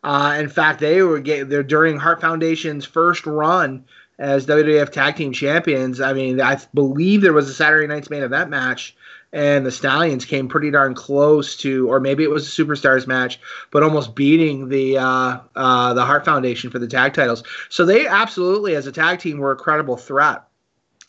Uh, 0.04 0.36
in 0.38 0.50
fact, 0.50 0.80
they 0.80 1.02
were 1.02 1.20
get, 1.20 1.50
they're 1.50 1.64
during 1.64 1.98
Hart 1.98 2.22
Foundation's 2.22 2.86
first 2.86 3.26
run 3.26 3.84
as 4.20 4.46
WWF 4.46 4.92
Tag 4.92 5.16
Team 5.16 5.34
Champions. 5.34 6.00
I 6.00 6.14
mean, 6.14 6.40
I 6.40 6.60
believe 6.74 7.22
there 7.22 7.34
was 7.34 7.50
a 7.50 7.54
Saturday 7.54 7.88
Night's 7.88 8.10
Main 8.10 8.22
Event 8.22 8.50
match 8.50 8.96
and 9.36 9.66
the 9.66 9.72
Stallions 9.72 10.24
came 10.24 10.48
pretty 10.48 10.72
darn 10.72 10.96
close 10.96 11.58
to, 11.58 11.92
or 11.92 12.00
maybe 12.00 12.24
it 12.24 12.30
was 12.30 12.48
a 12.48 12.64
Superstars 12.64 13.06
match, 13.06 13.38
but 13.70 13.84
almost 13.84 14.16
beating 14.16 14.70
the 14.70 14.98
uh, 14.98 15.40
uh, 15.58 15.94
the 15.94 16.06
Hart 16.06 16.24
Foundation 16.24 16.70
for 16.72 16.80
the 16.80 16.88
tag 16.88 17.14
titles. 17.14 17.44
So 17.70 17.86
they 17.86 18.08
absolutely, 18.08 18.76
as 18.76 18.88
a 18.88 18.94
tag 18.94 19.20
team, 19.20 19.38
were 19.38 19.52
a 19.52 19.58
credible 19.58 19.98
threat. 19.98 20.44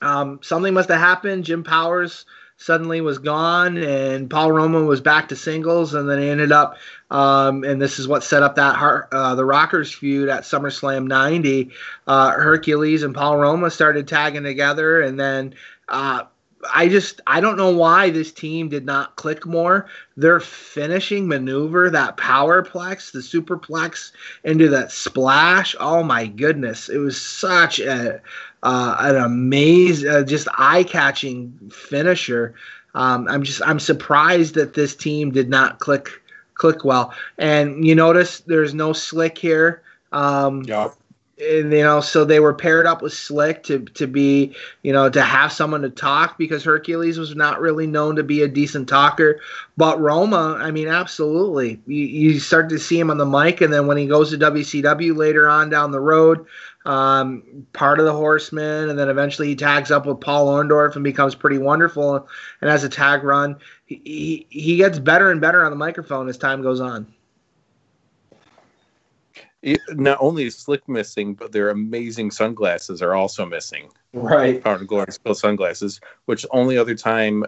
Um, 0.03 0.41
something 0.43 0.75
must 0.75 0.89
have 0.89 0.99
happened. 0.99 1.45
Jim 1.45 1.63
Powers 1.63 2.27
suddenly 2.57 3.01
was 3.01 3.19
gone, 3.19 3.77
and 3.77 4.29
Paul 4.29 4.51
Roma 4.51 4.83
was 4.83 5.01
back 5.01 5.29
to 5.29 5.37
singles, 5.37 5.95
and 5.95 6.11
then 6.11 6.19
he 6.21 6.29
ended 6.29 6.51
up. 6.51 6.79
Um, 7.13 7.63
and 7.63 7.81
this 7.81 8.01
is 8.01 8.09
what 8.09 8.25
set 8.25 8.43
up 8.43 8.57
that 8.57 8.75
Heart, 8.75 9.09
uh, 9.13 9.37
the 9.37 9.45
Rockers 9.45 9.93
feud 9.93 10.29
at 10.29 10.43
SummerSlam 10.43 11.07
'90. 11.07 11.71
Uh, 12.09 12.33
Hercules 12.33 13.05
and 13.05 13.15
Paul 13.15 13.39
Roma 13.39 13.71
started 13.71 14.09
tagging 14.09 14.43
together, 14.43 15.01
and 15.01 15.21
then 15.21 15.55
uh, 15.89 16.25
I 16.73 16.89
just 16.89 17.21
I 17.27 17.41
don't 17.41 17.57
know 17.57 17.71
why 17.71 18.11
this 18.11 18.33
team 18.33 18.69
did 18.69 18.85
not 18.85 19.17
click 19.17 19.47
more. 19.47 19.89
Their 20.17 20.41
finishing 20.41 21.29
maneuver, 21.29 21.91
that 21.91 22.17
powerplex, 22.17 23.13
the 23.13 23.21
superplex 23.21 24.13
into 24.45 24.69
that 24.71 24.93
splash. 24.93 25.75
Oh 25.79 26.03
my 26.03 26.27
goodness, 26.27 26.89
it 26.89 26.99
was 26.99 27.21
such 27.21 27.81
a 27.81 28.21
uh, 28.63 28.97
an 28.99 29.17
amazing, 29.17 30.09
uh, 30.09 30.23
just 30.23 30.49
eye 30.57 30.85
catching 30.85 31.59
finisher. 31.73 32.55
Um, 32.95 33.29
I'm 33.29 33.43
just 33.43 33.63
I'm 33.63 33.81
surprised 33.81 34.55
that 34.55 34.75
this 34.75 34.97
team 34.97 35.31
did 35.31 35.49
not 35.49 35.79
click 35.79 36.23
click 36.55 36.85
well. 36.85 37.13
And 37.39 37.87
you 37.87 37.95
notice 37.95 38.41
there's 38.41 38.75
no 38.75 38.93
slick 38.93 39.39
here. 39.39 39.83
Um, 40.13 40.63
yeah 40.63 40.91
and, 41.39 41.71
you 41.71 41.83
know, 41.83 42.01
so 42.01 42.25
they 42.25 42.41
were 42.41 42.55
paired 42.55 42.87
up 42.87 43.03
with 43.03 43.13
Slick 43.13 43.63
to 43.65 43.81
to 43.81 44.07
be, 44.07 44.55
you 44.83 44.93
know, 44.93 45.11
to 45.11 45.21
have 45.21 45.53
someone 45.53 45.83
to 45.83 45.91
talk 45.91 46.39
because 46.39 46.65
Hercules 46.65 47.19
was 47.19 47.37
not 47.37 47.61
really 47.61 47.87
known 47.87 48.17
to 48.17 48.23
be 48.23 48.41
a 48.41 48.49
decent 48.49 48.89
talker. 48.89 49.41
But 49.77 50.01
Roma, 50.01 50.57
I 50.59 50.71
mean, 50.71 50.89
absolutely, 50.89 51.79
you, 51.87 52.07
you 52.07 52.41
start 52.41 52.71
to 52.71 52.79
see 52.79 52.99
him 52.99 53.11
on 53.11 53.19
the 53.19 53.27
mic, 53.27 53.61
and 53.61 53.71
then 53.71 53.87
when 53.87 53.99
he 53.99 54.07
goes 54.07 54.31
to 54.31 54.39
WCW 54.39 55.15
later 55.15 55.47
on 55.47 55.69
down 55.69 55.91
the 55.91 56.01
road, 56.01 56.47
um, 56.87 57.67
part 57.75 57.99
of 57.99 58.07
the 58.07 58.15
Horsemen, 58.15 58.89
and 58.89 58.99
then 58.99 59.11
eventually 59.11 59.49
he 59.49 59.57
tags 59.57 59.91
up 59.91 60.07
with 60.07 60.21
Paul 60.21 60.49
Orndorff 60.49 60.95
and 60.95 61.05
becomes 61.05 61.35
pretty 61.35 61.59
wonderful. 61.59 62.27
And 62.63 62.71
as 62.71 62.83
a 62.83 62.89
tag 62.89 63.25
run, 63.25 63.57
he, 63.85 64.01
he, 64.05 64.47
he 64.49 64.77
gets 64.79 64.99
better 64.99 65.31
and 65.31 65.41
better 65.41 65.63
on 65.63 65.71
the 65.71 65.77
microphone 65.77 66.31
as 66.31 66.39
time 66.39 66.63
goes 66.63 66.81
on 66.81 67.13
not 69.91 70.19
only 70.21 70.47
is 70.47 70.57
Slick 70.57 70.89
missing, 70.89 71.35
but 71.35 71.53
their 71.53 71.71
amazing 71.71 72.31
sunglasses 72.31 73.03
are 73.03 73.15
also 73.15 73.45
missing. 73.45 73.91
Right. 74.13 74.63
Power 74.63 74.77
and 74.77 74.89
Glory 74.89 75.13
Spill 75.13 75.35
sunglasses, 75.35 76.01
which 76.27 76.47
only 76.51 76.79
other 76.79 76.95
time 76.95 77.45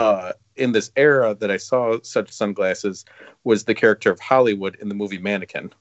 uh, 0.00 0.32
in 0.56 0.72
this 0.72 0.90
era 0.96 1.34
that 1.34 1.50
I 1.50 1.56
saw 1.56 1.98
such 2.02 2.30
sunglasses 2.30 3.04
was 3.44 3.64
the 3.64 3.74
character 3.74 4.10
of 4.10 4.18
Hollywood 4.20 4.76
in 4.80 4.88
the 4.88 4.94
movie 4.94 5.18
Mannequin. 5.18 5.72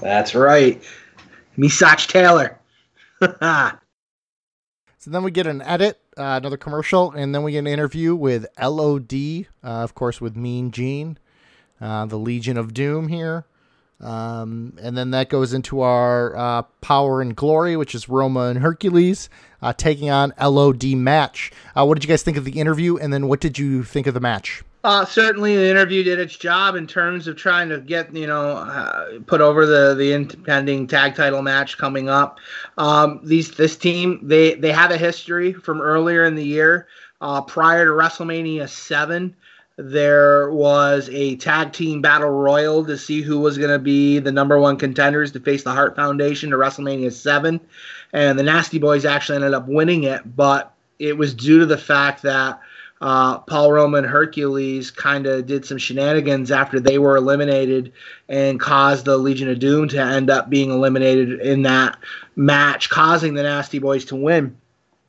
That's 0.00 0.34
right. 0.34 0.82
Meshach 1.56 2.08
Taylor. 2.08 2.58
so 3.20 3.78
then 5.06 5.22
we 5.22 5.30
get 5.30 5.46
an 5.46 5.62
edit, 5.62 6.00
uh, 6.16 6.38
another 6.40 6.56
commercial, 6.56 7.10
and 7.12 7.34
then 7.34 7.42
we 7.42 7.52
get 7.52 7.58
an 7.58 7.66
interview 7.66 8.14
with 8.14 8.46
LOD, 8.60 9.12
uh, 9.12 9.46
of 9.62 9.94
course, 9.94 10.20
with 10.20 10.36
Mean 10.36 10.70
Gene, 10.70 11.18
uh, 11.80 12.06
the 12.06 12.16
Legion 12.16 12.56
of 12.56 12.72
Doom 12.72 13.08
here. 13.08 13.44
Um, 14.00 14.72
and 14.80 14.96
then 14.96 15.10
that 15.10 15.28
goes 15.28 15.52
into 15.52 15.80
our 15.80 16.36
uh, 16.36 16.62
Power 16.80 17.20
and 17.20 17.36
Glory, 17.36 17.76
which 17.76 17.94
is 17.94 18.08
Roma 18.08 18.46
and 18.46 18.58
Hercules 18.58 19.28
uh, 19.62 19.72
taking 19.72 20.10
on 20.10 20.32
LOD 20.40 20.84
match. 20.94 21.52
Uh, 21.76 21.84
what 21.84 21.94
did 21.94 22.04
you 22.04 22.08
guys 22.08 22.22
think 22.22 22.36
of 22.36 22.44
the 22.44 22.58
interview? 22.58 22.96
And 22.96 23.12
then 23.12 23.28
what 23.28 23.40
did 23.40 23.58
you 23.58 23.84
think 23.84 24.06
of 24.06 24.14
the 24.14 24.20
match? 24.20 24.62
Uh, 24.82 25.04
certainly, 25.04 25.54
the 25.56 25.68
interview 25.68 26.02
did 26.02 26.18
its 26.18 26.34
job 26.34 26.74
in 26.74 26.86
terms 26.86 27.28
of 27.28 27.36
trying 27.36 27.68
to 27.68 27.80
get 27.80 28.14
you 28.14 28.26
know 28.26 28.52
uh, 28.56 29.18
put 29.26 29.42
over 29.42 29.66
the 29.66 29.94
the 29.94 30.12
impending 30.14 30.86
tag 30.86 31.14
title 31.14 31.42
match 31.42 31.76
coming 31.76 32.08
up. 32.08 32.38
Um, 32.78 33.20
these 33.22 33.50
this 33.50 33.76
team 33.76 34.20
they 34.22 34.54
they 34.54 34.72
have 34.72 34.90
a 34.90 34.96
history 34.96 35.52
from 35.52 35.82
earlier 35.82 36.24
in 36.24 36.34
the 36.34 36.44
year, 36.44 36.88
uh, 37.20 37.42
prior 37.42 37.84
to 37.84 37.90
WrestleMania 37.90 38.70
seven 38.70 39.36
there 39.76 40.50
was 40.50 41.08
a 41.10 41.36
tag 41.36 41.72
team 41.72 42.02
battle 42.02 42.28
royal 42.28 42.84
to 42.84 42.98
see 42.98 43.22
who 43.22 43.40
was 43.40 43.56
going 43.56 43.70
to 43.70 43.78
be 43.78 44.18
the 44.18 44.32
number 44.32 44.58
one 44.58 44.76
contenders 44.76 45.32
to 45.32 45.40
face 45.40 45.62
the 45.62 45.72
Hart 45.72 45.96
Foundation 45.96 46.50
to 46.50 46.56
WrestleMania 46.56 47.12
7. 47.12 47.60
And 48.12 48.38
the 48.38 48.42
Nasty 48.42 48.78
Boys 48.78 49.04
actually 49.04 49.36
ended 49.36 49.54
up 49.54 49.68
winning 49.68 50.04
it, 50.04 50.36
but 50.36 50.74
it 50.98 51.16
was 51.16 51.34
due 51.34 51.60
to 51.60 51.66
the 51.66 51.78
fact 51.78 52.22
that 52.22 52.60
uh, 53.00 53.38
Paul 53.38 53.72
Roman 53.72 54.04
Hercules 54.04 54.90
kind 54.90 55.26
of 55.26 55.46
did 55.46 55.64
some 55.64 55.78
shenanigans 55.78 56.50
after 56.50 56.78
they 56.78 56.98
were 56.98 57.16
eliminated 57.16 57.92
and 58.28 58.60
caused 58.60 59.06
the 59.06 59.16
Legion 59.16 59.48
of 59.48 59.58
Doom 59.58 59.88
to 59.88 59.98
end 59.98 60.28
up 60.28 60.50
being 60.50 60.70
eliminated 60.70 61.40
in 61.40 61.62
that 61.62 61.98
match, 62.36 62.90
causing 62.90 63.32
the 63.32 63.42
Nasty 63.42 63.78
Boys 63.78 64.04
to 64.06 64.16
win. 64.16 64.58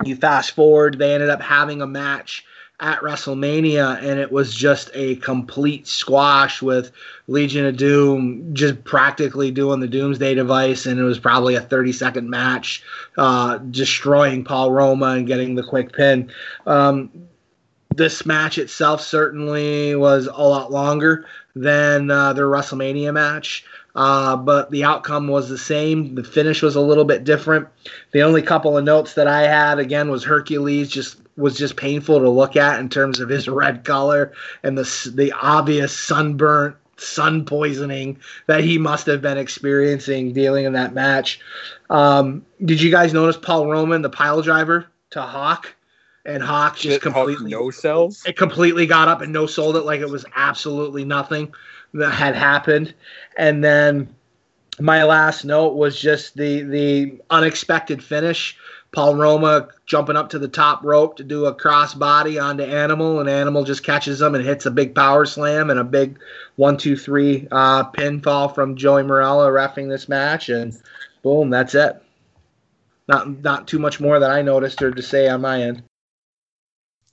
You 0.05 0.15
fast 0.15 0.51
forward, 0.51 0.97
they 0.97 1.13
ended 1.13 1.29
up 1.29 1.41
having 1.41 1.81
a 1.81 1.87
match 1.87 2.45
at 2.81 2.99
WrestleMania, 3.01 4.01
and 4.01 4.19
it 4.19 4.31
was 4.31 4.53
just 4.53 4.89
a 4.95 5.15
complete 5.17 5.87
squash 5.87 6.61
with 6.61 6.91
Legion 7.27 7.65
of 7.65 7.77
Doom 7.77 8.53
just 8.53 8.83
practically 8.83 9.51
doing 9.51 9.79
the 9.79 9.87
Doomsday 9.87 10.33
device, 10.33 10.87
and 10.87 10.99
it 10.99 11.03
was 11.03 11.19
probably 11.19 11.53
a 11.55 11.61
30 11.61 11.93
second 11.93 12.29
match, 12.29 12.83
uh, 13.17 13.59
destroying 13.59 14.43
Paul 14.43 14.71
Roma 14.71 15.11
and 15.11 15.27
getting 15.27 15.53
the 15.53 15.63
quick 15.63 15.93
pin. 15.93 16.31
Um, 16.65 17.11
this 17.95 18.25
match 18.25 18.57
itself 18.57 19.01
certainly 19.01 19.95
was 19.95 20.27
a 20.27 20.41
lot 20.41 20.71
longer 20.71 21.25
than 21.55 22.09
uh, 22.09 22.33
their 22.33 22.47
WrestleMania 22.47 23.13
match. 23.13 23.63
uh, 23.95 24.37
but 24.37 24.71
the 24.71 24.83
outcome 24.83 25.27
was 25.27 25.49
the 25.49 25.57
same. 25.57 26.15
The 26.15 26.23
finish 26.23 26.61
was 26.61 26.75
a 26.75 26.81
little 26.81 27.03
bit 27.03 27.23
different. 27.25 27.67
The 28.11 28.21
only 28.21 28.41
couple 28.41 28.77
of 28.77 28.83
notes 28.83 29.13
that 29.15 29.27
I 29.27 29.41
had 29.41 29.79
again 29.79 30.09
was 30.09 30.23
Hercules 30.23 30.89
just 30.89 31.17
was 31.41 31.57
just 31.57 31.75
painful 31.75 32.19
to 32.19 32.29
look 32.29 32.55
at 32.55 32.79
in 32.79 32.89
terms 32.89 33.19
of 33.19 33.29
his 33.29 33.47
red 33.47 33.83
color 33.83 34.31
and 34.63 34.77
the 34.77 35.11
the 35.13 35.31
obvious 35.33 35.97
sunburnt 35.97 36.75
sun 36.97 37.45
poisoning 37.45 38.17
that 38.47 38.63
he 38.63 38.77
must 38.77 39.05
have 39.07 39.21
been 39.21 39.37
experiencing 39.37 40.33
dealing 40.33 40.65
in 40.65 40.73
that 40.73 40.93
match. 40.93 41.39
Um, 41.89 42.45
did 42.63 42.81
you 42.81 42.91
guys 42.91 43.13
notice 43.13 43.37
Paul 43.37 43.67
Roma, 43.67 43.97
the 43.99 44.09
pile 44.09 44.41
driver 44.41 44.87
to 45.11 45.21
Hawk? 45.21 45.73
And 46.23 46.43
Hawk 46.43 46.77
just 46.77 47.01
completely 47.01 47.49
no 47.49 47.71
cells. 47.71 48.23
It 48.27 48.37
completely 48.37 48.85
got 48.85 49.07
up 49.07 49.21
and 49.21 49.33
no 49.33 49.47
sold 49.47 49.75
it 49.75 49.81
like 49.81 50.01
it 50.01 50.09
was 50.09 50.23
absolutely 50.35 51.03
nothing 51.03 51.51
that 51.95 52.11
had 52.11 52.35
happened. 52.35 52.93
And 53.37 53.63
then 53.63 54.13
my 54.79 55.03
last 55.03 55.45
note 55.45 55.73
was 55.73 55.99
just 55.99 56.37
the 56.37 56.61
the 56.61 57.19
unexpected 57.31 58.03
finish. 58.03 58.55
Paul 58.91 59.15
Roma 59.15 59.69
jumping 59.85 60.17
up 60.17 60.29
to 60.31 60.39
the 60.39 60.49
top 60.49 60.83
rope 60.83 61.15
to 61.15 61.23
do 61.23 61.45
a 61.45 61.55
crossbody 61.55 62.41
onto 62.41 62.63
Animal, 62.63 63.21
and 63.21 63.29
Animal 63.29 63.63
just 63.63 63.83
catches 63.83 64.21
him 64.21 64.35
and 64.35 64.43
hits 64.43 64.65
a 64.65 64.71
big 64.71 64.93
power 64.93 65.25
slam 65.25 65.69
and 65.69 65.79
a 65.79 65.83
big 65.83 66.19
one, 66.57 66.75
two, 66.77 66.97
three 66.97 67.47
uh, 67.51 67.89
pinfall 67.91 68.53
from 68.53 68.75
Joey 68.75 69.03
Marella 69.03 69.49
refing 69.49 69.89
this 69.89 70.09
match, 70.09 70.49
and 70.49 70.77
boom, 71.23 71.49
that's 71.49 71.73
it. 71.73 72.01
Not 73.07 73.41
not 73.41 73.67
too 73.67 73.79
much 73.79 73.99
more 73.99 74.19
that 74.19 74.29
I 74.29 74.41
noticed 74.41 74.81
or 74.81 74.91
to 74.91 75.01
say 75.01 75.29
on 75.29 75.41
my 75.41 75.61
end. 75.61 75.83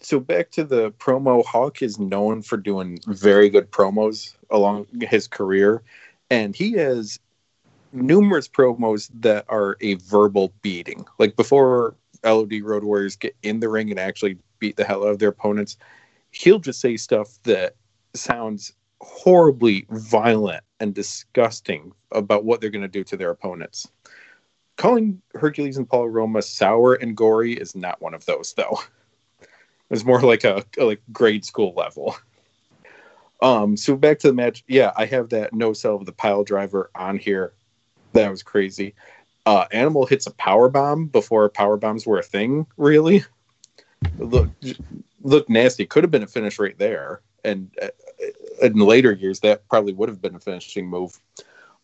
So 0.01 0.21
back 0.21 0.51
to 0.53 0.65
the 0.65 0.93
promo, 0.93 1.45
Hawk 1.45 1.83
is 1.83 1.99
known 1.99 2.43
for 2.43 2.57
doing 2.57 3.01
very 3.07 3.49
good 3.49 3.71
promos 3.71 4.35
along 4.51 4.87
his 5.01 5.29
career, 5.29 5.83
and 6.31 6.55
he 6.55 6.73
has 6.73 7.19
numerous 7.93 8.49
promos 8.49 9.11
that 9.21 9.45
are 9.49 9.77
a 9.81 9.95
verbal 9.95 10.53
beating. 10.63 11.07
Like 11.19 11.37
before 11.37 11.97
LOD 12.25 12.61
Road 12.63 12.85
Warriors 12.85 13.17
get 13.17 13.37
in 13.43 13.61
the 13.61 13.69
ring 13.69 13.91
and 13.91 13.99
actually 13.99 14.39
beat 14.59 14.77
the 14.77 14.85
hell 14.85 15.05
out 15.05 15.11
of 15.11 15.19
their 15.19 15.31
opponents, 15.31 15.77
he'll 16.31 16.59
just 16.59 16.81
say 16.81 16.97
stuff 16.97 17.39
that 17.45 17.77
sounds 18.15 18.73
horribly 19.01 19.87
violent 19.91 20.65
and 20.81 20.95
disgusting 20.95 21.93
about 22.13 22.45
what 22.45 22.61
they're 22.61 22.71
going 22.71 22.83
to 22.83 22.89
do 22.89 23.05
to 23.05 23.17
their 23.17 23.31
opponents. 23.31 23.89
Calling 24.77 25.21
Hercules 25.35 25.77
and 25.77 25.89
Paul 25.89 26.09
Roma 26.09 26.43
sour 26.43 26.95
and 26.95 27.17
gory 27.17 27.55
is 27.55 27.75
not 27.75 28.01
one 28.01 28.15
of 28.15 28.25
those, 28.27 28.55
though. 28.55 28.79
It's 29.91 30.05
more 30.05 30.21
like 30.21 30.45
a, 30.45 30.65
like 30.77 31.01
grade 31.13 31.47
school 31.47 31.73
level. 31.75 32.15
Um, 33.41 33.77
so 33.77 33.97
back 33.97 34.19
to 34.19 34.27
the 34.27 34.35
match. 34.35 34.65
Yeah, 34.67 34.93
I 34.97 35.07
have 35.07 35.31
that 35.31 35.55
no 35.55 35.73
sell 35.73 35.97
of 35.97 36.07
the 36.07 36.13
pile 36.13 36.45
driver 36.45 36.91
on 36.95 37.17
here. 37.17 37.53
That 38.19 38.31
was 38.31 38.43
crazy. 38.43 38.95
Uh, 39.47 39.67
Animal 39.73 40.07
hits 40.07 40.27
a 40.27 40.33
power 40.33 40.69
bomb 40.69 41.07
before 41.07 41.49
power 41.49 41.77
bombs 41.77 42.07
were 42.07 42.19
a 42.19 42.23
thing. 42.23 42.67
Really, 42.77 43.25
look, 44.19 44.51
look 45.23 45.49
nasty. 45.49 45.87
Could 45.87 46.05
have 46.05 46.11
been 46.11 46.23
a 46.23 46.27
finish 46.27 46.59
right 46.59 46.77
there, 46.79 47.23
and 47.45 47.71
uh, 47.81 47.89
in 48.61 48.75
later 48.75 49.13
years 49.13 49.41
that 49.41 49.67
probably 49.69 49.93
would 49.93 50.09
have 50.09 50.21
been 50.21 50.35
a 50.35 50.41
finishing 50.41 50.87
move. 50.87 51.19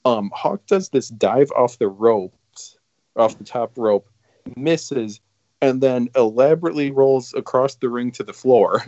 Um, 0.04 0.30
Hawk 0.34 0.66
does 0.66 0.90
this 0.90 1.08
dive 1.08 1.50
off 1.56 1.78
the 1.78 1.88
ropes, 1.88 2.78
off 3.16 3.38
the 3.38 3.44
top 3.44 3.72
rope, 3.76 4.08
misses, 4.56 5.20
and 5.62 5.80
then 5.80 6.10
elaborately 6.14 6.90
rolls 6.90 7.32
across 7.34 7.76
the 7.76 7.88
ring 7.88 8.10
to 8.12 8.22
the 8.22 8.34
floor 8.34 8.84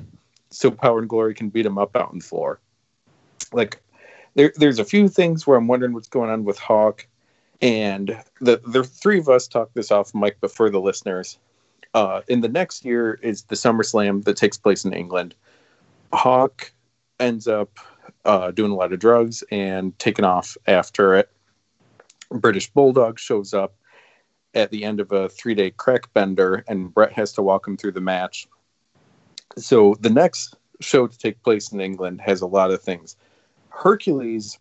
so 0.50 0.70
Power 0.70 0.98
and 0.98 1.08
Glory 1.08 1.34
can 1.34 1.48
beat 1.48 1.66
him 1.66 1.78
up 1.78 1.96
out 1.96 2.10
on 2.10 2.18
the 2.18 2.24
floor. 2.24 2.60
Like, 3.52 3.80
there, 4.34 4.52
there's 4.56 4.78
a 4.78 4.84
few 4.84 5.08
things 5.08 5.46
where 5.46 5.56
I'm 5.56 5.68
wondering 5.68 5.92
what's 5.92 6.08
going 6.08 6.30
on 6.30 6.44
with 6.44 6.58
Hawk. 6.58 7.06
And 7.60 8.22
the, 8.40 8.60
the 8.66 8.84
three 8.84 9.18
of 9.18 9.28
us 9.28 9.48
talked 9.48 9.74
this 9.74 9.90
off 9.90 10.14
mic, 10.14 10.36
but 10.40 10.52
for 10.52 10.68
the 10.70 10.80
listeners, 10.80 11.38
uh, 11.94 12.20
in 12.28 12.40
the 12.40 12.48
next 12.48 12.84
year 12.84 13.14
is 13.22 13.44
the 13.44 13.56
SummerSlam 13.56 14.24
that 14.24 14.36
takes 14.36 14.58
place 14.58 14.84
in 14.84 14.92
England. 14.92 15.34
Hawk 16.12 16.72
ends 17.18 17.48
up 17.48 17.78
uh, 18.24 18.50
doing 18.50 18.70
a 18.70 18.74
lot 18.74 18.92
of 18.92 18.98
drugs 18.98 19.42
and 19.50 19.98
taking 19.98 20.24
off 20.24 20.56
after 20.66 21.14
it. 21.14 21.30
British 22.30 22.70
Bulldog 22.70 23.18
shows 23.18 23.54
up 23.54 23.74
at 24.54 24.70
the 24.70 24.84
end 24.84 25.00
of 25.00 25.12
a 25.12 25.28
three 25.28 25.54
day 25.54 25.70
crack 25.70 26.12
bender, 26.12 26.64
and 26.68 26.92
Bret 26.92 27.12
has 27.12 27.32
to 27.34 27.42
walk 27.42 27.66
him 27.66 27.76
through 27.76 27.92
the 27.92 28.00
match. 28.00 28.46
So 29.56 29.96
the 30.00 30.10
next 30.10 30.56
show 30.80 31.06
to 31.06 31.18
take 31.18 31.42
place 31.42 31.72
in 31.72 31.80
England 31.80 32.20
has 32.20 32.40
a 32.40 32.46
lot 32.46 32.70
of 32.70 32.82
things. 32.82 33.16
Hercules, 33.70 34.58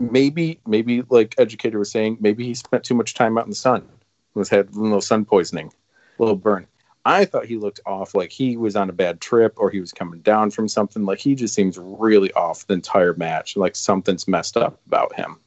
maybe, 0.00 0.58
maybe 0.66 1.02
like 1.08 1.34
Educator 1.38 1.78
was 1.78 1.90
saying, 1.90 2.16
maybe 2.20 2.44
he 2.44 2.54
spent 2.54 2.84
too 2.84 2.94
much 2.94 3.14
time 3.14 3.38
out 3.38 3.44
in 3.44 3.50
the 3.50 3.56
sun, 3.56 3.86
was 4.34 4.48
had 4.48 4.70
a 4.70 4.78
little 4.78 5.00
sun 5.00 5.24
poisoning, 5.24 5.72
a 6.18 6.22
little 6.22 6.36
burn. 6.36 6.66
I 7.04 7.24
thought 7.24 7.46
he 7.46 7.56
looked 7.56 7.80
off, 7.86 8.14
like 8.14 8.30
he 8.30 8.56
was 8.56 8.76
on 8.76 8.90
a 8.90 8.92
bad 8.92 9.20
trip 9.20 9.54
or 9.56 9.70
he 9.70 9.80
was 9.80 9.92
coming 9.92 10.20
down 10.20 10.50
from 10.50 10.68
something. 10.68 11.04
Like 11.04 11.18
he 11.18 11.34
just 11.34 11.54
seems 11.54 11.78
really 11.78 12.32
off 12.32 12.66
the 12.66 12.74
entire 12.74 13.14
match. 13.14 13.56
Like 13.56 13.76
something's 13.76 14.28
messed 14.28 14.56
up 14.56 14.78
about 14.86 15.14
him. 15.14 15.38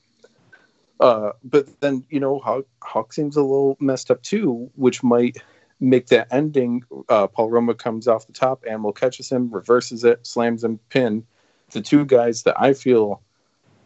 Uh, 0.99 1.31
but 1.43 1.67
then 1.81 2.05
you 2.09 2.19
know 2.19 2.39
Hawk, 2.39 2.65
Hawk 2.81 3.13
seems 3.13 3.35
a 3.35 3.41
little 3.41 3.77
messed 3.80 4.09
up 4.09 4.21
too, 4.23 4.71
which 4.75 5.03
might 5.03 5.38
make 5.80 6.07
that 6.07 6.27
ending. 6.31 6.84
Uh, 7.09 7.27
Paul 7.27 7.49
Roma 7.49 7.75
comes 7.75 8.07
off 8.07 8.25
the 8.25 8.34
top, 8.34 8.63
Animal 8.67 8.93
catches 8.93 9.30
him, 9.30 9.51
reverses 9.51 10.03
it, 10.03 10.25
slams 10.25 10.63
him, 10.63 10.80
pin. 10.89 11.25
The 11.71 11.81
two 11.81 12.05
guys 12.05 12.43
that 12.43 12.59
I 12.59 12.73
feel 12.73 13.21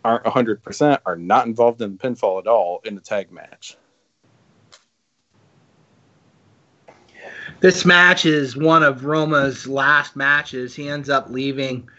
aren't 0.04 0.24
100% 0.24 1.00
are 1.06 1.16
not 1.16 1.48
involved 1.48 1.82
in 1.82 1.98
the 1.98 1.98
pinfall 1.98 2.40
at 2.40 2.48
all 2.48 2.82
in 2.84 2.96
the 2.96 3.02
tag 3.02 3.32
match. 3.32 3.78
This 7.60 7.86
match 7.86 8.26
is 8.26 8.56
one 8.56 8.84
of 8.84 9.06
Roma's 9.06 9.68
last 9.68 10.16
matches. 10.16 10.76
He 10.76 10.88
ends 10.90 11.10
up 11.10 11.30
leaving 11.30 11.90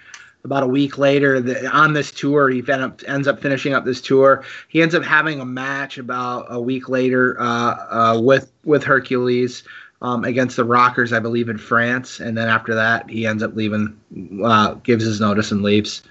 about 0.45 0.62
a 0.62 0.66
week 0.66 0.99
later 0.99 1.41
the, 1.41 1.69
on 1.70 1.93
this 1.93 2.12
tour 2.12 2.49
he 2.49 2.62
ends 3.07 3.27
up 3.27 3.43
finishing 3.43 3.75
up 3.75 3.85
this 3.85 4.01
tour 4.01 4.45
he 4.69 4.81
ends 4.81 4.95
up 4.95 5.03
having 5.03 5.41
a 5.41 5.45
match 5.45 5.99
about 5.99 6.47
a 6.49 6.61
week 6.61 6.89
later 6.89 7.37
uh, 7.41 8.15
uh, 8.15 8.20
with 8.20 8.53
with 8.65 8.85
hercules 8.85 9.65
um, 10.01 10.25
against 10.25 10.57
the 10.57 10.65
rockers 10.65 11.12
i 11.12 11.19
believe 11.19 11.49
in 11.49 11.59
france 11.59 12.20
and 12.20 12.39
then 12.39 12.49
after 12.49 12.75
that 12.75 13.11
he 13.11 13.27
ends 13.27 13.43
up 13.43 13.55
leaving 13.57 13.99
uh, 14.45 14.75
gives 14.75 15.05
his 15.05 15.20
notice 15.20 15.51
and 15.51 15.62
leaves 15.62 16.03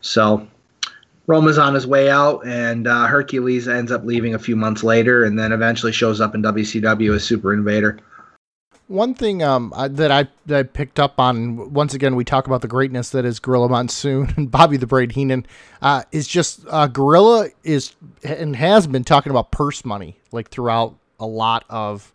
so 0.00 0.46
roma's 1.28 1.58
on 1.58 1.74
his 1.74 1.86
way 1.86 2.10
out 2.10 2.44
and 2.44 2.88
uh, 2.88 3.06
hercules 3.06 3.68
ends 3.68 3.92
up 3.92 4.04
leaving 4.04 4.34
a 4.34 4.38
few 4.38 4.56
months 4.56 4.82
later 4.82 5.24
and 5.24 5.38
then 5.38 5.52
eventually 5.52 5.92
shows 5.92 6.20
up 6.20 6.34
in 6.34 6.42
wcw 6.42 7.14
as 7.14 7.22
super 7.22 7.54
invader. 7.54 7.98
One 8.88 9.12
thing 9.12 9.42
um, 9.42 9.74
that 9.76 10.10
I 10.10 10.28
that 10.46 10.58
I 10.58 10.62
picked 10.62 10.98
up 10.98 11.20
on 11.20 11.74
once 11.74 11.92
again 11.92 12.16
we 12.16 12.24
talk 12.24 12.46
about 12.46 12.62
the 12.62 12.68
greatness 12.68 13.10
that 13.10 13.26
is 13.26 13.38
Gorilla 13.38 13.68
Monsoon 13.68 14.32
and 14.38 14.50
Bobby 14.50 14.78
the 14.78 14.86
Brain 14.86 15.10
Heenan 15.10 15.46
uh, 15.82 16.04
is 16.10 16.26
just 16.26 16.64
uh, 16.70 16.86
Gorilla 16.86 17.50
is 17.62 17.94
and 18.24 18.56
has 18.56 18.86
been 18.86 19.04
talking 19.04 19.28
about 19.28 19.50
purse 19.50 19.84
money 19.84 20.18
like 20.32 20.48
throughout 20.48 20.96
a 21.20 21.26
lot 21.26 21.66
of 21.68 22.14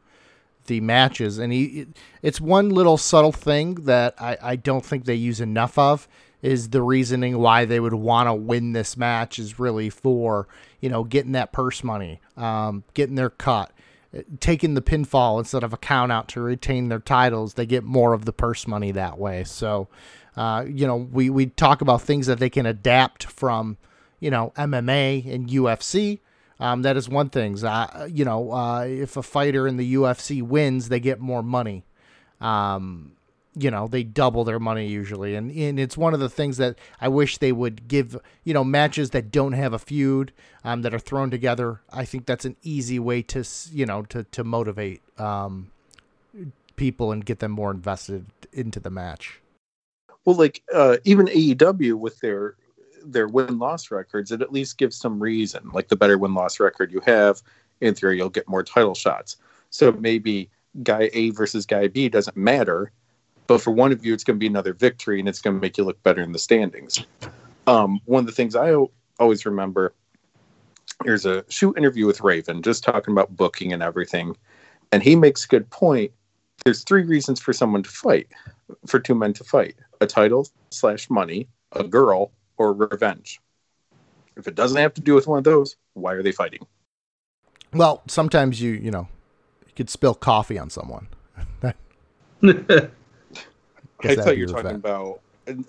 the 0.65 0.81
matches. 0.81 1.37
And 1.37 1.53
he 1.53 1.85
it's 2.23 2.41
one 2.41 2.71
little 2.71 2.97
subtle 2.97 3.31
thing 3.31 3.75
that 3.85 4.15
I, 4.19 4.37
I 4.41 4.55
don't 4.55 4.83
think 4.83 5.05
they 5.05 5.13
use 5.13 5.41
enough 5.41 5.77
of 5.77 6.07
is 6.43 6.69
the 6.69 6.83
reasoning 6.83 7.39
why 7.39 7.65
they 7.65 7.79
would 7.79 7.95
want 7.95 8.27
to 8.27 8.33
win 8.33 8.73
this 8.73 8.95
match 8.95 9.39
is 9.39 9.57
really 9.57 9.89
for 9.89 10.47
you 10.79 10.89
know 10.89 11.03
getting 11.03 11.31
that 11.31 11.51
purse 11.51 11.83
money 11.83 12.21
um, 12.37 12.83
getting 12.93 13.15
their 13.15 13.31
cut 13.31 13.71
taking 14.39 14.73
the 14.73 14.81
pinfall 14.81 15.39
instead 15.39 15.63
of 15.63 15.73
a 15.73 15.77
count 15.77 16.11
out 16.11 16.27
to 16.29 16.41
retain 16.41 16.89
their 16.89 16.99
titles, 16.99 17.55
they 17.55 17.65
get 17.65 17.83
more 17.83 18.13
of 18.13 18.25
the 18.25 18.33
purse 18.33 18.67
money 18.67 18.91
that 18.91 19.17
way. 19.17 19.43
So, 19.43 19.87
uh, 20.35 20.65
you 20.67 20.85
know, 20.85 20.97
we, 20.97 21.29
we 21.29 21.47
talk 21.47 21.81
about 21.81 22.01
things 22.01 22.27
that 22.27 22.39
they 22.39 22.49
can 22.49 22.65
adapt 22.65 23.25
from, 23.25 23.77
you 24.19 24.29
know, 24.29 24.53
MMA 24.55 25.31
and 25.33 25.49
UFC. 25.49 26.19
Um, 26.59 26.83
that 26.83 26.95
is 26.95 27.09
one 27.09 27.29
thing. 27.29 27.63
Uh, 27.63 28.07
you 28.09 28.23
know, 28.23 28.51
uh, 28.51 28.81
if 28.81 29.17
a 29.17 29.23
fighter 29.23 29.67
in 29.67 29.77
the 29.77 29.95
UFC 29.95 30.41
wins, 30.41 30.89
they 30.89 30.99
get 30.99 31.19
more 31.19 31.43
money. 31.43 31.83
Um, 32.39 33.13
you 33.55 33.69
know 33.69 33.87
they 33.87 34.03
double 34.03 34.43
their 34.43 34.59
money 34.59 34.87
usually. 34.87 35.35
And, 35.35 35.51
and 35.51 35.79
it's 35.79 35.97
one 35.97 36.13
of 36.13 36.19
the 36.19 36.29
things 36.29 36.57
that 36.57 36.77
i 36.99 37.07
wish 37.07 37.37
they 37.37 37.51
would 37.51 37.87
give 37.87 38.17
you 38.43 38.53
know 38.53 38.63
matches 38.63 39.11
that 39.11 39.31
don't 39.31 39.53
have 39.53 39.73
a 39.73 39.79
feud 39.79 40.31
um, 40.63 40.81
that 40.81 40.93
are 40.93 40.99
thrown 40.99 41.29
together. 41.29 41.81
I 41.91 42.05
think 42.05 42.25
that's 42.25 42.45
an 42.45 42.55
easy 42.63 42.99
way 42.99 43.21
to 43.23 43.43
you 43.71 43.85
know 43.85 44.03
to, 44.03 44.23
to 44.23 44.43
motivate 44.43 45.01
um, 45.19 45.71
people 46.75 47.11
and 47.11 47.25
get 47.25 47.39
them 47.39 47.51
more 47.51 47.71
invested 47.71 48.25
into 48.51 48.79
the 48.79 48.89
match. 48.89 49.39
Well 50.25 50.35
like 50.35 50.63
uh, 50.73 50.97
even 51.03 51.27
aew 51.27 51.93
with 51.93 52.19
their 52.19 52.55
their 53.05 53.27
win-loss 53.27 53.91
records 53.91 54.31
it 54.31 54.41
at 54.41 54.53
least 54.53 54.77
gives 54.77 54.95
some 54.95 55.21
reason 55.21 55.69
like 55.73 55.89
the 55.89 55.95
better 55.95 56.17
win-loss 56.17 56.57
record 56.61 56.89
you 56.89 57.01
have 57.05 57.41
in 57.81 57.93
theory 57.93 58.17
you'll 58.17 58.29
get 58.29 58.47
more 58.47 58.63
title 58.63 58.95
shots. 58.95 59.37
So 59.69 59.91
maybe 59.91 60.49
guy 60.81 61.09
a 61.13 61.29
versus 61.31 61.65
guy 61.65 61.87
b 61.87 62.09
doesn't 62.09 62.37
matter 62.37 62.91
but 63.53 63.61
for 63.61 63.69
one 63.69 63.91
of 63.91 64.03
you, 64.03 64.15
it's 64.15 64.23
going 64.23 64.37
to 64.37 64.39
be 64.39 64.47
another 64.47 64.73
victory, 64.73 65.19
and 65.19 65.29
it's 65.29 65.39
going 65.39 65.55
to 65.55 65.61
make 65.61 65.77
you 65.77 65.83
look 65.83 66.01
better 66.01 66.23
in 66.23 66.31
the 66.31 66.39
standings. 66.39 67.05
Um, 67.67 67.99
one 68.05 68.21
of 68.21 68.25
the 68.25 68.31
things 68.31 68.55
I 68.55 68.73
always 69.19 69.45
remember 69.45 69.93
there's 71.05 71.27
a 71.27 71.45
shoot 71.49 71.77
interview 71.77 72.07
with 72.07 72.21
Raven, 72.21 72.63
just 72.63 72.83
talking 72.83 73.11
about 73.11 73.37
booking 73.37 73.71
and 73.71 73.83
everything, 73.83 74.35
and 74.91 75.03
he 75.03 75.15
makes 75.15 75.45
a 75.45 75.47
good 75.47 75.69
point. 75.69 76.11
There's 76.65 76.83
three 76.83 77.03
reasons 77.03 77.39
for 77.39 77.53
someone 77.53 77.83
to 77.83 77.89
fight, 77.91 78.25
for 78.87 78.99
two 78.99 79.13
men 79.13 79.33
to 79.33 79.43
fight: 79.43 79.75
a 80.01 80.07
title 80.07 80.47
slash 80.71 81.11
money, 81.11 81.47
a 81.73 81.83
girl, 81.83 82.31
or 82.57 82.73
revenge. 82.73 83.39
If 84.35 84.47
it 84.47 84.55
doesn't 84.55 84.81
have 84.81 84.95
to 84.95 85.01
do 85.01 85.13
with 85.13 85.27
one 85.27 85.37
of 85.37 85.43
those, 85.43 85.75
why 85.93 86.13
are 86.13 86.23
they 86.23 86.31
fighting? 86.31 86.65
Well, 87.71 88.01
sometimes 88.07 88.59
you 88.59 88.71
you 88.71 88.89
know 88.89 89.09
you 89.67 89.73
could 89.75 89.91
spill 89.91 90.15
coffee 90.15 90.57
on 90.57 90.71
someone. 90.71 91.07
I 94.01 94.15
thought 94.15 94.37
you 94.37 94.47
were 94.47 94.53
talking 94.53 94.75
about. 94.75 95.19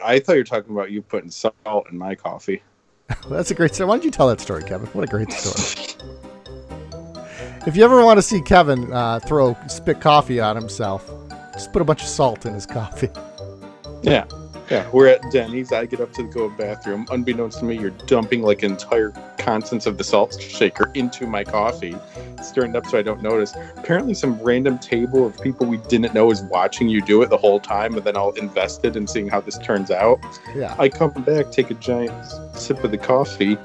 I 0.05 0.21
thought 0.21 0.33
you 0.35 0.41
were 0.41 0.45
talking 0.45 0.73
about 0.73 0.91
you 0.91 1.03
putting 1.03 1.31
salt 1.31 1.87
in 1.91 1.99
my 1.99 2.15
coffee. 2.15 2.63
That's 3.29 3.51
a 3.51 3.55
great 3.55 3.75
story. 3.75 3.89
Why 3.89 3.97
don't 3.97 4.05
you 4.05 4.11
tell 4.11 4.29
that 4.29 4.41
story, 4.41 4.63
Kevin? 4.63 4.87
What 4.89 5.05
a 5.05 5.07
great 5.07 5.33
story. 5.33 5.97
If 7.67 7.77
you 7.77 7.85
ever 7.85 8.05
want 8.05 8.19
to 8.19 8.23
see 8.23 8.41
Kevin 8.43 8.93
uh, 8.93 9.21
throw 9.21 9.57
spit 9.69 10.01
coffee 10.01 10.39
on 10.39 10.55
himself, 10.55 11.11
just 11.53 11.73
put 11.73 11.83
a 11.83 11.85
bunch 11.85 12.03
of 12.03 12.09
salt 12.09 12.47
in 12.47 12.55
his 12.55 12.67
coffee. 12.67 13.09
Yeah. 14.03 14.27
Yeah. 14.71 14.89
We're 14.93 15.09
at 15.09 15.31
Denny's. 15.31 15.73
I 15.73 15.87
get 15.87 16.01
up 16.01 16.13
to 16.15 16.23
go 16.25 16.49
to 16.49 16.57
the 16.57 16.63
bathroom. 16.63 17.07
Unbeknownst 17.11 17.59
to 17.59 17.65
me, 17.65 17.79
you're 17.79 17.91
dumping 17.91 18.43
like 18.43 18.63
entire 18.63 19.11
contents 19.39 19.87
of 19.87 19.99
the 19.99 20.05
salt 20.05 20.41
shaker 20.41 20.91
into 20.95 21.27
my 21.27 21.45
coffee, 21.45 21.97
stirring 22.43 22.71
it 22.71 22.77
up 22.77 22.87
so 22.87 22.99
I 22.99 23.03
don't 23.03 23.23
notice. 23.23 23.55
Apparently, 23.77 24.15
some 24.15 24.41
random 24.43 24.79
table 24.79 25.27
of 25.27 25.41
people 25.41 25.67
we 25.67 25.77
didn't 25.77 26.15
know 26.15 26.31
is 26.31 26.43
watching 26.43 26.89
you 26.89 27.03
do 27.03 27.23
it 27.23 27.31
the 27.31 27.37
whole 27.37 27.61
time, 27.61 27.95
and 27.95 28.05
then 28.05 28.17
all 28.17 28.33
invested 28.33 28.97
in 28.97 29.07
seeing 29.07 29.29
how 29.29 29.41
this 29.41 29.59
turns 29.59 29.91
out. 29.91 30.19
Yeah. 30.55 30.75
I 30.79 30.89
come 30.89 31.11
back, 31.11 31.51
take 31.51 31.71
a 31.71 31.75
giant 31.75 32.15
sip 32.55 32.83
of 32.85 32.91
the 32.91 32.99
coffee, 32.99 33.59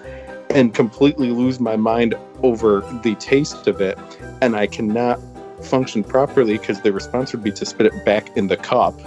and 0.49 0.73
completely 0.73 1.31
lose 1.31 1.59
my 1.59 1.76
mind 1.76 2.15
over 2.43 2.81
the 3.03 3.15
taste 3.15 3.67
of 3.67 3.81
it. 3.81 3.97
And 4.41 4.55
I 4.55 4.67
cannot 4.67 5.19
function 5.63 6.03
properly 6.03 6.57
because 6.57 6.81
the 6.81 6.91
response 6.91 7.31
would 7.34 7.43
be 7.43 7.51
to 7.51 7.65
spit 7.65 7.85
it 7.85 8.05
back 8.05 8.35
in 8.35 8.47
the 8.47 8.57
cup. 8.57 8.99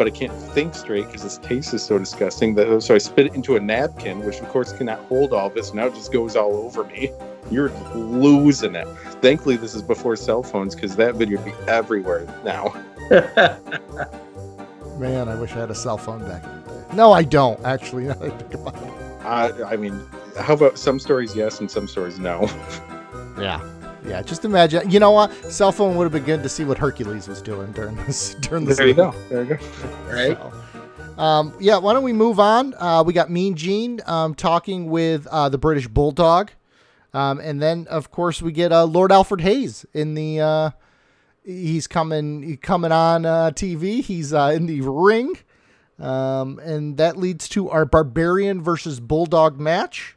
But 0.00 0.06
I 0.06 0.12
can't 0.12 0.32
think 0.32 0.74
straight 0.74 1.04
because 1.04 1.24
this 1.24 1.36
taste 1.36 1.74
is 1.74 1.82
so 1.82 1.98
disgusting. 1.98 2.54
That 2.54 2.82
so 2.82 2.94
I 2.94 2.96
spit 2.96 3.26
it 3.26 3.34
into 3.34 3.56
a 3.56 3.60
napkin, 3.60 4.24
which 4.24 4.40
of 4.40 4.48
course 4.48 4.72
cannot 4.72 4.98
hold 5.00 5.34
all 5.34 5.50
this. 5.50 5.74
Now 5.74 5.88
it 5.88 5.94
just 5.94 6.10
goes 6.10 6.36
all 6.36 6.56
over 6.56 6.84
me. 6.84 7.10
You're 7.50 7.68
losing 7.94 8.76
it. 8.76 8.88
Thankfully, 9.20 9.58
this 9.58 9.74
is 9.74 9.82
before 9.82 10.16
cell 10.16 10.42
phones 10.42 10.74
because 10.74 10.96
that 10.96 11.16
video 11.16 11.36
would 11.36 11.44
be 11.44 11.52
everywhere 11.68 12.26
now. 12.46 12.72
Man, 14.98 15.28
I 15.28 15.34
wish 15.34 15.52
I 15.52 15.58
had 15.58 15.70
a 15.70 15.74
cell 15.74 15.98
phone 15.98 16.26
back 16.26 16.44
in 16.44 16.62
the 16.62 16.70
day. 16.70 16.96
No, 16.96 17.12
I 17.12 17.22
don't, 17.22 17.62
actually. 17.66 18.04
Now 18.04 18.14
that 18.20 18.32
I 18.32 18.38
think 18.38 18.54
about 18.54 18.76
it. 18.76 18.92
I, 19.26 19.72
I 19.74 19.76
mean, 19.76 20.00
how 20.38 20.54
about 20.54 20.78
some 20.78 20.98
stories 20.98 21.36
yes 21.36 21.60
and 21.60 21.70
some 21.70 21.86
stories 21.86 22.18
no? 22.18 22.48
Yeah. 23.38 23.60
Yeah, 24.06 24.22
just 24.22 24.44
imagine. 24.44 24.90
You 24.90 24.98
know 24.98 25.10
what? 25.10 25.32
Cell 25.52 25.72
phone 25.72 25.96
would 25.96 26.04
have 26.04 26.12
been 26.12 26.24
good 26.24 26.42
to 26.42 26.48
see 26.48 26.64
what 26.64 26.78
Hercules 26.78 27.28
was 27.28 27.42
doing 27.42 27.70
during 27.72 27.96
this 28.06 28.34
during 28.40 28.64
this. 28.64 28.78
There 28.78 28.86
you 28.86 28.94
league. 28.94 28.96
go. 28.96 29.14
There 29.28 29.42
you 29.44 29.54
go. 29.56 29.58
right? 30.08 30.36
So, 30.38 31.22
um, 31.22 31.54
yeah, 31.60 31.76
why 31.76 31.92
don't 31.92 32.02
we 32.02 32.12
move 32.14 32.40
on? 32.40 32.74
Uh, 32.78 33.02
we 33.04 33.12
got 33.12 33.30
Mean 33.30 33.54
Gene 33.54 34.00
um, 34.06 34.34
talking 34.34 34.88
with 34.88 35.26
uh, 35.26 35.48
the 35.50 35.58
British 35.58 35.86
Bulldog, 35.86 36.50
um, 37.12 37.40
and 37.40 37.60
then 37.60 37.86
of 37.90 38.10
course 38.10 38.40
we 38.40 38.52
get 38.52 38.72
uh, 38.72 38.84
Lord 38.84 39.12
Alfred 39.12 39.42
Hayes 39.42 39.84
in 39.92 40.14
the. 40.14 40.40
Uh, 40.40 40.70
he's 41.44 41.86
coming 41.86 42.56
coming 42.58 42.92
on 42.92 43.26
uh, 43.26 43.50
TV. 43.50 44.02
He's 44.02 44.32
uh, 44.32 44.52
in 44.54 44.64
the 44.66 44.80
ring, 44.80 45.34
um, 45.98 46.58
and 46.60 46.96
that 46.96 47.16
leads 47.18 47.48
to 47.50 47.68
our 47.68 47.84
Barbarian 47.84 48.62
versus 48.62 48.98
Bulldog 48.98 49.60
match. 49.60 50.16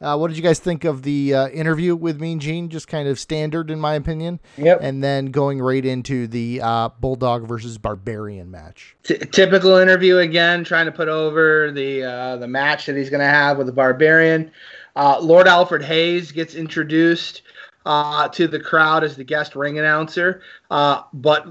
Uh, 0.00 0.16
what 0.16 0.28
did 0.28 0.36
you 0.36 0.42
guys 0.42 0.60
think 0.60 0.84
of 0.84 1.02
the 1.02 1.34
uh, 1.34 1.48
interview 1.48 1.96
with 1.96 2.20
Mean 2.20 2.38
Gene? 2.38 2.68
Just 2.68 2.86
kind 2.86 3.08
of 3.08 3.18
standard, 3.18 3.70
in 3.70 3.80
my 3.80 3.94
opinion. 3.94 4.38
Yep. 4.56 4.78
And 4.80 5.02
then 5.02 5.26
going 5.26 5.60
right 5.60 5.84
into 5.84 6.28
the 6.28 6.60
uh, 6.62 6.90
Bulldog 7.00 7.48
versus 7.48 7.78
Barbarian 7.78 8.50
match. 8.50 8.96
T- 9.02 9.18
typical 9.18 9.76
interview 9.76 10.18
again, 10.18 10.62
trying 10.62 10.86
to 10.86 10.92
put 10.92 11.08
over 11.08 11.72
the 11.72 12.04
uh, 12.04 12.36
the 12.36 12.46
match 12.46 12.86
that 12.86 12.96
he's 12.96 13.10
going 13.10 13.20
to 13.20 13.26
have 13.26 13.58
with 13.58 13.66
the 13.66 13.72
Barbarian. 13.72 14.50
Uh, 14.94 15.18
Lord 15.20 15.48
Alfred 15.48 15.82
Hayes 15.82 16.30
gets 16.30 16.54
introduced 16.54 17.42
uh, 17.84 18.28
to 18.28 18.46
the 18.46 18.60
crowd 18.60 19.02
as 19.02 19.16
the 19.16 19.24
guest 19.24 19.56
ring 19.56 19.78
announcer, 19.78 20.42
uh, 20.70 21.02
but 21.12 21.46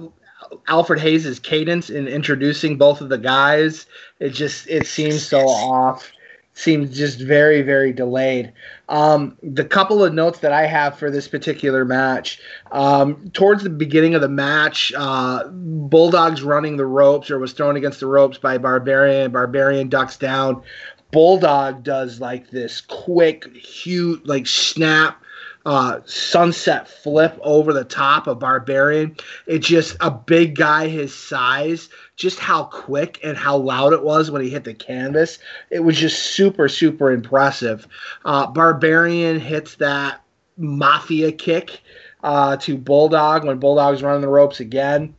Alfred 0.68 1.00
Hayes' 1.00 1.40
cadence 1.40 1.90
in 1.90 2.08
introducing 2.08 2.78
both 2.78 3.02
of 3.02 3.10
the 3.10 3.18
guys, 3.18 3.88
it 4.20 4.30
just 4.30 4.68
it 4.68 4.88
seems 4.88 5.26
so 5.26 5.40
off. 5.40 6.12
Seems 6.58 6.98
just 6.98 7.20
very 7.20 7.62
very 7.62 7.94
delayed. 7.94 8.52
Um, 8.90 9.38
the 9.44 9.64
couple 9.64 10.04
of 10.04 10.12
notes 10.12 10.40
that 10.40 10.52
I 10.52 10.66
have 10.66 10.98
for 10.98 11.12
this 11.12 11.28
particular 11.28 11.86
match, 11.86 12.40
um, 12.72 13.30
towards 13.30 13.62
the 13.62 13.70
beginning 13.70 14.16
of 14.16 14.22
the 14.22 14.28
match, 14.28 14.92
uh, 14.98 15.44
Bulldog's 15.50 16.42
running 16.42 16.78
the 16.78 16.88
ropes 16.88 17.30
or 17.30 17.38
was 17.38 17.54
thrown 17.54 17.78
against 17.78 18.00
the 18.00 18.08
ropes 18.08 18.40
by 18.40 18.58
Barbarian. 18.58 19.32
Barbarian 19.32 19.88
ducks 19.88 20.18
down. 20.18 20.64
Bulldog 21.12 21.84
does 21.84 22.20
like 22.20 22.50
this 22.50 22.82
quick, 22.82 23.56
huge, 23.56 24.26
like 24.26 24.48
snap, 24.48 25.22
uh, 25.68 26.00
sunset 26.06 26.88
flip 26.88 27.38
over 27.44 27.74
the 27.74 27.84
top 27.84 28.26
of 28.26 28.40
Barbarian. 28.40 29.18
It's 29.48 29.68
just 29.68 29.98
a 30.00 30.10
big 30.10 30.56
guy 30.56 30.88
his 30.88 31.14
size, 31.14 31.90
just 32.16 32.40
how 32.40 32.64
quick 32.64 33.20
and 33.22 33.36
how 33.36 33.58
loud 33.58 33.92
it 33.92 34.02
was 34.02 34.32
when 34.32 34.42
he 34.42 34.50
hit 34.50 34.64
the 34.64 34.74
canvas. 34.74 35.40
It 35.70 35.82
was 35.82 35.98
just 35.98 36.24
super, 36.24 36.70
super 36.70 37.12
impressive. 37.12 37.86
Uh, 38.24 38.48
Barbarian 38.48 39.42
hits 39.42 39.76
that 39.76 40.22
mafia 40.56 41.34
kick 41.34 41.82
uh, 42.24 42.56
to 42.58 42.78
Bulldog 42.78 43.44
when 43.44 43.60
Bulldog's 43.60 44.02
running 44.02 44.22
the 44.22 44.30
ropes 44.30 44.62
again. 44.62 45.14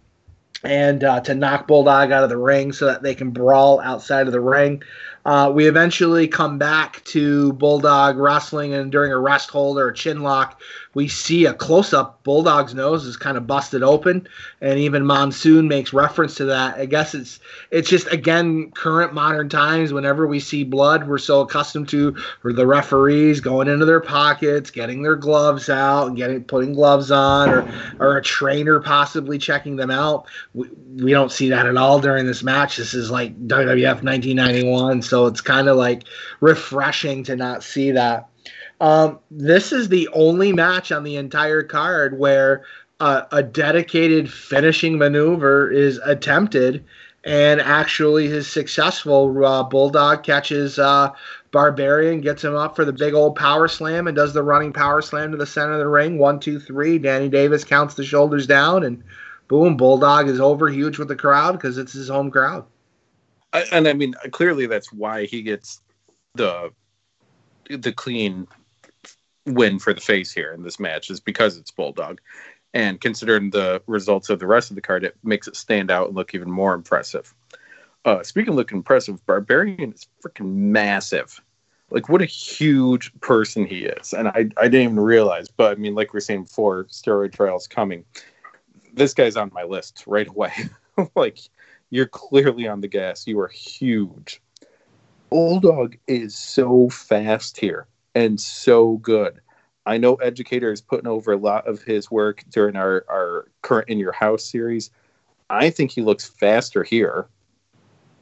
And 0.65 1.05
uh, 1.05 1.21
to 1.21 1.35
knock 1.35 1.69
Bulldog 1.69 2.11
out 2.11 2.25
of 2.25 2.31
the 2.31 2.39
ring 2.39 2.73
so 2.73 2.87
that 2.87 3.03
they 3.03 3.15
can 3.15 3.33
brawl 3.33 3.81
outside 3.81 4.27
of 4.27 4.33
the 4.33 4.41
ring. 4.41 4.83
Uh, 5.29 5.51
we 5.51 5.69
eventually 5.69 6.27
come 6.27 6.57
back 6.57 7.05
to 7.05 7.53
Bulldog 7.53 8.17
wrestling, 8.17 8.73
and 8.73 8.91
during 8.91 9.13
a 9.13 9.19
rest 9.19 9.51
hold 9.51 9.77
or 9.77 9.89
a 9.89 9.95
chin 9.95 10.23
lock, 10.23 10.59
we 10.99 11.07
see 11.07 11.47
a 11.47 11.55
close 11.55 11.93
up. 11.93 12.25
Bulldog's 12.25 12.75
nose 12.75 13.07
is 13.07 13.17
kind 13.17 13.37
of 13.37 13.47
busted 13.47 13.85
open, 13.85 14.27
and 14.61 14.81
even 14.81 15.07
Monsoon 15.07 15.69
makes 15.69 15.93
reference 15.93 16.35
to 16.35 16.45
that. 16.47 16.77
I 16.77 16.87
guess 16.87 17.15
it's 17.15 17.39
it's 17.71 17.89
just 17.89 18.09
again 18.09 18.73
current 18.73 19.15
modern 19.15 19.49
times. 19.49 19.93
Whenever 19.93 20.27
we 20.27 20.41
see 20.41 20.65
blood, 20.65 21.07
we're 21.07 21.19
so 21.19 21.43
accustomed 21.43 21.89
to 21.91 22.17
the 22.43 22.67
referees 22.67 23.39
going 23.39 23.69
into 23.69 23.85
their 23.85 24.01
pockets, 24.01 24.73
getting 24.73 25.05
their 25.05 25.15
gloves 25.15 25.71
out, 25.71 26.09
and 26.09 26.17
getting 26.17 26.43
putting 26.43 26.73
gloves 26.73 27.13
on, 27.13 27.49
or 27.49 27.73
or 28.01 28.17
a 28.17 28.23
trainer 28.23 28.81
possibly 28.81 29.39
checking 29.39 29.77
them 29.77 29.93
out. 29.93 30.27
We, 30.53 30.69
we 30.97 31.13
don't 31.13 31.31
see 31.31 31.49
that 31.51 31.65
at 31.65 31.77
all 31.77 32.01
during 32.01 32.27
this 32.27 32.43
match. 32.43 32.77
This 32.77 32.93
is 32.93 33.09
like 33.09 33.39
WWF 33.47 34.03
1991, 34.03 35.03
so 35.03 35.27
it's 35.27 35.41
kind 35.41 35.69
of 35.69 35.77
like 35.77 36.03
refreshing 36.41 37.23
to 37.23 37.37
not 37.37 37.63
see 37.63 37.93
that. 37.93 38.31
Um, 38.81 39.19
this 39.31 39.73
is 39.73 39.89
the 39.89 40.09
only 40.13 40.53
match 40.53 40.93
on 40.93 41.03
the 41.03 41.17
entire 41.17 41.63
card 41.63 42.19
where 42.19 42.65
uh, 43.01 43.23
a 43.33 43.43
dedicated 43.43 44.33
finishing 44.33 44.99
maneuver 44.99 45.71
is 45.71 45.99
attempted 46.05 46.85
and 47.25 47.61
actually 47.61 48.27
is 48.27 48.51
successful. 48.51 49.45
Uh, 49.45 49.65
Bulldog 49.65 50.23
catches 50.23 50.79
uh, 50.79 51.11
Barbarian, 51.51 52.21
gets 52.21 52.45
him 52.45 52.55
up 52.55 52.77
for 52.77 52.85
the 52.85 52.93
big 52.93 53.15
old 53.15 53.35
power 53.35 53.69
slam, 53.69 54.07
and 54.07 54.17
does 54.17 54.33
the 54.33 54.43
running 54.43 54.73
power 54.73 55.03
slam 55.03 55.33
to 55.33 55.37
the 55.37 55.47
center 55.47 55.73
of 55.73 55.79
the 55.79 55.89
ring. 55.89 56.19
One, 56.19 56.39
two, 56.39 56.61
three. 56.61 56.99
Danny 56.99 57.29
Davis 57.29 57.65
counts 57.65 57.95
the 57.95 58.05
shoulders 58.05 58.47
down, 58.47 58.85
and 58.85 59.03
boom, 59.49 59.77
Bulldog 59.77 60.29
is 60.29 60.41
over 60.41 60.69
huge 60.69 60.99
with 60.99 61.09
the 61.09 61.17
crowd 61.17 61.53
because 61.53 61.79
it's 61.79 61.93
his 61.93 62.09
home 62.09 62.31
crowd. 62.31 62.65
I, 63.53 63.65
and 63.73 63.89
I 63.89 63.95
mean, 63.95 64.15
clearly 64.31 64.67
that's 64.67 64.93
why 64.93 65.25
he 65.25 65.43
gets 65.43 65.81
the 66.35 66.71
the 67.69 67.93
clean 67.93 68.47
win 69.49 69.79
for 69.79 69.93
the 69.93 70.01
face 70.01 70.33
here 70.33 70.53
in 70.53 70.63
this 70.63 70.81
match 70.81 71.11
is 71.11 71.21
because 71.21 71.57
it's 71.57 71.71
Bulldog. 71.71 72.21
And 72.75 73.01
considering 73.01 73.51
the 73.51 73.83
results 73.87 74.29
of 74.31 74.41
the 74.41 74.47
rest 74.47 74.71
of 74.71 74.77
the 74.77 74.83
card, 74.83 75.05
it 75.05 75.17
makes 75.23 75.49
it 75.49 75.57
stand 75.57 75.91
out 75.91 76.09
and 76.09 76.17
look 76.17 76.35
even 76.35 76.51
more 76.51 76.75
impressive. 76.75 77.35
Uh, 78.05 78.23
speaking 78.23 78.51
of 78.51 78.57
looking 78.57 78.79
impressive, 78.79 79.25
Barbarian 79.27 79.93
is 79.93 80.07
freaking 80.25 80.55
massive. 80.55 81.41
Like, 81.91 82.09
what 82.09 82.21
a 82.21 82.27
huge 82.27 83.13
person 83.21 83.65
he 83.65 83.87
is. 83.87 84.13
And 84.13 84.29
I, 84.29 84.51
I 84.59 84.69
didn't 84.69 84.83
even 84.83 85.01
realize, 85.01 85.49
but 85.49 85.73
I 85.73 85.81
mean, 85.81 85.95
like 85.95 86.13
we 86.13 86.19
are 86.19 86.21
saying 86.21 86.45
before, 86.45 86.85
steroid 86.85 87.33
trials 87.33 87.67
coming. 87.67 88.05
This 88.93 89.15
guy's 89.15 89.37
on 89.37 89.51
my 89.55 89.65
list 89.65 90.05
right 90.07 90.29
away. 90.29 90.53
like, 91.17 91.39
you're 91.91 92.07
clearly 92.07 92.69
on 92.69 92.83
the 92.83 92.89
gas. 92.89 93.27
You 93.27 93.41
are 93.41 93.49
huge. 93.49 94.43
Bulldog 95.31 95.97
is 96.07 96.37
so 96.37 96.91
fast 96.91 97.59
here 97.59 97.87
and 98.15 98.41
so 98.41 98.97
good. 98.99 99.41
I 99.87 99.97
know 99.97 100.17
Educator 100.17 100.71
is 100.71 100.83
putting 100.83 101.07
over 101.07 101.33
a 101.33 101.39
lot 101.39 101.67
of 101.67 101.83
his 101.83 102.11
work 102.11 102.45
during 102.51 102.77
our, 102.77 103.05
our 103.09 103.51
current 103.63 103.89
In 103.89 103.99
Your 103.99 104.13
House 104.13 104.45
series. 104.45 104.91
I 105.49 105.71
think 105.71 105.91
he 105.91 106.03
looks 106.03 106.27
faster 106.27 106.85
here. 106.85 107.29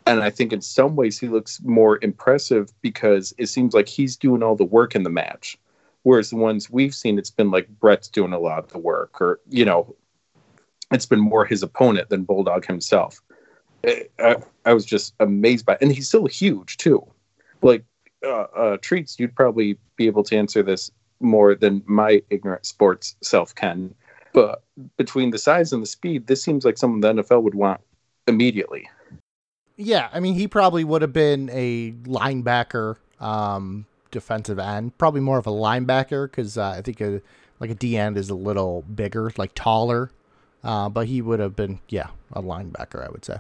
And 0.07 0.23
I 0.23 0.31
think 0.31 0.53
in 0.53 0.61
some 0.61 0.95
ways 0.95 1.19
he 1.19 1.27
looks 1.27 1.61
more 1.65 1.99
impressive 2.03 2.73
because 2.83 3.35
it 3.39 3.47
seems 3.47 3.75
like 3.75 3.89
he's 3.89 4.17
doing 4.17 4.45
all 4.45 4.55
the 4.55 4.65
work 4.65 4.95
in 4.95 5.03
the 5.03 5.11
match. 5.11 5.59
Whereas 6.05 6.31
the 6.31 6.37
ones 6.37 6.71
we've 6.71 6.95
seen, 6.95 7.19
it's 7.19 7.33
been 7.33 7.51
like 7.51 7.69
Bret's 7.81 8.07
doing 8.07 8.33
a 8.33 8.39
lot 8.39 8.61
of 8.61 8.69
the 8.69 8.79
work, 8.79 9.21
or 9.21 9.41
you 9.49 9.65
know, 9.65 9.97
it's 10.93 11.07
been 11.07 11.19
more 11.19 11.45
his 11.45 11.65
opponent 11.65 12.11
than 12.11 12.23
Bulldog 12.23 12.65
himself. 12.65 13.21
Eh, 13.83 14.05
I, 14.21 14.37
I 14.65 14.73
was 14.73 14.85
just 14.85 15.15
amazed 15.19 15.67
by, 15.67 15.73
it. 15.73 15.79
and 15.81 15.91
he's 15.91 16.07
still 16.07 16.27
huge 16.27 16.77
too. 16.77 17.05
Like 17.61 17.85
uh, 18.25 18.47
uh, 18.57 18.77
treats, 18.81 19.19
you'd 19.19 19.35
probably 19.35 19.79
be 19.97 20.07
able 20.07 20.23
to 20.25 20.37
answer 20.37 20.63
this 20.63 20.91
more 21.21 21.55
than 21.55 21.83
my 21.87 22.23
ignorant 22.31 22.67
sports 22.67 23.17
self 23.23 23.55
can. 23.55 23.95
But 24.33 24.63
between 24.99 25.31
the 25.31 25.39
size 25.39 25.73
and 25.73 25.83
the 25.83 25.87
speed, 25.87 26.27
this 26.27 26.43
seems 26.43 26.65
like 26.65 26.77
something 26.77 27.01
the 27.01 27.23
NFL 27.23 27.43
would 27.43 27.55
want 27.55 27.81
immediately. 28.27 28.89
Yeah, 29.77 30.09
I 30.13 30.21
mean, 30.21 30.35
he 30.35 30.49
probably 30.49 30.85
would 30.85 31.03
have 31.03 31.13
been 31.13 31.51
a 31.53 31.93
linebacker, 32.05 32.97
um, 33.21 33.87
defensive 34.11 34.59
end, 34.59 34.97
probably 34.99 35.21
more 35.21 35.39
of 35.39 35.47
a 35.47 35.51
linebacker 35.51 36.31
because 36.31 36.59
uh, 36.59 36.71
I 36.71 36.83
think 36.83 37.01
a, 37.01 37.21
like 37.61 37.71
a 37.71 37.75
D 37.75 37.97
end 37.97 38.17
is 38.17 38.31
a 38.31 38.35
little 38.35 38.83
bigger, 38.83 39.31
like 39.37 39.53
taller. 39.55 40.11
Uh, 40.65 40.89
but 40.89 41.07
he 41.07 41.23
would 41.23 41.39
have 41.39 41.55
been, 41.55 41.79
yeah, 41.89 42.09
a 42.33 42.43
linebacker, 42.43 43.07
I 43.07 43.11
would 43.11 43.25
say. 43.25 43.37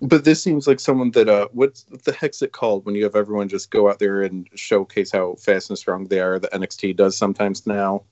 But 0.00 0.24
this 0.24 0.42
seems 0.42 0.66
like 0.66 0.78
someone 0.78 1.10
that 1.12 1.28
uh, 1.28 1.48
what's 1.52 1.82
the 1.82 2.12
heck's 2.12 2.42
it 2.42 2.52
called 2.52 2.84
when 2.86 2.94
you 2.94 3.02
have 3.04 3.16
everyone 3.16 3.48
just 3.48 3.70
go 3.70 3.90
out 3.90 3.98
there 3.98 4.22
and 4.22 4.48
showcase 4.54 5.10
how 5.10 5.34
fast 5.34 5.70
and 5.70 5.78
strong 5.78 6.06
they 6.06 6.20
are? 6.20 6.38
The 6.38 6.48
NXT 6.48 6.96
does 6.96 7.16
sometimes 7.16 7.66
now. 7.66 8.04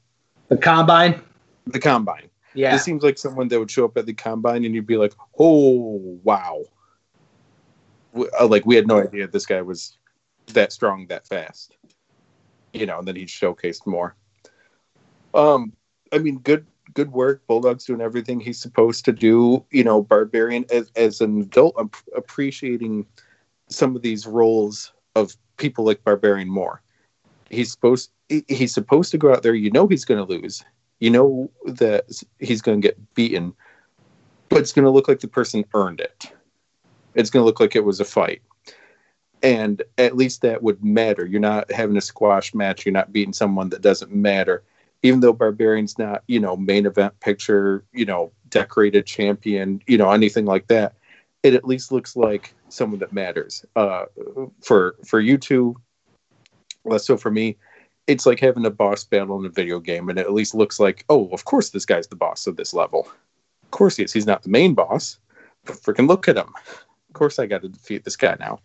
The 0.49 0.57
combine. 0.57 1.23
The 1.67 1.79
combine. 1.79 2.29
Yeah. 2.55 2.73
This 2.73 2.83
seems 2.83 3.03
like 3.03 3.19
someone 3.19 3.49
that 3.49 3.59
would 3.59 3.71
show 3.71 3.85
up 3.85 3.97
at 3.99 4.07
the 4.07 4.15
combine 4.15 4.65
and 4.65 4.75
you'd 4.75 4.87
be 4.87 4.97
like, 4.97 5.13
"Oh, 5.39 6.19
wow!" 6.25 6.65
Uh, 8.15 8.47
like 8.47 8.67
we 8.67 8.75
had 8.75 8.87
no 8.87 9.03
idea 9.03 9.29
this 9.29 9.47
guy 9.47 9.63
was 9.63 9.97
that 10.49 10.73
strong, 10.73 11.07
that 11.09 11.27
fast. 11.27 11.77
You 12.73 12.87
know, 12.87 12.99
and 12.99 13.07
then 13.07 13.17
he 13.17 13.27
showcased 13.27 13.87
more. 13.87 14.17
Um, 15.35 15.73
I 16.13 16.19
mean, 16.19 16.39
good 16.39 16.67
good 16.95 17.13
work. 17.13 17.47
Bulldog's 17.47 17.85
doing 17.85 18.01
everything 18.01 18.41
he's 18.41 18.61
supposed 18.61 19.05
to 19.05 19.13
do. 19.13 19.65
You 19.71 19.85
know, 19.85 20.03
Barbarian 20.03 20.65
as, 20.71 20.91
as 20.97 21.21
an 21.21 21.41
adult, 21.41 21.75
ap- 21.79 21.97
appreciating 22.15 23.07
some 23.69 23.97
of 23.97 24.03
these 24.03 24.27
roles 24.27 24.93
of 25.15 25.37
people 25.57 25.85
like 25.85 26.05
Barbarian 26.05 26.49
more. 26.49 26.83
He's 27.51 27.71
supposed 27.71 28.11
he's 28.29 28.75
supposed 28.75 29.11
to 29.13 29.19
go 29.19 29.33
out 29.33 29.43
there. 29.43 29.55
You 29.55 29.71
know 29.71 29.87
he's 29.87 30.05
going 30.05 30.25
to 30.25 30.33
lose. 30.33 30.65
You 30.99 31.11
know 31.11 31.51
that 31.67 32.07
he's 32.41 32.63
going 32.63 32.81
to 32.81 32.89
get 32.89 33.15
beaten, 33.15 33.55
but 34.49 34.61
it's 34.61 34.73
going 34.73 34.85
to 34.85 34.91
look 34.91 35.09
like 35.09 35.21
the 35.21 35.29
person 35.29 35.65
earned 35.75 36.01
it. 36.01 36.33
It's 37.15 37.31
going 37.31 37.43
to 37.43 37.47
look 37.47 37.61
like 37.61 37.77
it 37.77 37.85
was 37.85 38.01
a 38.01 38.05
fight. 38.05 38.43
And 39.43 39.83
at 39.99 40.17
least 40.17 40.43
that 40.43 40.63
would 40.63 40.83
matter. 40.83 41.25
You're 41.25 41.41
not 41.41 41.71
having 41.71 41.97
a 41.97 42.01
squash 42.01 42.55
match. 42.55 42.85
You're 42.85 42.93
not 42.93 43.13
beating 43.13 43.33
someone 43.33 43.69
that 43.69 43.83
doesn't 43.83 44.13
matter 44.13 44.65
even 45.03 45.21
though 45.21 45.33
Barbarian's 45.33 45.99
not, 45.99 46.23
you 46.27 46.41
know, 46.41 46.57
main 46.57 46.87
event 46.87 47.19
picture, 47.21 47.85
you 47.93 48.05
know, 48.05 48.33
decorated 48.49 49.07
champion, 49.07 49.83
you 49.87 49.99
know, 49.99 50.11
anything 50.11 50.47
like 50.47 50.67
that, 50.69 50.95
it 51.43 51.55
at 51.55 51.65
least 51.65 51.93
looks 51.93 52.17
like 52.17 52.55
someone 52.69 52.99
that 53.01 53.13
matters. 53.13 53.65
Uh, 53.77 54.07
for 54.63 54.97
for 55.07 55.21
you 55.21 55.39
two, 55.39 55.77
less 56.85 57.07
so 57.07 57.17
for 57.17 57.31
me, 57.31 57.57
it's 58.07 58.27
like 58.27 58.41
having 58.41 58.67
a 58.67 58.71
boss 58.71 59.05
battle 59.05 59.39
in 59.39 59.47
a 59.47 59.51
video 59.51 59.79
game, 59.79 60.09
and 60.09 60.19
it 60.19 60.27
at 60.27 60.33
least 60.33 60.55
looks 60.55 60.81
like, 60.81 61.05
oh, 61.09 61.29
of 61.29 61.45
course 61.45 61.71
this 61.71 61.87
guy's 61.87 62.09
the 62.09 62.17
boss 62.17 62.47
of 62.47 62.57
this 62.57 62.73
level. 62.75 63.09
Of 63.63 63.71
course 63.71 63.97
he 63.97 64.05
is. 64.05 64.13
He's 64.13 64.27
not 64.27 64.43
the 64.43 64.49
main 64.49 64.75
boss, 64.75 65.19
but 65.65 65.77
freaking 65.77 66.09
look 66.09 66.29
at 66.29 66.37
him. 66.37 66.53
Of 66.57 67.13
course 67.13 67.39
I 67.39 67.47
got 67.47 67.63
to 67.63 67.69
defeat 67.69 68.05
this 68.05 68.17
guy 68.17 68.37
now. 68.39 68.61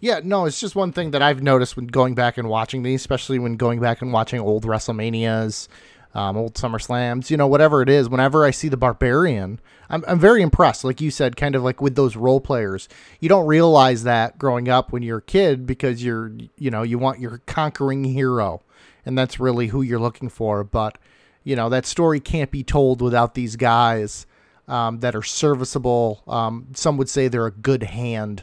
Yeah, 0.00 0.20
no, 0.22 0.44
it's 0.44 0.60
just 0.60 0.76
one 0.76 0.92
thing 0.92 1.12
that 1.12 1.22
I've 1.22 1.42
noticed 1.42 1.76
when 1.76 1.86
going 1.86 2.14
back 2.14 2.36
and 2.38 2.48
watching 2.48 2.82
these, 2.82 3.00
especially 3.00 3.38
when 3.38 3.56
going 3.56 3.80
back 3.80 4.02
and 4.02 4.12
watching 4.12 4.40
old 4.40 4.64
WrestleManias, 4.64 5.68
um, 6.14 6.36
old 6.36 6.54
SummerSlams, 6.54 7.30
you 7.30 7.36
know, 7.36 7.46
whatever 7.46 7.82
it 7.82 7.88
is. 7.88 8.08
Whenever 8.08 8.44
I 8.44 8.50
see 8.50 8.68
the 8.68 8.76
Barbarian, 8.76 9.60
I'm 9.88 10.04
I'm 10.06 10.18
very 10.18 10.42
impressed. 10.42 10.84
Like 10.84 11.00
you 11.00 11.10
said, 11.10 11.36
kind 11.36 11.54
of 11.54 11.62
like 11.62 11.80
with 11.80 11.94
those 11.94 12.16
role 12.16 12.40
players, 12.40 12.88
you 13.20 13.28
don't 13.28 13.46
realize 13.46 14.02
that 14.04 14.38
growing 14.38 14.68
up 14.68 14.92
when 14.92 15.02
you're 15.02 15.18
a 15.18 15.22
kid 15.22 15.66
because 15.66 16.04
you're, 16.04 16.32
you 16.56 16.70
know, 16.70 16.82
you 16.82 16.98
want 16.98 17.20
your 17.20 17.38
conquering 17.46 18.04
hero, 18.04 18.62
and 19.04 19.16
that's 19.16 19.40
really 19.40 19.68
who 19.68 19.82
you're 19.82 19.98
looking 20.00 20.28
for. 20.28 20.62
But 20.64 20.98
you 21.44 21.56
know, 21.56 21.68
that 21.68 21.86
story 21.86 22.20
can't 22.20 22.50
be 22.50 22.64
told 22.64 23.00
without 23.00 23.34
these 23.34 23.56
guys. 23.56 24.26
Um, 24.68 24.98
that 24.98 25.14
are 25.14 25.22
serviceable. 25.22 26.24
Um, 26.26 26.66
some 26.74 26.96
would 26.96 27.08
say 27.08 27.28
they're 27.28 27.46
a 27.46 27.52
good 27.52 27.84
hand 27.84 28.42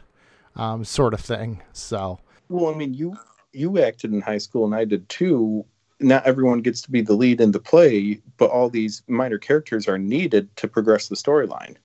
um, 0.55 0.84
sort 0.84 1.13
of 1.13 1.19
thing. 1.19 1.61
So, 1.73 2.19
well, 2.49 2.73
I 2.73 2.77
mean, 2.77 2.93
you 2.93 3.15
you 3.51 3.81
acted 3.84 4.13
in 4.13 4.21
high 4.21 4.38
school, 4.38 4.65
and 4.65 4.75
I 4.75 4.85
did 4.85 5.07
too. 5.09 5.65
Not 5.99 6.25
everyone 6.25 6.61
gets 6.61 6.81
to 6.81 6.91
be 6.91 7.01
the 7.01 7.13
lead 7.13 7.39
in 7.39 7.51
the 7.51 7.59
play, 7.59 8.19
but 8.38 8.49
all 8.49 8.69
these 8.69 9.03
minor 9.07 9.38
characters 9.38 9.88
are 9.88 9.97
needed 9.97 10.53
to 10.57 10.67
progress 10.67 11.07
the 11.07 11.15
storyline. 11.15 11.77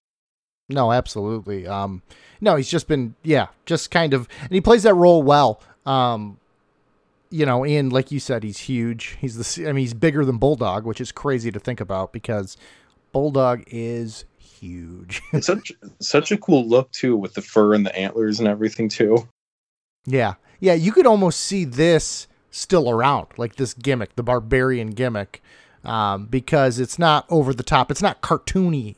No, 0.68 0.92
absolutely. 0.92 1.66
Um, 1.66 2.02
no, 2.40 2.56
he's 2.56 2.68
just 2.68 2.88
been, 2.88 3.14
yeah, 3.22 3.48
just 3.64 3.90
kind 3.90 4.12
of, 4.12 4.28
and 4.42 4.50
he 4.50 4.60
plays 4.60 4.82
that 4.82 4.94
role 4.94 5.22
well. 5.22 5.60
Um, 5.86 6.38
you 7.30 7.46
know, 7.46 7.64
and 7.64 7.92
like 7.92 8.10
you 8.10 8.20
said, 8.20 8.42
he's 8.42 8.58
huge. 8.58 9.16
He's 9.20 9.36
the, 9.36 9.68
I 9.68 9.72
mean, 9.72 9.82
he's 9.82 9.94
bigger 9.94 10.24
than 10.24 10.38
Bulldog, 10.38 10.84
which 10.84 11.00
is 11.00 11.12
crazy 11.12 11.50
to 11.50 11.60
think 11.60 11.80
about 11.80 12.12
because 12.12 12.56
Bulldog 13.12 13.62
is 13.66 14.24
huge. 14.58 15.22
such 15.40 15.72
such 16.00 16.32
a 16.32 16.36
cool 16.36 16.66
look 16.66 16.90
too, 16.92 17.16
with 17.16 17.34
the 17.34 17.42
fur 17.42 17.74
and 17.74 17.84
the 17.84 17.96
antlers 17.96 18.38
and 18.38 18.48
everything 18.48 18.88
too. 18.88 19.28
Yeah, 20.06 20.34
yeah, 20.60 20.74
you 20.74 20.92
could 20.92 21.06
almost 21.06 21.40
see 21.40 21.64
this 21.64 22.26
still 22.50 22.90
around, 22.90 23.28
like 23.36 23.56
this 23.56 23.74
gimmick, 23.74 24.16
the 24.16 24.22
barbarian 24.22 24.90
gimmick, 24.90 25.42
um, 25.84 26.26
because 26.26 26.78
it's 26.78 26.98
not 26.98 27.26
over 27.28 27.54
the 27.54 27.62
top. 27.62 27.90
It's 27.90 28.02
not 28.02 28.20
cartoony. 28.20 28.96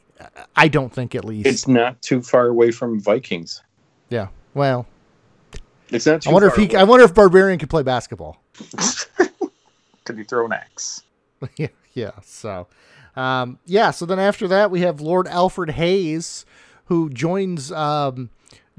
I 0.54 0.68
don't 0.68 0.92
think, 0.92 1.14
at 1.14 1.24
least. 1.24 1.46
It's 1.46 1.66
not 1.66 2.00
too 2.02 2.20
far 2.20 2.48
away 2.48 2.70
from 2.70 3.00
Vikings. 3.00 3.62
Yeah. 4.10 4.28
Well, 4.54 4.86
it's 5.88 6.06
not. 6.06 6.26
I 6.26 6.32
wonder 6.32 6.48
if 6.48 6.56
he. 6.56 6.66
Away. 6.66 6.76
I 6.76 6.84
wonder 6.84 7.04
if 7.04 7.14
Barbarian 7.14 7.58
could 7.58 7.70
play 7.70 7.82
basketball. 7.82 8.42
could 10.04 10.18
he 10.18 10.24
throw 10.24 10.46
an 10.46 10.52
axe? 10.52 11.02
yeah. 11.56 11.68
Yeah. 11.94 12.12
So, 12.22 12.66
um, 13.16 13.58
yeah, 13.66 13.90
so 13.90 14.06
then 14.06 14.18
after 14.18 14.48
that, 14.48 14.70
we 14.70 14.80
have 14.80 15.00
Lord 15.00 15.26
Alfred 15.28 15.70
Hayes, 15.70 16.44
who 16.86 17.10
joins 17.10 17.70
um, 17.72 18.30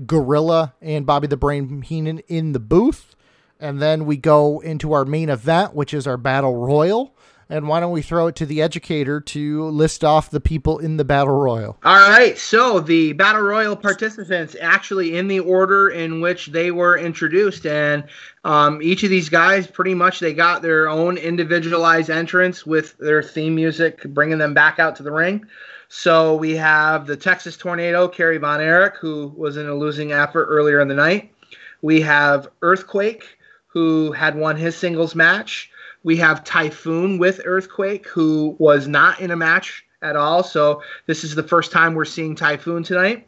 Gorilla 0.05 0.73
and 0.81 1.05
Bobby 1.05 1.27
the 1.27 1.37
Brain 1.37 1.81
Heenan 1.81 2.19
in 2.27 2.53
the 2.53 2.59
booth. 2.59 3.15
And 3.59 3.81
then 3.81 4.05
we 4.05 4.17
go 4.17 4.59
into 4.59 4.91
our 4.93 5.05
main 5.05 5.29
event, 5.29 5.75
which 5.75 5.93
is 5.93 6.07
our 6.07 6.17
Battle 6.17 6.55
Royal. 6.55 7.15
And 7.51 7.67
why 7.67 7.81
don't 7.81 7.91
we 7.91 8.01
throw 8.01 8.27
it 8.27 8.37
to 8.37 8.45
the 8.45 8.61
educator 8.61 9.19
to 9.19 9.65
list 9.65 10.05
off 10.05 10.31
the 10.31 10.39
people 10.39 10.79
in 10.79 10.95
the 10.95 11.03
Battle 11.03 11.35
Royal? 11.35 11.77
All 11.83 12.09
right. 12.09 12.37
So 12.37 12.79
the 12.79 13.11
Battle 13.11 13.41
Royal 13.41 13.75
participants 13.75 14.55
actually 14.61 15.17
in 15.17 15.27
the 15.27 15.41
order 15.41 15.89
in 15.89 16.21
which 16.21 16.47
they 16.47 16.71
were 16.71 16.97
introduced. 16.97 17.65
And 17.65 18.05
um, 18.45 18.81
each 18.81 19.03
of 19.03 19.09
these 19.09 19.27
guys, 19.27 19.67
pretty 19.67 19.93
much, 19.93 20.21
they 20.21 20.33
got 20.33 20.61
their 20.61 20.87
own 20.87 21.17
individualized 21.17 22.09
entrance 22.09 22.65
with 22.65 22.97
their 22.99 23.21
theme 23.21 23.55
music, 23.55 24.01
bringing 24.13 24.37
them 24.37 24.53
back 24.53 24.79
out 24.79 24.95
to 24.95 25.03
the 25.03 25.11
ring. 25.11 25.45
So 25.89 26.37
we 26.37 26.55
have 26.55 27.05
the 27.05 27.17
Texas 27.17 27.57
Tornado, 27.57 28.07
Kerry 28.07 28.37
Von 28.37 28.61
Erich, 28.61 28.95
who 28.95 29.33
was 29.35 29.57
in 29.57 29.67
a 29.67 29.75
losing 29.75 30.13
effort 30.13 30.45
earlier 30.45 30.79
in 30.79 30.87
the 30.87 30.95
night. 30.95 31.33
We 31.81 31.99
have 31.99 32.47
Earthquake, 32.61 33.25
who 33.67 34.11
had 34.11 34.35
won 34.35 34.55
his 34.55 34.77
singles 34.77 35.15
match. 35.15 35.70
We 36.03 36.17
have 36.17 36.43
Typhoon 36.43 37.17
with 37.17 37.41
Earthquake, 37.45 38.07
who 38.07 38.55
was 38.59 38.87
not 38.87 39.19
in 39.19 39.31
a 39.31 39.35
match 39.35 39.85
at 40.01 40.15
all. 40.15 40.43
So 40.43 40.81
this 41.05 41.23
is 41.23 41.35
the 41.35 41.43
first 41.43 41.71
time 41.71 41.93
we're 41.93 42.05
seeing 42.05 42.35
Typhoon 42.35 42.83
tonight. 42.83 43.27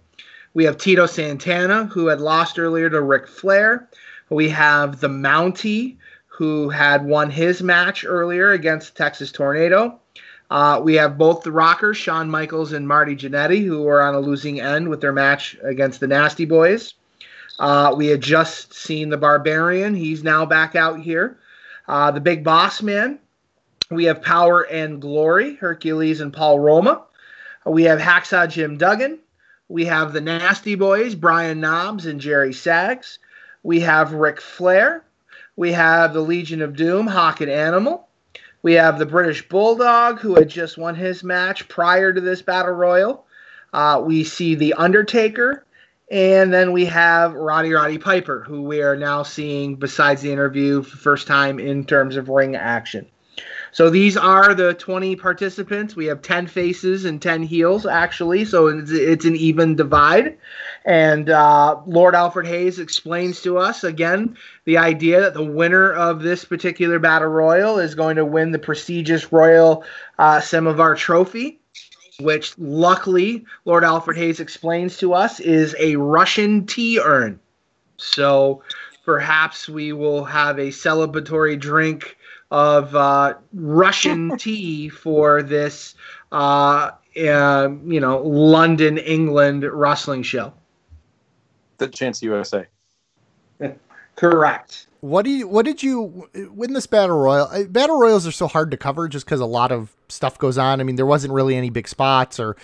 We 0.53 0.65
have 0.65 0.77
Tito 0.77 1.05
Santana, 1.05 1.85
who 1.85 2.07
had 2.07 2.21
lost 2.21 2.59
earlier 2.59 2.89
to 2.89 3.01
Ric 3.01 3.27
Flair. 3.27 3.89
We 4.29 4.49
have 4.49 4.99
the 4.99 5.09
Mountie, 5.09 5.97
who 6.27 6.69
had 6.69 7.05
won 7.05 7.29
his 7.29 7.61
match 7.61 8.05
earlier 8.07 8.51
against 8.51 8.95
Texas 8.95 9.31
Tornado. 9.31 9.99
Uh, 10.49 10.79
we 10.83 10.95
have 10.95 11.17
both 11.17 11.41
the 11.41 11.51
Rockers, 11.51 11.97
Shawn 11.97 12.29
Michaels 12.29 12.73
and 12.73 12.87
Marty 12.87 13.15
Jannetty, 13.15 13.63
who 13.63 13.87
are 13.87 14.01
on 14.01 14.13
a 14.13 14.19
losing 14.19 14.59
end 14.61 14.89
with 14.89 15.01
their 15.01 15.13
match 15.13 15.57
against 15.63 15.99
the 15.99 16.07
Nasty 16.07 16.45
Boys. 16.45 16.93
Uh, 17.59 17.93
we 17.95 18.07
had 18.07 18.21
just 18.21 18.73
seen 18.73 19.09
the 19.09 19.17
Barbarian. 19.17 19.95
He's 19.95 20.23
now 20.23 20.45
back 20.45 20.75
out 20.75 20.99
here. 20.99 21.37
Uh, 21.87 22.11
the 22.11 22.21
Big 22.21 22.43
Boss 22.43 22.81
Man. 22.81 23.19
We 23.89 24.05
have 24.05 24.21
Power 24.21 24.61
and 24.61 25.01
Glory, 25.01 25.55
Hercules 25.55 26.21
and 26.21 26.33
Paul 26.33 26.59
Roma. 26.59 27.03
We 27.65 27.83
have 27.83 27.99
Hacksaw 27.99 28.49
Jim 28.49 28.77
Duggan. 28.77 29.19
We 29.69 29.85
have 29.85 30.13
the 30.13 30.21
Nasty 30.21 30.75
Boys, 30.75 31.15
Brian 31.15 31.59
Knobbs 31.59 32.05
and 32.05 32.19
Jerry 32.19 32.53
Sags. 32.53 33.19
We 33.63 33.79
have 33.81 34.13
Ric 34.13 34.41
Flair. 34.41 35.03
We 35.55 35.71
have 35.73 36.13
the 36.13 36.21
Legion 36.21 36.61
of 36.61 36.75
Doom, 36.75 37.07
Hawk 37.07 37.41
and 37.41 37.51
Animal. 37.51 38.07
We 38.61 38.73
have 38.73 38.97
the 38.97 39.05
British 39.05 39.47
Bulldog, 39.47 40.19
who 40.19 40.35
had 40.35 40.49
just 40.49 40.77
won 40.77 40.95
his 40.95 41.23
match 41.23 41.67
prior 41.67 42.13
to 42.13 42.21
this 42.21 42.41
Battle 42.41 42.73
Royal. 42.73 43.25
Uh, 43.73 44.01
we 44.03 44.23
see 44.23 44.55
The 44.55 44.73
Undertaker 44.73 45.65
And 46.13 46.53
then 46.53 46.73
we 46.73 46.85
have 46.85 47.33
Roddy 47.33 47.71
Roddy 47.71 47.97
Piper, 47.97 48.41
who 48.41 48.61
we 48.61 48.83
are 48.83 48.95
now 48.95 49.23
seeing, 49.23 49.77
besides 49.77 50.21
the 50.21 50.31
interview, 50.31 50.83
for 50.83 50.91
the 50.91 51.01
first 51.01 51.25
time 51.25 51.59
in 51.59 51.85
terms 51.85 52.17
of 52.17 52.29
ring 52.29 52.55
action. 52.55 53.07
So 53.71 53.89
these 53.89 54.15
are 54.15 54.53
the 54.53 54.75
20 54.75 55.15
participants. 55.15 55.95
We 55.95 56.05
have 56.05 56.21
10 56.21 56.45
faces 56.45 57.05
and 57.05 57.19
10 57.19 57.41
heels, 57.41 57.87
actually. 57.87 58.45
So 58.45 58.67
it's, 58.67 58.91
it's 58.91 59.25
an 59.25 59.35
even 59.35 59.75
divide. 59.75 60.37
And 60.85 61.31
uh, 61.31 61.81
Lord 61.87 62.13
Alfred 62.13 62.45
Hayes 62.45 62.77
explains 62.77 63.41
to 63.41 63.57
us 63.57 63.83
again 63.83 64.37
the 64.65 64.77
idea 64.77 65.19
that 65.19 65.33
the 65.33 65.43
winner 65.43 65.93
of 65.93 66.21
this 66.21 66.45
particular 66.45 66.99
battle 66.99 67.29
royal 67.29 67.79
is 67.79 67.95
going 67.95 68.17
to 68.17 68.25
win 68.25 68.51
the 68.51 68.59
prestigious 68.59 69.31
Royal 69.31 69.83
uh, 70.19 70.39
Trophy 70.95 71.59
which 72.19 72.57
luckily 72.57 73.45
Lord 73.65 73.83
Alfred 73.83 74.17
Hayes 74.17 74.39
explains 74.39 74.97
to 74.97 75.13
us 75.13 75.39
is 75.39 75.75
a 75.79 75.95
Russian 75.95 76.65
tea 76.65 76.99
urn. 76.99 77.39
So 77.97 78.63
perhaps 79.05 79.67
we 79.67 79.93
will 79.93 80.23
have 80.23 80.59
a 80.59 80.67
celebratory 80.67 81.59
drink 81.59 82.17
of 82.51 82.95
uh, 82.95 83.35
Russian 83.53 84.37
tea 84.37 84.89
for 84.89 85.41
this, 85.41 85.95
uh, 86.31 86.91
uh, 87.17 87.69
you 87.85 87.99
know, 87.99 88.21
London, 88.21 88.97
England 88.97 89.63
wrestling 89.63 90.23
show. 90.23 90.53
The 91.77 91.87
Chance 91.87 92.21
USA. 92.23 92.67
Correct. 94.15 94.87
What 95.01 95.25
do 95.25 95.31
you? 95.31 95.47
What 95.47 95.65
did 95.65 95.83
you 95.83 96.29
win 96.33 96.71
this 96.71 96.87
battle 96.87 97.17
royal? 97.17 97.47
Uh, 97.51 97.63
battle 97.65 97.99
royals 97.99 98.25
are 98.25 98.31
so 98.31 98.47
hard 98.47 98.71
to 98.71 98.77
cover 98.77 99.09
just 99.09 99.25
because 99.25 99.41
a 99.41 99.45
lot 99.45 99.71
of 99.71 99.93
stuff 100.07 100.37
goes 100.37 100.57
on. 100.57 100.79
I 100.79 100.83
mean, 100.83 100.95
there 100.95 101.05
wasn't 101.05 101.33
really 101.33 101.57
any 101.57 101.69
big 101.69 101.89
spots, 101.89 102.39
or 102.39 102.55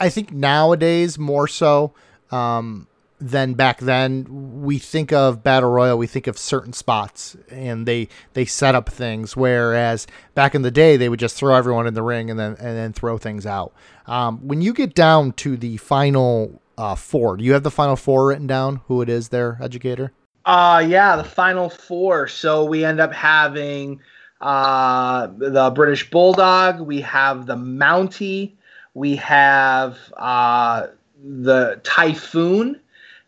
I 0.00 0.08
think 0.08 0.32
nowadays 0.32 1.20
more 1.20 1.46
so 1.46 1.92
um, 2.32 2.88
than 3.20 3.54
back 3.54 3.78
then. 3.78 4.62
We 4.62 4.78
think 4.80 5.12
of 5.12 5.44
battle 5.44 5.70
royal, 5.70 5.96
we 5.96 6.08
think 6.08 6.26
of 6.26 6.36
certain 6.36 6.72
spots, 6.72 7.36
and 7.48 7.86
they 7.86 8.08
they 8.32 8.44
set 8.44 8.74
up 8.74 8.88
things. 8.88 9.36
Whereas 9.36 10.08
back 10.34 10.56
in 10.56 10.62
the 10.62 10.72
day, 10.72 10.96
they 10.96 11.08
would 11.08 11.20
just 11.20 11.36
throw 11.36 11.54
everyone 11.54 11.86
in 11.86 11.94
the 11.94 12.02
ring 12.02 12.28
and 12.28 12.40
then 12.40 12.56
and 12.58 12.76
then 12.76 12.92
throw 12.92 13.18
things 13.18 13.46
out. 13.46 13.72
Um, 14.06 14.38
when 14.48 14.62
you 14.62 14.72
get 14.72 14.94
down 14.94 15.30
to 15.32 15.56
the 15.56 15.76
final 15.76 16.60
uh, 16.76 16.96
four, 16.96 17.36
do 17.36 17.44
you 17.44 17.52
have 17.52 17.62
the 17.62 17.70
final 17.70 17.94
four 17.94 18.26
written 18.26 18.48
down? 18.48 18.80
Who 18.88 19.00
it 19.00 19.08
is, 19.08 19.28
there, 19.28 19.58
educator? 19.62 20.10
Uh 20.44 20.84
yeah, 20.86 21.16
the 21.16 21.24
final 21.24 21.70
four. 21.70 22.28
So 22.28 22.64
we 22.64 22.84
end 22.84 23.00
up 23.00 23.12
having 23.12 24.00
uh 24.40 25.28
the 25.38 25.70
British 25.74 26.10
Bulldog, 26.10 26.80
we 26.80 27.00
have 27.00 27.46
the 27.46 27.56
Mountie, 27.56 28.52
we 28.92 29.16
have 29.16 29.98
uh 30.16 30.88
the 31.24 31.80
Typhoon, 31.82 32.80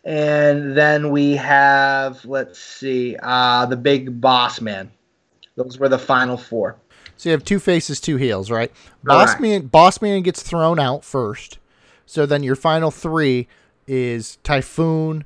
and 0.05 0.76
then 0.76 1.10
we 1.10 1.36
have 1.36 2.24
let's 2.24 2.59
see, 2.59 3.16
uh 3.22 3.66
the 3.66 3.76
Big 3.76 4.20
Boss 4.20 4.60
Man. 4.60 4.90
Those 5.56 5.78
were 5.78 5.88
the 5.88 5.98
final 5.98 6.36
four. 6.36 6.76
So 7.16 7.30
you 7.30 7.32
have 7.32 7.44
two 7.44 7.59
faces, 7.59 7.98
two 7.98 8.16
heels, 8.16 8.51
right? 8.51 8.70
Boss 9.02 9.28
Correct. 9.28 9.40
man, 9.40 9.66
boss 9.68 10.02
man 10.02 10.22
gets 10.22 10.43
thrown 10.43 10.78
out 10.78 11.02
first. 11.02 11.59
So 12.05 12.26
then 12.26 12.43
your 12.43 12.56
final 12.56 12.90
three 12.90 13.48
is 13.86 14.36
Typhoon, 14.43 15.24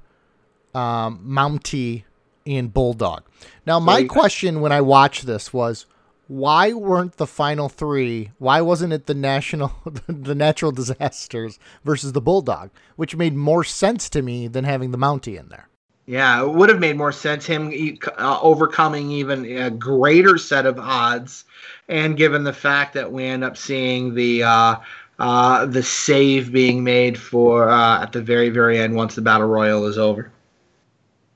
um, 0.75 1.25
Mountie, 1.27 2.05
and 2.47 2.73
Bulldog. 2.73 3.23
Now 3.67 3.79
my 3.79 4.05
question 4.05 4.61
when 4.61 4.73
I 4.73 4.81
watched 4.81 5.27
this 5.27 5.53
was, 5.53 5.87
why 6.27 6.73
weren't 6.73 7.17
the 7.17 7.27
final 7.27 7.69
three? 7.69 8.31
Why 8.39 8.61
wasn't 8.61 8.93
it 8.93 9.07
the 9.07 9.15
national, 9.15 9.73
the 10.07 10.35
natural 10.35 10.71
disasters 10.71 11.59
versus 11.85 12.13
the 12.13 12.21
Bulldog, 12.21 12.71
which 12.97 13.17
made 13.17 13.35
more 13.35 13.65
sense 13.65 14.09
to 14.11 14.23
me 14.23 14.47
than 14.47 14.65
having 14.65 14.93
the 14.93 14.99
Mountie 14.99 15.39
in 15.39 15.49
there? 15.49 15.69
Yeah, 16.07 16.43
it 16.43 16.51
would 16.55 16.69
have 16.69 16.81
made 16.81 16.97
more 16.97 17.13
sense 17.13 17.47
him 17.47 17.73
uh, 18.19 18.39
overcoming 18.43 19.11
even 19.11 19.45
a 19.45 19.71
greater 19.71 20.39
set 20.39 20.67
of 20.67 20.79
odds, 20.79 21.45
and 21.89 22.17
given 22.17 22.43
the 22.43 22.53
fact 22.53 22.95
that 22.95 23.13
we 23.13 23.25
end 23.25 23.45
up 23.45 23.57
seeing 23.57 24.15
the 24.15 24.43
uh, 24.43 24.77
uh, 25.21 25.67
the 25.67 25.83
save 25.83 26.51
being 26.51 26.83
made 26.83 27.19
for 27.19 27.69
uh, 27.69 28.03
at 28.03 28.13
the 28.13 28.23
very 28.23 28.49
very 28.49 28.79
end 28.79 28.97
once 28.97 29.15
the 29.15 29.21
battle 29.21 29.47
royal 29.47 29.87
is 29.87 29.99
over. 29.99 30.33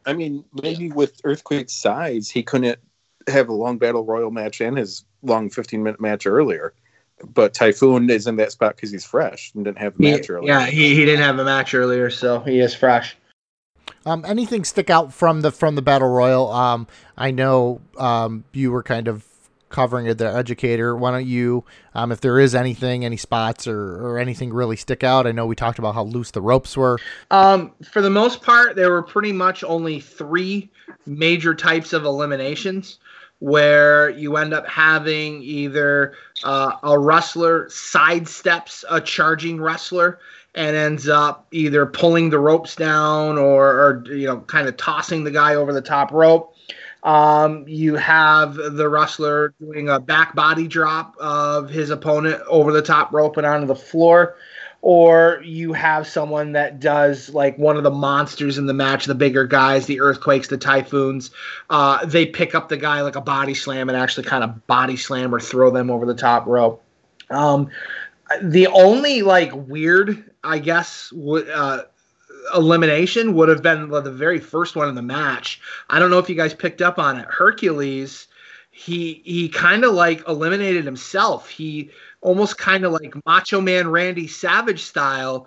I 0.06 0.12
mean, 0.12 0.44
maybe 0.62 0.90
with 0.90 1.20
Earthquake's 1.24 1.72
size, 1.72 2.28
he 2.30 2.42
couldn't 2.42 2.78
have 3.28 3.48
a 3.48 3.54
long 3.54 3.78
battle 3.78 4.04
royal 4.04 4.30
match 4.30 4.60
and 4.60 4.76
his 4.76 5.04
long 5.22 5.48
15 5.50 5.82
minute 5.82 6.00
match 6.00 6.26
earlier. 6.26 6.74
But 7.32 7.54
Typhoon 7.54 8.10
is 8.10 8.26
in 8.26 8.36
that 8.36 8.52
spot 8.52 8.76
because 8.76 8.90
he's 8.90 9.04
fresh 9.04 9.52
and 9.54 9.64
didn't 9.64 9.78
have 9.78 9.94
a 9.98 10.02
He- 10.02 10.10
match 10.12 10.28
earlier. 10.28 10.52
yeah, 10.52 10.66
he, 10.66 10.94
he 10.94 11.04
didn't 11.04 11.22
have 11.22 11.38
a 11.38 11.44
match 11.44 11.72
earlier, 11.74 12.10
so 12.10 12.40
he 12.40 12.58
is 12.60 12.74
fresh. 12.74 13.16
Um, 14.06 14.24
anything 14.26 14.64
stick 14.64 14.90
out 14.90 15.14
from 15.14 15.40
the 15.40 15.50
from 15.50 15.76
the 15.76 15.82
battle 15.82 16.08
royal? 16.08 16.50
Um, 16.52 16.86
I 17.16 17.30
know 17.30 17.80
um, 17.96 18.44
you 18.52 18.70
were 18.70 18.82
kind 18.82 19.08
of 19.08 19.24
covering 19.74 20.06
it, 20.06 20.18
the 20.18 20.32
educator. 20.32 20.96
Why 20.96 21.10
don't 21.10 21.26
you, 21.26 21.64
um, 21.94 22.12
if 22.12 22.20
there 22.20 22.38
is 22.38 22.54
anything, 22.54 23.04
any 23.04 23.16
spots 23.16 23.66
or, 23.66 24.06
or 24.06 24.18
anything 24.18 24.52
really 24.52 24.76
stick 24.76 25.02
out? 25.02 25.26
I 25.26 25.32
know 25.32 25.46
we 25.46 25.56
talked 25.56 25.80
about 25.80 25.94
how 25.94 26.04
loose 26.04 26.30
the 26.30 26.40
ropes 26.40 26.76
were. 26.76 26.98
Um, 27.32 27.72
for 27.90 28.00
the 28.00 28.10
most 28.10 28.40
part, 28.40 28.76
there 28.76 28.92
were 28.92 29.02
pretty 29.02 29.32
much 29.32 29.64
only 29.64 29.98
three 29.98 30.70
major 31.06 31.56
types 31.56 31.92
of 31.92 32.04
eliminations 32.04 32.98
where 33.40 34.10
you 34.10 34.36
end 34.36 34.54
up 34.54 34.66
having 34.68 35.42
either 35.42 36.14
uh, 36.44 36.76
a 36.84 36.96
wrestler 36.96 37.66
sidesteps 37.66 38.84
a 38.88 39.00
charging 39.00 39.60
wrestler 39.60 40.20
and 40.54 40.76
ends 40.76 41.08
up 41.08 41.48
either 41.50 41.84
pulling 41.84 42.30
the 42.30 42.38
ropes 42.38 42.76
down 42.76 43.36
or, 43.36 43.66
or 43.66 44.04
you 44.06 44.26
know 44.26 44.38
kind 44.42 44.68
of 44.68 44.76
tossing 44.76 45.24
the 45.24 45.32
guy 45.32 45.56
over 45.56 45.72
the 45.72 45.82
top 45.82 46.12
rope. 46.12 46.53
Um, 47.04 47.68
you 47.68 47.96
have 47.96 48.54
the 48.54 48.88
wrestler 48.88 49.54
doing 49.60 49.88
a 49.90 50.00
back 50.00 50.34
body 50.34 50.66
drop 50.66 51.14
of 51.18 51.68
his 51.68 51.90
opponent 51.90 52.42
over 52.48 52.72
the 52.72 52.82
top 52.82 53.12
rope 53.12 53.36
and 53.36 53.46
onto 53.46 53.66
the 53.66 53.76
floor 53.76 54.36
or 54.84 55.40
you 55.42 55.72
have 55.72 56.06
someone 56.06 56.52
that 56.52 56.78
does 56.78 57.30
like 57.30 57.56
one 57.56 57.78
of 57.78 57.84
the 57.84 57.90
monsters 57.90 58.58
in 58.58 58.66
the 58.66 58.74
match, 58.74 59.06
the 59.06 59.14
bigger 59.14 59.46
guys, 59.46 59.86
the 59.86 59.98
earthquakes, 59.98 60.48
the 60.48 60.58
typhoons. 60.58 61.30
Uh, 61.70 62.04
they 62.04 62.26
pick 62.26 62.54
up 62.54 62.68
the 62.68 62.76
guy 62.76 63.00
like 63.00 63.16
a 63.16 63.20
body 63.22 63.54
slam 63.54 63.88
and 63.88 63.96
actually 63.96 64.24
kind 64.24 64.44
of 64.44 64.66
body 64.66 64.98
slam 64.98 65.34
or 65.34 65.40
throw 65.40 65.70
them 65.70 65.90
over 65.90 66.04
the 66.04 66.14
top 66.14 66.46
rope. 66.46 66.82
Um, 67.30 67.70
the 68.42 68.66
only 68.66 69.22
like 69.22 69.52
weird, 69.54 70.30
I 70.44 70.58
guess, 70.58 71.08
w- 71.08 71.50
uh, 71.50 71.84
elimination 72.54 73.34
would 73.34 73.48
have 73.48 73.62
been 73.62 73.88
the 73.88 74.10
very 74.10 74.40
first 74.40 74.76
one 74.76 74.88
in 74.88 74.94
the 74.94 75.02
match. 75.02 75.60
I 75.88 75.98
don't 75.98 76.10
know 76.10 76.18
if 76.18 76.28
you 76.28 76.34
guys 76.34 76.54
picked 76.54 76.82
up 76.82 76.98
on 76.98 77.18
it. 77.18 77.26
Hercules, 77.28 78.28
he 78.70 79.22
he 79.24 79.48
kind 79.48 79.84
of 79.84 79.94
like 79.94 80.26
eliminated 80.28 80.84
himself. 80.84 81.48
He 81.48 81.90
almost 82.20 82.58
kind 82.58 82.84
of 82.84 82.92
like 82.92 83.14
Macho 83.24 83.60
Man 83.60 83.88
Randy 83.88 84.26
Savage 84.26 84.82
style, 84.82 85.46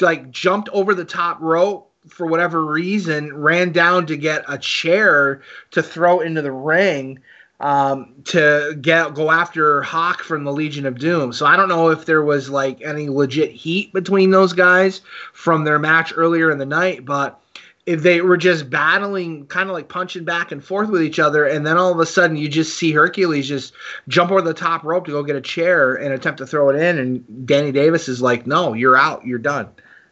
like 0.00 0.30
jumped 0.30 0.68
over 0.70 0.94
the 0.94 1.04
top 1.04 1.40
rope 1.40 1.90
for 2.08 2.26
whatever 2.26 2.64
reason, 2.64 3.34
ran 3.34 3.72
down 3.72 4.06
to 4.06 4.16
get 4.16 4.44
a 4.48 4.58
chair 4.58 5.42
to 5.72 5.82
throw 5.82 6.20
into 6.20 6.42
the 6.42 6.52
ring 6.52 7.20
um, 7.62 8.12
to 8.24 8.76
get 8.80 9.14
go 9.14 9.30
after 9.30 9.82
Hawk 9.82 10.22
from 10.22 10.42
the 10.44 10.52
Legion 10.52 10.84
of 10.84 10.98
Doom. 10.98 11.32
So 11.32 11.46
I 11.46 11.56
don't 11.56 11.68
know 11.68 11.90
if 11.90 12.04
there 12.04 12.22
was 12.22 12.50
like 12.50 12.82
any 12.82 13.08
legit 13.08 13.52
heat 13.52 13.92
between 13.92 14.30
those 14.30 14.52
guys 14.52 15.00
from 15.32 15.64
their 15.64 15.78
match 15.78 16.12
earlier 16.14 16.50
in 16.50 16.58
the 16.58 16.66
night, 16.66 17.04
but 17.04 17.38
if 17.86 18.02
they 18.02 18.20
were 18.20 18.36
just 18.36 18.68
battling, 18.68 19.46
kind 19.46 19.68
of 19.68 19.74
like 19.74 19.88
punching 19.88 20.24
back 20.24 20.52
and 20.52 20.64
forth 20.64 20.88
with 20.88 21.02
each 21.02 21.18
other, 21.18 21.46
and 21.46 21.64
then 21.64 21.76
all 21.76 21.92
of 21.92 22.00
a 22.00 22.06
sudden 22.06 22.36
you 22.36 22.48
just 22.48 22.76
see 22.76 22.92
Hercules 22.92 23.48
just 23.48 23.72
jump 24.08 24.30
over 24.30 24.42
the 24.42 24.54
top 24.54 24.84
rope 24.84 25.06
to 25.06 25.12
go 25.12 25.22
get 25.22 25.36
a 25.36 25.40
chair 25.40 25.94
and 25.94 26.12
attempt 26.12 26.38
to 26.38 26.46
throw 26.46 26.68
it 26.68 26.76
in, 26.76 26.98
and 26.98 27.46
Danny 27.46 27.72
Davis 27.72 28.08
is 28.08 28.20
like, 28.20 28.46
"No, 28.46 28.72
you're 28.74 28.96
out. 28.96 29.24
You're 29.24 29.38
done. 29.38 29.68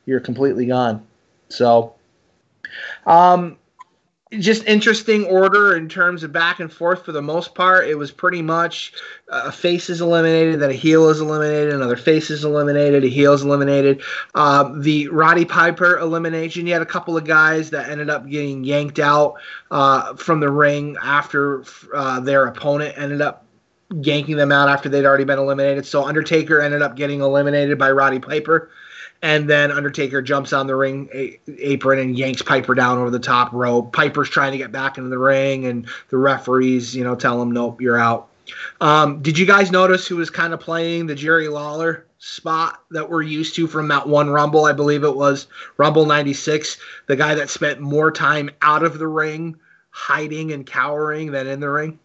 You're 0.07 0.21
completely 0.21 0.67
gone." 0.67 1.05
So, 1.49 1.95
um, 3.07 3.57
just 4.39 4.65
interesting 4.67 5.25
order 5.25 5.77
in 5.77 5.89
terms 5.89 6.23
of 6.23 6.33
back 6.33 6.61
and 6.61 6.73
forth 6.73 7.05
for 7.05 7.11
the 7.11 7.23
most 7.23 7.55
part. 7.55 7.89
It 7.89 7.97
was 7.97 8.13
pretty 8.13 8.43
much 8.43 8.93
uh, 9.29 9.43
a 9.47 9.53
face 9.53 9.91
is 9.91 10.01
eliminated, 10.01 10.61
then 10.61 10.71
a 10.71 10.75
heel 10.75 11.09
is 11.09 11.21
eliminated, 11.21 11.75
another 11.75 11.97
face 11.97 12.31
is 12.31 12.45
eliminated, 12.45 13.03
a 13.03 13.09
heel 13.09 13.33
is 13.33 13.43
eliminated. 13.43 14.03
Um, 14.37 14.83
the 14.83 15.09
Roddy 15.09 15.45
Piper 15.45 15.99
elimination, 15.99 16.67
you 16.67 16.73
had 16.73 16.83
a 16.83 16.87
couple 16.87 17.17
of 17.17 17.25
guys 17.25 17.71
that 17.71 17.91
ended 17.91 18.09
up 18.09 18.29
getting 18.29 18.63
yanked 18.63 19.01
out 19.01 19.35
uh, 19.73 20.15
from 20.15 20.39
the 20.39 20.51
ring 20.51 20.97
after 21.03 21.65
uh, 21.93 22.21
their 22.21 22.47
opponent 22.47 22.97
ended 22.97 23.21
up 23.21 23.47
yanking 23.93 24.37
them 24.37 24.53
out 24.53 24.69
after 24.69 24.89
they'd 24.89 25.05
already 25.05 25.25
been 25.25 25.41
eliminated. 25.41 25.85
So 25.85 26.05
Undertaker 26.05 26.61
ended 26.61 26.83
up 26.83 26.95
getting 26.95 27.21
eliminated 27.21 27.77
by 27.79 27.91
Roddy 27.91 28.21
Piper. 28.21 28.71
And 29.23 29.49
then 29.49 29.71
Undertaker 29.71 30.23
jumps 30.23 30.53
on 30.53 30.67
the 30.67 30.75
ring 30.75 31.09
apron 31.59 31.99
and 31.99 32.19
yanks 32.19 32.41
Piper 32.41 32.75
down 32.75 32.99
over 32.99 33.11
the 33.11 33.19
top 33.19 33.53
rope. 33.53 33.93
Piper's 33.93 34.31
trying 34.31 34.53
to 34.53 34.59
get 34.59 34.73
back 34.73 34.97
into 34.97 35.11
the 35.11 35.19
ring, 35.19 35.67
and 35.67 35.87
the 36.09 36.17
referees, 36.17 36.97
you 36.97 37.05
know, 37.05 37.15
tell 37.15 37.41
him, 37.41 37.53
"Nope, 37.53 37.81
you're 37.83 37.99
out." 37.99 38.29
Um, 38.81 39.21
did 39.21 39.39
you 39.39 39.47
guys 39.47 39.71
notice 39.71 40.07
who 40.07 40.17
was 40.17 40.31
kind 40.31 40.55
of 40.55 40.61
playing 40.61 41.07
the 41.07 41.15
Jerry 41.15 41.49
Lawler 41.49 42.07
spot 42.21 42.83
that 42.91 43.09
we're 43.09 43.23
used 43.23 43.55
to 43.57 43.67
from 43.67 43.89
that 43.89 44.07
one 44.07 44.31
Rumble. 44.31 44.67
I 44.67 44.73
believe 44.73 45.03
it 45.05 45.17
was 45.17 45.47
Rumble 45.79 46.07
96. 46.07 46.79
The 47.07 47.17
guy 47.17 47.35
that 47.35 47.51
spent 47.51 47.81
more 47.81 48.13
time 48.13 48.51
out 48.63 48.85
of 48.85 48.99
the 48.99 49.09
ring, 49.09 49.57
hiding 49.91 50.53
and 50.53 50.65
cowering 50.65 51.33
than 51.33 51.47
in 51.47 51.61
the 51.61 51.71
ring. 51.71 51.99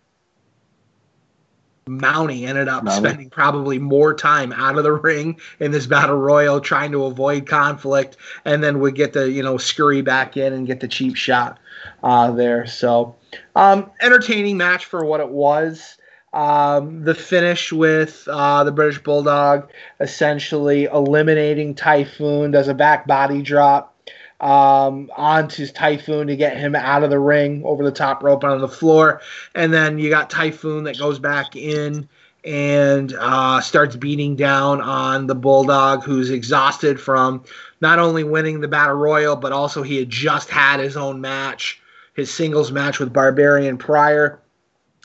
Mountie 1.88 2.48
ended 2.48 2.68
up 2.68 2.84
Mountie. 2.84 2.98
spending 2.98 3.30
probably 3.30 3.78
more 3.78 4.14
time 4.16 4.52
out 4.54 4.78
of 4.78 4.84
the 4.84 4.92
ring 4.92 5.40
in 5.60 5.72
this 5.72 5.86
battle 5.86 6.18
royal 6.18 6.60
trying 6.60 6.92
to 6.92 7.06
avoid 7.06 7.48
conflict 7.48 8.18
and 8.44 8.64
then 8.64 8.80
would 8.80 8.96
get 8.96 9.14
the, 9.14 9.30
you 9.32 9.44
know, 9.44 9.58
scurry 9.58 10.02
back 10.02 10.36
in 10.36 10.52
and 10.52 10.66
get 10.66 10.80
the 10.80 10.88
cheap 10.88 11.16
shot 11.16 11.60
uh, 12.04 12.32
there. 12.32 12.66
So, 12.66 13.16
um, 13.56 13.92
entertaining 14.02 14.58
match 14.58 14.86
for 14.86 15.06
what 15.06 15.20
it 15.20 15.30
was. 15.30 15.98
Um, 16.34 17.04
the 17.04 17.16
finish 17.16 17.72
with 17.72 18.28
uh, 18.30 18.64
the 18.64 18.72
British 18.72 19.02
Bulldog 19.02 19.70
essentially 20.00 20.86
eliminating 20.86 21.76
Typhoon, 21.76 22.52
does 22.52 22.68
a 22.68 22.74
back 22.74 23.08
body 23.08 23.42
drop 23.42 23.95
um, 24.42 25.10
onto 25.16 25.66
Typhoon 25.68 26.28
to 26.28 26.36
get 26.36 26.58
him 26.58 26.76
out 26.76 27.04
of 27.04 27.10
the 27.10 27.20
ring 27.20 27.64
over 27.66 27.84
the 27.84 27.92
top 27.92 28.24
rope 28.24 28.44
on 28.44 28.60
the 28.60 28.68
floor. 28.68 29.22
And 29.54 29.74
then 29.74 29.98
you 29.98 30.10
got 30.10 30.30
Typhoon 30.30 30.84
that 30.86 31.00
goes 31.00 31.20
back 31.20 31.56
in 31.56 32.08
and 32.44 33.16
uh, 33.20 33.60
starts 33.60 33.96
beating 33.96 34.36
down 34.36 34.80
on 34.80 35.26
the 35.26 35.36
Bulldog, 35.36 36.04
who's 36.04 36.30
exhausted 36.30 37.00
from 37.02 37.44
not 37.82 37.98
only 37.98 38.24
winning 38.24 38.62
the 38.62 38.68
Battle 38.68 38.96
Royal, 38.96 39.36
but 39.36 39.52
also 39.52 39.82
he 39.82 39.98
had 39.98 40.10
just 40.10 40.50
had 40.50 40.80
his 40.80 40.96
own 40.96 41.20
match, 41.20 41.82
his 42.14 42.32
singles 42.32 42.72
match 42.72 43.00
with 43.00 43.12
Barbarian 43.12 43.78
prior. 43.78 44.40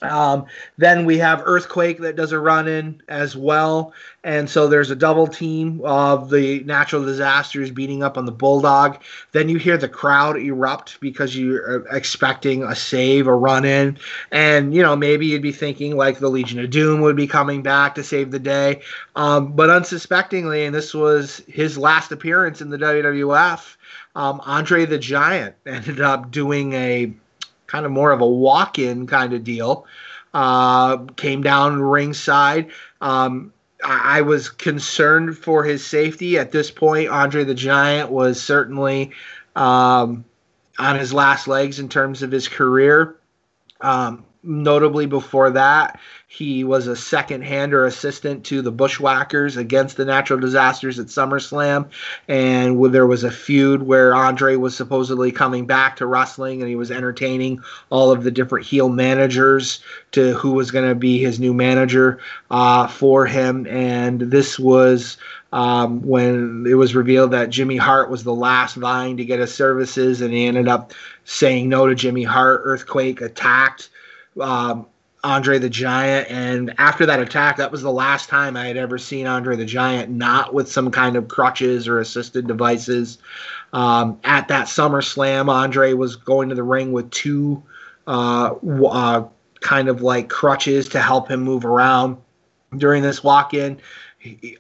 Um, 0.03 0.47
then 0.79 1.05
we 1.05 1.19
have 1.19 1.43
Earthquake 1.45 1.99
that 1.99 2.17
does 2.17 2.33
a 2.33 2.39
run 2.39 2.69
in 2.69 3.03
as 3.09 3.37
well. 3.37 3.93
And 4.23 4.49
so 4.51 4.69
there's 4.69 4.91
a 4.91 4.97
double 4.97 5.27
team 5.27 5.81
of 5.85 6.31
the 6.31 6.63
natural 6.65 7.05
disasters 7.05 7.71
beating 7.71 8.03
up 8.03 8.19
on 8.19 8.27
the 8.27 8.33
Bulldog. 8.33 8.99
Then 9.33 9.49
you 9.49 9.59
hear 9.59 9.79
the 9.79 9.89
crowd 9.89 10.39
erupt 10.39 11.01
because 11.01 11.37
you're 11.37 11.87
expecting 11.95 12.63
a 12.63 12.75
save, 12.75 13.27
a 13.27 13.35
run 13.35 13.65
in. 13.65 13.99
And, 14.31 14.75
you 14.75 14.83
know, 14.83 14.95
maybe 14.95 15.27
you'd 15.27 15.43
be 15.43 15.53
thinking 15.53 15.97
like 15.97 16.19
the 16.19 16.29
Legion 16.29 16.61
of 16.61 16.71
Doom 16.71 17.01
would 17.01 17.17
be 17.17 17.27
coming 17.27 17.63
back 17.63 17.95
to 17.95 18.05
save 18.05 18.31
the 18.31 18.39
day. 18.39 18.83
Um, 19.17 19.53
but 19.53 19.71
unsuspectingly, 19.71 20.65
and 20.65 20.75
this 20.75 20.93
was 20.93 21.43
his 21.47 21.79
last 21.79 22.13
appearance 22.13 22.61
in 22.61 22.69
the 22.69 22.79
WWF, 22.79 23.77
um, 24.17 24.41
Andre 24.45 24.85
the 24.85 24.99
Giant 24.99 25.55
ended 25.67 26.01
up 26.01 26.31
doing 26.31 26.73
a 26.75 27.13
kind 27.71 27.87
of 27.87 27.93
more 27.93 28.11
of 28.11 28.21
a 28.21 28.27
walk-in 28.27 29.07
kind 29.07 29.33
of 29.33 29.45
deal. 29.45 29.87
Uh, 30.35 30.99
came 31.17 31.43
down 31.43 31.81
ringside. 31.81 32.71
Um, 33.01 33.53
I, 33.85 34.19
I 34.19 34.21
was 34.23 34.49
concerned 34.49 35.39
for 35.39 35.65
his 35.65 35.85
safety 35.87 36.39
at 36.39 36.53
this 36.53 36.71
point. 36.71 37.09
Andre 37.09 37.45
the 37.45 37.55
Giant 37.55 38.11
was 38.11 38.41
certainly 38.41 39.13
um, 39.57 40.25
on 40.79 40.99
his 40.99 41.13
last 41.13 41.49
legs 41.49 41.79
in 41.79 41.89
terms 41.89 42.23
of 42.23 42.31
his 42.31 42.49
career. 42.49 43.17
Um, 43.81 44.25
notably, 44.43 45.07
before 45.07 45.51
that, 45.51 45.99
he 46.32 46.62
was 46.62 46.86
a 46.86 46.94
second 46.94 47.43
hander 47.43 47.85
assistant 47.85 48.44
to 48.44 48.62
the 48.62 48.70
Bushwhackers 48.70 49.57
against 49.57 49.97
the 49.97 50.05
natural 50.05 50.39
disasters 50.39 50.97
at 51.01 51.07
SummerSlam. 51.07 51.89
And 52.28 52.94
there 52.94 53.09
was 53.09 53.24
a 53.24 53.32
feud 53.32 53.82
where 53.82 54.15
Andre 54.15 54.55
was 54.55 54.77
supposedly 54.77 55.32
coming 55.32 55.66
back 55.66 55.97
to 55.97 56.07
wrestling 56.07 56.61
and 56.61 56.69
he 56.69 56.77
was 56.77 56.93
entertaining 56.93 57.59
all 57.90 58.12
of 58.12 58.23
the 58.23 58.31
different 58.31 58.65
heel 58.65 58.89
managers 58.89 59.81
to 60.12 60.35
who 60.35 60.52
was 60.52 60.70
going 60.70 60.89
to 60.89 60.94
be 60.94 61.19
his 61.19 61.40
new 61.40 61.52
manager 61.52 62.20
uh, 62.52 62.86
for 62.86 63.27
him. 63.27 63.66
And 63.66 64.20
this 64.20 64.57
was 64.57 65.16
um, 65.52 66.01
when 66.07 66.65
it 66.65 66.74
was 66.74 66.94
revealed 66.94 67.32
that 67.32 67.51
Jimmy 67.51 67.77
Hart 67.77 68.09
was 68.09 68.23
the 68.23 68.32
last 68.32 68.77
Vine 68.77 69.16
to 69.16 69.24
get 69.24 69.40
his 69.40 69.52
services, 69.52 70.20
and 70.20 70.32
he 70.32 70.47
ended 70.47 70.69
up 70.69 70.93
saying 71.24 71.69
no 71.69 71.89
to 71.89 71.97
Jimmy 71.97 72.23
Hart. 72.23 72.61
Earthquake 72.62 73.20
attacked 73.20 73.89
um, 74.40 74.86
Andre 75.23 75.59
the 75.59 75.69
Giant, 75.69 76.31
and 76.31 76.75
after 76.79 77.05
that 77.07 77.21
attack, 77.21 77.57
that 77.57 77.71
was 77.71 77.83
the 77.83 77.93
last 77.93 78.29
time 78.29 78.57
I 78.57 78.67
had 78.67 78.77
ever 78.77 78.97
seen 78.97 79.27
Andre 79.27 79.57
the 79.57 79.65
Giant 79.65 80.11
not 80.11 80.55
with 80.55 80.71
some 80.71 80.91
kind 80.91 81.17
of 81.17 81.29
crutches 81.29 81.87
or 81.87 82.01
assisted 82.01 82.47
devices. 82.47 83.19
Um, 83.73 84.19
at 84.25 84.49
that 84.49 84.67
SummerSlam, 84.67 85.51
Andre 85.51 85.93
was 85.93 86.17
going 86.17 86.49
to 86.49 86.55
the 86.55 86.63
ring 86.63 86.93
with 86.93 87.11
two 87.11 87.63
uh, 88.07 88.55
uh, 88.55 89.25
kind 89.61 89.89
of 89.89 90.03
like 90.03 90.29
crutches 90.31 90.89
to 90.91 91.01
help 91.01 91.31
him 91.31 91.41
move 91.41 91.65
around 91.65 92.17
during 92.79 93.03
this 93.03 93.23
walk-in 93.23 93.81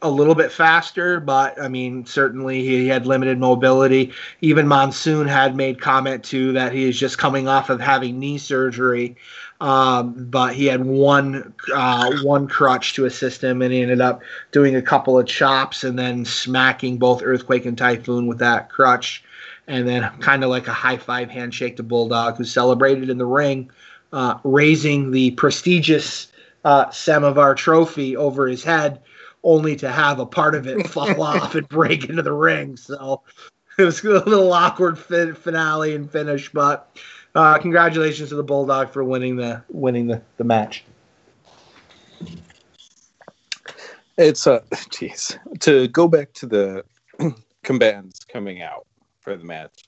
a 0.00 0.10
little 0.10 0.34
bit 0.34 0.50
faster, 0.50 1.20
but 1.20 1.60
I 1.60 1.68
mean, 1.68 2.06
certainly 2.06 2.62
he 2.62 2.88
had 2.88 3.06
limited 3.06 3.38
mobility. 3.38 4.12
Even 4.40 4.66
Monsoon 4.66 5.26
had 5.26 5.54
made 5.54 5.80
comment 5.80 6.24
too 6.24 6.52
that 6.52 6.72
he 6.72 6.88
is 6.88 6.98
just 6.98 7.18
coming 7.18 7.46
off 7.46 7.68
of 7.68 7.80
having 7.80 8.18
knee 8.18 8.38
surgery, 8.38 9.16
um, 9.60 10.14
but 10.30 10.54
he 10.54 10.66
had 10.66 10.84
one 10.84 11.52
uh, 11.72 12.10
one 12.22 12.48
crutch 12.48 12.94
to 12.94 13.04
assist 13.04 13.44
him, 13.44 13.60
and 13.60 13.72
he 13.72 13.82
ended 13.82 14.00
up 14.00 14.22
doing 14.52 14.74
a 14.74 14.82
couple 14.82 15.18
of 15.18 15.26
chops 15.26 15.84
and 15.84 15.98
then 15.98 16.24
smacking 16.24 16.98
both 16.98 17.22
Earthquake 17.22 17.66
and 17.66 17.76
Typhoon 17.76 18.26
with 18.26 18.38
that 18.38 18.70
crutch, 18.70 19.22
and 19.66 19.86
then 19.86 20.10
kind 20.20 20.42
of 20.44 20.50
like 20.50 20.66
a 20.66 20.72
high 20.72 20.96
five 20.96 21.30
handshake 21.30 21.76
to 21.76 21.82
Bulldog, 21.82 22.36
who 22.36 22.44
celebrated 22.44 23.10
in 23.10 23.18
the 23.18 23.26
ring, 23.26 23.70
uh, 24.12 24.38
raising 24.44 25.10
the 25.10 25.32
prestigious 25.32 26.32
uh, 26.64 26.90
Samovar 26.90 27.54
trophy 27.54 28.16
over 28.16 28.46
his 28.46 28.64
head 28.64 29.00
only 29.42 29.74
to 29.76 29.90
have 29.90 30.20
a 30.20 30.26
part 30.26 30.54
of 30.54 30.66
it 30.66 30.86
fall 30.88 31.22
off 31.22 31.54
and 31.54 31.68
break 31.68 32.08
into 32.08 32.22
the 32.22 32.32
ring. 32.32 32.76
So 32.76 33.22
it 33.78 33.84
was 33.84 34.02
a 34.04 34.08
little 34.08 34.52
awkward 34.52 34.98
fin- 34.98 35.34
finale 35.34 35.94
and 35.94 36.10
finish, 36.10 36.50
but 36.52 36.96
uh, 37.34 37.58
congratulations 37.58 38.28
to 38.30 38.34
the 38.34 38.42
Bulldog 38.42 38.90
for 38.92 39.04
winning 39.04 39.36
the 39.36 39.62
winning 39.68 40.06
the, 40.06 40.22
the 40.36 40.44
match. 40.44 40.84
It's 44.18 44.46
a 44.46 44.60
jeez. 44.70 45.38
To 45.60 45.88
go 45.88 46.08
back 46.08 46.32
to 46.34 46.46
the 46.46 46.84
combatants 47.62 48.24
coming 48.24 48.62
out 48.62 48.86
for 49.20 49.36
the 49.36 49.44
match, 49.44 49.84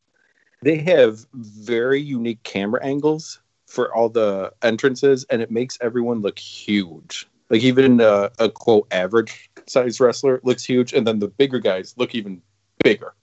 they 0.62 0.78
have 0.78 1.27
very 1.35 2.01
unique 2.01 2.43
camera 2.44 2.85
angles 2.85 3.40
for 3.66 3.93
all 3.94 4.09
the 4.09 4.52
entrances, 4.62 5.24
and 5.31 5.43
it 5.43 5.51
makes 5.51 5.78
everyone 5.81 6.20
look 6.20 6.39
huge. 6.39 7.27
Like 7.51 7.62
even 7.62 8.01
uh, 8.01 8.31
a 8.39 8.48
quote 8.48 8.86
average 8.93 9.51
size 9.66 10.01
wrestler 10.01 10.40
looks 10.44 10.64
huge, 10.64 10.93
and 10.93 11.06
then 11.06 11.19
the 11.19 11.28
bigger 11.28 11.59
guys 11.59 11.94
look 11.98 12.14
even 12.14 12.40
bigger. 12.82 13.14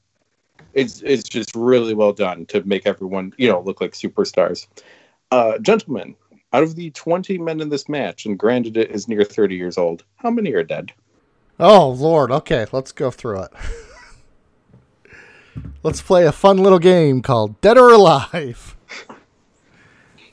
It's 0.74 1.02
it's 1.02 1.28
just 1.28 1.56
really 1.56 1.94
well 1.94 2.14
done 2.14 2.46
to 2.48 2.64
make 2.64 2.86
everyone 2.86 3.34
you 3.38 3.50
know 3.50 3.62
look 3.62 3.82
like 3.82 3.94
superstars. 3.94 4.68
Uh, 5.32 5.58
gentlemen, 5.60 6.16
out 6.54 6.64
of 6.64 6.76
the 6.76 6.91
twenty 6.91 7.38
men 7.38 7.62
in 7.62 7.70
this 7.70 7.90
match, 7.90 8.26
and 8.26 8.38
granted 8.38 8.78
it 8.78 8.91
is 8.91 9.08
near 9.08 9.24
thirty 9.24 9.56
years 9.56 9.78
old, 9.78 10.04
how 10.18 10.30
many 10.30 10.52
are 10.54 10.64
dead? 10.64 10.91
Oh 11.60 11.90
Lord. 11.90 12.32
Okay, 12.32 12.66
let's 12.72 12.91
go 12.91 13.12
through 13.12 13.44
it. 13.44 13.52
let's 15.84 16.02
play 16.02 16.26
a 16.26 16.32
fun 16.32 16.58
little 16.58 16.80
game 16.80 17.22
called 17.22 17.60
Dead 17.62 17.78
or 17.78 17.91
Alive. 17.91 18.76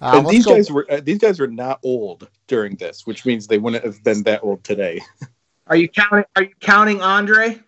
Uh, 0.03 0.19
and 0.19 0.29
these 0.29 0.45
go- 0.45 0.55
guys 0.55 0.71
were 0.71 0.87
uh, 0.91 1.01
these 1.03 1.17
guys 1.17 1.41
were 1.41 1.47
not 1.47 1.81
old 1.83 2.29
during 2.49 2.77
this, 2.77 3.07
which 3.07 3.25
means 3.25 3.47
they 3.47 3.57
wouldn't 3.57 3.83
have 3.83 4.05
been 4.05 4.23
that 4.25 4.45
old 4.45 4.63
today. 4.63 5.01
Are 5.69 5.77
you 5.77 5.89
counting? 5.89 6.25
Are 6.37 6.43
you 6.43 6.51
counting 6.61 7.01
Andre? 7.01 7.59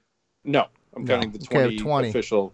No, 0.44 0.66
I'm 0.94 1.04
No. 1.04 1.14
counting 1.14 1.32
the 1.32 1.38
Okay, 1.38 1.46
20, 1.48 1.76
20. 1.78 2.08
official. 2.10 2.52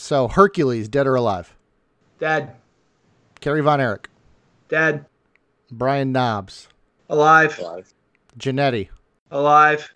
So 0.00 0.28
Hercules, 0.28 0.88
dead 0.88 1.06
or 1.06 1.14
alive? 1.14 1.54
Dead. 2.18 2.56
Kerry 3.40 3.60
Von 3.60 3.82
Erich, 3.82 4.08
Dead. 4.68 5.04
Brian 5.70 6.10
Knobbs, 6.10 6.68
Alive. 7.10 7.58
Alive. 7.58 7.92
Jannetty, 8.38 8.88
Alive. 9.30 9.92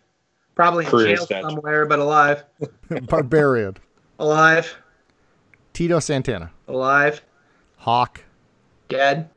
Probably 0.55 0.85
in 0.85 0.91
Career 0.91 1.17
jail 1.17 1.25
statue. 1.25 1.49
somewhere, 1.49 1.87
but 1.87 2.01
alive. 2.01 2.45
Barbarian, 3.09 3.79
Alive. 4.19 4.77
Tito 5.73 5.99
Santana, 6.01 6.51
Alive. 6.69 7.23
Hawk, 7.79 8.23
Dead. 8.91 9.31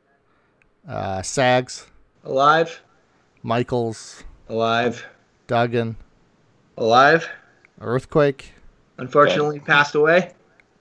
uh, 0.86 1.22
Sags, 1.22 1.86
Alive. 2.24 2.82
Michaels, 3.42 4.22
Alive. 4.50 5.06
Duggan, 5.46 5.96
Alive. 6.76 7.26
Earthquake. 7.80 8.52
Unfortunately, 8.98 9.60
passed 9.60 9.94
away. 9.94 10.34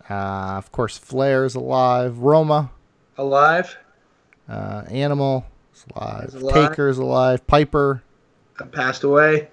Uh, 0.10 0.14
of 0.58 0.72
course, 0.72 0.98
Flair's 0.98 1.56
alive. 1.56 2.20
Roma, 2.20 2.72
Alive. 3.18 3.76
uh, 4.48 4.84
Animal 4.90 5.46
is 5.74 5.86
alive. 5.96 6.26
Is 6.30 6.36
alive. 6.36 6.70
Taker's 6.70 6.98
alive. 6.98 7.46
Piper, 7.48 8.02
Passed 8.72 9.04
away. 9.04 9.50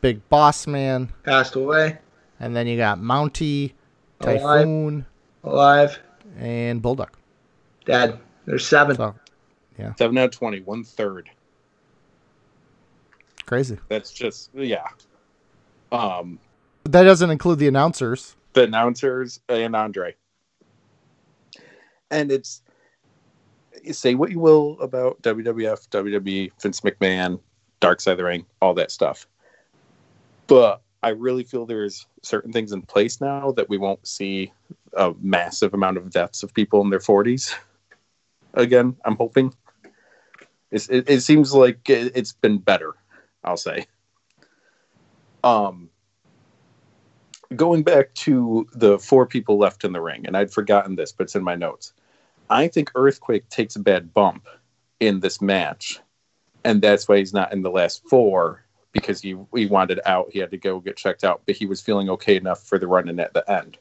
Big 0.00 0.26
Boss 0.28 0.66
Man, 0.66 1.12
Passed 1.24 1.54
away. 1.56 1.98
and 2.38 2.54
then 2.54 2.66
you 2.68 2.76
got 2.76 2.98
Mountie, 3.00 3.72
Typhoon, 4.20 5.04
Alive. 5.42 5.98
and 6.38 6.80
Bulldog. 6.80 7.10
Dead. 7.84 8.18
There's 8.46 8.66
seven. 8.66 8.96
So, 8.96 9.14
Seven 9.96 10.18
out 10.18 10.24
of 10.26 10.30
20, 10.32 10.60
one 10.62 10.82
third. 10.84 11.30
Crazy. 13.46 13.78
That's 13.88 14.12
just 14.12 14.50
yeah. 14.54 14.86
Um, 15.92 16.38
That 16.84 17.04
doesn't 17.04 17.30
include 17.30 17.58
the 17.58 17.68
announcers. 17.68 18.34
The 18.52 18.64
announcers 18.64 19.40
and 19.48 19.74
Andre. 19.76 20.14
And 22.10 22.32
it's 22.32 22.62
say 23.92 24.14
what 24.14 24.30
you 24.30 24.40
will 24.40 24.78
about 24.80 25.20
WWF, 25.22 25.88
WWE, 25.88 26.50
Vince 26.60 26.80
McMahon, 26.80 27.40
Dark 27.80 28.00
Side 28.00 28.12
of 28.12 28.18
the 28.18 28.24
Ring, 28.24 28.46
all 28.60 28.74
that 28.74 28.90
stuff. 28.90 29.26
But 30.46 30.82
I 31.02 31.10
really 31.10 31.44
feel 31.44 31.66
there's 31.66 32.06
certain 32.22 32.52
things 32.52 32.72
in 32.72 32.82
place 32.82 33.20
now 33.20 33.52
that 33.52 33.68
we 33.68 33.78
won't 33.78 34.06
see 34.06 34.52
a 34.94 35.14
massive 35.20 35.74
amount 35.74 35.96
of 35.96 36.10
deaths 36.10 36.42
of 36.42 36.52
people 36.54 36.80
in 36.80 36.90
their 36.90 36.98
40s. 36.98 37.54
Again, 38.54 38.96
I'm 39.04 39.16
hoping. 39.16 39.54
It, 40.70 41.08
it 41.08 41.20
seems 41.20 41.54
like 41.54 41.88
it, 41.88 42.12
it's 42.14 42.32
been 42.32 42.58
better, 42.58 42.94
I'll 43.44 43.56
say. 43.56 43.86
Um, 45.44 45.90
going 47.56 47.82
back 47.82 48.12
to 48.14 48.66
the 48.74 48.98
four 48.98 49.26
people 49.26 49.58
left 49.58 49.84
in 49.84 49.92
the 49.92 50.00
ring, 50.00 50.26
and 50.26 50.36
I'd 50.36 50.52
forgotten 50.52 50.96
this, 50.96 51.12
but 51.12 51.24
it's 51.24 51.36
in 51.36 51.44
my 51.44 51.54
notes. 51.54 51.92
I 52.50 52.68
think 52.68 52.90
Earthquake 52.94 53.48
takes 53.48 53.76
a 53.76 53.80
bad 53.80 54.12
bump 54.12 54.46
in 55.00 55.20
this 55.20 55.40
match, 55.40 56.00
and 56.64 56.82
that's 56.82 57.08
why 57.08 57.18
he's 57.18 57.34
not 57.34 57.52
in 57.52 57.62
the 57.62 57.70
last 57.70 58.02
four 58.08 58.64
because 58.92 59.20
he 59.20 59.36
he 59.54 59.66
wanted 59.66 60.00
out. 60.06 60.30
He 60.32 60.38
had 60.38 60.50
to 60.50 60.56
go 60.56 60.80
get 60.80 60.96
checked 60.96 61.24
out, 61.24 61.42
but 61.46 61.56
he 61.56 61.66
was 61.66 61.80
feeling 61.80 62.08
okay 62.10 62.36
enough 62.36 62.62
for 62.62 62.78
the 62.78 62.86
run 62.86 63.08
in 63.08 63.20
at 63.20 63.34
the 63.34 63.48
end. 63.50 63.78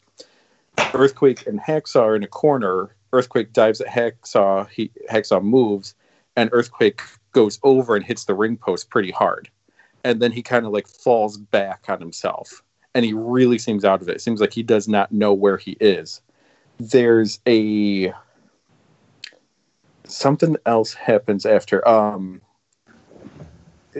Earthquake 0.93 1.47
and 1.47 1.59
Hacksaw 1.59 2.01
are 2.01 2.15
in 2.15 2.23
a 2.23 2.27
corner. 2.27 2.95
Earthquake 3.13 3.53
dives 3.53 3.81
at 3.81 3.87
Hacksaw. 3.87 4.69
He 4.69 4.91
Hacksaw 5.09 5.41
moves, 5.41 5.95
and 6.35 6.49
Earthquake 6.53 7.01
goes 7.31 7.59
over 7.63 7.95
and 7.95 8.05
hits 8.05 8.25
the 8.25 8.33
ring 8.33 8.57
post 8.57 8.89
pretty 8.89 9.11
hard, 9.11 9.49
and 10.03 10.21
then 10.21 10.31
he 10.31 10.41
kind 10.41 10.65
of 10.65 10.71
like 10.71 10.87
falls 10.87 11.37
back 11.37 11.85
on 11.87 11.99
himself 11.99 12.63
and 12.97 13.05
he 13.05 13.13
really 13.13 13.59
seems 13.59 13.85
out 13.85 14.01
of 14.01 14.09
it. 14.09 14.15
It 14.15 14.21
seems 14.21 14.41
like 14.41 14.51
he 14.51 14.63
does 14.63 14.87
not 14.87 15.11
know 15.11 15.31
where 15.31 15.57
he 15.57 15.77
is. 15.79 16.19
There's 16.79 17.39
a 17.47 18.11
something 20.07 20.57
else 20.65 20.95
happens 20.95 21.45
after 21.45 21.87
um 21.87 22.41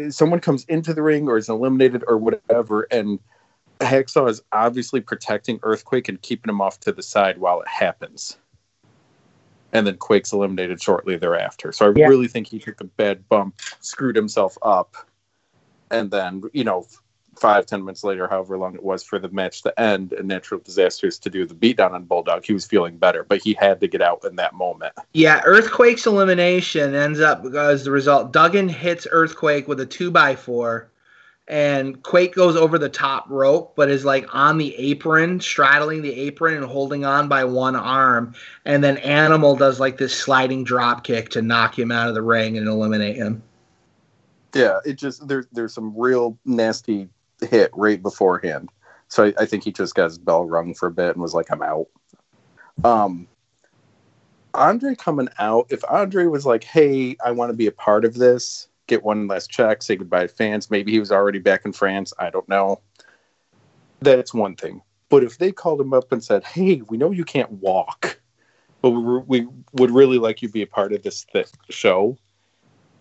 someone 0.09 0.39
comes 0.39 0.63
into 0.65 0.95
the 0.95 1.03
ring 1.03 1.27
or 1.27 1.37
is 1.37 1.47
eliminated 1.47 2.03
or 2.07 2.17
whatever 2.17 2.87
and 2.89 3.19
Hacksaw 3.81 4.29
is 4.29 4.41
obviously 4.51 4.99
protecting 4.99 5.59
Earthquake 5.61 6.09
and 6.09 6.19
keeping 6.23 6.49
him 6.49 6.59
off 6.59 6.79
to 6.79 6.91
the 6.91 7.03
side 7.03 7.37
while 7.37 7.61
it 7.61 7.67
happens. 7.67 8.37
And 9.73 9.85
then 9.85 9.97
Quake's 9.97 10.33
eliminated 10.33 10.81
shortly 10.81 11.17
thereafter. 11.17 11.71
So 11.71 11.85
I 11.85 11.93
Yeah. 11.95 12.07
really 12.07 12.27
think 12.27 12.47
he 12.47 12.57
took 12.57 12.81
a 12.81 12.85
bad 12.85 13.29
bump, 13.29 13.59
screwed 13.79 14.15
himself 14.15 14.57
up, 14.63 14.95
and 15.91 16.09
then, 16.09 16.41
you 16.53 16.63
know, 16.63 16.87
five, 17.37 17.65
ten 17.65 17.83
minutes 17.83 18.03
later, 18.03 18.27
however 18.27 18.57
long 18.57 18.75
it 18.75 18.83
was 18.83 19.03
for 19.03 19.19
the 19.19 19.29
match 19.29 19.61
to 19.63 19.79
end, 19.79 20.13
and 20.13 20.27
Natural 20.27 20.59
Disasters 20.59 21.17
to 21.19 21.29
do 21.29 21.45
the 21.45 21.53
beatdown 21.53 21.91
on 21.91 22.03
Bulldog, 22.03 22.45
he 22.45 22.53
was 22.53 22.65
feeling 22.65 22.97
better, 22.97 23.23
but 23.23 23.41
he 23.41 23.53
had 23.53 23.79
to 23.81 23.87
get 23.87 24.01
out 24.01 24.23
in 24.25 24.35
that 24.37 24.53
moment. 24.53 24.93
Yeah, 25.13 25.41
Earthquake's 25.45 26.05
elimination 26.05 26.95
ends 26.95 27.19
up 27.19 27.45
as 27.45 27.83
the 27.83 27.91
result. 27.91 28.33
Duggan 28.33 28.69
hits 28.69 29.07
Earthquake 29.09 29.67
with 29.67 29.79
a 29.79 29.85
two 29.85 30.11
by 30.11 30.35
four, 30.35 30.89
and 31.47 32.03
Quake 32.03 32.35
goes 32.35 32.57
over 32.57 32.77
the 32.77 32.89
top 32.89 33.29
rope, 33.29 33.73
but 33.75 33.89
is 33.89 34.03
like 34.03 34.27
on 34.35 34.57
the 34.57 34.75
apron, 34.75 35.39
straddling 35.39 36.01
the 36.01 36.13
apron 36.13 36.57
and 36.57 36.65
holding 36.65 37.05
on 37.05 37.29
by 37.29 37.45
one 37.45 37.75
arm. 37.75 38.33
And 38.65 38.83
then 38.83 38.97
Animal 38.97 39.55
does 39.55 39.79
like 39.79 39.97
this 39.97 40.13
sliding 40.13 40.65
drop 40.65 41.05
kick 41.05 41.29
to 41.29 41.41
knock 41.41 41.77
him 41.77 41.91
out 41.91 42.09
of 42.09 42.15
the 42.15 42.21
ring 42.21 42.57
and 42.57 42.67
eliminate 42.67 43.15
him. 43.15 43.41
Yeah, 44.53 44.79
it 44.85 44.93
just 44.93 45.27
there's 45.27 45.47
there's 45.51 45.73
some 45.73 45.93
real 45.95 46.37
nasty 46.45 47.07
hit 47.41 47.71
right 47.73 48.01
beforehand. 48.01 48.69
So 49.07 49.25
I, 49.25 49.33
I 49.39 49.45
think 49.45 49.63
he 49.63 49.71
just 49.71 49.95
got 49.95 50.05
his 50.05 50.17
bell 50.17 50.45
rung 50.45 50.73
for 50.73 50.87
a 50.87 50.91
bit 50.91 51.11
and 51.11 51.21
was 51.21 51.33
like, 51.33 51.51
I'm 51.51 51.61
out. 51.61 51.87
Um 52.83 53.27
Andre 54.53 54.95
coming 54.95 55.29
out, 55.37 55.67
if 55.69 55.83
Andre 55.89 56.25
was 56.25 56.45
like, 56.45 56.63
Hey, 56.63 57.15
I 57.23 57.31
want 57.31 57.51
to 57.51 57.57
be 57.57 57.67
a 57.67 57.71
part 57.71 58.05
of 58.05 58.15
this, 58.15 58.67
get 58.87 59.03
one 59.03 59.27
last 59.27 59.49
check, 59.49 59.83
say 59.83 59.95
goodbye 59.95 60.23
to 60.23 60.27
fans, 60.27 60.71
maybe 60.71 60.91
he 60.91 60.99
was 60.99 61.11
already 61.11 61.39
back 61.39 61.65
in 61.65 61.73
France, 61.73 62.13
I 62.17 62.29
don't 62.29 62.47
know. 62.49 62.81
That's 64.01 64.33
one 64.33 64.55
thing. 64.55 64.81
But 65.09 65.23
if 65.23 65.37
they 65.37 65.51
called 65.51 65.79
him 65.79 65.93
up 65.93 66.11
and 66.11 66.23
said, 66.23 66.43
Hey, 66.43 66.81
we 66.89 66.97
know 66.97 67.11
you 67.11 67.23
can't 67.23 67.51
walk, 67.51 68.19
but 68.81 68.91
we, 68.91 69.19
we 69.19 69.47
would 69.73 69.91
really 69.91 70.17
like 70.17 70.41
you 70.41 70.47
to 70.47 70.53
be 70.53 70.61
a 70.63 70.67
part 70.67 70.93
of 70.93 71.03
this 71.03 71.25
th- 71.25 71.49
show, 71.69 72.17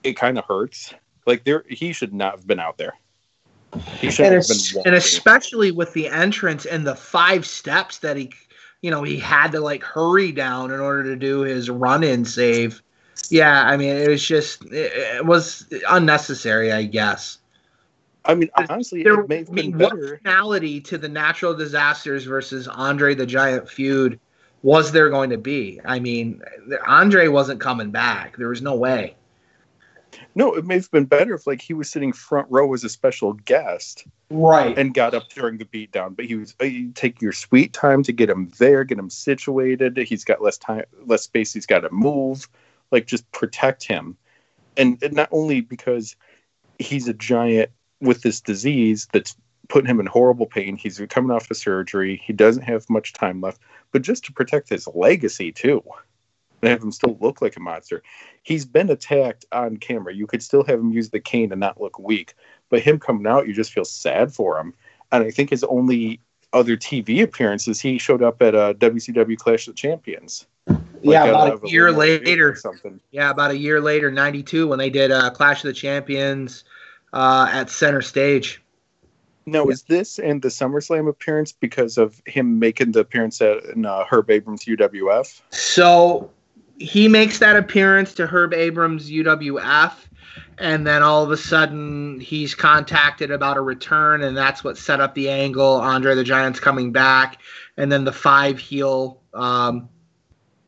it 0.02 0.14
kind 0.14 0.38
of 0.38 0.44
hurts. 0.44 0.94
Like 1.26 1.44
there, 1.44 1.64
he 1.68 1.92
should 1.92 2.14
not 2.14 2.36
have 2.36 2.46
been 2.46 2.60
out 2.60 2.78
there. 2.78 2.94
And, 4.02 4.34
have 4.34 4.48
been 4.48 4.60
es- 4.60 4.74
walking. 4.74 4.86
and 4.86 4.94
especially 4.94 5.70
with 5.70 5.92
the 5.92 6.08
entrance 6.08 6.66
and 6.66 6.86
the 6.86 6.94
five 6.94 7.46
steps 7.46 7.98
that 7.98 8.16
he 8.16 8.30
you 8.82 8.90
know 8.90 9.02
he 9.02 9.18
had 9.18 9.52
to 9.52 9.60
like 9.60 9.82
hurry 9.82 10.32
down 10.32 10.70
in 10.70 10.80
order 10.80 11.02
to 11.04 11.16
do 11.16 11.40
his 11.40 11.70
run 11.70 12.02
in 12.04 12.24
save. 12.24 12.82
Yeah 13.30 13.64
i 13.64 13.76
mean 13.76 13.96
it 13.96 14.08
was 14.08 14.24
just 14.26 14.64
it, 14.66 14.92
it 15.16 15.26
was 15.26 15.66
unnecessary 15.88 16.72
i 16.72 16.82
guess. 16.84 17.38
I 18.24 18.34
mean, 18.34 18.50
honestly, 18.56 19.04
there 19.04 19.20
it 19.20 19.28
may 19.28 19.38
have 19.38 19.50
I 19.50 19.52
mean, 19.52 19.70
been 19.70 19.78
what 19.78 19.94
better. 19.94 20.18
finality 20.22 20.80
to 20.80 20.98
the 20.98 21.08
natural 21.08 21.54
disasters 21.54 22.24
versus 22.24 22.66
andre 22.68 23.14
the 23.14 23.26
giant 23.26 23.68
feud 23.68 24.18
was 24.62 24.90
there 24.90 25.10
going 25.10 25.30
to 25.30 25.38
be. 25.38 25.80
I 25.84 26.00
mean 26.00 26.42
andre 26.86 27.28
wasn't 27.28 27.60
coming 27.60 27.90
back. 27.90 28.36
There 28.36 28.48
was 28.48 28.62
no 28.62 28.74
way 28.76 29.14
No, 30.36 30.54
it 30.54 30.66
may 30.66 30.74
have 30.74 30.90
been 30.90 31.06
better 31.06 31.34
if 31.34 31.46
like 31.46 31.62
he 31.62 31.72
was 31.72 31.88
sitting 31.88 32.12
front 32.12 32.46
row 32.50 32.74
as 32.74 32.84
a 32.84 32.90
special 32.90 33.32
guest 33.32 34.04
right 34.28 34.76
and 34.76 34.92
got 34.92 35.14
up 35.14 35.30
during 35.30 35.56
the 35.56 35.64
beatdown. 35.64 36.14
But 36.14 36.26
he 36.26 36.34
was 36.34 36.54
uh, 36.60 36.66
you 36.66 36.92
take 36.92 37.22
your 37.22 37.32
sweet 37.32 37.72
time 37.72 38.02
to 38.02 38.12
get 38.12 38.28
him 38.28 38.52
there, 38.58 38.84
get 38.84 38.98
him 38.98 39.08
situated. 39.08 39.96
He's 39.96 40.24
got 40.24 40.42
less 40.42 40.58
time, 40.58 40.84
less 41.06 41.22
space. 41.22 41.54
He's 41.54 41.64
got 41.64 41.80
to 41.80 41.90
move. 41.90 42.48
Like 42.92 43.06
just 43.06 43.28
protect 43.32 43.84
him, 43.84 44.16
and, 44.76 45.02
and 45.02 45.14
not 45.14 45.30
only 45.32 45.62
because 45.62 46.14
he's 46.78 47.08
a 47.08 47.14
giant 47.14 47.70
with 48.02 48.20
this 48.20 48.42
disease 48.42 49.08
that's 49.12 49.34
putting 49.68 49.90
him 49.90 50.00
in 50.00 50.06
horrible 50.06 50.46
pain. 50.46 50.76
He's 50.76 51.00
coming 51.08 51.30
off 51.30 51.48
the 51.48 51.54
surgery. 51.54 52.22
He 52.22 52.32
doesn't 52.34 52.62
have 52.62 52.88
much 52.90 53.14
time 53.14 53.40
left, 53.40 53.60
but 53.90 54.02
just 54.02 54.24
to 54.26 54.32
protect 54.32 54.68
his 54.68 54.86
legacy 54.94 55.50
too, 55.50 55.82
and 56.66 56.72
have 56.72 56.82
him 56.82 56.92
still 56.92 57.16
look 57.20 57.40
like 57.40 57.56
a 57.56 57.60
monster. 57.60 58.02
He's 58.42 58.64
been 58.64 58.90
attacked 58.90 59.44
on 59.52 59.76
camera. 59.76 60.14
You 60.14 60.26
could 60.26 60.42
still 60.42 60.64
have 60.64 60.80
him 60.80 60.92
use 60.92 61.10
the 61.10 61.20
cane 61.20 61.52
and 61.52 61.60
not 61.60 61.80
look 61.80 61.98
weak, 61.98 62.34
but 62.68 62.80
him 62.80 62.98
coming 62.98 63.26
out, 63.26 63.46
you 63.46 63.54
just 63.54 63.72
feel 63.72 63.84
sad 63.84 64.34
for 64.34 64.58
him. 64.58 64.74
And 65.12 65.22
I 65.22 65.30
think 65.30 65.50
his 65.50 65.64
only 65.64 66.20
other 66.52 66.76
TV 66.76 67.22
appearances, 67.22 67.80
he 67.80 67.98
showed 67.98 68.22
up 68.22 68.42
at 68.42 68.54
a 68.54 68.74
WCW 68.78 69.36
Clash 69.36 69.68
of 69.68 69.74
the 69.74 69.78
Champions. 69.78 70.46
yeah 71.02 71.24
about 71.24 71.52
out 71.52 71.64
a 71.64 71.68
year 71.68 71.92
later 71.92 72.56
something. 72.56 73.00
Yeah, 73.12 73.30
about 73.30 73.52
a 73.52 73.58
year 73.58 73.80
later, 73.80 74.10
'92, 74.10 74.66
when 74.66 74.78
they 74.78 74.90
did 74.90 75.12
uh, 75.12 75.30
Clash 75.30 75.62
of 75.62 75.68
the 75.68 75.72
Champions 75.72 76.64
uh, 77.12 77.48
at 77.52 77.70
Center 77.70 78.02
Stage. 78.02 78.62
Now, 79.48 79.68
is 79.68 79.84
this 79.84 80.18
in 80.18 80.40
the 80.40 80.48
SummerSlam 80.48 81.08
appearance 81.08 81.52
because 81.52 81.98
of 81.98 82.20
him 82.26 82.58
making 82.58 82.90
the 82.92 83.00
appearance 83.00 83.40
at 83.40 83.62
in, 83.66 83.86
uh, 83.86 84.04
Herb 84.04 84.28
Abrams 84.28 84.64
UWF? 84.64 85.40
So 85.50 86.32
he 86.78 87.08
makes 87.08 87.38
that 87.38 87.56
appearance 87.56 88.14
to 88.14 88.26
Herb 88.26 88.52
Abrams 88.52 89.10
UWF, 89.10 89.92
and 90.58 90.86
then 90.86 91.02
all 91.02 91.22
of 91.22 91.30
a 91.30 91.36
sudden 91.36 92.20
he's 92.20 92.54
contacted 92.54 93.30
about 93.30 93.56
a 93.56 93.60
return, 93.60 94.22
and 94.22 94.36
that's 94.36 94.62
what 94.62 94.78
set 94.78 95.00
up 95.00 95.14
the 95.14 95.28
angle. 95.28 95.74
Andre 95.74 96.14
the 96.14 96.24
Giant's 96.24 96.60
coming 96.60 96.92
back, 96.92 97.40
and 97.76 97.90
then 97.90 98.04
the 98.04 98.12
five 98.12 98.58
heel. 98.58 99.20
Um, 99.34 99.88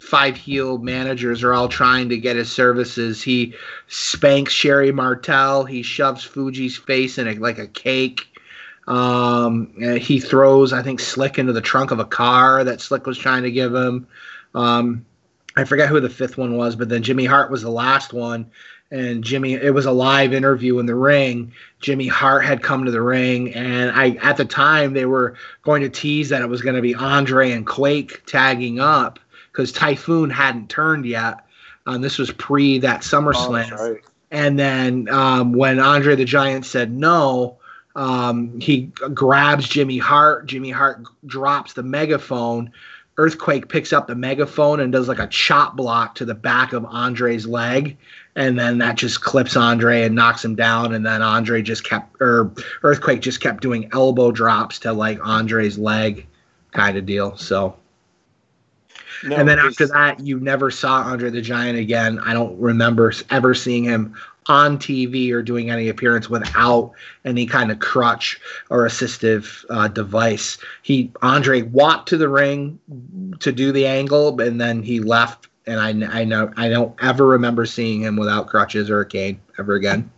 Five 0.00 0.36
heel 0.36 0.78
managers 0.78 1.42
are 1.42 1.52
all 1.52 1.68
trying 1.68 2.08
to 2.10 2.16
get 2.16 2.36
his 2.36 2.52
services. 2.52 3.20
He 3.20 3.52
spanks 3.88 4.52
Sherri 4.52 4.92
Martel. 4.92 5.64
He 5.64 5.82
shoves 5.82 6.22
Fuji's 6.22 6.76
face 6.76 7.18
in 7.18 7.26
a, 7.26 7.34
like 7.34 7.58
a 7.58 7.66
cake. 7.66 8.20
Um, 8.86 9.74
he 10.00 10.20
throws, 10.20 10.72
I 10.72 10.82
think, 10.82 11.00
Slick 11.00 11.36
into 11.36 11.52
the 11.52 11.60
trunk 11.60 11.90
of 11.90 11.98
a 11.98 12.04
car 12.04 12.62
that 12.62 12.80
Slick 12.80 13.06
was 13.06 13.18
trying 13.18 13.42
to 13.42 13.50
give 13.50 13.74
him. 13.74 14.06
Um, 14.54 15.04
I 15.58 15.64
forget 15.64 15.88
who 15.88 15.98
the 15.98 16.08
fifth 16.08 16.38
one 16.38 16.56
was, 16.56 16.76
but 16.76 16.88
then 16.88 17.02
Jimmy 17.02 17.24
Hart 17.24 17.50
was 17.50 17.62
the 17.62 17.70
last 17.70 18.12
one. 18.12 18.48
And 18.92 19.24
Jimmy, 19.24 19.54
it 19.54 19.74
was 19.74 19.86
a 19.86 19.92
live 19.92 20.32
interview 20.32 20.78
in 20.78 20.86
the 20.86 20.94
ring. 20.94 21.52
Jimmy 21.80 22.06
Hart 22.06 22.44
had 22.44 22.62
come 22.62 22.84
to 22.84 22.92
the 22.92 23.02
ring, 23.02 23.52
and 23.54 23.90
I 23.90 24.10
at 24.22 24.36
the 24.36 24.44
time 24.44 24.94
they 24.94 25.04
were 25.04 25.34
going 25.62 25.82
to 25.82 25.90
tease 25.90 26.28
that 26.28 26.42
it 26.42 26.48
was 26.48 26.62
going 26.62 26.76
to 26.76 26.80
be 26.80 26.94
Andre 26.94 27.50
and 27.50 27.66
Quake 27.66 28.24
tagging 28.24 28.78
up 28.78 29.18
because 29.50 29.72
Typhoon 29.72 30.30
hadn't 30.30 30.70
turned 30.70 31.04
yet. 31.04 31.44
Um, 31.86 32.02
this 32.02 32.18
was 32.18 32.30
pre 32.30 32.78
that 32.78 33.00
SummerSlam. 33.00 33.76
Oh, 33.76 33.92
right. 33.92 34.00
And 34.30 34.58
then 34.58 35.08
um, 35.10 35.52
when 35.52 35.80
Andre 35.80 36.14
the 36.14 36.24
Giant 36.24 36.66
said 36.66 36.92
no, 36.92 37.58
um, 37.96 38.60
he 38.60 38.92
grabs 39.12 39.68
Jimmy 39.68 39.98
Hart. 39.98 40.46
Jimmy 40.46 40.70
Hart 40.70 41.02
drops 41.26 41.72
the 41.72 41.82
megaphone. 41.82 42.70
Earthquake 43.18 43.68
picks 43.68 43.92
up 43.92 44.06
the 44.06 44.14
megaphone 44.14 44.80
and 44.80 44.92
does 44.92 45.08
like 45.08 45.18
a 45.18 45.26
chop 45.26 45.76
block 45.76 46.14
to 46.14 46.24
the 46.24 46.34
back 46.34 46.72
of 46.72 46.84
Andre's 46.86 47.46
leg. 47.46 47.96
and 48.38 48.56
then 48.56 48.78
that 48.78 48.96
just 48.96 49.20
clips 49.20 49.56
Andre 49.56 50.02
and 50.02 50.14
knocks 50.14 50.44
him 50.44 50.54
down, 50.54 50.94
and 50.94 51.04
then 51.04 51.22
Andre 51.22 51.60
just 51.60 51.82
kept 51.84 52.16
or 52.20 52.52
Earthquake 52.84 53.20
just 53.20 53.40
kept 53.40 53.60
doing 53.60 53.90
elbow 53.92 54.30
drops 54.30 54.78
to 54.80 54.92
like 54.92 55.18
Andre's 55.26 55.76
leg, 55.76 56.24
kind 56.70 56.96
of 56.96 57.04
deal. 57.04 57.36
So. 57.36 57.76
No, 59.24 59.34
and 59.34 59.48
then 59.48 59.58
after 59.58 59.88
that, 59.88 60.20
you 60.20 60.38
never 60.38 60.70
saw 60.70 61.02
Andre 61.02 61.30
the 61.30 61.42
Giant 61.42 61.76
again. 61.76 62.20
I 62.20 62.32
don't 62.32 62.56
remember 62.60 63.12
ever 63.30 63.52
seeing 63.52 63.82
him 63.82 64.14
on 64.48 64.78
TV 64.78 65.30
or 65.30 65.42
doing 65.42 65.70
any 65.70 65.88
appearance 65.88 66.28
without 66.30 66.92
any 67.24 67.46
kind 67.46 67.70
of 67.70 67.78
crutch 67.78 68.40
or 68.70 68.86
assistive 68.86 69.64
uh, 69.70 69.88
device. 69.88 70.58
He 70.82 71.12
Andre 71.22 71.62
walked 71.62 72.08
to 72.08 72.16
the 72.16 72.28
ring 72.28 72.78
to 73.40 73.52
do 73.52 73.72
the 73.72 73.86
angle, 73.86 74.40
and 74.40 74.60
then 74.60 74.82
he 74.82 75.00
left. 75.00 75.48
And 75.66 75.80
I, 75.80 76.20
I 76.20 76.24
know 76.24 76.50
I 76.56 76.68
don't 76.70 76.94
ever 77.02 77.26
remember 77.26 77.66
seeing 77.66 78.00
him 78.00 78.16
without 78.16 78.48
crutches 78.48 78.88
or 78.88 79.00
a 79.00 79.06
cane 79.06 79.38
ever 79.58 79.74
again. 79.74 80.10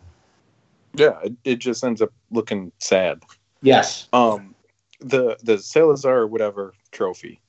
yeah, 0.94 1.18
it, 1.24 1.34
it 1.44 1.56
just 1.56 1.82
ends 1.82 2.00
up 2.00 2.12
looking 2.30 2.70
sad. 2.78 3.22
Yes. 3.62 4.08
Um, 4.12 4.54
the 5.00 5.36
the 5.42 5.58
Salazar 5.58 6.18
or 6.18 6.26
whatever 6.26 6.74
trophy. 6.92 7.40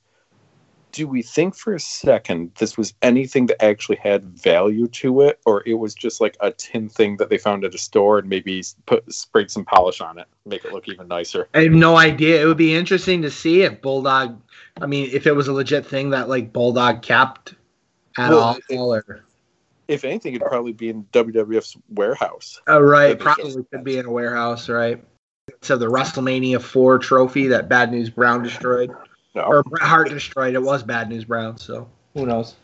Do 0.92 1.08
we 1.08 1.22
think 1.22 1.56
for 1.56 1.74
a 1.74 1.80
second 1.80 2.52
this 2.58 2.76
was 2.76 2.92
anything 3.02 3.46
that 3.46 3.62
actually 3.64 3.96
had 3.96 4.24
value 4.24 4.86
to 4.88 5.22
it, 5.22 5.40
or 5.46 5.62
it 5.66 5.74
was 5.74 5.94
just 5.94 6.20
like 6.20 6.36
a 6.40 6.52
tin 6.52 6.88
thing 6.88 7.16
that 7.16 7.30
they 7.30 7.38
found 7.38 7.64
at 7.64 7.74
a 7.74 7.78
store 7.78 8.18
and 8.18 8.28
maybe 8.28 8.62
put 8.84 9.10
sprayed 9.12 9.50
some 9.50 9.64
polish 9.64 10.00
on 10.00 10.18
it, 10.18 10.26
make 10.44 10.64
it 10.64 10.72
look 10.72 10.88
even 10.88 11.08
nicer? 11.08 11.48
I 11.54 11.62
have 11.62 11.72
no 11.72 11.96
idea. 11.96 12.42
It 12.42 12.44
would 12.44 12.58
be 12.58 12.74
interesting 12.74 13.22
to 13.22 13.30
see 13.30 13.62
if 13.62 13.80
Bulldog. 13.80 14.40
I 14.80 14.86
mean, 14.86 15.08
if 15.12 15.26
it 15.26 15.32
was 15.32 15.48
a 15.48 15.52
legit 15.52 15.86
thing 15.86 16.10
that 16.10 16.28
like 16.28 16.52
Bulldog 16.52 17.02
kept 17.02 17.54
at 18.18 18.30
Well, 18.30 18.58
all, 18.70 18.94
or 18.94 19.24
If 19.88 20.04
anything, 20.04 20.34
it'd 20.34 20.46
probably 20.46 20.72
be 20.72 20.90
in 20.90 21.04
WWF's 21.12 21.76
warehouse. 21.90 22.60
Oh, 22.66 22.80
right. 22.80 23.18
Probably 23.18 23.64
could 23.64 23.84
be 23.84 23.98
in 23.98 24.06
a 24.06 24.10
warehouse, 24.10 24.68
right? 24.68 25.02
So 25.60 25.76
the 25.76 25.86
WrestleMania 25.86 26.60
4 26.60 26.98
trophy 26.98 27.48
that 27.48 27.68
Bad 27.68 27.90
News 27.90 28.10
Brown 28.10 28.42
destroyed, 28.42 28.90
No, 29.34 29.42
or 29.42 29.62
Bret 29.62 29.82
Hart 29.82 30.08
destroyed, 30.10 30.54
it 30.54 30.62
was 30.62 30.82
Bad 30.82 31.08
News 31.08 31.24
Brown, 31.24 31.56
so 31.56 31.88
who 32.14 32.26
knows? 32.26 32.56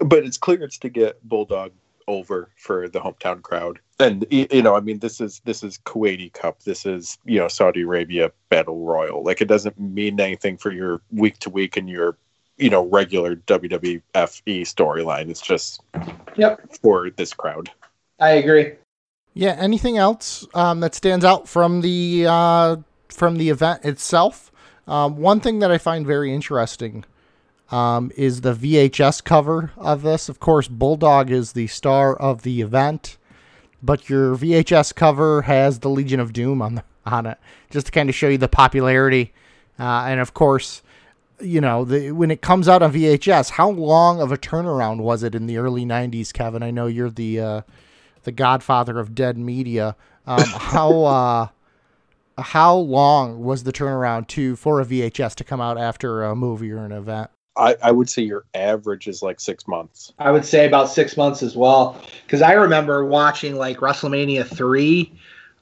but 0.00 0.24
it's 0.24 0.36
clear 0.36 0.62
it's 0.62 0.78
to 0.78 0.88
get 0.88 1.20
Bulldog 1.28 1.72
over 2.06 2.50
for 2.56 2.88
the 2.88 3.00
hometown 3.00 3.42
crowd. 3.42 3.80
And 4.00 4.24
you 4.30 4.62
know, 4.62 4.76
I 4.76 4.80
mean, 4.80 5.00
this 5.00 5.20
is 5.20 5.40
this 5.44 5.62
is 5.64 5.78
Kuwaiti 5.78 6.32
Cup. 6.32 6.62
This 6.62 6.86
is 6.86 7.18
you 7.24 7.38
know 7.38 7.48
Saudi 7.48 7.82
Arabia 7.82 8.30
Battle 8.48 8.84
Royal. 8.84 9.24
Like 9.24 9.40
it 9.40 9.48
doesn't 9.48 9.78
mean 9.78 10.20
anything 10.20 10.56
for 10.56 10.72
your 10.72 11.00
week 11.10 11.38
to 11.40 11.50
week 11.50 11.76
and 11.76 11.88
your 11.88 12.16
you 12.58 12.70
know 12.70 12.86
regular 12.86 13.36
WWFE 13.36 14.02
storyline. 14.62 15.28
It's 15.28 15.40
just 15.40 15.82
Yep. 16.36 16.76
for 16.80 17.10
this 17.10 17.34
crowd. 17.34 17.70
I 18.20 18.30
agree. 18.30 18.74
Yeah. 19.34 19.56
Anything 19.58 19.98
else 19.98 20.46
um, 20.54 20.80
that 20.80 20.94
stands 20.94 21.24
out 21.24 21.48
from 21.48 21.80
the 21.80 22.26
uh, 22.28 22.76
from 23.08 23.36
the 23.36 23.50
event 23.50 23.84
itself? 23.84 24.52
Um, 24.88 25.18
one 25.18 25.40
thing 25.40 25.58
that 25.58 25.70
I 25.70 25.78
find 25.78 26.06
very 26.06 26.32
interesting 26.32 27.04
um, 27.70 28.10
is 28.16 28.40
the 28.40 28.54
VHS 28.54 29.22
cover 29.22 29.70
of 29.76 30.02
this. 30.02 30.28
Of 30.28 30.40
course, 30.40 30.66
Bulldog 30.66 31.30
is 31.30 31.52
the 31.52 31.66
star 31.66 32.16
of 32.16 32.42
the 32.42 32.62
event, 32.62 33.18
but 33.82 34.08
your 34.08 34.34
VHS 34.34 34.94
cover 34.94 35.42
has 35.42 35.80
the 35.80 35.90
Legion 35.90 36.20
of 36.20 36.32
Doom 36.32 36.62
on 36.62 36.76
the, 36.76 36.84
on 37.04 37.26
it, 37.26 37.38
just 37.70 37.86
to 37.86 37.92
kind 37.92 38.08
of 38.08 38.14
show 38.14 38.28
you 38.28 38.38
the 38.38 38.48
popularity. 38.48 39.34
Uh, 39.78 40.06
and 40.08 40.20
of 40.20 40.32
course, 40.32 40.82
you 41.38 41.60
know, 41.60 41.84
the, 41.84 42.10
when 42.12 42.30
it 42.30 42.40
comes 42.40 42.66
out 42.66 42.82
on 42.82 42.92
VHS, 42.92 43.50
how 43.50 43.68
long 43.68 44.20
of 44.20 44.32
a 44.32 44.38
turnaround 44.38 45.00
was 45.00 45.22
it 45.22 45.34
in 45.34 45.46
the 45.46 45.58
early 45.58 45.84
'90s, 45.84 46.32
Kevin? 46.32 46.62
I 46.62 46.70
know 46.70 46.86
you're 46.86 47.10
the 47.10 47.38
uh, 47.40 47.60
the 48.24 48.32
godfather 48.32 48.98
of 48.98 49.14
dead 49.14 49.36
media. 49.36 49.94
Um, 50.26 50.42
how 50.46 51.04
uh, 51.04 51.48
how 52.38 52.74
long 52.74 53.42
was 53.42 53.64
the 53.64 53.72
turnaround 53.72 54.26
to 54.28 54.56
for 54.56 54.80
a 54.80 54.84
VHS 54.84 55.34
to 55.36 55.44
come 55.44 55.60
out 55.60 55.78
after 55.78 56.22
a 56.22 56.36
movie 56.36 56.70
or 56.70 56.84
an 56.84 56.92
event? 56.92 57.30
I, 57.56 57.76
I 57.82 57.90
would 57.90 58.08
say 58.08 58.22
your 58.22 58.44
average 58.54 59.08
is 59.08 59.22
like 59.22 59.40
six 59.40 59.66
months. 59.66 60.12
I 60.18 60.30
would 60.30 60.44
say 60.44 60.66
about 60.66 60.88
six 60.88 61.16
months 61.16 61.42
as 61.42 61.56
well, 61.56 62.00
because 62.24 62.40
I 62.40 62.52
remember 62.52 63.04
watching 63.04 63.56
like 63.56 63.78
WrestleMania 63.78 64.46
3 64.46 65.12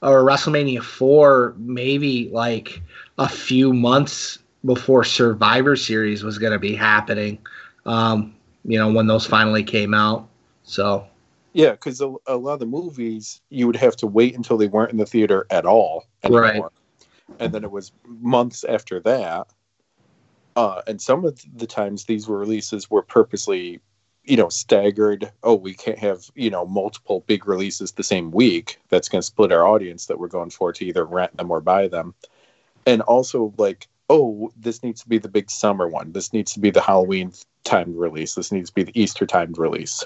or 0.03 0.23
WrestleMania 0.23 0.83
4, 0.83 1.55
maybe 1.57 2.29
like 2.31 2.81
a 3.17 3.27
few 3.27 3.73
months 3.73 4.37
before 4.63 5.03
Survivor 5.03 5.75
Series 5.75 6.23
was 6.23 6.37
going 6.37 6.53
to 6.53 6.59
be 6.59 6.75
happening, 6.75 7.39
um, 7.87 8.35
you 8.63 8.77
know, 8.77 8.91
when 8.91 9.07
those 9.07 9.25
finally 9.25 9.63
came 9.63 9.93
out. 9.93 10.27
So. 10.63 11.07
Yeah, 11.57 11.71
because 11.71 11.99
a, 12.01 12.13
a 12.27 12.37
lot 12.37 12.53
of 12.53 12.59
the 12.59 12.67
movies 12.67 13.41
you 13.49 13.65
would 13.65 13.77
have 13.77 13.95
to 13.95 14.05
wait 14.05 14.35
until 14.35 14.57
they 14.57 14.67
weren't 14.67 14.91
in 14.91 14.97
the 14.97 15.07
theater 15.07 15.47
at 15.49 15.65
all 15.65 16.05
anymore. 16.23 16.41
Right. 16.43 16.63
And 17.39 17.51
then 17.51 17.63
it 17.63 17.71
was 17.71 17.91
months 18.05 18.63
after 18.63 18.99
that. 18.99 19.47
Uh, 20.55 20.83
and 20.85 21.01
some 21.01 21.25
of 21.25 21.41
the 21.55 21.65
times 21.65 22.05
these 22.05 22.27
were 22.27 22.37
releases 22.37 22.91
were 22.91 23.01
purposely, 23.01 23.79
you 24.23 24.37
know, 24.37 24.49
staggered. 24.49 25.31
Oh, 25.41 25.55
we 25.55 25.73
can't 25.73 25.97
have, 25.97 26.29
you 26.35 26.51
know, 26.51 26.63
multiple 26.63 27.23
big 27.25 27.47
releases 27.47 27.91
the 27.91 28.03
same 28.03 28.29
week. 28.29 28.79
That's 28.89 29.09
going 29.09 29.23
to 29.23 29.25
split 29.25 29.51
our 29.51 29.65
audience 29.65 30.05
that 30.05 30.19
we're 30.19 30.27
going 30.27 30.51
for 30.51 30.71
to 30.71 30.85
either 30.85 31.05
rent 31.05 31.35
them 31.37 31.49
or 31.49 31.59
buy 31.59 31.87
them. 31.87 32.13
And 32.85 33.01
also, 33.01 33.51
like, 33.57 33.87
oh, 34.11 34.51
this 34.55 34.83
needs 34.83 35.01
to 35.01 35.09
be 35.09 35.17
the 35.17 35.27
big 35.27 35.49
summer 35.49 35.87
one. 35.87 36.11
This 36.11 36.33
needs 36.33 36.53
to 36.53 36.59
be 36.59 36.69
the 36.69 36.81
Halloween 36.81 37.33
timed 37.63 37.95
release. 37.97 38.35
This 38.35 38.51
needs 38.51 38.69
to 38.69 38.75
be 38.75 38.83
the 38.83 39.01
Easter 39.01 39.25
timed 39.25 39.57
release 39.57 40.05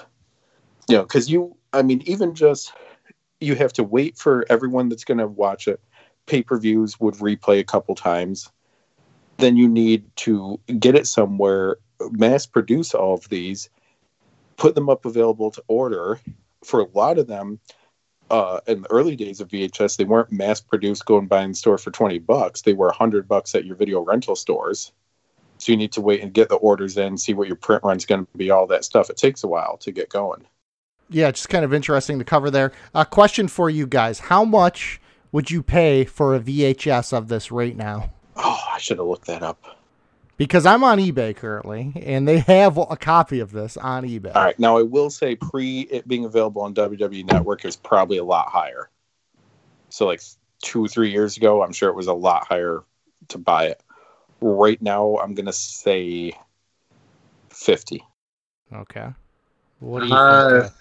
you 0.88 0.96
know 0.96 1.02
because 1.02 1.30
you 1.30 1.56
i 1.72 1.82
mean 1.82 2.02
even 2.06 2.34
just 2.34 2.72
you 3.42 3.54
have 3.56 3.72
to 3.74 3.84
wait 3.84 4.16
for 4.16 4.46
everyone 4.48 4.88
that's 4.88 5.04
going 5.04 5.18
to 5.18 5.26
watch 5.26 5.68
it. 5.68 5.80
Pay-per-views 6.26 7.00
would 7.00 7.14
replay 7.14 7.58
a 7.58 7.64
couple 7.64 7.94
times. 7.94 8.50
Then 9.38 9.56
you 9.56 9.68
need 9.68 10.04
to 10.16 10.60
get 10.78 10.94
it 10.94 11.06
somewhere 11.06 11.78
mass 12.10 12.46
produce 12.46 12.94
all 12.94 13.14
of 13.14 13.28
these 13.28 13.68
put 14.56 14.74
them 14.74 14.88
up 14.88 15.04
available 15.04 15.50
to 15.50 15.62
order. 15.66 16.20
For 16.64 16.80
a 16.80 16.88
lot 16.94 17.18
of 17.18 17.26
them 17.26 17.58
uh, 18.30 18.60
in 18.66 18.82
the 18.82 18.90
early 18.90 19.16
days 19.16 19.40
of 19.40 19.48
vhs 19.48 19.96
they 19.96 20.04
weren't 20.04 20.30
mass 20.30 20.60
produced 20.60 21.04
go 21.04 21.18
and 21.18 21.28
buy 21.28 21.42
in 21.42 21.54
store 21.54 21.78
for 21.78 21.90
20 21.90 22.18
bucks. 22.20 22.62
They 22.62 22.72
were 22.72 22.86
100 22.86 23.26
bucks 23.26 23.54
at 23.54 23.64
your 23.64 23.76
video 23.76 24.00
rental 24.00 24.36
stores. 24.36 24.92
So 25.58 25.72
you 25.72 25.78
need 25.78 25.92
to 25.92 26.00
wait 26.00 26.22
and 26.22 26.32
get 26.32 26.48
the 26.48 26.56
orders 26.56 26.96
in 26.96 27.18
see 27.18 27.34
what 27.34 27.48
your 27.48 27.56
print 27.56 27.82
run's 27.82 28.06
going 28.06 28.26
to 28.26 28.38
be 28.38 28.50
all 28.50 28.66
that 28.68 28.84
stuff. 28.84 29.10
It 29.10 29.16
takes 29.16 29.42
a 29.42 29.48
while 29.48 29.76
to 29.78 29.90
get 29.90 30.08
going 30.08 30.46
Yeah, 31.12 31.30
just 31.30 31.48
kind 31.48 31.64
of 31.64 31.72
interesting 31.72 32.18
to 32.18 32.24
cover 32.24 32.50
there. 32.50 32.72
A 32.94 33.04
question 33.04 33.48
for 33.48 33.70
you 33.70 33.86
guys: 33.86 34.18
How 34.18 34.44
much 34.44 35.00
would 35.30 35.50
you 35.50 35.62
pay 35.62 36.04
for 36.04 36.34
a 36.34 36.40
VHS 36.40 37.12
of 37.12 37.28
this 37.28 37.50
right 37.50 37.76
now? 37.76 38.10
Oh, 38.36 38.60
I 38.72 38.78
should 38.78 38.98
have 38.98 39.06
looked 39.06 39.26
that 39.26 39.42
up. 39.42 39.62
Because 40.38 40.66
I'm 40.66 40.82
on 40.82 40.98
eBay 40.98 41.36
currently, 41.36 41.92
and 42.04 42.26
they 42.26 42.38
have 42.38 42.76
a 42.76 42.96
copy 42.96 43.38
of 43.40 43.52
this 43.52 43.76
on 43.76 44.04
eBay. 44.04 44.34
All 44.34 44.42
right. 44.42 44.58
Now, 44.58 44.76
I 44.78 44.82
will 44.82 45.10
say, 45.10 45.36
pre 45.36 45.82
it 45.82 46.08
being 46.08 46.24
available 46.24 46.62
on 46.62 46.74
WWE 46.74 47.30
Network, 47.30 47.60
it 47.60 47.68
was 47.68 47.76
probably 47.76 48.16
a 48.18 48.24
lot 48.24 48.48
higher. 48.48 48.90
So, 49.90 50.06
like 50.06 50.22
two, 50.62 50.88
three 50.88 51.10
years 51.10 51.36
ago, 51.36 51.62
I'm 51.62 51.72
sure 51.72 51.90
it 51.90 51.94
was 51.94 52.06
a 52.06 52.14
lot 52.14 52.46
higher 52.46 52.82
to 53.28 53.38
buy 53.38 53.66
it. 53.66 53.82
Right 54.40 54.80
now, 54.82 55.18
I'm 55.18 55.34
going 55.34 55.46
to 55.46 55.52
say 55.52 56.32
50. 57.50 58.02
Okay. 58.72 59.08
What 59.80 60.00
do 60.00 60.06
you 60.08 60.14
Uh, 60.14 60.62
think? 60.62 60.72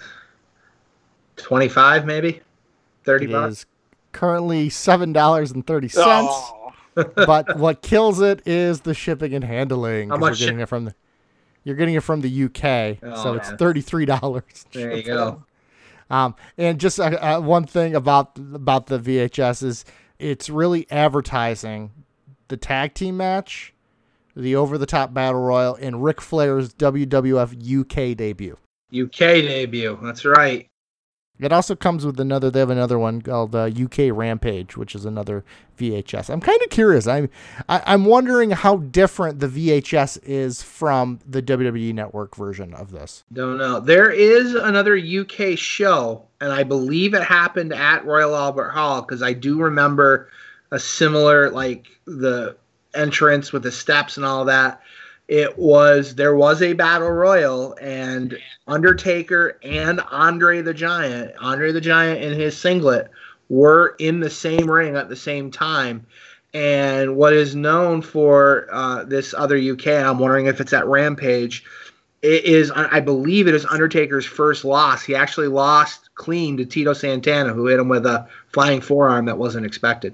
25 1.41 2.05
maybe 2.05 2.41
30 3.03 3.25
It 3.25 3.31
bucks 3.31 3.65
currently 4.11 4.69
seven 4.69 5.13
dollars 5.13 5.51
and 5.51 5.65
thirty 5.65 5.87
cents. 5.87 6.05
Oh. 6.31 6.73
but 7.15 7.57
what 7.57 7.81
kills 7.81 8.19
it 8.21 8.41
is 8.45 8.81
the 8.81 8.93
shipping 8.93 9.33
and 9.33 9.43
handling. 9.43 10.09
How 10.09 10.17
much 10.17 10.39
You're 10.39 10.47
getting 10.47 10.59
it 10.61 10.69
from 10.69 10.85
the. 10.85 10.95
You're 11.63 11.75
getting 11.75 11.93
it 11.95 12.01
from 12.03 12.21
the 12.21 12.43
UK, 12.45 12.97
Oh, 13.03 13.23
so 13.23 13.33
it's 13.35 13.51
thirty 13.51 13.81
three 13.81 14.05
dollars. 14.05 14.65
there 14.73 14.95
you 14.95 15.03
go 15.05 15.43
Um, 16.09 16.35
and 16.57 16.79
just 16.79 16.99
uh, 16.99 17.03
uh, 17.03 17.39
one 17.39 17.65
thing 17.65 17.95
about 17.95 18.37
about 18.37 18.87
the 18.87 18.99
VHS 18.99 19.63
is 19.63 19.85
it's 20.19 20.49
really 20.49 20.89
advertising 20.91 21.91
the 22.47 22.57
tag 22.57 22.93
team 22.93 23.15
match, 23.15 23.73
the 24.35 24.55
over 24.55 24.77
the 24.77 24.85
top 24.85 25.13
battle 25.13 25.39
royal, 25.39 25.75
and 25.75 26.03
Ric 26.03 26.19
Flair's 26.19 26.73
WWF 26.73 27.79
UK 27.79 28.17
debut. 28.17 28.57
uk 29.01 29.11
debut 29.17 29.97
that's 30.01 30.25
right 30.25 30.67
It 31.41 31.51
also 31.51 31.75
comes 31.75 32.05
with 32.05 32.19
another. 32.19 32.51
They 32.51 32.59
have 32.59 32.69
another 32.69 32.99
one 32.99 33.21
called 33.21 33.55
uh, 33.55 33.63
UK 33.63 34.11
Rampage, 34.15 34.77
which 34.77 34.93
is 34.93 35.05
another 35.05 35.43
VHS. 35.77 36.29
I'm 36.29 36.39
kind 36.39 36.61
of 36.61 36.69
curious. 36.69 37.07
I'm 37.07 37.29
I, 37.67 37.81
I'm 37.87 38.05
wondering 38.05 38.51
how 38.51 38.77
different 38.77 39.39
the 39.39 39.47
VHS 39.47 40.19
is 40.23 40.61
from 40.61 41.19
the 41.27 41.41
WWE 41.41 41.93
Network 41.95 42.35
version 42.35 42.75
of 42.75 42.91
this. 42.91 43.23
Don't 43.33 43.57
know. 43.57 43.79
There 43.79 44.11
is 44.11 44.53
another 44.53 44.95
UK 44.95 45.57
show, 45.57 46.27
and 46.39 46.53
I 46.53 46.63
believe 46.63 47.15
it 47.15 47.23
happened 47.23 47.73
at 47.73 48.05
Royal 48.05 48.35
Albert 48.35 48.69
Hall 48.69 49.01
because 49.01 49.23
I 49.23 49.33
do 49.33 49.59
remember 49.59 50.29
a 50.69 50.79
similar, 50.79 51.49
like 51.49 51.87
the 52.05 52.55
entrance 52.93 53.51
with 53.51 53.63
the 53.63 53.71
steps 53.71 54.17
and 54.17 54.25
all 54.25 54.45
that. 54.45 54.81
It 55.31 55.57
was 55.57 56.15
there 56.15 56.35
was 56.35 56.61
a 56.61 56.73
battle 56.73 57.09
royal 57.09 57.73
and 57.81 58.37
Undertaker 58.67 59.57
and 59.63 60.01
Andre 60.11 60.61
the 60.61 60.73
Giant, 60.73 61.31
Andre 61.39 61.71
the 61.71 61.79
Giant 61.79 62.21
in 62.21 62.37
his 62.37 62.57
singlet 62.57 63.09
were 63.47 63.95
in 63.97 64.19
the 64.19 64.29
same 64.29 64.69
ring 64.69 64.97
at 64.97 65.07
the 65.07 65.15
same 65.15 65.49
time. 65.49 66.05
And 66.53 67.15
what 67.15 67.31
is 67.31 67.55
known 67.55 68.01
for 68.01 68.67
uh, 68.73 69.05
this 69.05 69.33
other 69.33 69.57
UK, 69.57 69.87
I'm 69.87 70.19
wondering 70.19 70.47
if 70.47 70.59
it's 70.59 70.73
at 70.73 70.85
Rampage, 70.85 71.63
it 72.21 72.43
is 72.43 72.69
I 72.69 72.99
believe 72.99 73.47
it 73.47 73.55
is 73.55 73.65
Undertaker's 73.65 74.25
first 74.25 74.65
loss. 74.65 75.01
He 75.01 75.15
actually 75.15 75.47
lost 75.47 76.13
clean 76.13 76.57
to 76.57 76.65
Tito 76.65 76.91
Santana, 76.91 77.53
who 77.53 77.67
hit 77.67 77.79
him 77.79 77.87
with 77.87 78.05
a 78.05 78.27
flying 78.51 78.81
forearm 78.81 79.27
that 79.27 79.37
wasn't 79.37 79.65
expected. 79.65 80.13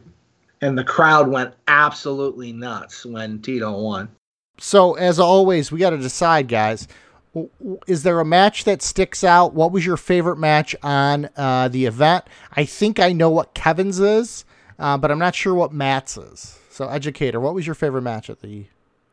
And 0.61 0.77
the 0.77 0.83
crowd 0.83 1.27
went 1.27 1.55
absolutely 1.67 2.53
nuts 2.53 3.03
when 3.03 3.41
Tito 3.41 3.81
won. 3.81 4.09
So, 4.59 4.95
as 4.95 5.19
always, 5.19 5.71
we 5.71 5.79
got 5.79 5.91
to 5.91 5.97
decide, 5.97 6.47
guys. 6.47 6.87
Is 7.85 8.03
there 8.03 8.19
a 8.19 8.25
match 8.25 8.63
that 8.63 8.81
sticks 8.81 9.23
out? 9.23 9.53
What 9.53 9.71
was 9.71 9.85
your 9.85 9.97
favorite 9.97 10.37
match 10.37 10.75
on 10.81 11.29
uh, 11.37 11.67
the 11.67 11.85
event? 11.85 12.25
I 12.53 12.65
think 12.65 12.99
I 12.99 13.13
know 13.13 13.29
what 13.29 13.53
Kevin's 13.53 13.99
is, 13.99 14.43
uh, 14.79 14.97
but 14.97 15.11
I'm 15.11 15.19
not 15.19 15.35
sure 15.35 15.53
what 15.53 15.71
Matt's 15.71 16.17
is. 16.17 16.57
So, 16.71 16.87
educator, 16.87 17.39
what 17.39 17.53
was 17.53 17.67
your 17.67 17.75
favorite 17.75 18.01
match 18.01 18.29
at 18.29 18.41
the 18.41 18.65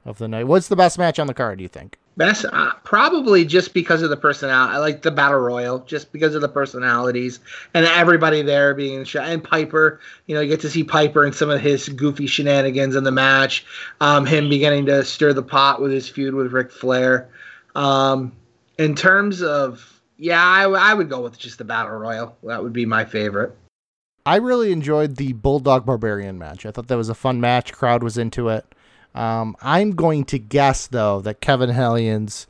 of 0.06 0.18
the 0.18 0.28
night? 0.28 0.44
What's 0.44 0.68
the 0.68 0.76
best 0.76 0.98
match 0.98 1.18
on 1.18 1.26
the 1.26 1.34
card? 1.34 1.58
Do 1.58 1.62
you 1.62 1.68
think? 1.68 1.98
Best, 2.16 2.44
uh, 2.52 2.70
probably 2.84 3.44
just 3.44 3.74
because 3.74 4.02
of 4.02 4.08
the 4.08 4.16
personality. 4.16 4.74
I 4.74 4.78
like 4.78 5.02
the 5.02 5.10
battle 5.10 5.40
royal, 5.40 5.80
just 5.80 6.12
because 6.12 6.36
of 6.36 6.42
the 6.42 6.48
personalities 6.48 7.40
and 7.74 7.84
everybody 7.86 8.40
there 8.40 8.72
being 8.72 9.02
shot. 9.02 9.28
And 9.28 9.42
Piper, 9.42 9.98
you 10.26 10.34
know, 10.36 10.40
you 10.40 10.48
get 10.48 10.60
to 10.60 10.70
see 10.70 10.84
Piper 10.84 11.24
and 11.24 11.34
some 11.34 11.50
of 11.50 11.60
his 11.60 11.88
goofy 11.88 12.28
shenanigans 12.28 12.94
in 12.94 13.02
the 13.02 13.10
match. 13.10 13.66
Um, 14.00 14.26
him 14.26 14.48
beginning 14.48 14.86
to 14.86 15.04
stir 15.04 15.32
the 15.32 15.42
pot 15.42 15.82
with 15.82 15.90
his 15.90 16.08
feud 16.08 16.34
with 16.34 16.52
Ric 16.52 16.70
Flair. 16.70 17.28
Um, 17.74 18.32
in 18.78 18.94
terms 18.94 19.42
of, 19.42 20.00
yeah, 20.16 20.40
I, 20.40 20.70
I 20.70 20.94
would 20.94 21.10
go 21.10 21.20
with 21.20 21.36
just 21.36 21.58
the 21.58 21.64
battle 21.64 21.96
royal. 21.96 22.36
That 22.44 22.62
would 22.62 22.72
be 22.72 22.86
my 22.86 23.04
favorite. 23.04 23.56
I 24.24 24.36
really 24.36 24.70
enjoyed 24.70 25.16
the 25.16 25.32
Bulldog 25.32 25.84
Barbarian 25.84 26.38
match. 26.38 26.64
I 26.64 26.70
thought 26.70 26.86
that 26.86 26.96
was 26.96 27.08
a 27.08 27.14
fun 27.14 27.40
match. 27.40 27.72
Crowd 27.72 28.04
was 28.04 28.16
into 28.16 28.48
it. 28.48 28.64
Um, 29.14 29.56
I'm 29.62 29.92
going 29.92 30.24
to 30.26 30.38
guess 30.38 30.86
though 30.88 31.20
that 31.20 31.40
Kevin 31.40 31.70
Hellions 31.70 32.46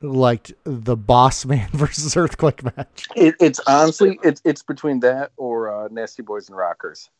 liked 0.00 0.52
the 0.64 0.96
Boss 0.96 1.44
Man 1.44 1.68
versus 1.72 2.16
Earthquake 2.16 2.62
match. 2.64 3.06
It, 3.16 3.34
it's 3.40 3.60
honestly 3.66 4.18
it's 4.22 4.40
it's 4.44 4.62
between 4.62 5.00
that 5.00 5.32
or 5.36 5.72
uh, 5.72 5.88
Nasty 5.90 6.22
Boys 6.22 6.48
and 6.48 6.56
Rockers. 6.56 7.10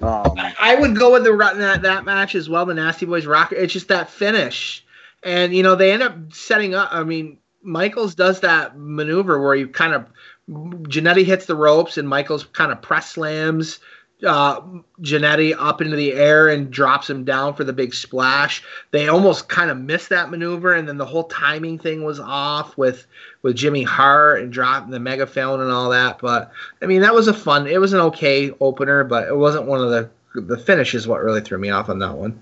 Um, 0.00 0.34
I 0.36 0.74
would 0.74 0.96
go 0.96 1.12
with 1.12 1.24
the 1.24 1.36
that 1.36 1.82
that 1.82 2.04
match 2.04 2.34
as 2.34 2.48
well. 2.48 2.66
The 2.66 2.74
Nasty 2.74 3.06
Boys 3.06 3.26
Rocker. 3.26 3.54
It's 3.54 3.72
just 3.72 3.88
that 3.88 4.10
finish, 4.10 4.84
and 5.22 5.54
you 5.54 5.62
know 5.62 5.76
they 5.76 5.92
end 5.92 6.02
up 6.02 6.16
setting 6.32 6.74
up. 6.74 6.88
I 6.90 7.04
mean, 7.04 7.38
Michaels 7.62 8.14
does 8.14 8.40
that 8.40 8.76
maneuver 8.76 9.40
where 9.40 9.54
he 9.54 9.66
kind 9.66 9.94
of 9.94 10.06
Jannetty 10.50 11.24
hits 11.24 11.46
the 11.46 11.54
ropes 11.54 11.98
and 11.98 12.08
Michaels 12.08 12.44
kind 12.44 12.72
of 12.72 12.82
press 12.82 13.10
slams 13.10 13.78
uh, 14.24 14.60
Jannetty 15.00 15.54
up 15.58 15.80
into 15.80 15.96
the 15.96 16.12
air 16.12 16.48
and 16.48 16.70
drops 16.70 17.08
him 17.08 17.24
down 17.24 17.54
for 17.54 17.64
the 17.64 17.72
big 17.72 17.94
splash. 17.94 18.62
They 18.90 19.08
almost 19.08 19.48
kind 19.48 19.70
of 19.70 19.78
missed 19.78 20.10
that 20.10 20.30
maneuver, 20.30 20.74
and 20.74 20.88
then 20.88 20.98
the 20.98 21.06
whole 21.06 21.24
timing 21.24 21.78
thing 21.78 22.04
was 22.04 22.20
off 22.20 22.76
with 22.76 23.06
with 23.42 23.56
Jimmy 23.56 23.82
Hart 23.82 24.42
and 24.42 24.52
dropping 24.52 24.90
the 24.90 25.00
megaphone 25.00 25.60
and 25.60 25.70
all 25.70 25.90
that. 25.90 26.18
But 26.18 26.52
I 26.80 26.86
mean, 26.86 27.00
that 27.02 27.14
was 27.14 27.28
a 27.28 27.34
fun. 27.34 27.66
It 27.66 27.80
was 27.80 27.92
an 27.92 28.00
okay 28.00 28.52
opener, 28.60 29.04
but 29.04 29.28
it 29.28 29.36
wasn't 29.36 29.66
one 29.66 29.80
of 29.80 29.90
the 29.90 30.10
the 30.34 30.58
finish 30.58 30.94
is 30.94 31.06
what 31.06 31.22
really 31.22 31.40
threw 31.40 31.58
me 31.58 31.70
off 31.70 31.88
on 31.88 31.98
that 31.98 32.14
one. 32.14 32.40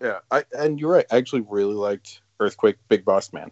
Yeah, 0.00 0.18
I, 0.30 0.44
and 0.52 0.80
you're 0.80 0.92
right. 0.92 1.06
I 1.10 1.16
actually 1.16 1.44
really 1.48 1.74
liked 1.74 2.20
Earthquake 2.40 2.76
Big 2.88 3.04
Boss 3.04 3.32
Man. 3.32 3.50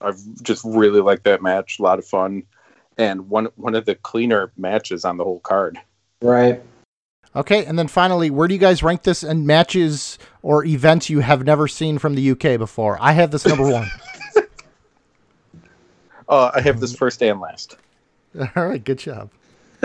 I've 0.00 0.20
just 0.42 0.64
really 0.64 1.00
liked 1.00 1.24
that 1.24 1.42
match. 1.42 1.78
A 1.78 1.82
lot 1.82 1.98
of 1.98 2.06
fun, 2.06 2.44
and 2.98 3.28
one 3.28 3.48
one 3.56 3.74
of 3.74 3.84
the 3.86 3.94
cleaner 3.94 4.52
matches 4.56 5.04
on 5.04 5.16
the 5.16 5.24
whole 5.24 5.40
card. 5.40 5.78
Right. 6.20 6.62
Okay, 7.36 7.64
and 7.64 7.76
then 7.78 7.88
finally, 7.88 8.30
where 8.30 8.46
do 8.46 8.54
you 8.54 8.60
guys 8.60 8.82
rank 8.82 9.02
this 9.02 9.24
in 9.24 9.44
matches 9.44 10.18
or 10.42 10.64
events 10.64 11.10
you 11.10 11.20
have 11.20 11.44
never 11.44 11.66
seen 11.66 11.98
from 11.98 12.14
the 12.14 12.30
UK 12.30 12.58
before? 12.58 12.96
I 13.00 13.12
have 13.12 13.32
this 13.32 13.44
number 13.44 13.68
one. 13.68 13.90
uh, 16.28 16.52
I 16.54 16.60
have 16.60 16.78
this 16.78 16.94
first 16.94 17.22
and 17.22 17.40
last. 17.40 17.76
All 18.56 18.66
right, 18.66 18.82
good 18.82 18.98
job. 18.98 19.30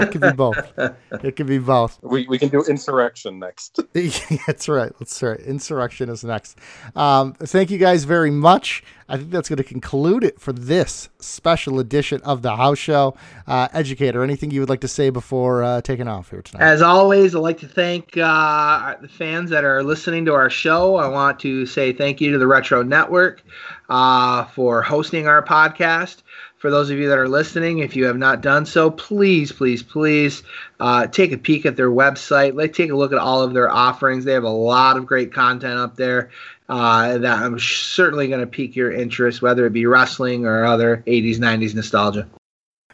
It 0.02 0.12
could 0.12 0.22
be 0.22 0.32
both. 0.32 0.58
it 1.24 1.36
could 1.36 1.48
be 1.48 1.60
both. 1.60 2.00
We, 2.02 2.26
we 2.28 2.38
can 2.38 2.50
do 2.50 2.62
Insurrextion 2.62 3.40
next. 3.40 3.80
that's 4.48 4.68
right. 4.70 4.92
That's 5.00 5.22
right. 5.22 5.40
Insurrextion 5.40 6.10
is 6.10 6.24
next. 6.24 6.58
Um, 6.96 7.34
thank 7.34 7.72
you 7.72 7.78
guys 7.78 8.04
very 8.04 8.32
much. 8.32 8.84
I 9.10 9.18
think 9.18 9.32
that's 9.32 9.50
going 9.50 9.58
to 9.58 9.64
conclude 9.64 10.24
it 10.24 10.40
for 10.40 10.54
this 10.54 11.10
special 11.20 11.80
edition 11.80 12.22
of 12.22 12.44
the 12.44 12.56
House 12.56 12.78
Show. 12.78 13.16
Uh, 13.48 13.68
Educator, 13.74 14.24
anything 14.24 14.52
you 14.52 14.60
would 14.60 14.70
like 14.70 14.82
to 14.82 14.88
say 14.88 15.10
before 15.10 15.64
uh, 15.64 15.82
taking 15.82 16.08
off 16.08 16.30
here 16.30 16.44
tonight? 16.44 16.64
As 16.64 16.84
always, 16.84 17.36
I'd 17.36 17.40
like 17.40 17.58
to 17.60 17.68
thank 17.68 18.16
uh, 18.16 18.96
the 19.02 19.08
fans 19.08 19.50
that 19.50 19.64
are 19.64 19.82
listening 19.84 20.26
to 20.26 20.34
our 20.34 20.52
show. 20.52 20.98
I 20.98 21.08
want 21.08 21.40
to 21.40 21.66
say 21.66 21.92
thank 21.92 22.22
you 22.22 22.32
to 22.34 22.38
the 22.38 22.46
Retro 22.46 22.84
Network 22.84 23.44
uh, 23.90 24.46
for 24.46 24.84
hosting 24.84 25.28
our 25.28 25.44
podcast 25.44 26.22
for 26.60 26.70
those 26.70 26.90
of 26.90 26.98
you 26.98 27.08
that 27.08 27.18
are 27.18 27.30
listening, 27.30 27.80
if 27.80 27.96
you 27.96 28.06
have 28.06 28.18
not 28.18 28.42
done 28.42 28.66
so, 28.66 28.92
please, 28.92 29.52
please, 29.52 29.82
please 29.82 30.44
uh, 30.82 31.08
take 31.08 31.32
a 31.32 31.38
peek 31.38 31.66
at 31.66 31.78
their 31.78 31.90
website. 31.90 32.54
Let's 32.54 32.78
take 32.78 32.92
a 32.92 32.96
look 32.96 33.14
at 33.14 33.18
all 33.18 33.42
of 33.42 33.54
their 33.54 33.72
offerings. 33.72 34.26
They 34.26 34.34
have 34.34 34.44
a 34.44 34.50
lot 34.50 34.98
of 34.98 35.06
great 35.06 35.34
content 35.34 35.80
up 35.80 35.96
there 35.96 36.32
uh, 36.68 37.18
that 37.18 37.40
I'm 37.40 37.58
certainly 37.60 38.28
going 38.28 38.42
to 38.42 38.48
pique 38.48 38.76
your 38.76 38.92
interest, 38.92 39.42
whether 39.42 39.66
it 39.66 39.74
be 39.74 39.86
wrestling 39.86 40.46
or 40.46 40.66
other 40.66 41.02
80s, 41.08 41.38
90s 41.38 41.74
nostalgia. 41.74 42.28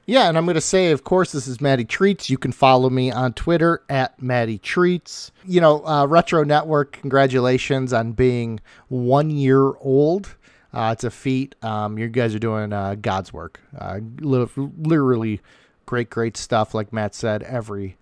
Yeah, 0.06 0.30
and 0.30 0.38
I'm 0.38 0.46
going 0.46 0.54
to 0.54 0.62
say, 0.62 0.92
of 0.92 1.04
course, 1.04 1.32
this 1.32 1.48
is 1.48 1.60
Matty 1.60 1.86
Treats. 1.86 2.30
You 2.30 2.38
can 2.38 2.52
follow 2.52 2.92
me 2.92 3.12
on 3.12 3.34
Twitter 3.34 3.82
at 3.90 4.22
Matty 4.22 4.60
Treats. 4.60 5.32
You 5.44 5.60
know, 5.60 5.84
uh, 5.88 6.06
Retro 6.06 6.44
Network, 6.44 6.92
congratulations 6.92 7.92
on 7.92 8.12
being 8.12 8.60
one 8.90 9.32
year 9.32 9.74
old. 9.80 10.36
Uh, 10.76 10.92
it's 10.92 11.06
a 11.06 11.10
feat. 11.10 11.56
Um, 11.64 11.98
you 11.98 12.10
guys 12.10 12.36
are 12.36 12.40
doing 12.40 12.74
uh, 12.74 12.96
God's 12.96 13.32
work. 13.32 13.62
Uh, 13.78 14.00
literally, 14.20 15.40
great, 15.86 16.10
great 16.10 16.36
stuff. 16.36 16.74
Like 16.74 16.92
Matt 16.92 17.16
said, 17.16 17.44
every 17.44 17.98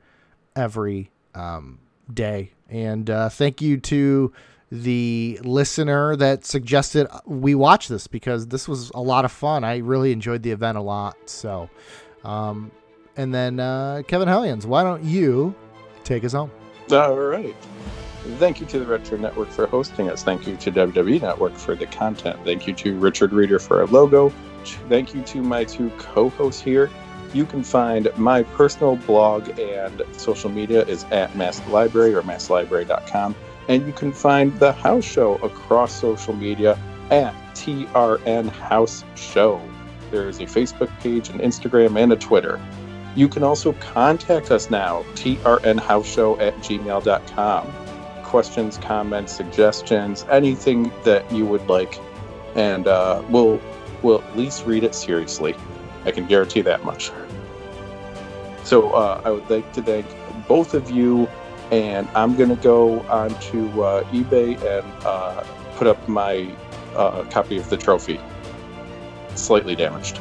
every 0.55 1.11
um, 1.35 1.79
day. 2.11 2.51
And 2.69 3.09
uh, 3.09 3.29
thank 3.29 3.61
you 3.61 3.77
to 3.77 4.33
the 4.71 5.39
listener 5.43 6.15
that 6.15 6.45
suggested 6.45 7.07
we 7.25 7.53
watch 7.53 7.87
this 7.87 8.07
because 8.07 8.47
this 8.47 8.67
was 8.67 8.89
a 8.95 9.01
lot 9.01 9.23
of 9.23 9.31
fun. 9.31 9.63
I 9.63 9.77
really 9.77 10.11
enjoyed 10.11 10.41
the 10.41 10.49
event 10.49 10.79
a 10.79 10.81
lot. 10.81 11.15
So, 11.29 11.69
um, 12.23 12.71
and 13.15 13.31
then 13.31 13.59
uh, 13.59 14.01
Kevin 14.07 14.27
Hellions, 14.27 14.65
why 14.65 14.81
don't 14.81 15.03
you 15.03 15.53
take 16.03 16.23
us 16.23 16.33
home? 16.33 16.49
All 16.91 17.15
right. 17.15 17.55
Thank 18.23 18.61
you 18.61 18.65
to 18.67 18.79
the 18.79 18.85
Retro 18.85 19.17
Network 19.17 19.49
for 19.49 19.67
hosting 19.67 20.09
us. 20.09 20.23
Thank 20.23 20.47
you 20.47 20.55
to 20.55 20.71
WWE 20.71 21.21
Network 21.21 21.55
for 21.55 21.75
the 21.75 21.85
content. 21.87 22.39
Thank 22.45 22.67
you 22.67 22.73
to 22.75 22.97
Richard 22.97 23.33
Reeder 23.33 23.59
for 23.59 23.81
our 23.81 23.87
logo. 23.87 24.31
Thank 24.87 25.13
you 25.13 25.21
to 25.23 25.41
my 25.41 25.65
two 25.65 25.89
co 25.97 26.29
hosts 26.29 26.61
here. 26.61 26.89
You 27.33 27.45
can 27.45 27.63
find 27.63 28.07
my 28.15 28.43
personal 28.43 28.95
blog 28.95 29.59
and 29.59 30.03
social 30.13 30.49
media 30.49 30.85
is 30.85 31.03
at 31.05 31.35
Mask 31.35 31.67
Library 31.67 32.13
or 32.13 32.21
masklibrary.com. 32.21 33.35
And 33.67 33.85
you 33.85 33.91
can 33.91 34.13
find 34.13 34.57
the 34.57 34.71
house 34.71 35.03
show 35.03 35.35
across 35.35 35.91
social 35.91 36.33
media 36.33 36.79
at 37.11 37.33
TRN 37.55 38.49
House 38.49 39.03
Show. 39.15 39.61
There 40.11 40.29
is 40.29 40.39
a 40.39 40.43
Facebook 40.43 40.97
page, 40.99 41.27
an 41.29 41.39
Instagram, 41.39 41.99
and 41.99 42.13
a 42.13 42.15
Twitter. 42.15 42.61
You 43.15 43.27
can 43.27 43.43
also 43.43 43.73
contact 43.73 44.49
us 44.49 44.69
now, 44.69 45.03
trnhouseshow 45.15 46.39
at 46.39 46.55
gmail.com 46.57 47.82
questions, 48.33 48.79
comments, 48.79 49.31
suggestions, 49.31 50.25
anything 50.27 50.91
that 51.03 51.31
you 51.31 51.45
would 51.45 51.67
like, 51.67 51.99
and 52.55 52.87
uh, 52.87 53.21
we'll 53.29 53.61
we'll 54.01 54.23
at 54.23 54.35
least 54.35 54.65
read 54.65 54.83
it 54.83 54.95
seriously. 54.95 55.53
I 56.03 56.09
can 56.09 56.25
guarantee 56.25 56.61
that 56.61 56.83
much. 56.83 57.11
So 58.63 58.89
uh, 58.93 59.21
I 59.23 59.29
would 59.29 59.47
like 59.51 59.71
to 59.73 59.83
thank 59.83 60.07
both 60.47 60.73
of 60.73 60.89
you, 60.89 61.27
and 61.69 62.07
I'm 62.15 62.35
gonna 62.35 62.55
go 62.55 63.01
onto 63.01 63.83
uh, 63.83 64.03
eBay 64.05 64.53
and 64.55 65.05
uh, 65.05 65.43
put 65.75 65.85
up 65.85 66.07
my 66.07 66.49
uh, 66.95 67.25
copy 67.25 67.57
of 67.57 67.69
the 67.69 67.77
trophy, 67.77 68.19
slightly 69.35 69.75
damaged. 69.75 70.19